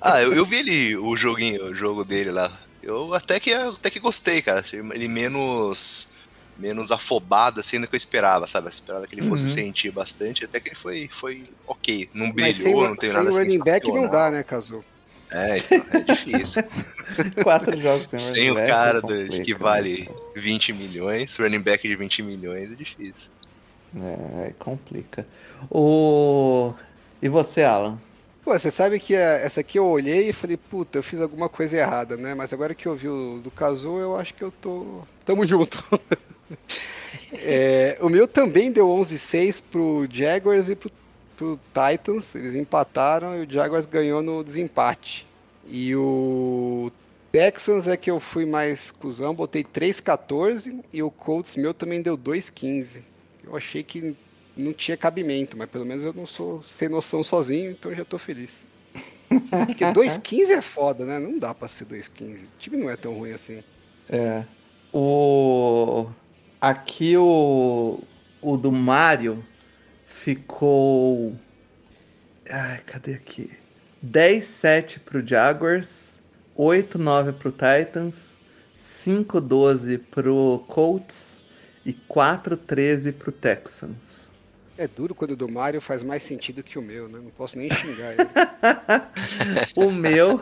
ah, 0.00 0.20
eu, 0.20 0.34
eu 0.34 0.44
vi 0.44 0.56
ele, 0.56 0.96
o 0.96 1.16
joguinho, 1.16 1.66
o 1.66 1.74
jogo 1.74 2.04
dele 2.04 2.30
lá. 2.30 2.52
Eu 2.84 3.14
até 3.14 3.40
que, 3.40 3.52
até 3.52 3.90
que 3.90 3.98
gostei, 3.98 4.42
cara. 4.42 4.60
Achei 4.60 4.80
ele 4.80 5.08
menos 5.08 6.12
menos 6.56 6.92
afobado 6.92 7.58
assim 7.60 7.80
do 7.80 7.88
que 7.88 7.94
eu 7.94 7.96
esperava, 7.96 8.46
sabe? 8.46 8.66
Eu 8.66 8.70
esperava 8.70 9.06
que 9.06 9.14
ele 9.14 9.26
fosse 9.26 9.44
uhum. 9.44 9.50
sentir 9.50 9.90
bastante, 9.90 10.44
até 10.44 10.60
que 10.60 10.68
ele 10.68 10.76
foi, 10.76 11.08
foi 11.10 11.42
ok. 11.66 12.08
Não 12.14 12.30
brilhou, 12.30 12.54
sem, 12.54 12.74
não 12.74 12.96
tem 12.96 13.12
nada 13.12 13.32
sem 13.32 13.42
running 13.42 13.58
back 13.58 13.88
não 13.90 14.08
dá, 14.08 14.30
né, 14.30 14.42
Caso? 14.42 14.84
É, 15.30 15.58
então, 15.58 15.84
é 15.90 16.00
difícil. 16.00 16.62
Quatro 17.42 17.80
jogos 17.80 18.08
sem, 18.08 18.20
sem 18.20 18.50
o 18.52 18.54
cara 18.54 19.02
é 19.32 19.40
que 19.40 19.54
vale 19.54 20.08
20 20.36 20.72
milhões, 20.72 21.34
running 21.36 21.60
back 21.60 21.86
de 21.88 21.96
20 21.96 22.22
milhões 22.22 22.70
é 22.70 22.76
difícil. 22.76 23.32
É, 23.96 24.52
complica. 24.58 25.26
O... 25.70 26.72
E 27.20 27.28
você, 27.28 27.62
Alan? 27.62 27.98
Pô, 28.44 28.52
você 28.52 28.70
sabe 28.70 29.00
que 29.00 29.14
essa 29.14 29.60
aqui 29.60 29.78
eu 29.78 29.86
olhei 29.86 30.28
e 30.28 30.32
falei, 30.32 30.58
puta, 30.58 30.98
eu 30.98 31.02
fiz 31.02 31.18
alguma 31.18 31.48
coisa 31.48 31.78
errada, 31.78 32.14
né? 32.14 32.34
Mas 32.34 32.52
agora 32.52 32.74
que 32.74 32.86
eu 32.86 32.94
vi 32.94 33.08
o 33.08 33.40
do 33.42 33.50
Kazu, 33.50 33.96
eu 33.98 34.16
acho 34.16 34.34
que 34.34 34.42
eu 34.42 34.50
tô. 34.50 35.00
Tamo 35.24 35.46
junto. 35.46 35.82
é, 37.38 37.96
o 38.02 38.10
meu 38.10 38.28
também 38.28 38.70
deu 38.70 38.86
11-6 38.86 39.62
pro 39.72 40.06
Jaguars 40.10 40.68
e 40.68 40.76
pro, 40.76 40.90
pro 41.34 41.58
Titans. 41.72 42.26
Eles 42.34 42.54
empataram 42.54 43.42
e 43.42 43.46
o 43.46 43.50
Jaguars 43.50 43.86
ganhou 43.86 44.20
no 44.20 44.44
desempate. 44.44 45.26
E 45.66 45.96
o 45.96 46.92
Texans 47.32 47.88
é 47.88 47.96
que 47.96 48.10
eu 48.10 48.20
fui 48.20 48.44
mais 48.44 48.90
cuzão, 48.90 49.34
botei 49.34 49.64
3-14 49.64 50.84
e 50.92 51.02
o 51.02 51.10
Colts 51.10 51.56
meu 51.56 51.72
também 51.72 52.02
deu 52.02 52.18
2-15. 52.18 52.86
Eu 53.42 53.56
achei 53.56 53.82
que 53.82 54.14
não 54.56 54.72
tinha 54.72 54.96
cabimento, 54.96 55.56
mas 55.56 55.68
pelo 55.68 55.84
menos 55.84 56.04
eu 56.04 56.12
não 56.12 56.26
sou 56.26 56.62
sem 56.62 56.88
noção 56.88 57.24
sozinho, 57.24 57.70
então 57.70 57.94
já 57.94 58.04
tô 58.04 58.18
feliz. 58.18 58.50
Porque 59.28 59.84
2,15 59.84 60.50
é 60.50 60.62
foda, 60.62 61.04
né? 61.04 61.18
Não 61.18 61.38
dá 61.38 61.54
pra 61.54 61.68
ser 61.68 61.86
2,15. 61.86 62.36
O 62.36 62.48
time 62.58 62.76
não 62.76 62.90
é 62.90 62.96
tão 62.96 63.14
ruim 63.14 63.32
assim. 63.32 63.62
É. 64.08 64.44
O. 64.92 66.06
Aqui 66.60 67.16
o. 67.16 68.00
O 68.40 68.56
do 68.56 68.70
Mario 68.70 69.44
ficou. 70.06 71.34
Ai, 72.48 72.80
cadê 72.86 73.14
aqui? 73.14 73.50
10-7 74.04 75.00
pro 75.00 75.26
Jaguars, 75.26 76.18
8-9 76.56 77.32
pro 77.32 77.50
Titans, 77.50 78.34
5-12 78.78 79.98
pro 80.10 80.62
Colts 80.68 81.42
e 81.86 81.92
4-13 81.92 83.12
pro 83.12 83.32
Texans. 83.32 84.23
É 84.76 84.88
duro 84.88 85.14
quando 85.14 85.32
o 85.32 85.36
do 85.36 85.48
Mario 85.48 85.80
faz 85.80 86.02
mais 86.02 86.22
sentido 86.22 86.62
que 86.62 86.78
o 86.78 86.82
meu, 86.82 87.08
né? 87.08 87.20
Não 87.22 87.30
posso 87.30 87.56
nem 87.56 87.70
xingar 87.70 88.12
ele. 88.12 88.28
o 89.76 89.90
meu 89.90 90.40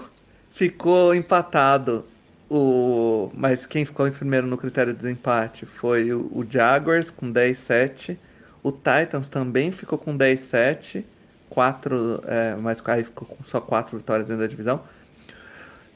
ficou 0.51 1.15
empatado. 1.15 2.07
O... 2.49 3.31
Mas 3.35 3.67
quem 3.67 3.85
ficou 3.85 4.07
em 4.07 4.13
primeiro 4.13 4.47
no 4.47 4.57
critério 4.57 4.93
de 4.93 4.99
desempate 4.99 5.67
foi 5.67 6.13
o, 6.15 6.47
Jaguars 6.49 7.11
com 7.11 7.31
10-7. 7.31 8.17
O 8.63 8.73
Titans 8.73 9.29
também 9.29 9.71
ficou 9.71 9.99
com 9.99 10.17
10-7. 10.17 11.05
Quatro, 11.51 12.23
é, 12.27 12.55
mas 12.57 12.83
aí 12.87 13.05
ficou 13.05 13.29
com 13.29 13.45
só 13.45 13.61
quatro 13.61 13.99
vitórias 13.99 14.29
dentro 14.29 14.43
da 14.43 14.49
divisão. 14.49 14.83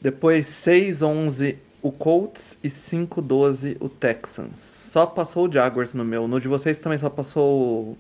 Depois 0.00 0.46
6-11 0.46 1.56
o 1.80 1.90
Colts 1.90 2.58
e 2.62 2.68
5-12 2.68 3.76
o 3.80 3.88
Texans. 3.88 4.60
Só 4.60 5.06
passou 5.06 5.48
o 5.48 5.52
Jaguars 5.52 5.94
no 5.94 6.04
meu. 6.04 6.28
No 6.28 6.38
de 6.38 6.48
vocês 6.48 6.78
também 6.78 6.98
só 6.98 7.08
passou 7.08 7.96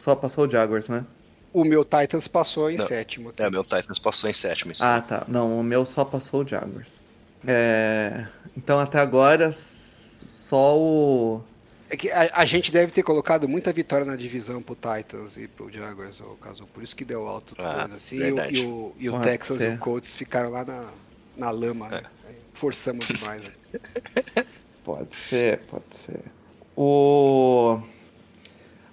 só 0.00 0.14
passou 0.14 0.46
o 0.46 0.50
Jaguars, 0.50 0.88
né? 0.88 1.04
O 1.52 1.64
meu 1.64 1.84
Titans 1.84 2.26
passou 2.26 2.70
em 2.70 2.76
não. 2.76 2.86
sétimo. 2.86 3.32
Tá? 3.32 3.44
É, 3.44 3.48
o 3.48 3.50
meu 3.50 3.62
Titans 3.62 3.98
passou 3.98 4.30
em 4.30 4.32
sétimo. 4.32 4.72
Isso. 4.72 4.84
Ah, 4.84 5.00
tá. 5.00 5.24
Não, 5.28 5.58
o 5.58 5.62
meu 5.62 5.84
só 5.84 6.04
passou 6.04 6.42
o 6.42 6.48
Jaguars. 6.48 7.00
É... 7.46 8.26
Então 8.56 8.78
até 8.78 8.98
agora 8.98 9.52
só 9.52 10.78
o. 10.78 11.42
É 11.88 11.96
que 11.96 12.10
a, 12.10 12.30
a, 12.32 12.44
gente 12.44 12.70
deve 12.70 12.92
ter 12.92 13.02
colocado 13.02 13.48
muita 13.48 13.72
vitória 13.72 14.06
na 14.06 14.14
divisão 14.14 14.62
pro 14.62 14.76
Titans 14.76 15.36
e 15.36 15.48
pro 15.48 15.70
Jaguars, 15.70 16.20
o 16.20 16.36
caso. 16.36 16.66
Por 16.66 16.82
isso 16.82 16.94
que 16.94 17.04
deu 17.04 17.26
alto 17.26 17.54
ah, 17.58 17.88
assim. 17.94 18.16
E 18.16 18.32
o, 18.32 18.38
e 18.38 18.60
o, 18.60 18.94
e 18.98 19.10
o 19.10 19.20
Texas 19.20 19.58
ser. 19.58 19.72
e 19.72 19.74
o 19.74 19.78
Colts 19.78 20.14
ficaram 20.14 20.50
lá 20.50 20.64
na, 20.64 20.88
na 21.36 21.50
lama, 21.50 21.88
né? 21.88 22.02
é. 22.28 22.32
Forçamos 22.54 23.06
demais. 23.06 23.58
Né? 23.72 24.44
pode 24.84 25.14
ser, 25.14 25.60
pode 25.68 25.84
ser. 25.90 26.22
O. 26.76 27.80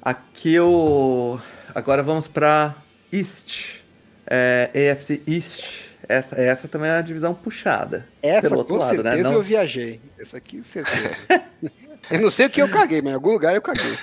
Aqui 0.07 0.57
o. 0.57 1.37
Agora 1.75 2.01
vamos 2.01 2.29
para 2.29 2.73
East. 3.11 3.81
É, 4.25 4.93
AFC 4.93 5.21
East. 5.27 5.65
Essa, 6.07 6.37
essa 6.37 6.65
também 6.69 6.89
é 6.89 6.93
uma 6.93 7.03
divisão 7.03 7.35
puxada. 7.35 8.07
Essa, 8.21 8.43
pelo 8.43 8.59
outro 8.59 8.75
com 8.75 8.79
lado, 8.79 9.03
né? 9.03 9.11
certeza, 9.11 9.17
né? 9.17 9.23
Não... 9.23 9.33
eu 9.33 9.43
viajei. 9.43 9.99
Essa 10.17 10.37
aqui, 10.37 10.61
certeza. 10.63 11.13
eu 12.09 12.21
não 12.21 12.31
sei 12.31 12.45
o 12.45 12.49
que 12.49 12.61
eu 12.61 12.69
caguei, 12.69 13.01
mas 13.01 13.11
em 13.11 13.15
algum 13.15 13.31
lugar 13.31 13.53
eu 13.53 13.61
caguei. 13.61 13.97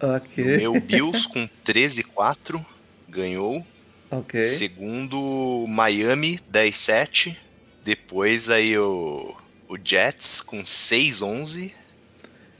Ok. 0.00 0.44
O 0.44 0.74
meu 0.74 0.80
Bills 0.80 1.28
com 1.28 1.48
13-4 1.66 2.64
ganhou. 3.08 3.66
Ok. 4.12 4.44
Segundo, 4.44 5.66
Miami, 5.66 6.38
10-7. 6.52 7.36
Depois 7.84 8.48
aí 8.48 8.78
o, 8.78 9.34
o 9.68 9.76
Jets 9.76 10.40
com 10.40 10.62
6-11. 10.62 11.72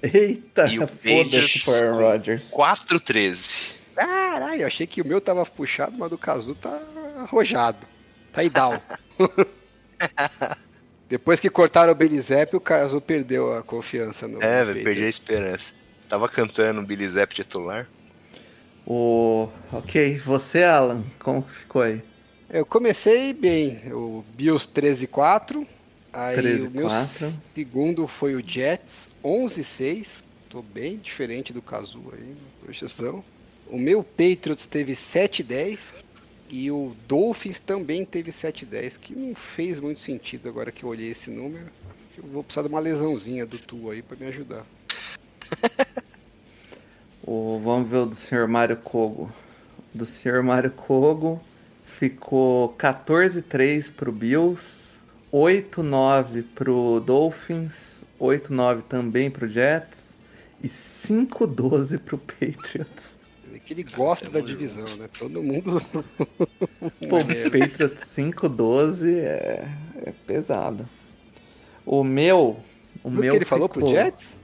Eita, 0.03 0.67
E 0.67 0.79
o 0.79 0.87
foda-se 0.87 1.65
Patriots 1.65 1.81
Rodgers. 1.93 2.51
4-13. 2.51 3.75
Caralho, 3.95 4.67
achei 4.67 4.87
que 4.87 5.03
o 5.03 5.07
meu 5.07 5.21
tava 5.21 5.45
puxado, 5.45 5.97
mas 5.99 6.07
o 6.07 6.11
do 6.11 6.19
Kazu 6.19 6.55
tá 6.55 6.81
arrojado. 7.19 7.87
Tá 8.33 8.43
down. 8.43 8.81
Depois 11.09 11.41
que 11.41 11.51
cortaram 11.51 11.93
o 11.93 11.95
Belizep, 11.95 12.57
o 12.57 12.61
Kazu 12.61 13.01
perdeu 13.01 13.53
a 13.53 13.63
confiança 13.63 14.27
no. 14.27 14.43
É, 14.43 14.61
no 14.61 14.67
velho, 14.67 14.85
perdi 14.85 15.05
a 15.05 15.09
esperança. 15.09 15.75
Tava 16.09 16.29
cantando 16.29 16.81
o 16.81 16.87
Billy 16.87 17.09
Zapp 17.09 17.35
titular. 17.35 17.87
O... 18.87 19.49
Ok, 19.73 20.19
você, 20.19 20.65
Alan, 20.65 21.05
como 21.19 21.43
ficou 21.43 21.83
aí? 21.83 22.03
Eu 22.49 22.65
comecei 22.65 23.33
bem, 23.33 23.83
o 23.93 24.25
Bills 24.35 24.69
13-4. 24.69 25.67
Aí 26.13 26.37
13 26.37 26.67
o 26.67 26.71
meu 26.71 26.89
4. 26.89 27.33
segundo 27.55 28.09
foi 28.09 28.35
o 28.35 28.43
Jets 28.45 29.10
11-6. 29.25 30.23
Tô 30.49 30.63
bem 30.63 30.97
diferente 30.97 31.53
do 31.53 31.63
Kazu 31.63 32.03
aí 32.13 32.29
na 32.29 32.65
projeção. 32.65 33.25
O 33.69 33.79
meu 33.79 34.03
Patriots 34.03 34.67
teve 34.67 34.93
7-10. 34.93 35.95
E 36.53 36.69
o 36.71 36.97
Dolphins 37.07 37.61
também 37.61 38.05
teve 38.05 38.33
7-10, 38.33 38.99
que 38.99 39.15
não 39.15 39.37
fez 39.37 39.79
muito 39.79 40.01
sentido 40.01 40.49
agora 40.49 40.73
que 40.73 40.83
eu 40.83 40.89
olhei 40.89 41.13
esse 41.13 41.31
número. 41.31 41.67
Eu 42.19 42.25
vou 42.25 42.43
precisar 42.43 42.63
de 42.63 42.69
uma 42.69 42.81
lesãozinha 42.81 43.47
do 43.47 43.57
Tu 43.57 43.89
aí 43.89 44.03
pra 44.03 44.17
me 44.17 44.27
ajudar. 44.27 44.67
O... 47.23 47.61
Vamos 47.63 47.89
ver 47.89 47.99
o 47.99 48.07
do 48.07 48.15
Sr. 48.17 48.49
Mário 48.49 48.77
Kogo. 48.77 49.31
Do 49.95 50.07
Sr. 50.07 50.43
Mário 50.43 50.71
Kogo 50.71 51.41
ficou 51.85 52.75
14-3 52.79 53.93
pro 53.93 54.11
Bills, 54.11 54.95
8-9 55.33 56.45
pro 56.55 56.99
Dolphins, 57.01 57.90
8-9 58.21 58.83
também 58.83 59.31
pro 59.31 59.49
Jets 59.49 60.15
e 60.63 60.69
5-12 60.69 61.99
pro 61.99 62.19
Patriots. 62.19 63.19
É 63.55 63.59
que 63.59 63.73
ele 63.73 63.83
gosta 63.85 64.29
da 64.29 64.41
divisão, 64.41 64.85
né? 64.97 65.09
Todo 65.19 65.43
mundo. 65.43 65.83
Pô, 67.09 67.19
o 67.19 67.25
Patriots 67.27 68.05
5-12 68.17 69.15
é... 69.17 69.65
é 70.05 70.13
pesado. 70.27 70.89
O 71.87 72.05
meu. 72.05 72.61
O 73.03 73.11
Viu 73.11 73.21
meu 73.21 73.33
que 73.33 73.39
ele 73.39 73.45
falou 73.45 73.69
pro 73.69 73.89
Jets? 73.89 74.37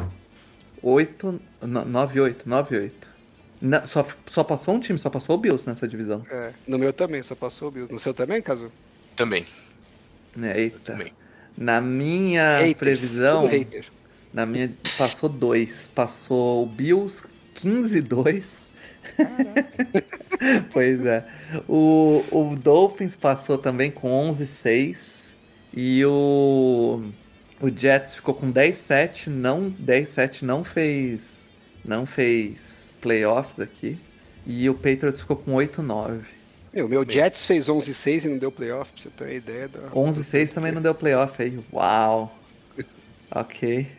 8, 0.83 1.41
9-8, 1.63 2.37
9-8. 2.47 2.93
Na- 3.61 3.87
Só, 3.87 4.07
só 4.27 4.43
passou 4.45 4.75
um 4.75 4.81
time, 4.81 4.99
só 4.99 5.11
passou 5.11 5.35
o 5.37 5.39
Bills 5.39 5.67
nessa 5.69 5.87
divisão. 5.87 6.25
É, 6.31 6.53
no 6.67 6.79
meu 6.79 6.93
também, 6.93 7.23
só 7.23 7.35
passou 7.35 7.69
o 7.69 7.71
Bills. 7.71 7.93
No 7.93 7.99
seu 7.99 8.15
também, 8.15 8.41
Caso? 8.41 8.71
Também, 9.15 9.45
Né, 10.35 10.59
Eita. 10.59 10.79
também. 10.93 11.13
Na 11.57 11.81
minha 11.81 12.59
Haters, 12.59 12.77
previsão, 12.77 13.49
na 14.33 14.45
minha 14.45 14.71
passou 14.99 15.29
dois. 15.29 15.89
Passou 15.95 16.65
o 16.65 16.67
Bills 16.67 17.23
15-2. 17.55 18.45
pois 20.73 21.07
é. 21.07 21.25
O, 21.67 22.23
o 22.31 22.57
Dolphins 22.57 23.17
passou 23.17 23.57
também 23.57 23.91
com 23.91 24.11
11-6. 24.33 25.27
E 25.75 26.05
o, 26.05 27.03
o 27.61 27.71
Jets 27.71 28.15
ficou 28.15 28.35
com 28.35 28.53
10-7. 28.53 29.29
Não, 29.29 29.71
10-7 29.71 30.43
não 30.43 30.63
fez. 30.63 31.47
Não 31.85 32.05
fez 32.05 32.95
playoffs 33.01 33.61
aqui. 33.61 33.99
E 34.47 34.69
o 34.69 34.75
Patriots 34.75 35.21
ficou 35.21 35.37
com 35.37 35.53
8-9. 35.53 36.21
Meu, 36.77 36.87
meu 36.87 37.11
Jets 37.11 37.47
fez 37.47 37.69
11-6 37.69 38.27
e 38.27 38.29
não 38.29 38.37
deu 38.37 38.53
playoff, 38.53 38.93
pra 38.93 39.03
você 39.03 39.09
ter 39.09 39.25
uma 39.25 39.33
ideia. 39.33 39.67
Da... 39.67 39.81
11-6 39.93 40.51
também 40.51 40.73
não 40.73 40.83
deu 40.83 40.95
playoff 40.95 41.43
aí. 41.43 41.59
Uau. 41.73 42.39
Ok. 43.29 43.91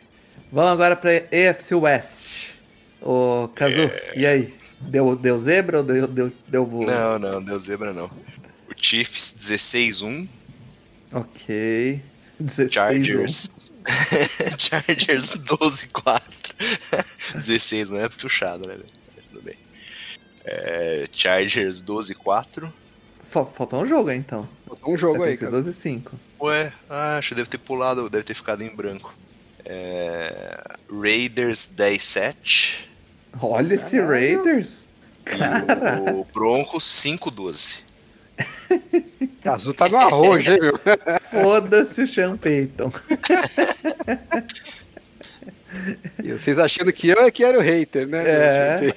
Vamos 0.50 0.72
agora 0.72 0.96
pra 0.96 1.10
AFC 1.10 1.74
West. 1.74 2.52
Ô, 3.02 3.48
Kazu, 3.54 3.90
e 4.16 4.26
aí? 4.26 4.54
Deu, 4.80 5.14
deu 5.14 5.38
zebra 5.38 5.78
ou 5.78 5.84
deu, 5.84 6.08
deu, 6.08 6.32
deu 6.48 6.64
boa? 6.64 6.86
Não, 6.86 7.18
não, 7.18 7.44
deu 7.44 7.56
zebra 7.58 7.92
não. 7.92 8.06
O 8.06 8.74
Chiefs 8.74 9.34
16-1. 9.38 10.26
Ok. 11.12 12.00
16 12.40 12.72
Chargers. 12.72 13.50
Chargers 14.56 15.32
12-4. 15.32 16.22
16 17.34 17.90
não 17.90 18.00
é 18.00 18.08
puxado, 18.08 18.66
né? 18.66 18.78
É, 20.50 21.04
Chargers 21.12 21.82
12-4. 21.82 22.72
Fa- 23.28 23.44
Faltou 23.44 23.82
um 23.82 23.84
jogo 23.84 24.08
aí, 24.08 24.16
então. 24.16 24.48
Botou 24.66 24.94
um 24.94 24.96
jogo 24.96 25.22
aí, 25.22 25.36
cara. 25.36 25.62
ser 25.62 25.70
12-5. 25.70 26.12
Ué, 26.40 26.72
ah, 26.88 27.18
acho 27.18 27.30
que 27.30 27.34
deve 27.34 27.50
ter 27.50 27.58
pulado, 27.58 28.08
deve 28.08 28.24
ter 28.24 28.34
ficado 28.34 28.62
em 28.62 28.74
branco. 28.74 29.14
É, 29.64 30.58
Raiders 30.90 31.70
10-7. 31.76 32.86
Olha 33.42 33.74
esse 33.74 34.00
Raiders. 34.00 34.80
E 35.26 36.10
o 36.12 36.24
Broncos 36.32 36.84
5-12. 36.84 37.80
Cazu 39.42 39.74
tá 39.74 39.88
no 39.90 39.98
arrojo, 39.98 40.50
hein, 40.50 40.58
meu? 40.60 40.80
Foda-se 41.30 42.04
o 42.04 42.08
Sean 42.08 42.36
Payton. 42.38 42.90
E 46.24 46.32
vocês 46.32 46.58
achando 46.58 46.92
que 46.92 47.08
eu 47.08 47.20
é 47.20 47.30
que 47.30 47.44
era 47.44 47.58
o 47.58 47.60
hater, 47.60 48.06
né? 48.06 48.22
É. 48.26 48.94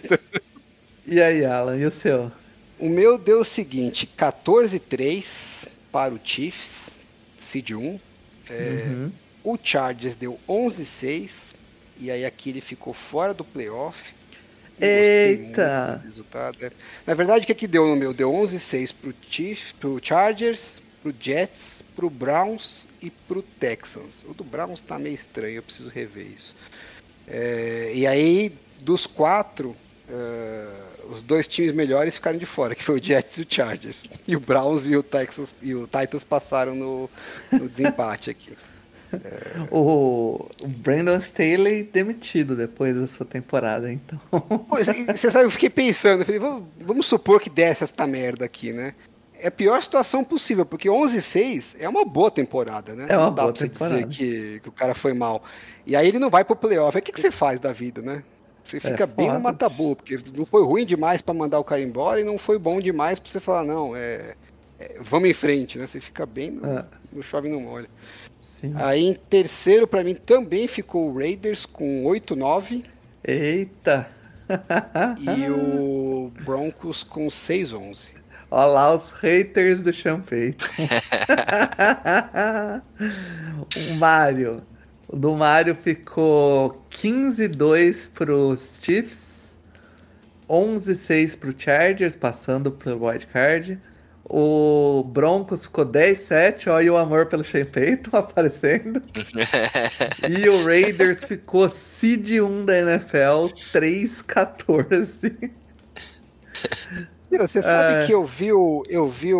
E 1.12 1.22
aí, 1.22 1.44
Alan, 1.44 1.78
e 1.78 1.86
o 1.86 1.92
seu? 1.92 2.32
O 2.80 2.88
meu 2.88 3.18
deu 3.18 3.42
o 3.42 3.46
seguinte: 3.46 4.10
14-3 4.18 5.68
para 5.92 6.14
o 6.14 6.20
Chiefs, 6.24 6.98
seed 7.42 7.72
1. 7.72 8.00
É, 8.50 8.86
Uhum. 8.88 9.12
O 9.44 9.58
Chargers 9.62 10.16
deu 10.16 10.40
11-6. 10.48 11.54
E 12.00 12.10
aí 12.10 12.24
aqui 12.24 12.52
ele 12.52 12.62
ficou 12.62 12.94
fora 12.94 13.34
do 13.34 13.44
playoff. 13.44 14.14
Eita! 14.80 15.98
do 16.02 16.06
Resultado, 16.06 16.58
é. 16.66 16.72
Na 17.06 17.14
verdade, 17.14 17.44
o 17.44 17.48
que, 17.48 17.56
que 17.56 17.68
deu 17.68 17.86
no 17.86 17.96
meu? 17.98 18.14
Deu 18.14 18.32
11-6 18.32 18.96
pro, 19.00 19.14
Chiefs, 19.30 19.74
pro 19.74 20.00
Chargers, 20.02 20.82
pro 21.04 21.14
Jets, 21.20 21.84
pro 21.94 22.10
Browns 22.10 22.88
e 23.02 23.12
pro 23.12 23.42
Texans. 23.42 24.24
O 24.26 24.34
do 24.34 24.46
Browns 24.46 24.80
tá 24.80 24.98
meio 24.98 25.16
estranho, 25.16 25.58
eu 25.58 25.64
preciso 25.64 25.90
rever 25.90 26.26
isso. 26.26 26.56
É, 27.28 27.92
e 27.94 28.08
aí, 28.08 28.56
dos 28.80 29.06
quatro, 29.06 29.76
é, 30.10 30.68
os 31.10 31.22
dois 31.22 31.48
times 31.48 31.74
melhores 31.74 32.16
ficaram 32.16 32.38
de 32.38 32.46
fora, 32.46 32.76
que 32.76 32.84
foi 32.84 33.00
o 33.00 33.04
Jets 33.04 33.38
e 33.38 33.42
o 33.42 33.48
Chargers. 33.50 34.04
E 34.28 34.36
o 34.36 34.40
Browns 34.40 34.88
e 34.88 34.96
o 34.96 35.04
Texans 35.04 35.54
e 35.62 35.74
o 35.74 35.88
Titans 35.88 36.24
passaram 36.24 36.76
no, 36.76 37.10
no 37.52 37.70
desempate 37.70 38.30
aqui. 38.30 38.54
O, 39.70 40.48
o 40.64 40.68
Brandon 40.68 41.18
Staley 41.18 41.84
demitido 41.84 42.56
depois 42.56 42.96
da 42.96 43.06
sua 43.08 43.26
temporada, 43.26 43.92
então. 43.92 44.18
Você 45.06 45.30
sabe, 45.30 45.46
eu 45.46 45.52
fiquei 45.52 45.70
pensando, 45.70 46.22
eu 46.22 46.26
falei, 46.26 46.40
vamos, 46.40 46.64
vamos 46.80 47.08
supor 47.08 47.42
que 47.42 47.50
desse 47.50 47.84
esta 47.84 48.08
merda 48.08 48.46
aqui, 48.46 48.72
né? 48.72 48.94
É 49.38 49.48
a 49.48 49.52
pior 49.52 49.84
situação 49.84 50.24
possível, 50.24 50.66
porque 50.66 50.88
11-6 50.88 51.76
é 51.78 51.90
uma 51.90 52.06
boa 52.06 52.32
temporada, 52.32 52.96
né? 52.96 53.08
É 53.10 53.18
uma 53.18 53.26
não 53.26 53.36
dá 53.36 53.42
boa 53.44 53.54
temporada. 53.54 54.06
dizer 54.06 54.18
que, 54.18 54.60
que 54.62 54.70
o 54.70 54.72
cara 54.72 54.96
foi 54.96 55.14
mal. 55.14 55.44
E 55.86 55.96
aí 55.96 56.08
ele 56.08 56.20
não 56.20 56.30
vai 56.30 56.46
pro 56.46 56.56
playoff. 56.56 56.98
O 56.98 57.02
que, 57.02 57.12
que 57.12 57.20
você 57.20 57.32
faz 57.32 57.60
da 57.60 57.74
vida, 57.74 58.02
né? 58.02 58.24
Você 58.64 58.80
fica 58.80 59.06
bem 59.06 59.28
foda. 59.28 59.38
no 59.38 59.44
matabu, 59.44 59.96
porque 59.96 60.20
não 60.36 60.46
foi 60.46 60.64
ruim 60.64 60.86
demais 60.86 61.22
pra 61.22 61.34
mandar 61.34 61.60
o 61.60 61.64
cara 61.64 61.82
embora 61.82 62.22
e 62.22 62.24
não 62.24 62.38
foi 62.38 62.60
bom 62.60 62.80
demais 62.80 63.20
pra 63.20 63.32
você 63.32 63.40
falar, 63.40 63.64
não, 63.64 63.96
é, 63.96 64.36
é, 64.80 64.98
vamos 65.02 65.30
em 65.30 65.34
frente, 65.34 65.78
né? 65.78 65.88
Você 65.88 66.00
fica 66.00 66.26
bem 66.26 66.52
no, 66.52 66.66
É. 66.66 66.86
no 67.12 67.24
chove 67.24 67.48
e 67.48 67.52
não 67.52 67.62
molha. 67.62 67.88
Sim. 68.44 68.74
Aí 68.76 69.04
em 69.04 69.14
terceiro, 69.14 69.88
pra 69.88 70.04
mim, 70.04 70.14
também 70.14 70.68
ficou 70.68 71.10
o 71.10 71.18
Raiders 71.18 71.66
com 71.66 72.04
8-9 72.04 72.84
Eita! 73.24 74.10
e 75.20 75.50
o 75.50 76.32
Broncos 76.44 77.04
com 77.04 77.28
6-11. 77.28 78.10
Olha 78.50 78.66
lá 78.66 78.96
os 78.96 79.12
haters 79.12 79.82
do 79.82 79.92
Payton. 80.24 80.66
o 83.92 83.96
Mario. 83.96 84.62
O 85.12 85.16
do 85.16 85.36
Mario 85.36 85.76
ficou 85.76 86.82
15-2 86.90 88.10
pros 88.14 88.80
Chiefs, 88.82 89.56
11-6 90.50 91.38
pro 91.38 91.54
Chargers, 91.58 92.16
passando 92.16 92.72
pro 92.72 93.06
Wild 93.06 93.28
Card. 93.28 93.80
O 94.24 95.04
Broncos 95.04 95.66
ficou 95.66 95.86
10-7, 95.86 96.68
olha 96.72 96.94
o 96.94 96.98
amor 96.98 97.26
pelo 97.26 97.44
Sean 97.44 97.66
Payton 97.66 98.16
aparecendo. 98.16 99.02
e 100.30 100.48
o 100.48 100.64
Raiders 100.64 101.26
ficou 101.26 101.68
seed 101.70 102.30
1 102.40 102.66
da 102.66 102.78
NFL, 102.80 103.52
3-14. 103.74 105.52
Meu, 107.30 107.48
Você 107.48 107.62
sabe 107.62 108.04
É. 108.04 108.06
que 108.06 108.14
eu 108.14 108.24
vi 108.26 108.54
o, 108.54 108.84
eu 108.90 109.10
vi 109.10 109.34
o, 109.34 109.40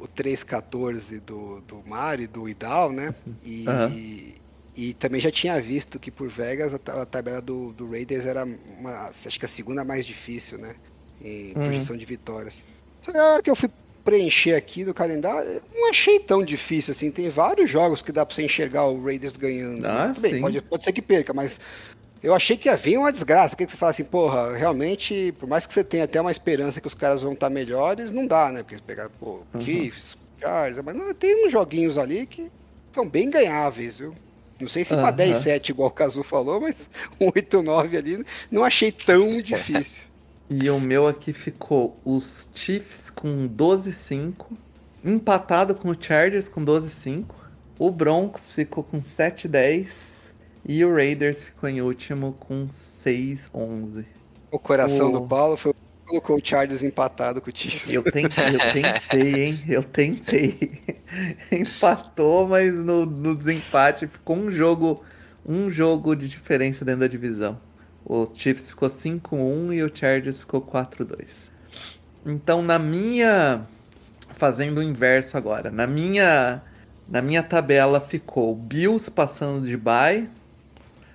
o 0.00 0.08
314 0.14 1.18
do, 1.20 1.60
do 1.62 1.82
Mari, 1.86 2.26
do 2.26 2.48
Idal, 2.48 2.92
né? 2.92 3.14
E, 3.44 3.66
Aham. 3.66 3.92
E 4.76 4.92
também 4.94 5.20
já 5.20 5.30
tinha 5.30 5.60
visto 5.60 5.98
que 5.98 6.10
por 6.10 6.28
Vegas 6.28 6.72
a, 6.74 7.02
a 7.02 7.06
tabela 7.06 7.40
do, 7.40 7.72
do 7.72 7.90
Raiders 7.90 8.26
era 8.26 8.44
uma, 8.44 9.10
acho 9.24 9.38
que 9.38 9.46
a 9.46 9.48
segunda 9.48 9.84
mais 9.84 10.04
difícil, 10.04 10.58
né? 10.58 10.74
Em 11.24 11.48
Uhum. 11.56 11.64
projeção 11.64 11.96
de 11.96 12.04
vitórias. 12.04 12.62
Só 13.02 13.10
que 13.12 13.16
a 13.18 13.24
hora 13.24 13.42
que 13.42 13.50
eu 13.50 13.56
fui 13.56 13.70
preencher 14.04 14.54
aqui 14.54 14.84
no 14.84 14.92
calendário, 14.94 15.60
não 15.74 15.90
achei 15.90 16.20
tão 16.20 16.44
difícil 16.44 16.92
assim. 16.92 17.10
Tem 17.10 17.28
vários 17.30 17.68
jogos 17.70 18.02
que 18.02 18.12
dá 18.12 18.24
pra 18.24 18.34
você 18.34 18.42
enxergar 18.44 18.84
o 18.86 19.02
Raiders 19.02 19.36
ganhando. 19.36 19.84
Ah, 19.84 20.12
bem, 20.18 20.34
sim. 20.34 20.40
pode, 20.40 20.60
pode 20.62 20.84
ser 20.84 20.92
que 20.92 21.02
perca, 21.02 21.32
mas 21.32 21.58
eu 22.22 22.34
achei 22.34 22.56
que 22.56 22.68
ia 22.68 22.76
vir 22.76 22.98
uma 22.98 23.12
desgraça. 23.12 23.54
O 23.54 23.56
que 23.56 23.66
você 23.66 23.76
fala 23.76 23.90
assim, 23.90 24.04
porra, 24.04 24.54
realmente, 24.54 25.34
por 25.40 25.48
mais 25.48 25.66
que 25.66 25.72
você 25.74 25.82
tenha 25.82 26.04
até 26.04 26.20
uma 26.20 26.30
esperança 26.30 26.80
que 26.80 26.86
os 26.86 26.94
caras 26.94 27.22
vão 27.22 27.32
estar 27.32 27.48
melhores, 27.50 28.12
não 28.12 28.26
dá, 28.26 28.52
né? 28.52 28.62
Porque 28.62 28.78
pegar, 28.86 29.08
pô, 29.18 29.40
Uhum. 29.54 29.60
Chiefs, 29.60 30.16
Chargers, 30.38 30.84
mas 30.84 30.94
não, 30.94 31.12
tem 31.14 31.46
uns 31.46 31.50
joguinhos 31.50 31.96
ali 31.98 32.26
que 32.26 32.50
são 32.94 33.08
bem 33.08 33.28
ganháveis, 33.30 33.98
viu? 33.98 34.14
Não 34.60 34.68
sei 34.68 34.84
se 34.84 34.94
pra 34.94 35.08
Aham. 35.08 35.16
10-7, 35.16 35.70
igual 35.70 35.88
o 35.88 35.92
Cazu 35.92 36.22
falou, 36.22 36.60
mas 36.60 36.88
um 37.20 37.30
8-9 37.30 37.96
ali, 37.98 38.24
não 38.50 38.64
achei 38.64 38.90
tão 38.90 39.40
difícil. 39.40 40.02
E 40.48 40.70
o 40.70 40.78
meu 40.80 41.06
aqui 41.08 41.32
ficou 41.32 41.98
os 42.04 42.48
Chiefs 42.54 43.10
com 43.10 43.48
12-5, 43.48 44.46
empatado 45.04 45.74
com 45.74 45.90
o 45.90 45.96
Chargers 46.00 46.48
com 46.48 46.64
12-5, 46.64 47.24
o 47.78 47.90
Broncos 47.90 48.52
ficou 48.52 48.82
com 48.82 49.00
7-10 49.00 49.88
e 50.64 50.84
o 50.84 50.94
Raiders 50.94 51.42
ficou 51.44 51.68
em 51.68 51.82
último 51.82 52.32
com 52.40 52.68
6-11. 53.04 54.04
O 54.50 54.58
coração 54.58 55.10
O- 55.10 55.12
do 55.20 55.26
Paulo 55.26 55.56
foi 55.56 55.74
colocou 56.06 56.36
o 56.36 56.40
Chargers 56.42 56.82
empatado 56.82 57.40
com 57.40 57.50
o 57.50 57.52
Chiefs. 57.54 57.90
Eu 57.90 58.02
tentei, 58.02 58.54
eu 58.54 58.72
tentei, 58.72 59.44
hein? 59.44 59.60
Eu 59.68 59.82
tentei. 59.82 60.80
Empatou, 61.50 62.48
mas 62.48 62.72
no, 62.72 63.04
no 63.04 63.34
desempate 63.34 64.06
ficou 64.06 64.36
um 64.36 64.50
jogo, 64.50 65.04
um 65.44 65.70
jogo 65.70 66.14
de 66.14 66.28
diferença 66.28 66.84
dentro 66.84 67.00
da 67.00 67.08
divisão. 67.08 67.60
O 68.04 68.26
Chiefs 68.34 68.70
ficou 68.70 68.88
5-1 68.88 69.74
e 69.74 69.82
o 69.82 69.90
Chargers 69.92 70.40
ficou 70.40 70.62
4-2. 70.62 71.26
Então, 72.24 72.62
na 72.62 72.78
minha 72.78 73.66
fazendo 74.36 74.78
o 74.78 74.82
inverso 74.82 75.36
agora, 75.36 75.70
na 75.70 75.86
minha 75.86 76.62
na 77.08 77.22
minha 77.22 77.42
tabela 77.42 78.00
ficou 78.00 78.52
o 78.52 78.56
Bills 78.56 79.08
passando 79.10 79.66
de 79.66 79.76
bye, 79.76 80.28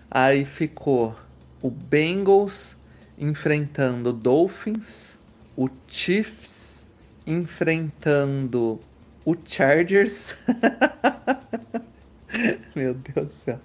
aí 0.09 0.45
ficou 0.45 1.15
o 1.61 1.69
Bengals 1.69 2.70
enfrentando 3.21 4.11
Dolphins, 4.11 5.13
o 5.55 5.69
Chiefs 5.87 6.83
enfrentando 7.27 8.79
o 9.23 9.35
Chargers. 9.45 10.35
Meu 12.75 12.93
Deus 12.95 13.27
do 13.27 13.31
céu. 13.31 13.59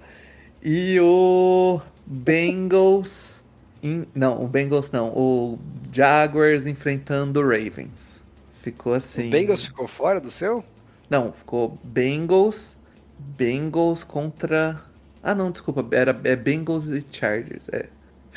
E 0.63 0.99
o 1.01 1.81
Bengals. 2.05 3.41
em- 3.83 4.07
Não, 4.15 4.45
o 4.45 4.49
Bengals 4.49 4.91
não. 4.91 5.09
O 5.09 5.59
Jaguars 5.93 6.67
enfrentando 6.67 7.41
o 7.41 7.43
Ravens. 7.43 8.21
Ficou 8.61 8.93
assim. 8.95 9.29
O 9.29 9.31
Bengals 9.31 9.65
ficou 9.65 9.89
fora 9.89 10.21
do 10.21 10.31
seu? 10.31 10.63
Não, 11.09 11.33
ficou 11.33 11.79
Bengals. 11.83 12.77
Bengals 13.19 14.05
contra. 14.05 14.79
Ah, 15.23 15.35
não, 15.35 15.51
desculpa. 15.51 15.87
Era 15.93 16.19
é 16.25 16.37
Bengals 16.37 16.87
e 16.89 17.03
Chargers. 17.11 17.69
É. 17.71 17.87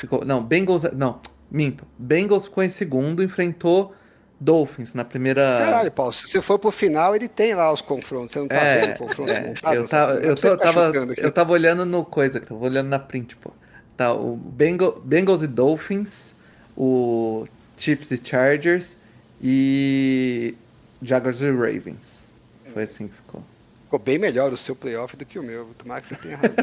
Ficou. 0.00 0.24
Não, 0.24 0.42
Bengals. 0.42 0.82
Não, 0.94 1.20
minto. 1.50 1.86
Bengals 1.98 2.44
ficou 2.46 2.64
em 2.64 2.70
segundo, 2.70 3.22
enfrentou 3.22 3.94
Dolphins 4.40 4.94
na 4.94 5.04
primeira. 5.04 5.42
Caralho, 5.58 5.92
Paulo, 5.92 6.12
se 6.12 6.26
você 6.26 6.40
for 6.40 6.58
pro 6.58 6.70
final, 6.72 7.14
ele 7.14 7.28
tem 7.28 7.54
lá 7.54 7.70
os 7.72 7.82
confrontos. 7.82 8.32
Você 8.32 8.38
não 8.40 8.48
tá 8.48 8.54
É, 8.56 8.80
vendo 8.80 8.94
o 8.94 8.98
confronto 8.98 9.30
é, 9.30 9.46
montado? 9.46 9.74
eu 9.74 9.86
tava, 9.86 10.12
eu, 10.14 10.34
tô- 10.34 10.56
tava, 10.56 10.92
eu 11.18 11.30
tava 11.30 11.52
olhando 11.52 11.84
no 11.84 12.04
coisa, 12.04 12.40
tava 12.40 12.64
olhando 12.64 12.88
na 12.88 12.98
print, 12.98 13.36
pô. 13.36 13.50
Tá, 13.96 14.14
o 14.14 14.34
Bengal, 14.36 14.98
Bengals 15.04 15.42
e 15.42 15.46
Dolphins, 15.46 16.34
o 16.74 17.44
Chiefs 17.76 18.10
e 18.12 18.20
Chargers 18.24 18.96
e 19.42 20.54
Jaguars 21.02 21.40
e 21.42 21.50
Ravens. 21.50 22.22
Foi 22.64 22.84
assim 22.84 23.08
que 23.08 23.14
ficou. 23.16 23.42
Ficou 23.90 23.98
bem 23.98 24.18
melhor 24.20 24.52
o 24.52 24.56
seu 24.56 24.76
playoff 24.76 25.16
do 25.16 25.26
que 25.26 25.36
o 25.36 25.42
meu. 25.42 25.70
Tomara 25.76 26.00
que 26.00 26.06
você 26.06 26.14
tenha 26.14 26.36
razão. 26.36 26.54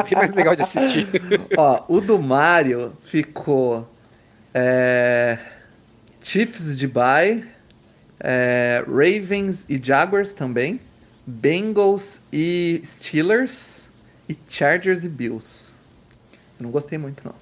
o 0.00 0.02
que 0.02 0.12
mais 0.16 0.34
legal 0.34 0.56
de 0.56 0.62
assistir? 0.62 1.06
Ó, 1.56 1.84
o 1.86 2.00
do 2.00 2.18
Mario 2.18 2.92
ficou 3.04 3.88
é, 4.52 5.38
Chiefs 6.20 6.76
de 6.76 6.88
bye, 6.88 7.46
é, 8.18 8.82
Ravens 8.88 9.64
e 9.68 9.80
Jaguars 9.80 10.32
também, 10.32 10.80
Bengals 11.24 12.20
e 12.32 12.80
Steelers 12.84 13.86
e 14.28 14.36
Chargers 14.48 15.04
e 15.04 15.08
Bills. 15.08 15.70
Não 16.58 16.72
gostei 16.72 16.98
muito 16.98 17.22
não. 17.24 17.36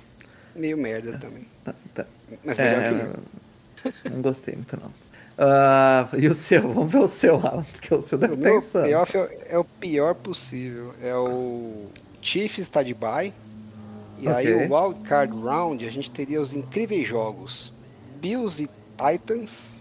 Meio 0.54 0.76
merda 0.76 1.16
também. 1.16 1.48
Tá- 1.64 1.74
tá. 1.94 2.04
Mas 2.44 2.58
melhor 2.58 2.82
É, 2.82 2.88
que 2.90 2.94
o 2.94 2.98
meu. 2.98 4.12
não 4.12 4.20
gostei 4.20 4.54
muito 4.56 4.78
não. 4.78 4.92
Ah, 5.38 6.08
e 6.16 6.26
o 6.28 6.34
seu? 6.34 6.62
Vamos 6.62 6.90
ver 6.90 6.98
o 6.98 7.08
seu, 7.08 7.36
Alan, 7.36 7.64
porque 7.72 7.94
o 7.94 8.02
seu 8.02 8.16
deve 8.18 8.34
estar 8.34 8.48
meu 8.48 8.58
insano. 8.58 8.84
playoff 8.84 9.16
é, 9.16 9.46
é 9.50 9.58
o 9.58 9.64
pior 9.64 10.14
possível. 10.14 10.92
É 11.02 11.14
o 11.14 11.86
Chiefs 12.22 12.58
está 12.66 12.82
de 12.82 12.94
bye. 12.94 13.32
E 14.18 14.28
aí 14.28 14.54
Ok. 14.54 14.66
o 14.66 14.74
Wild 14.74 15.00
Card 15.06 15.32
Round 15.38 15.86
a 15.86 15.90
gente 15.90 16.10
teria 16.10 16.40
os 16.40 16.54
incríveis 16.54 17.06
jogos 17.06 17.70
Bills 18.18 18.62
e 18.62 18.68
Titans, 18.96 19.78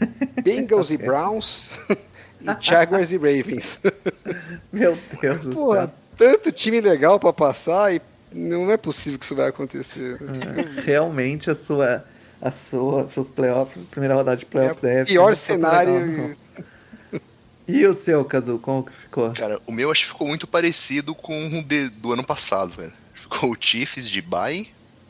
Bengals 0.42 0.90
e 0.90 0.96
Browns 0.96 1.78
e 2.42 2.46
Jaguars 2.60 3.12
e 3.12 3.16
Ravens. 3.16 3.78
Meu 4.72 4.98
Deus 5.20 5.38
do 5.38 5.52
Porra, 5.54 5.82
céu. 5.82 5.90
tanto 6.18 6.50
time 6.50 6.80
legal 6.80 7.20
pra 7.20 7.32
passar 7.32 7.94
e 7.94 8.02
não 8.32 8.68
é 8.72 8.76
possível 8.76 9.20
que 9.20 9.24
isso 9.24 9.36
vai 9.36 9.48
acontecer. 9.50 10.18
É, 10.20 10.80
Realmente 10.82 11.48
a 11.48 11.54
sua, 11.54 12.04
a 12.44 12.50
sua, 12.52 13.06
seus 13.08 13.28
playoffs, 13.28 13.84
primeira 13.86 14.14
rodada 14.14 14.36
de 14.36 14.44
É 14.44 14.48
playoffs 14.48 14.80
da 14.82 14.88
o 14.88 14.92
AFC 15.00 15.06
pior 15.12 15.36
cenário. 15.36 15.92
legal. 15.94 16.30
E 17.66 17.86
o 17.86 17.94
seu, 17.94 18.22
Kazu, 18.26 18.58
como 18.58 18.82
que 18.84 18.92
ficou? 18.92 19.32
Cara, 19.32 19.58
o 19.66 19.72
meu 19.72 19.90
acho 19.90 20.02
que 20.02 20.08
ficou 20.08 20.28
muito 20.28 20.46
parecido 20.46 21.14
com 21.14 21.46
o 21.58 21.62
de- 21.62 21.88
do 21.88 22.12
ano 22.12 22.22
passado, 22.22 22.70
velho. 22.72 22.92
Ficou 23.14 23.52
o 23.52 23.56
Chiefs 23.58 24.10
de 24.10 24.20
bye, 24.20 24.68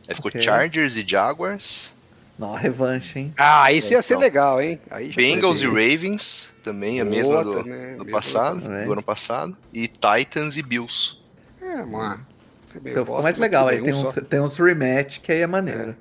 aí 0.09 0.15
ficou 0.15 0.28
Ok. 0.28 0.40
Chargers 0.40 0.97
e 0.97 1.05
Jaguars, 1.05 1.93
Não, 2.39 2.52
revanche, 2.55 3.19
hein? 3.19 3.35
Ah, 3.36 3.73
isso 3.73 3.90
ia 3.93 4.01
ser 4.02 4.15
Então. 4.15 4.20
legal, 4.20 4.62
hein? 4.62 4.81
Aí 4.89 5.12
Bengals 5.15 5.62
e. 5.62 5.66
Ravens, 5.66 6.55
também 6.62 7.01
a 7.01 7.05
Boa 7.05 7.16
mesma 7.16 7.43
do, 7.43 7.55
também, 7.65 7.97
do 7.97 8.06
passado, 8.06 8.61
também. 8.62 8.85
do 8.85 8.93
ano 8.93 9.02
passado, 9.02 9.56
e 9.73 9.89
Titans 9.89 10.56
e 10.56 10.62
Bills. 10.62 11.16
É, 11.61 11.82
mano. 11.85 12.24
Seu 12.86 13.05
ficou 13.05 13.20
mais 13.23 13.36
legal, 13.36 13.66
aí 13.66 13.82
tem 13.82 13.93
um 13.93 14.01
uns, 14.02 14.12
tem 14.28 14.39
uns 14.40 14.56
rematch 14.59 15.19
que 15.20 15.32
aí 15.32 15.40
é 15.40 15.47
maneiro. 15.48 15.97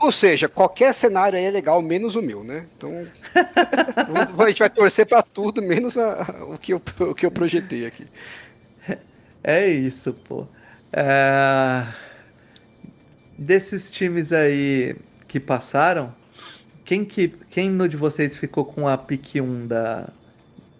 Ou 0.00 0.12
seja, 0.12 0.48
qualquer 0.48 0.94
cenário 0.94 1.38
aí 1.38 1.44
é 1.44 1.50
legal, 1.50 1.80
menos 1.82 2.14
o 2.16 2.22
meu, 2.22 2.44
né? 2.44 2.66
Então, 2.76 3.06
a 4.44 4.48
gente 4.48 4.58
vai 4.58 4.70
torcer 4.70 5.06
pra 5.06 5.22
tudo, 5.22 5.62
menos 5.62 5.96
a- 5.96 6.44
o, 6.48 6.58
que 6.58 6.72
eu, 6.72 6.82
o 7.00 7.14
que 7.14 7.26
eu 7.26 7.30
projetei 7.30 7.86
aqui. 7.86 8.06
É 9.48 9.64
isso, 9.68 10.12
pô. 10.12 10.44
É, 10.92 11.86
Desses 13.38 13.90
times 13.90 14.32
aí 14.32 14.96
que 15.28 15.38
passaram, 15.38 16.14
quem, 16.84 17.04
que, 17.04 17.28
quem 17.50 17.70
no 17.70 17.88
de 17.88 17.96
vocês 17.96 18.36
ficou 18.36 18.64
com 18.64 18.88
a 18.88 18.96
pick 18.96 19.36
1 19.36 19.66
da, 19.66 20.08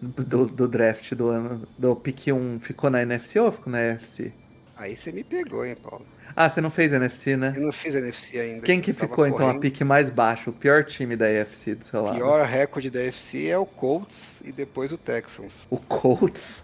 do, 0.01 0.45
do 0.47 0.67
draft 0.67 1.13
do 1.15 1.29
ano? 1.29 1.67
Do 1.77 1.95
pick 1.95 2.27
1 2.33 2.59
ficou 2.59 2.89
na 2.89 3.01
NFC 3.03 3.39
ou 3.39 3.51
ficou 3.51 3.71
na 3.71 3.81
NFC? 3.81 4.33
Aí 4.75 4.95
você 4.97 5.11
me 5.11 5.23
pegou, 5.23 5.65
hein, 5.65 5.75
Paulo? 5.75 6.05
Ah, 6.39 6.51
você 6.51 6.61
não 6.61 6.69
fez 6.69 6.93
NFC, 6.93 7.35
né? 7.35 7.51
Eu 7.55 7.63
não 7.63 7.71
fiz 7.71 7.95
NFC 7.95 8.39
ainda. 8.39 8.61
Quem 8.61 8.79
que 8.79 8.93
ficou 8.93 9.25
então 9.25 9.39
a 9.39 9.53
correndo. 9.53 9.59
pick 9.59 9.81
mais 9.81 10.11
baixo? 10.11 10.51
O 10.51 10.53
pior 10.53 10.85
time 10.85 11.15
da 11.15 11.25
AFC 11.25 11.73
do 11.73 11.83
seu 11.83 11.99
O 11.99 12.03
lado? 12.03 12.15
pior 12.17 12.45
recorde 12.45 12.91
da 12.91 13.01
FC 13.01 13.47
é 13.47 13.57
o 13.57 13.65
Colts 13.65 14.39
e 14.45 14.51
depois 14.51 14.91
o 14.91 14.99
Texans. 14.99 15.65
O 15.67 15.77
Colts. 15.79 16.63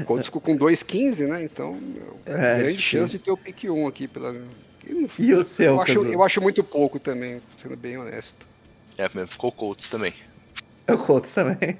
O 0.00 0.04
Colts 0.04 0.26
ficou 0.26 0.40
com 0.40 0.58
2,15, 0.58 1.28
né? 1.28 1.44
Então, 1.44 1.74
meu, 1.74 2.18
É, 2.26 2.58
grande 2.58 2.76
difícil. 2.76 2.98
chance 3.00 3.12
de 3.12 3.18
ter 3.20 3.30
o 3.30 3.36
pick 3.36 3.62
1 3.70 3.86
aqui. 3.86 4.08
Pela... 4.08 4.34
Eu, 4.84 5.08
E 5.16 5.32
o 5.32 5.44
seu, 5.44 5.74
eu, 5.74 5.80
acho, 5.80 6.04
eu 6.04 6.22
acho 6.24 6.40
muito 6.40 6.64
pouco 6.64 6.98
também, 6.98 7.40
sendo 7.62 7.76
bem 7.76 7.96
honesto. 7.96 8.44
É, 8.98 9.08
ficou 9.28 9.52
Colts 9.52 9.88
também. 9.88 10.12
O 10.90 10.98
Colts 10.98 11.32
também. 11.32 11.78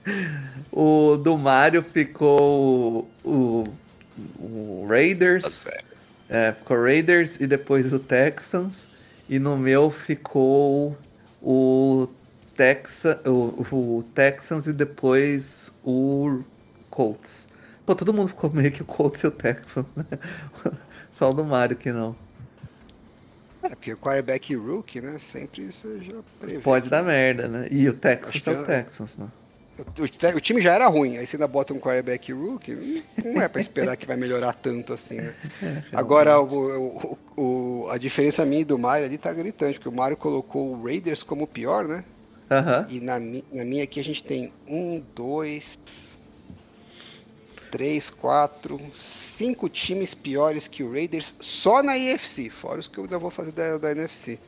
o 0.70 1.16
do 1.16 1.38
Mario 1.38 1.82
ficou 1.82 3.10
o, 3.24 3.64
o 4.38 4.86
Raiders. 4.86 5.64
Vegas. 5.64 5.87
É, 6.28 6.52
ficou 6.52 6.76
Raiders 6.82 7.40
e 7.40 7.46
depois 7.46 7.92
o 7.92 7.98
Texans. 7.98 8.84
E 9.28 9.38
no 9.38 9.56
meu 9.56 9.90
ficou 9.90 10.96
o, 11.42 12.08
Texa, 12.56 13.20
o, 13.26 13.98
o 13.98 14.02
Texans 14.14 14.66
e 14.66 14.72
depois 14.72 15.70
o 15.84 16.42
Colts. 16.90 17.46
Pô, 17.84 17.94
todo 17.94 18.12
mundo 18.12 18.28
ficou 18.28 18.50
meio 18.50 18.72
que 18.72 18.82
o 18.82 18.84
Colts 18.84 19.22
e 19.22 19.26
o 19.26 19.30
Texans, 19.30 19.86
né? 19.96 20.04
Só 21.12 21.30
o 21.30 21.32
do 21.34 21.44
Mario 21.44 21.76
que 21.76 21.92
não. 21.92 22.14
É, 23.62 23.70
porque 23.70 23.92
o 23.92 23.96
quarterback 23.96 24.54
rookie, 24.54 25.00
né? 25.00 25.18
Sempre 25.18 25.72
você 25.72 25.98
já 26.00 26.14
prevê. 26.38 26.58
Pode 26.60 26.88
dar 26.88 27.02
merda, 27.02 27.48
né? 27.48 27.66
E 27.70 27.88
o 27.88 27.92
Texans 27.92 28.46
é 28.46 28.50
o 28.50 28.62
é- 28.62 28.64
Texans, 28.64 29.16
né? 29.16 29.28
O, 30.34 30.40
time 30.40 30.60
já 30.60 30.74
era 30.74 30.86
ruim, 30.88 31.16
aí 31.18 31.26
você 31.26 31.36
ainda 31.36 31.46
bota 31.46 31.72
um 31.72 31.78
quarterback 31.78 32.32
rookie, 32.32 33.04
não 33.24 33.40
é 33.40 33.48
pra 33.48 33.60
esperar 33.60 33.96
que 33.96 34.06
vai 34.06 34.16
melhorar 34.16 34.52
tanto 34.54 34.92
assim, 34.92 35.14
né? 35.16 35.34
Agora, 35.92 36.40
o, 36.40 37.16
o- 37.36 37.86
a 37.88 37.96
diferença 37.96 38.44
minha 38.44 38.62
e 38.62 38.64
do 38.64 38.78
Mario 38.78 39.06
ali 39.06 39.16
tá 39.16 39.32
gritante, 39.32 39.74
porque 39.78 39.88
o 39.88 39.92
Mario 39.92 40.16
colocou 40.16 40.72
o 40.72 40.82
Raiders 40.84 41.22
como 41.22 41.44
o 41.44 41.46
pior, 41.46 41.86
né? 41.86 42.04
E 42.88 42.98
na, 42.98 43.18
na 43.20 43.64
minha 43.64 43.84
aqui 43.84 44.00
a 44.00 44.04
gente 44.04 44.24
tem 44.24 44.52
um, 44.66 45.00
dois, 45.14 45.78
três, 47.70 48.08
quatro, 48.10 48.80
cinco 48.96 49.68
times 49.68 50.14
piores 50.14 50.66
que 50.66 50.82
o 50.82 50.90
Raiders 50.90 51.34
só 51.40 51.82
na 51.82 51.96
IFC, 51.96 52.50
fora 52.50 52.80
os 52.80 52.88
que 52.88 52.98
eu 52.98 53.04
ainda 53.04 53.18
vou 53.18 53.30
fazer 53.30 53.52
da, 53.52 53.78
da 53.78 53.92
NFC. 53.92 54.38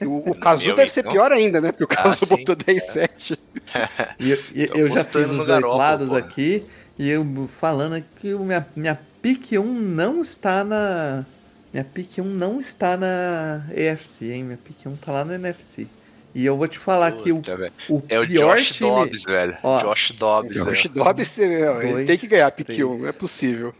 E 0.00 0.06
O, 0.06 0.30
o 0.30 0.34
Cazu 0.34 0.74
deve 0.74 0.90
ser 0.90 1.00
então. 1.00 1.12
pior 1.12 1.32
ainda, 1.32 1.60
né? 1.60 1.72
Porque 1.72 1.84
o 1.84 1.98
Ah, 1.98 2.02
Cazu 2.04 2.26
sim. 2.26 2.36
botou 2.36 2.56
10-7. 2.56 3.38
E, 4.20 4.30
eu- 4.30 4.38
e 4.54 4.66
Tô 4.66 4.78
eu 4.78 4.88
já 4.88 5.04
fiz 5.04 5.14
os 5.14 5.26
no 5.28 5.36
dois 5.36 5.48
Garoppolo, 5.48 5.78
lados 5.78 6.08
porra. 6.08 6.20
aqui. 6.20 6.64
E 6.98 7.08
eu 7.08 7.24
falando 7.48 8.02
que 8.20 8.34
o 8.34 8.40
minha, 8.44 8.66
minha 8.76 8.98
pick 9.22 9.52
1 9.52 9.62
não 9.64 10.20
está 10.22 10.62
na. 10.62 11.24
Minha 11.72 11.84
pick 11.84 12.18
1 12.18 12.24
não 12.24 12.60
está 12.60 12.96
na 12.96 13.64
AFC, 13.70 14.30
hein? 14.32 14.44
Minha 14.44 14.58
pick 14.58 14.84
1 14.86 14.96
tá 14.96 15.10
lá 15.12 15.24
na 15.24 15.36
NFC. 15.36 15.86
E 16.34 16.44
eu 16.44 16.56
vou 16.56 16.66
te 16.68 16.78
falar 16.78 17.12
que 17.12 17.30
o, 17.32 17.36
Puta, 17.36 17.56
velho. 17.56 17.72
o 17.88 18.02
É 18.08 18.20
o 18.20 18.26
pior 18.26 18.56
Josh 18.56 18.72
time. 18.72 18.90
Dobbs, 18.90 19.24
velho. 19.24 19.56
Ó, 19.62 19.80
Josh 19.80 20.10
Dobbs, 20.12 20.60
O 20.60 20.64
velho. 20.64 20.76
Josh 20.76 20.86
Dobbs, 20.90 21.36
meu, 21.36 21.82
ele 21.82 21.92
Dois, 21.92 22.06
tem 22.06 22.18
que 22.18 22.26
ganhar 22.26 22.50
pick 22.50 22.66
três. 22.66 22.82
1, 22.82 22.98
não 22.98 23.08
é 23.08 23.12
possível. 23.12 23.74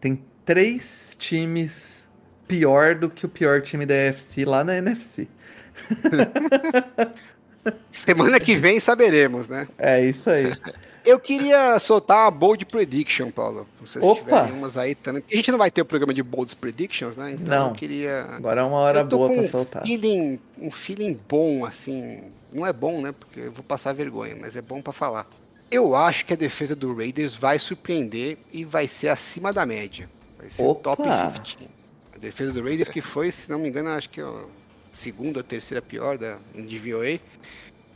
Tem 0.00 0.22
três 0.44 1.16
times 1.18 2.03
pior 2.46 2.94
do 2.94 3.10
que 3.10 3.26
o 3.26 3.28
pior 3.28 3.60
time 3.62 3.86
da 3.86 3.94
AFC 4.08 4.44
lá 4.44 4.64
na 4.64 4.76
NFC. 4.76 5.28
Semana 7.92 8.38
que 8.38 8.56
vem 8.56 8.78
saberemos, 8.78 9.48
né? 9.48 9.66
É 9.78 10.04
isso 10.04 10.28
aí. 10.30 10.52
Eu 11.04 11.20
queria 11.20 11.78
soltar 11.78 12.24
uma 12.24 12.30
bold 12.30 12.64
prediction, 12.64 13.30
Paulo. 13.30 13.68
Se 13.86 13.98
Opa! 13.98 14.44
umas 14.44 14.78
aí 14.78 14.94
também. 14.94 15.22
A 15.30 15.36
gente 15.36 15.50
não 15.50 15.58
vai 15.58 15.70
ter 15.70 15.82
o 15.82 15.84
programa 15.84 16.14
de 16.14 16.22
bold 16.22 16.56
predictions, 16.56 17.14
né? 17.14 17.32
Então 17.32 17.46
Não. 17.46 17.68
eu 17.68 17.74
queria. 17.74 18.22
Agora 18.32 18.62
é 18.62 18.64
uma 18.64 18.78
hora 18.78 19.04
boa 19.04 19.30
pra 19.30 19.42
um 19.42 19.48
soltar. 19.48 19.82
Feeling, 19.82 20.40
um 20.58 20.70
feeling 20.70 21.18
bom, 21.28 21.66
assim. 21.66 22.22
Não 22.50 22.66
é 22.66 22.72
bom, 22.72 23.02
né? 23.02 23.12
Porque 23.12 23.40
eu 23.40 23.52
vou 23.52 23.62
passar 23.62 23.92
vergonha, 23.92 24.34
mas 24.40 24.56
é 24.56 24.62
bom 24.62 24.80
pra 24.80 24.94
falar. 24.94 25.28
Eu 25.70 25.94
acho 25.94 26.24
que 26.24 26.32
a 26.32 26.36
defesa 26.36 26.74
do 26.74 26.94
Raiders 26.94 27.34
vai 27.34 27.58
surpreender 27.58 28.38
e 28.50 28.64
vai 28.64 28.88
ser 28.88 29.08
acima 29.08 29.52
da 29.52 29.66
média. 29.66 30.08
Vai 30.38 30.48
ser 30.48 30.62
Opa! 30.62 30.96
top 30.96 31.40
15. 31.40 31.68
A 32.14 32.18
defesa 32.18 32.52
do 32.52 32.62
Raiders 32.62 32.88
que 32.88 33.00
foi, 33.00 33.30
se 33.30 33.50
não 33.50 33.58
me 33.58 33.68
engano, 33.68 33.88
acho 33.90 34.08
que 34.08 34.20
é 34.20 34.24
a 34.24 34.44
segunda 34.92 35.40
ou 35.40 35.44
terceira 35.44 35.82
pior 35.82 36.16
da 36.16 36.36
DVOA. 36.54 37.18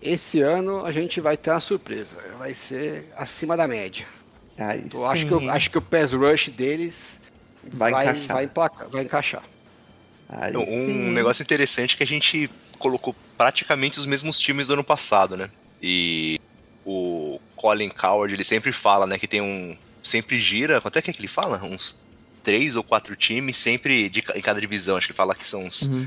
Esse 0.02 0.40
ano 0.40 0.84
a 0.84 0.92
gente 0.92 1.20
vai 1.20 1.36
ter 1.36 1.50
uma 1.50 1.60
surpresa. 1.60 2.08
Vai 2.38 2.54
ser 2.54 3.06
acima 3.16 3.56
da 3.56 3.66
média. 3.68 4.06
Aí 4.56 4.84
Eu 4.92 5.06
acho, 5.06 5.26
que, 5.26 5.32
eu- 5.32 5.50
acho 5.50 5.70
que 5.70 5.78
o 5.78 5.82
pass 5.82 6.12
rush 6.12 6.48
deles 6.48 7.20
Vai 7.72 7.92
vai, 7.92 8.04
encaixar. 8.04 8.34
vai, 8.36 8.44
emplacar, 8.44 8.88
vai 8.88 9.02
encaixar. 9.04 9.42
Aí 10.28 10.56
Um 10.56 10.64
sim. 10.64 11.10
negócio 11.12 11.42
interessante 11.42 11.94
é 11.94 11.96
que 11.98 12.02
a 12.02 12.06
gente 12.06 12.50
colocou 12.78 13.14
praticamente 13.36 13.98
os 13.98 14.06
mesmos 14.06 14.38
times 14.38 14.66
do 14.68 14.74
ano 14.74 14.84
passado, 14.84 15.36
né? 15.36 15.50
E 15.82 16.40
o 16.84 17.40
Colin 17.56 17.88
Coward, 17.88 18.34
ele 18.34 18.44
sempre 18.44 18.72
fala, 18.72 19.06
né, 19.06 19.18
que 19.18 19.26
tem 19.28 19.40
um. 19.40 19.76
Sempre 20.02 20.38
gira. 20.38 20.80
Quanto 20.80 20.96
é 20.98 21.02
que, 21.02 21.10
é 21.10 21.12
que 21.12 21.20
ele 21.20 21.28
fala? 21.28 21.62
Uns 21.64 22.00
três 22.48 22.76
ou 22.76 22.82
quatro 22.82 23.14
times, 23.14 23.56
sempre 23.58 24.08
de, 24.08 24.24
em 24.34 24.40
cada 24.40 24.58
divisão. 24.60 24.96
Acho 24.96 25.06
que 25.08 25.12
ele 25.12 25.16
fala 25.18 25.34
que 25.34 25.46
são 25.46 25.64
uns 25.64 25.82
Uhum. 25.82 26.06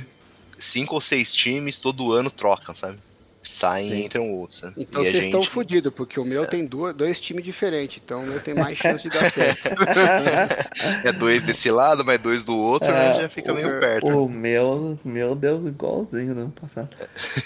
cinco 0.57 0.95
ou 0.95 1.01
seis 1.01 1.35
times, 1.35 1.77
todo 1.77 2.11
ano 2.13 2.31
trocam, 2.31 2.73
sabe? 2.73 2.97
Saem 3.43 3.89
Sim. 3.89 3.95
e 3.97 4.05
entram 4.05 4.31
outros, 4.34 4.61
né? 4.63 4.73
Então 4.77 5.03
E 5.03 5.07
a 5.07 5.11
vocês 5.11 5.26
estão 5.26 5.41
gente- 5.43 5.51
fodidos, 5.51 5.91
porque 5.95 6.19
o 6.19 6.23
meu 6.26 6.45
tem 6.45 6.63
duas, 6.65 6.95
dois 6.95 7.19
times 7.19 7.43
diferentes, 7.43 7.99
então 8.03 8.22
o 8.23 8.27
meu 8.27 8.39
tem 8.39 8.53
mais 8.53 8.77
chance 8.77 9.01
de 9.01 9.09
dar 9.09 9.31
certo. 9.31 9.69
É 11.03 11.11
dois 11.11 11.41
desse 11.43 11.69
lado, 11.72 12.03
mas 12.05 12.19
dois 12.19 12.43
do 12.43 12.55
outro, 12.55 12.91
né? 12.91 13.09
É, 13.18 13.22
Já 13.22 13.30
fica 13.30 13.51
o- 13.51 13.55
meio 13.55 13.80
perto. 13.80 14.07
O 14.26 14.30
meu, 14.30 14.99
meu 15.03 15.35
deu 15.35 15.68
igualzinho 15.68 16.34
no 16.35 16.41
ano 16.41 16.51
passado. 16.59 16.89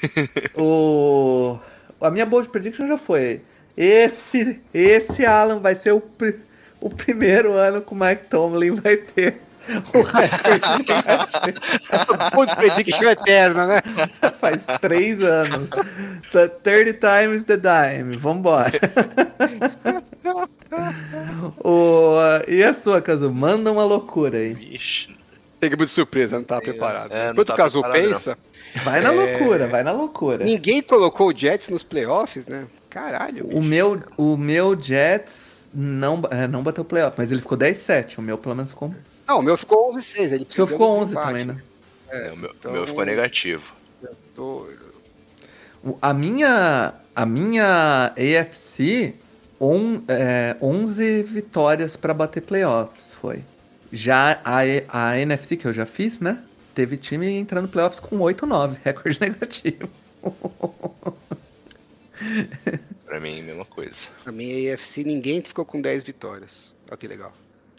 o, 0.56 1.58
a 2.02 2.10
minha 2.12 2.26
bold 2.26 2.50
prediction 2.50 2.88
já 2.88 2.98
foi. 2.98 3.42
Esse, 3.78 4.60
esse 4.74 5.26
Alan 5.26 5.60
vai 5.60 5.76
ser 5.76 5.94
o, 5.94 6.02
o 6.86 6.90
primeiro 6.90 7.54
ano 7.54 7.82
que 7.82 7.94
o 7.94 7.96
Mike 7.96 8.26
Tomlin 8.30 8.72
vai 8.76 8.98
ter 8.98 9.42
o. 9.92 10.04
Putz, 12.30 12.54
prediction 12.54 13.10
eterna, 13.10 13.66
né? 13.66 13.82
Faz 14.40 14.64
três 14.80 15.20
anos. 15.24 15.72
Tá 16.32 16.48
30 16.48 16.94
times 16.94 17.44
the 17.46 17.58
dime. 17.58 18.16
Vambora. 18.16 18.72
o, 21.64 22.14
e 22.48 22.64
a 22.64 22.74
sua, 22.74 23.02
Caso? 23.02 23.32
Manda 23.32 23.72
uma 23.72 23.84
loucura 23.84 24.38
aí. 24.38 24.54
Vixe. 24.54 25.16
Pega 25.60 25.76
muito 25.76 25.90
surpresa, 25.90 26.38
não 26.38 26.46
tava 26.46 26.62
preparado. 26.62 27.12
É, 27.12 27.32
Enquanto 27.32 27.50
o 27.50 27.82
não. 27.82 27.92
pensa, 27.92 28.38
Vai 28.84 29.02
na 29.02 29.12
É. 29.12 29.12
loucura, 29.12 29.66
vai 29.68 29.82
na 29.82 29.92
loucura. 29.92 30.46
ninguém 30.46 30.84
colocou 30.84 31.30
o 31.30 31.36
Jets 31.36 31.70
nos 31.70 31.82
playoffs, 31.82 32.46
né? 32.46 32.66
Caralho. 32.92 33.48
O 33.52 33.64
meu, 33.64 34.00
o 34.18 34.38
meu 34.38 34.80
Jets 34.80 35.55
não, 35.76 36.22
é, 36.32 36.48
não 36.48 36.64
bateu 36.64 36.84
playoff, 36.86 37.16
mas 37.18 37.32
ele 37.32 37.42
ficou 37.42 37.58
10-7. 37.58 38.18
O 38.18 38.22
meu, 38.22 38.38
pelo 38.38 38.56
menos, 38.56 38.72
ficou. 38.72 38.94
Não, 39.28 39.40
o 39.40 39.44
meu 39.44 39.58
ficou 39.58 39.92
11-6. 39.94 40.32
Ele 40.32 40.48
O 40.50 40.54
seu 40.54 40.66
ficou 40.66 40.88
no 40.96 41.02
11 41.04 41.06
desempate. 41.14 41.28
também, 41.28 41.46
né? 41.46 41.58
É, 42.10 42.32
o 42.32 42.38
meu, 42.38 42.50
o 42.50 42.54
então- 42.54 42.72
meu 42.72 42.88
ficou 42.88 43.06
negativo. 43.06 43.76
Tô- 44.36 44.68
O- 45.84 45.98
A 46.02 46.14
minha, 46.14 46.94
a 47.16 47.26
minha 47.26 48.12
AFC, 48.18 49.14
on, 49.60 50.02
é, 50.08 50.56
11 50.62 51.22
vitórias 51.24 51.96
pra 51.96 52.14
bater 52.14 52.42
playoffs, 52.42 53.14
foi. 53.22 53.44
Já 53.94 54.40
a, 54.44 54.60
a 55.12 55.20
NFC, 55.20 55.56
que 55.56 55.66
eu 55.68 55.74
já 55.74 55.86
fiz, 55.86 56.20
né? 56.20 56.40
Teve 56.74 56.98
time 56.98 57.28
entrando 57.38 57.68
playoffs 57.68 58.00
com 58.00 58.18
8-9, 58.20 58.78
recorde 58.84 59.20
negativo. 59.22 59.88
Pra 63.16 63.22
mim, 63.22 63.42
mesma 63.42 63.64
coisa. 63.64 64.10
A 64.26 64.32
minha 64.32 64.74
AFC, 64.74 65.06
ninguém 65.06 65.42
ficou 65.42 65.64
com 65.64 65.80
10 65.80 66.04
vitórias. 66.04 66.76
Olha 66.90 66.98
que 66.98 67.08
legal. 67.08 67.32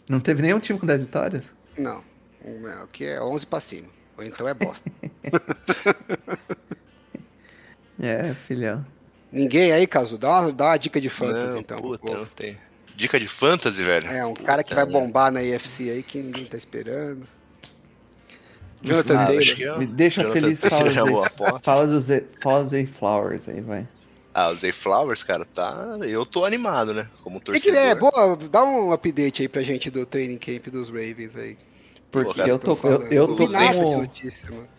Não 0.09 0.19
teve 0.19 0.41
nenhum 0.41 0.59
time 0.59 0.79
com 0.79 0.87
10 0.87 1.01
vitórias? 1.01 1.43
Não. 1.77 2.03
O 2.43 2.65
aqui 2.83 3.05
é 3.05 3.21
11 3.21 3.45
pra 3.45 3.61
cima. 3.61 3.87
Ou 4.17 4.23
então 4.23 4.47
é 4.47 4.53
bosta. 4.55 4.91
É, 7.99 8.33
filhão. 8.35 8.85
Ninguém 9.31 9.71
aí, 9.71 9.87
Cazu? 9.87 10.19
Dá 10.19 10.41
uma, 10.41 10.51
dá 10.51 10.65
uma 10.67 10.77
dica 10.77 11.01
de 11.01 11.09
fantasy, 11.09 11.47
não, 11.53 11.59
então. 11.59 11.77
puta, 11.77 12.13
não 12.13 12.25
tem. 12.27 12.55
Dica 12.95 13.19
de 13.19 13.27
fantasy, 13.27 13.81
velho? 13.81 14.07
É, 14.11 14.23
um 14.23 14.33
Puta, 14.35 14.45
cara 14.45 14.63
que 14.63 14.73
vai 14.75 14.85
né? 14.85 14.91
bombar 14.91 15.31
na 15.31 15.41
IFC 15.41 15.89
aí 15.89 16.03
que 16.03 16.19
ninguém 16.19 16.45
tá 16.45 16.57
esperando. 16.57 17.27
Jonathan 18.83 19.25
Taylor. 19.25 19.55
que 19.55 19.63
é- 19.63 19.77
Me 19.79 19.87
deixa 19.87 20.21
Jonathan 20.21 20.41
feliz, 20.41 20.61
fala 20.61 20.91
é 20.91 21.25
aposta. 21.25 21.59
fala 21.63 21.87
do 21.87 21.99
Zay, 21.99 22.27
fala 22.39 22.63
do 22.65 22.69
Zay 22.69 22.85
Flowers 22.85 23.49
aí, 23.49 23.61
vai. 23.61 23.87
Ah, 24.39 24.51
o 24.51 24.55
Zay 24.55 24.71
Flowers, 24.71 25.23
cara, 25.23 25.43
tá. 25.43 25.95
Eu 26.03 26.23
tô 26.23 26.45
animado, 26.45 26.93
né? 26.93 27.09
Como 27.23 27.39
torcedor. 27.39 27.73
que 27.73 27.75
é? 27.75 27.95
Boa, 27.95 28.37
dá 28.51 28.63
um 28.63 28.91
update 28.91 29.41
aí 29.41 29.47
pra 29.47 29.63
gente 29.63 29.89
do 29.89 30.05
training 30.05 30.37
camp 30.37 30.67
dos 30.67 30.89
Ravens 30.89 31.35
aí. 31.35 31.57
Porque 32.11 32.35
cara, 32.35 32.47
eu 32.47 32.59
tô, 32.59 32.77
eu, 32.83 33.07
eu 33.07 33.27
tô 33.29 33.47
com... 33.47 34.07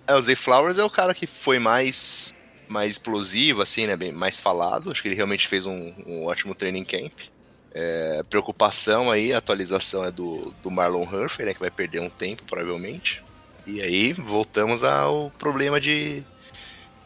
É, 0.06 0.14
o 0.14 0.22
Zay 0.22 0.36
Flowers 0.36 0.78
é 0.78 0.84
o 0.84 0.88
cara 0.88 1.12
que 1.12 1.26
foi 1.26 1.58
mais 1.58 2.32
mais 2.68 2.92
explosivo, 2.92 3.60
assim, 3.60 3.88
né? 3.88 3.96
Bem, 3.96 4.12
mais 4.12 4.38
falado. 4.38 4.92
Acho 4.92 5.02
que 5.02 5.08
ele 5.08 5.16
realmente 5.16 5.48
fez 5.48 5.66
um, 5.66 5.92
um 6.06 6.26
ótimo 6.26 6.54
training 6.54 6.84
camp. 6.84 7.18
É, 7.74 8.22
preocupação 8.30 9.10
aí, 9.10 9.32
a 9.32 9.38
atualização 9.38 10.04
é 10.04 10.12
do, 10.12 10.54
do 10.62 10.70
Marlon 10.70 11.02
Humphrey, 11.02 11.46
né? 11.46 11.52
Que 11.52 11.58
vai 11.58 11.70
perder 11.70 12.00
um 12.00 12.08
tempo, 12.08 12.44
provavelmente. 12.44 13.24
E 13.66 13.80
aí, 13.80 14.12
voltamos 14.12 14.84
ao 14.84 15.32
problema 15.36 15.80
de, 15.80 16.22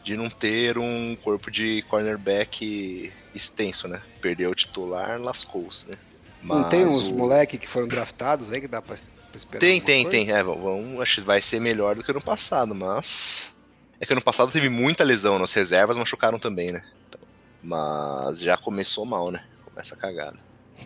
de 0.03 0.17
não 0.17 0.29
ter 0.29 0.79
um 0.79 1.17
corpo 1.23 1.51
de 1.51 1.83
cornerback 1.89 3.13
extenso, 3.35 3.89
né? 3.89 4.03
Perdeu 4.21 4.51
o 4.51 4.55
titular, 4.55 5.21
lascou-se, 5.21 5.91
né? 5.91 5.97
Não 6.43 6.69
tem 6.69 6.85
Mas 6.85 6.95
uns 6.95 7.03
o- 7.09 7.15
moleque 7.15 7.57
que 7.57 7.69
foram 7.69 7.87
draftados 7.87 8.51
aí 8.53 8.61
que 8.61 8.67
dá 8.69 8.83
pra, 8.83 8.97
pra 8.97 9.37
esperar? 9.37 9.61
Tem, 9.61 9.81
tem, 9.81 10.03
coisa? 10.05 10.11
tem. 10.27 10.35
É, 10.35 10.43
vamos, 10.43 11.01
acho 11.01 11.21
que 11.21 11.27
vai 11.27 11.41
ser 11.41 11.61
melhor 11.61 11.95
do 11.95 12.03
que 12.03 12.11
ano 12.11 12.21
passado, 12.21 12.75
mas. 12.75 13.61
É 14.01 14.07
que 14.07 14.13
ano 14.13 14.23
passado 14.23 14.51
teve 14.51 14.69
muita 14.69 15.05
lesão, 15.05 15.39
nas 15.39 15.53
reservas 15.53 15.97
machucaram 15.97 16.39
também, 16.39 16.73
né? 16.73 16.83
Então, 17.09 17.21
mas 17.63 18.41
já 18.41 18.57
começou 18.57 19.07
mal, 19.07 19.31
né? 19.31 19.45
Começa 19.65 19.95
a 19.95 19.99
cagada. 19.99 20.37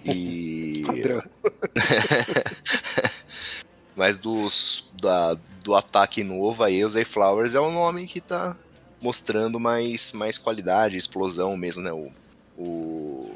E. 0.05 0.83
Padrão. 0.87 1.23
mas 3.97 4.19
dos. 4.19 4.85
Da, 5.01 5.37
do 5.65 5.75
ataque 5.75 6.23
novo 6.23 6.63
aí, 6.63 6.85
o 6.85 6.89
Zay 6.89 7.05
Flowers 7.05 7.55
é 7.55 7.61
um 7.61 7.73
nome 7.73 8.07
que 8.07 8.21
tá 8.21 8.57
mostrando 9.07 9.61
mais, 9.61 10.12
mais 10.12 10.37
qualidade, 10.37 10.99
explosão 10.99 11.57
mesmo, 11.57 11.81
né? 11.81 11.93
O. 11.93 12.11
o... 12.59 13.31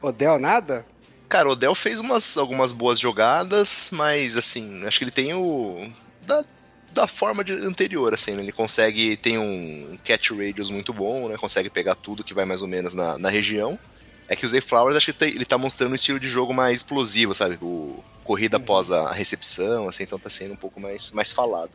Odell 0.00 0.38
nada? 0.38 0.86
Cara, 1.28 1.48
o 1.48 1.52
Odell 1.52 1.74
fez 1.74 1.98
umas, 1.98 2.38
algumas 2.38 2.72
boas 2.72 3.00
jogadas, 3.00 3.90
mas 3.92 4.36
assim, 4.36 4.86
acho 4.86 4.98
que 4.98 5.04
ele 5.04 5.10
tem 5.10 5.34
o. 5.34 5.90
Da, 6.24 6.44
da 6.92 7.08
forma 7.08 7.42
de- 7.42 7.52
anterior, 7.52 8.14
assim, 8.14 8.32
né? 8.32 8.42
Ele 8.42 8.52
consegue. 8.52 9.16
Tem 9.16 9.36
um 9.38 9.98
catch 10.04 10.30
radius 10.30 10.70
muito 10.70 10.92
bom, 10.92 11.28
né? 11.28 11.36
Consegue 11.36 11.68
pegar 11.68 11.96
tudo 11.96 12.22
que 12.22 12.32
vai 12.32 12.44
mais 12.44 12.62
ou 12.62 12.68
menos 12.68 12.94
na, 12.94 13.18
na 13.18 13.28
região. 13.28 13.76
É 14.28 14.36
que 14.36 14.46
o 14.46 14.48
Zay 14.48 14.60
Flowers, 14.60 14.96
acho 14.96 15.12
que 15.12 15.24
ele 15.24 15.44
tá 15.44 15.58
mostrando 15.58 15.92
um 15.92 15.94
estilo 15.94 16.20
de 16.20 16.28
jogo 16.28 16.54
mais 16.54 16.78
explosivo, 16.78 17.34
sabe? 17.34 17.58
O 17.60 18.04
corrida 18.22 18.58
após 18.58 18.90
a 18.90 19.10
recepção, 19.10 19.88
assim, 19.88 20.02
então 20.04 20.18
tá 20.18 20.28
sendo 20.28 20.52
um 20.52 20.56
pouco 20.56 20.78
mais, 20.78 21.10
mais 21.12 21.32
falado. 21.32 21.70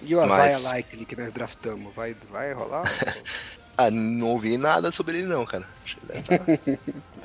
E 0.00 0.14
o 0.14 0.18
Isaiah 0.18 0.26
Mas- 0.26 0.72
Likely 0.72 1.04
que 1.04 1.16
nós 1.16 1.32
draftamos, 1.32 1.94
vai, 1.94 2.14
vai 2.30 2.52
rolar? 2.52 2.84
Ah, 3.74 3.90
não 3.90 4.28
ouvi 4.28 4.58
nada 4.58 4.92
sobre 4.92 5.16
ele 5.18 5.26
não, 5.26 5.46
cara. 5.46 5.66
Acho 5.82 5.96
que 5.96 6.06
deve 6.06 6.22
tá- 6.22 6.44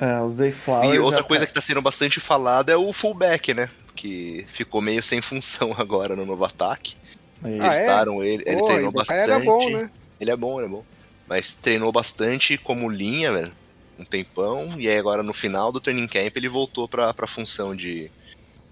É, 0.00 0.20
o 0.22 0.30
Zay 0.30 0.50
Flowers. 0.50 0.94
E 0.94 0.98
outra 0.98 1.22
coisa 1.22 1.44
tá- 1.44 1.46
que 1.48 1.52
tá 1.52 1.60
sendo 1.60 1.82
bastante 1.82 2.18
falada 2.20 2.72
é 2.72 2.76
o 2.76 2.90
fullback, 2.90 3.52
né? 3.52 3.68
Que 3.94 4.46
ficou 4.48 4.80
meio 4.80 5.02
sem 5.02 5.20
função 5.20 5.74
agora 5.78 6.16
no 6.16 6.24
novo 6.24 6.42
ataque. 6.46 6.96
Aí. 7.44 7.52
Ah, 7.60 7.66
é? 7.66 7.68
Testaram 7.68 8.24
ele, 8.24 8.42
ele 8.46 8.56
Pô, 8.60 8.64
treinou 8.66 8.88
o 8.88 8.92
cara 8.94 9.04
bastante. 9.04 9.20
era 9.30 9.38
bom, 9.40 9.70
né? 9.70 9.90
Ele 10.18 10.30
é 10.30 10.36
bom, 10.36 10.58
ele 10.58 10.66
é 10.66 10.70
bom. 10.70 10.84
Mas 11.28 11.52
treinou 11.52 11.92
bastante 11.92 12.56
como 12.56 12.88
linha, 12.88 13.30
velho. 13.30 13.52
Um 13.98 14.04
tempão. 14.06 14.80
E 14.80 14.88
aí 14.88 14.96
agora 14.96 15.22
no 15.22 15.34
final 15.34 15.70
do 15.70 15.80
training 15.82 16.08
camp 16.08 16.34
ele 16.34 16.48
voltou 16.48 16.88
pra, 16.88 17.12
pra 17.12 17.26
função 17.26 17.76
de. 17.76 18.10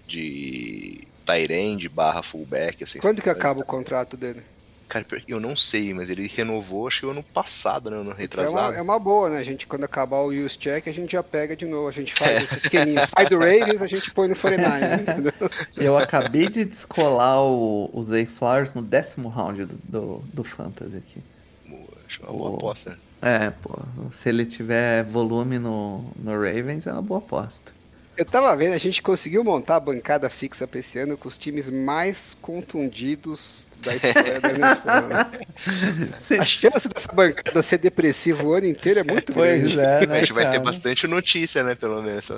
de. 0.07 1.07
Tyrande 1.27 1.89
barra 1.89 2.23
fullback, 2.23 2.83
assim. 2.83 2.99
Quando 2.99 3.21
que 3.21 3.29
acaba 3.29 3.61
o 3.61 3.65
contrato 3.65 4.15
dele? 4.15 4.41
Cara, 4.87 5.05
eu 5.27 5.37
não 5.37 5.53
sei, 5.53 5.93
mas 5.93 6.09
ele 6.09 6.27
renovou, 6.27 6.87
acho 6.87 7.01
que 7.01 7.05
ano 7.05 7.21
passado, 7.21 7.89
né? 7.89 7.97
Ano 7.97 8.11
É 8.11 8.15
retrasado. 8.15 8.69
uma, 8.71 8.77
é 8.77 8.81
uma 8.81 8.97
boa, 8.97 9.29
né? 9.29 9.39
A 9.39 9.43
gente, 9.43 9.67
quando 9.67 9.83
acabar 9.83 10.19
o 10.19 10.29
use 10.29 10.57
check, 10.57 10.87
a 10.87 10.93
gente 10.93 11.11
já 11.11 11.21
pega 11.21 11.57
de 11.57 11.65
novo. 11.65 11.89
A 11.89 11.91
gente 11.91 12.13
faz 12.13 12.43
esse 12.43 12.55
esqueminha. 12.55 13.05
Sai 13.05 13.25
do 13.27 13.37
Ravens, 13.37 13.81
a 13.81 13.87
gente 13.87 14.09
põe 14.11 14.29
no 14.29 14.35
49, 14.35 14.95
entendeu? 14.95 15.33
Eu 15.75 15.97
acabei 15.97 16.47
de 16.47 16.63
descolar 16.63 17.41
o, 17.43 17.89
o 17.91 18.03
Zay 18.03 18.25
Flowers 18.25 18.73
no 18.73 18.81
décimo 18.81 19.27
round 19.27 19.65
do, 19.65 19.75
do, 19.83 20.23
do 20.33 20.43
Fantasy 20.45 20.95
aqui. 20.95 21.21
Boa, 21.67 21.83
Acho 22.07 22.23
uma 22.23 22.31
boa 22.31 22.55
aposta, 22.55 22.91
né? 22.91 22.97
É, 23.21 23.49
pô. 23.49 23.77
Se 24.21 24.29
ele 24.29 24.45
tiver 24.45 25.03
volume 25.03 25.59
no, 25.59 26.09
no 26.15 26.31
Ravens, 26.31 26.87
é 26.87 26.93
uma 26.93 27.01
boa 27.01 27.17
aposta. 27.17 27.73
Eu 28.17 28.25
tava 28.25 28.55
vendo, 28.55 28.73
a 28.73 28.79
gente 28.79 29.01
conseguiu 29.01 29.43
montar 29.43 29.75
a 29.75 29.79
bancada 29.79 30.29
fixa 30.29 30.67
pra 30.67 30.79
esse 30.79 30.97
ano 30.97 31.15
com 31.15 31.27
os 31.27 31.37
times 31.37 31.69
mais 31.69 32.35
contundidos 32.41 33.67
da 33.79 33.95
história 33.95 34.41
da 34.41 34.49
NFL. 34.49 36.41
A 36.41 36.45
chance 36.45 36.89
dessa 36.89 37.13
bancada 37.13 37.61
ser 37.61 37.77
depressiva 37.77 38.43
o 38.43 38.53
ano 38.53 38.65
inteiro 38.65 39.01
é 39.01 39.03
muito 39.03 39.31
Pois 39.31 39.75
grande. 39.75 39.79
é, 39.79 40.07
né? 40.07 40.15
A 40.15 40.19
gente 40.19 40.33
vai 40.33 40.49
ter 40.49 40.59
bastante 40.59 41.05
notícia, 41.05 41.63
né? 41.63 41.75
Pelo 41.75 42.01
menos. 42.01 42.29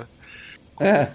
É. 0.80 1.08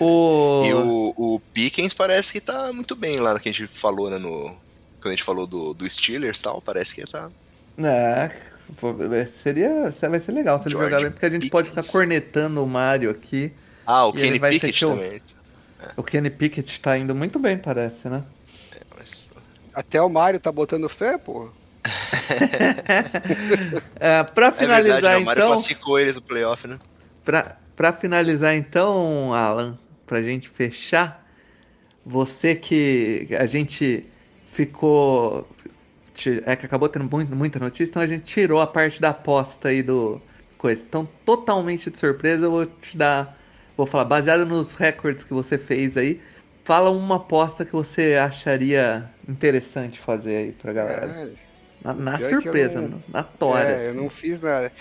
O... 0.00 0.64
E 0.64 0.72
o, 0.72 1.14
o 1.16 1.40
Pickens 1.52 1.92
parece 1.92 2.32
que 2.32 2.40
tá 2.40 2.72
muito 2.72 2.94
bem 2.94 3.18
lá 3.18 3.38
que 3.38 3.48
a 3.48 3.52
gente 3.52 3.66
falou, 3.66 4.08
né? 4.08 4.18
No, 4.18 4.56
quando 5.00 5.08
a 5.08 5.10
gente 5.10 5.24
falou 5.24 5.46
do, 5.46 5.74
do 5.74 5.90
Steelers 5.90 6.40
e 6.40 6.42
tal, 6.42 6.62
parece 6.62 6.94
que 6.94 7.04
tá. 7.04 7.30
É, 7.78 8.30
seria, 9.32 9.90
vai 10.10 10.20
ser 10.20 10.32
legal 10.32 10.58
se 10.58 10.68
jogar 10.68 11.00
bem, 11.00 11.10
porque 11.10 11.26
a 11.26 11.30
gente 11.30 11.48
pode 11.50 11.68
ficar 11.70 11.82
Pickens. 11.82 11.92
cornetando 11.92 12.62
o 12.62 12.66
Mario 12.66 13.10
aqui. 13.10 13.52
Ah, 13.86 14.06
o 14.06 14.10
E 14.10 14.20
Kenny 14.20 14.40
Pickett 14.40 14.78
teu- 14.80 14.90
também. 14.90 15.20
O 15.96 16.02
Kenny 16.02 16.30
Pickett 16.30 16.80
tá 16.80 16.98
indo 16.98 17.14
muito 17.14 17.38
bem, 17.38 17.56
parece, 17.56 18.08
né? 18.08 18.24
Mas, 18.96 19.30
Até 19.72 20.00
o 20.02 20.08
Mário 20.08 20.40
tá 20.40 20.50
botando 20.50 20.88
fé, 20.88 21.16
pô. 21.18 21.48
É, 24.00 24.22
pra 24.24 24.48
é 24.48 24.52
finalizar 24.52 24.94
verdade, 25.00 25.16
né? 25.18 25.22
o 25.22 25.24
Mário 25.24 25.40
então, 25.40 25.50
classificou 25.52 25.98
eles 25.98 26.16
no 26.16 26.22
playoff, 26.22 26.66
né? 26.66 26.78
pra, 27.24 27.56
pra 27.76 27.92
finalizar 27.92 28.54
então, 28.56 29.32
Alan, 29.34 29.78
pra 30.06 30.22
gente 30.22 30.48
fechar, 30.48 31.24
você 32.04 32.54
que 32.54 33.28
a 33.38 33.46
gente 33.46 34.06
ficou, 34.52 35.46
é 36.44 36.56
que 36.56 36.66
acabou 36.66 36.88
tendo 36.88 37.08
muito, 37.10 37.34
muita 37.34 37.58
notícia, 37.58 37.90
então 37.90 38.02
a 38.02 38.06
gente 38.06 38.24
tirou 38.24 38.60
a 38.60 38.66
parte 38.66 39.00
da 39.00 39.10
aposta 39.10 39.68
aí 39.68 39.82
do 39.82 40.20
coisa. 40.58 40.82
Então, 40.82 41.08
totalmente 41.24 41.90
de 41.90 41.98
surpresa, 41.98 42.46
eu 42.46 42.50
vou 42.50 42.66
te 42.66 42.96
dar, 42.96 43.36
vou 43.76 43.86
falar, 43.86 44.04
baseado 44.04 44.46
nos 44.46 44.74
recordes 44.74 45.24
que 45.24 45.32
você 45.34 45.58
fez 45.58 45.96
aí, 45.96 46.20
fala 46.64 46.90
uma 46.90 47.16
aposta 47.16 47.64
que 47.64 47.72
você 47.72 48.14
acharia 48.16 49.10
interessante 49.28 49.98
fazer 50.00 50.36
aí 50.36 50.52
pra 50.52 50.72
galera. 50.72 51.32
Na, 51.84 51.92
na 51.94 52.18
eu 52.18 52.28
surpresa, 52.28 52.80
não- 52.80 53.02
na 53.08 53.22
tora. 53.22 53.62
É, 53.62 53.88
eu 53.88 53.90
assim. 53.90 53.98
não 54.02 54.10
fiz 54.10 54.40
nada. 54.40 54.72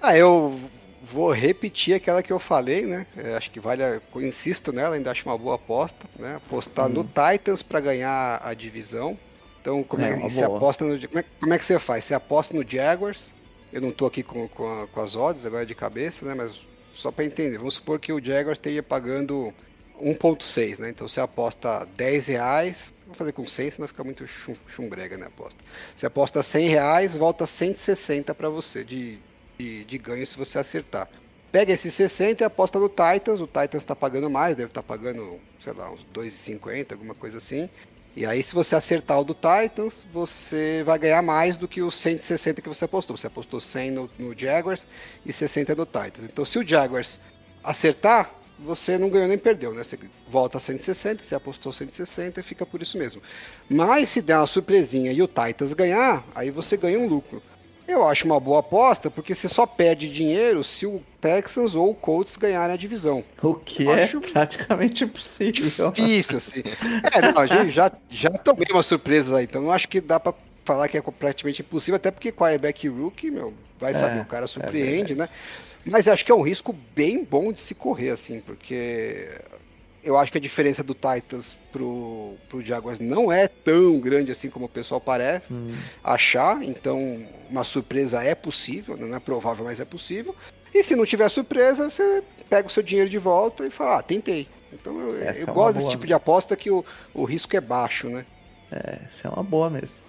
Ah, 0.00 0.16
eu 0.16 0.58
vou 1.02 1.32
repetir 1.32 1.94
aquela 1.94 2.22
que 2.22 2.32
eu 2.32 2.38
falei, 2.38 2.86
né? 2.86 3.06
É, 3.16 3.34
acho 3.36 3.50
que 3.50 3.60
vale, 3.60 3.82
a, 3.82 4.00
eu 4.14 4.22
insisto 4.22 4.72
nela, 4.72 4.94
ainda 4.94 5.10
acho 5.10 5.28
uma 5.28 5.36
boa 5.36 5.56
aposta, 5.56 6.06
né? 6.18 6.36
Apostar 6.36 6.88
no 6.88 7.04
Titans 7.04 7.62
para 7.62 7.80
ganhar 7.80 8.40
a 8.42 8.54
divisão. 8.54 9.18
Então, 9.64 9.82
como 9.82 10.04
É, 10.04 10.10
é, 10.10 10.16
que 10.16 10.20
você 10.28 10.46
boa. 10.46 10.58
aposta 10.58 10.84
no, 10.84 11.08
como, 11.08 11.18
é, 11.18 11.24
como 11.40 11.54
é 11.54 11.58
que 11.58 11.64
você 11.64 11.78
faz? 11.78 12.04
Você 12.04 12.12
aposta 12.12 12.54
no 12.54 12.68
Jaguars. 12.68 13.32
Eu 13.72 13.80
não 13.80 13.90
tô 13.90 14.04
aqui 14.04 14.22
com, 14.22 14.46
com, 14.46 14.82
a- 14.82 14.86
com 14.86 15.00
as 15.00 15.16
odds 15.16 15.46
agora 15.46 15.64
de 15.64 15.74
cabeça, 15.74 16.26
né? 16.26 16.34
Mas 16.34 16.60
só 16.92 17.10
para 17.10 17.24
entender, 17.24 17.56
vamos 17.56 17.72
supor 17.74 17.98
que 17.98 18.12
o 18.12 18.22
Jaguars 18.22 18.58
esteja 18.58 18.82
pagando 18.82 19.54
1.6, 19.98 20.78
né? 20.78 20.90
Então 20.90 21.08
você 21.08 21.18
aposta 21.18 21.88
10 21.96 22.26
reais, 22.26 22.92
vou 23.06 23.14
fazer 23.14 23.32
com 23.32 23.46
100, 23.46 23.70
senão 23.70 23.88
fica 23.88 24.04
muito 24.04 24.26
chum, 24.26 24.54
chumbrega, 24.68 25.16
né? 25.16 25.26
Aposta. 25.28 25.58
Você 25.96 26.04
aposta 26.04 26.42
100 26.42 26.68
reais, 26.68 27.16
volta 27.16 27.46
160 27.46 28.34
para 28.34 28.50
você 28.50 28.84
de, 28.84 29.18
de, 29.58 29.84
de 29.86 29.96
ganho 29.98 30.26
se 30.26 30.36
você 30.36 30.58
acertar. 30.58 31.08
Pega 31.50 31.72
esses 31.72 31.94
60 31.94 32.42
e 32.42 32.44
aposta 32.44 32.78
no 32.78 32.88
Titans, 32.90 33.40
o 33.40 33.46
Titans 33.46 33.82
está 33.82 33.96
pagando 33.96 34.28
mais, 34.28 34.54
deve 34.56 34.68
estar 34.68 34.82
pagando, 34.82 35.40
sei 35.62 35.72
lá, 35.72 35.90
uns 35.90 36.04
2,50, 36.12 36.92
alguma 36.92 37.14
coisa 37.14 37.38
assim. 37.38 37.70
E 38.16 38.24
aí, 38.24 38.42
se 38.44 38.54
você 38.54 38.76
acertar 38.76 39.20
o 39.20 39.24
do 39.24 39.34
Titans, 39.34 40.04
você 40.12 40.82
vai 40.86 40.98
ganhar 40.98 41.20
mais 41.20 41.56
do 41.56 41.66
que 41.66 41.82
os 41.82 41.98
160 41.98 42.62
que 42.62 42.68
você 42.68 42.84
apostou. 42.84 43.16
Você 43.16 43.26
apostou 43.26 43.60
100 43.60 43.90
no, 43.90 44.10
no 44.16 44.38
Jaguars 44.38 44.86
e 45.26 45.32
60 45.32 45.74
no 45.74 45.84
Titans. 45.84 46.24
Então, 46.24 46.44
se 46.44 46.56
o 46.56 46.66
Jaguars 46.66 47.18
acertar, 47.62 48.30
você 48.56 48.96
não 48.96 49.10
ganhou 49.10 49.26
nem 49.26 49.36
perdeu, 49.36 49.74
né? 49.74 49.82
Você 49.82 49.98
volta 50.28 50.58
a 50.58 50.60
160, 50.60 51.24
você 51.24 51.34
apostou 51.34 51.72
160 51.72 52.38
e 52.38 52.42
fica 52.44 52.64
por 52.64 52.80
isso 52.80 52.96
mesmo. 52.96 53.20
Mas 53.68 54.10
se 54.10 54.22
der 54.22 54.36
uma 54.36 54.46
surpresinha 54.46 55.12
e 55.12 55.20
o 55.20 55.26
Titans 55.26 55.72
ganhar, 55.72 56.24
aí 56.36 56.52
você 56.52 56.76
ganha 56.76 57.00
um 57.00 57.08
lucro. 57.08 57.42
Eu 57.86 58.06
acho 58.06 58.24
uma 58.24 58.40
boa 58.40 58.60
aposta, 58.60 59.10
porque 59.10 59.34
você 59.34 59.48
só 59.48 59.66
perde 59.66 60.10
dinheiro 60.12 60.64
se 60.64 60.86
o 60.86 61.02
Texans 61.20 61.74
ou 61.74 61.90
o 61.90 61.94
Colts 61.94 62.36
ganharem 62.36 62.74
a 62.74 62.78
divisão. 62.78 63.22
O 63.42 63.54
que 63.54 63.88
Acho 63.88 64.18
é 64.18 64.20
praticamente 64.20 65.04
impossível. 65.04 65.90
Difícil, 65.92 66.38
assim. 66.38 66.62
É, 67.12 67.20
não, 67.32 67.40
a 67.40 67.46
gente 67.46 67.70
já, 67.72 67.92
já 68.08 68.30
tomei 68.30 68.66
umas 68.70 68.86
surpresas 68.86 69.32
aí, 69.34 69.44
então 69.44 69.60
não 69.62 69.70
acho 69.70 69.88
que 69.88 70.00
dá 70.00 70.18
pra 70.18 70.32
falar 70.64 70.88
que 70.88 70.96
é 70.96 71.02
praticamente 71.02 71.60
impossível, 71.60 71.96
até 71.96 72.10
porque 72.10 72.32
quarterback 72.32 72.88
rookie, 72.88 73.30
meu, 73.30 73.52
vai 73.78 73.92
É, 73.92 73.98
saber, 74.00 74.20
o 74.20 74.24
cara 74.24 74.44
é 74.44 74.48
surpreende, 74.48 75.14
né? 75.14 75.28
Mas 75.84 76.08
acho 76.08 76.24
que 76.24 76.32
é 76.32 76.34
um 76.34 76.40
risco 76.40 76.74
bem 76.96 77.22
bom 77.22 77.52
de 77.52 77.60
se 77.60 77.74
correr, 77.74 78.10
assim, 78.10 78.40
porque 78.40 79.28
eu 80.04 80.16
acho 80.16 80.30
que 80.30 80.38
a 80.38 80.40
diferença 80.40 80.82
do 80.82 80.94
Titans 80.94 81.56
pro, 81.72 82.34
pro 82.48 82.62
Jaguars 82.64 83.00
não 83.00 83.32
é 83.32 83.48
tão 83.48 83.98
grande 83.98 84.30
assim 84.30 84.50
como 84.50 84.66
o 84.66 84.68
pessoal 84.68 85.00
parece 85.00 85.52
Hum. 85.52 85.74
achar, 86.02 86.62
então 86.62 87.26
uma 87.50 87.64
surpresa 87.64 88.22
é 88.22 88.34
possível, 88.34 88.96
não 88.96 89.14
é 89.16 89.18
provável, 89.20 89.64
mas 89.64 89.80
é 89.80 89.84
possível. 89.84 90.34
E 90.72 90.82
se 90.82 90.94
não 90.94 91.04
tiver 91.06 91.28
surpresa, 91.28 91.88
você 91.88 92.22
pega 92.50 92.68
o 92.68 92.70
seu 92.70 92.82
dinheiro 92.82 93.08
de 93.08 93.18
volta 93.18 93.66
e 93.66 93.70
fala, 93.70 93.98
ah, 93.98 94.02
tentei. 94.02 94.46
Então 94.72 94.98
eu, 95.00 95.22
Essa 95.22 95.40
eu 95.40 95.48
é 95.48 95.52
gosto 95.52 95.72
desse 95.74 95.84
boa, 95.84 95.90
tipo 95.90 96.02
né? 96.02 96.06
de 96.08 96.14
aposta 96.14 96.56
que 96.56 96.70
o, 96.70 96.84
o 97.14 97.24
risco 97.24 97.56
é 97.56 97.60
baixo, 97.60 98.08
né? 98.08 98.26
É, 98.72 98.98
isso 99.10 99.26
é 99.26 99.30
uma 99.30 99.42
boa 99.42 99.70
mesmo. 99.70 100.02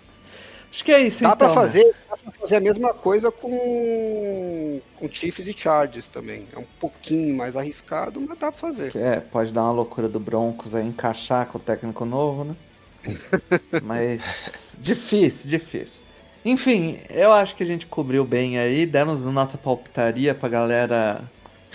Acho 0.75 0.83
que 0.83 0.91
é 0.91 1.03
isso 1.03 1.23
Dá 1.23 1.29
então. 1.29 1.37
pra 1.37 1.47
né? 1.47 1.53
fazer, 1.53 1.95
dá 2.09 2.17
pra 2.17 2.31
fazer 2.33 2.55
a 2.57 2.59
mesma 2.59 2.93
coisa 2.93 3.31
com, 3.31 4.81
com 4.99 5.09
Chiefs 5.09 5.47
e 5.47 5.53
Chargers 5.53 6.05
também. 6.07 6.49
É 6.53 6.59
um 6.59 6.65
pouquinho 6.77 7.33
mais 7.33 7.55
arriscado, 7.55 8.19
mas 8.19 8.37
dá 8.37 8.51
pra 8.51 8.59
fazer. 8.59 8.93
É, 8.93 9.21
pode 9.21 9.53
dar 9.53 9.63
uma 9.63 9.71
loucura 9.71 10.09
do 10.09 10.19
Broncos 10.19 10.75
aí, 10.75 10.85
encaixar 10.85 11.47
com 11.47 11.57
o 11.57 11.61
técnico 11.61 12.03
novo, 12.03 12.43
né? 12.43 12.55
Mas 13.83 14.75
difícil, 14.77 15.49
difícil. 15.49 16.01
Enfim, 16.43 16.99
eu 17.09 17.31
acho 17.31 17.55
que 17.55 17.63
a 17.63 17.65
gente 17.65 17.85
cobriu 17.85 18.25
bem 18.25 18.57
aí, 18.57 18.85
demos 18.85 19.25
a 19.25 19.31
nossa 19.31 19.57
palpitaria 19.57 20.35
pra 20.35 20.49
galera 20.49 21.21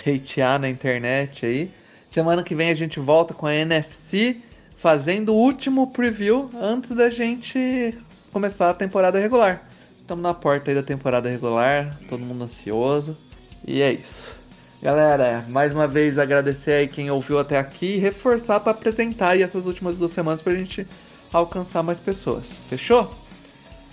hatear 0.05 0.59
na 0.59 0.69
internet 0.69 1.43
aí. 1.45 1.71
Semana 2.07 2.43
que 2.43 2.53
vem 2.53 2.69
a 2.69 2.75
gente 2.75 2.99
volta 2.99 3.33
com 3.33 3.47
a 3.47 3.55
NFC, 3.55 4.37
fazendo 4.75 5.33
o 5.33 5.37
último 5.37 5.87
preview 5.87 6.49
antes 6.53 6.91
da 6.91 7.09
gente 7.09 7.97
começar 8.31 8.69
a 8.69 8.73
temporada 8.73 9.19
regular. 9.19 9.67
Estamos 10.01 10.23
na 10.23 10.33
porta 10.33 10.71
aí 10.71 10.75
da 10.75 10.83
temporada 10.83 11.29
regular, 11.29 11.97
todo 12.09 12.19
mundo 12.19 12.43
ansioso. 12.43 13.17
E 13.65 13.81
é 13.81 13.91
isso. 13.91 14.33
Galera, 14.81 15.45
mais 15.47 15.71
uma 15.71 15.87
vez 15.87 16.17
agradecer 16.17 16.71
aí 16.71 16.87
quem 16.87 17.11
ouviu 17.11 17.37
até 17.37 17.59
aqui 17.59 17.95
e 17.95 17.99
reforçar 17.99 18.59
para 18.59 18.71
apresentar 18.71 19.29
aí 19.29 19.43
essas 19.43 19.65
últimas 19.65 19.95
duas 19.95 20.11
semanas 20.11 20.41
pra 20.41 20.53
gente 20.55 20.87
alcançar 21.31 21.83
mais 21.83 21.99
pessoas. 21.99 22.47
Fechou? 22.67 23.13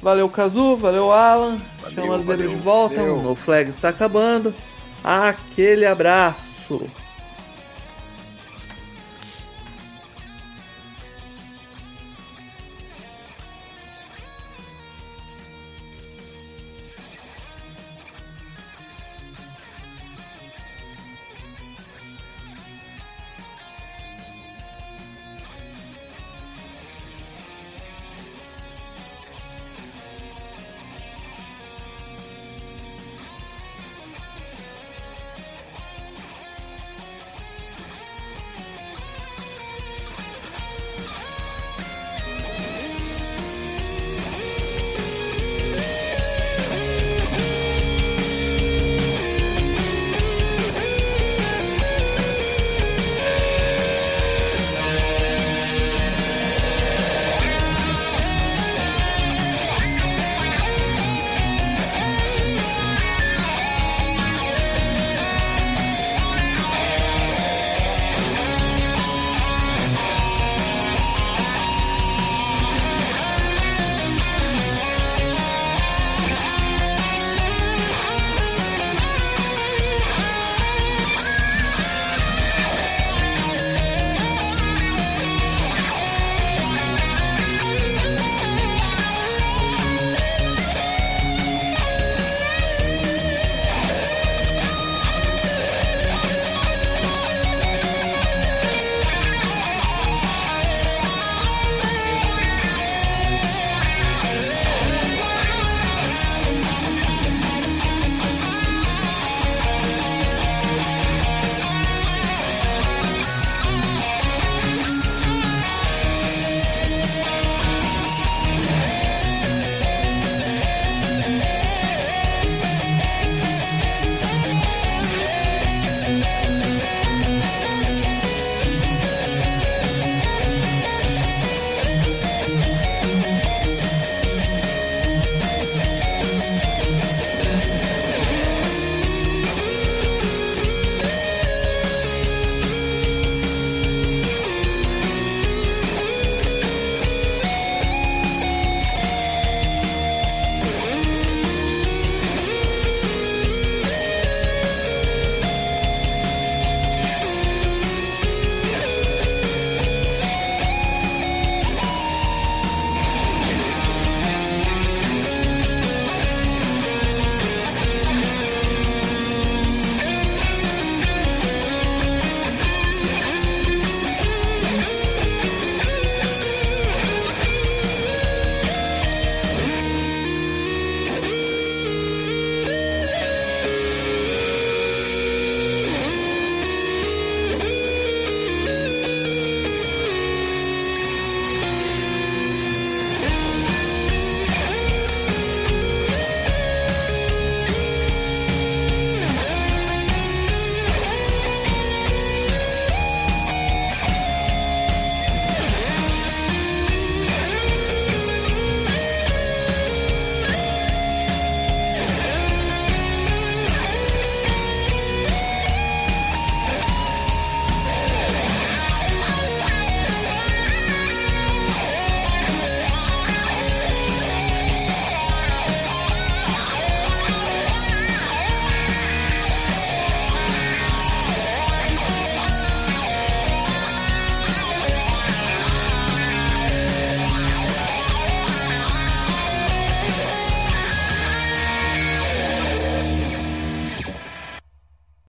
Valeu, 0.03 0.29
Kazu, 0.29 0.77
valeu, 0.77 1.13
Alan. 1.13 1.61
Valeu, 1.83 1.95
Chamas 1.95 2.21
ele 2.21 2.27
valeu. 2.27 2.49
de 2.49 2.57
volta. 2.57 2.95
Valeu. 2.97 3.19
O 3.19 3.23
No 3.23 3.35
Flag 3.35 3.69
está 3.71 3.91
acabando. 3.91 4.55
Aquele 5.05 5.85
abraço. 5.85 6.89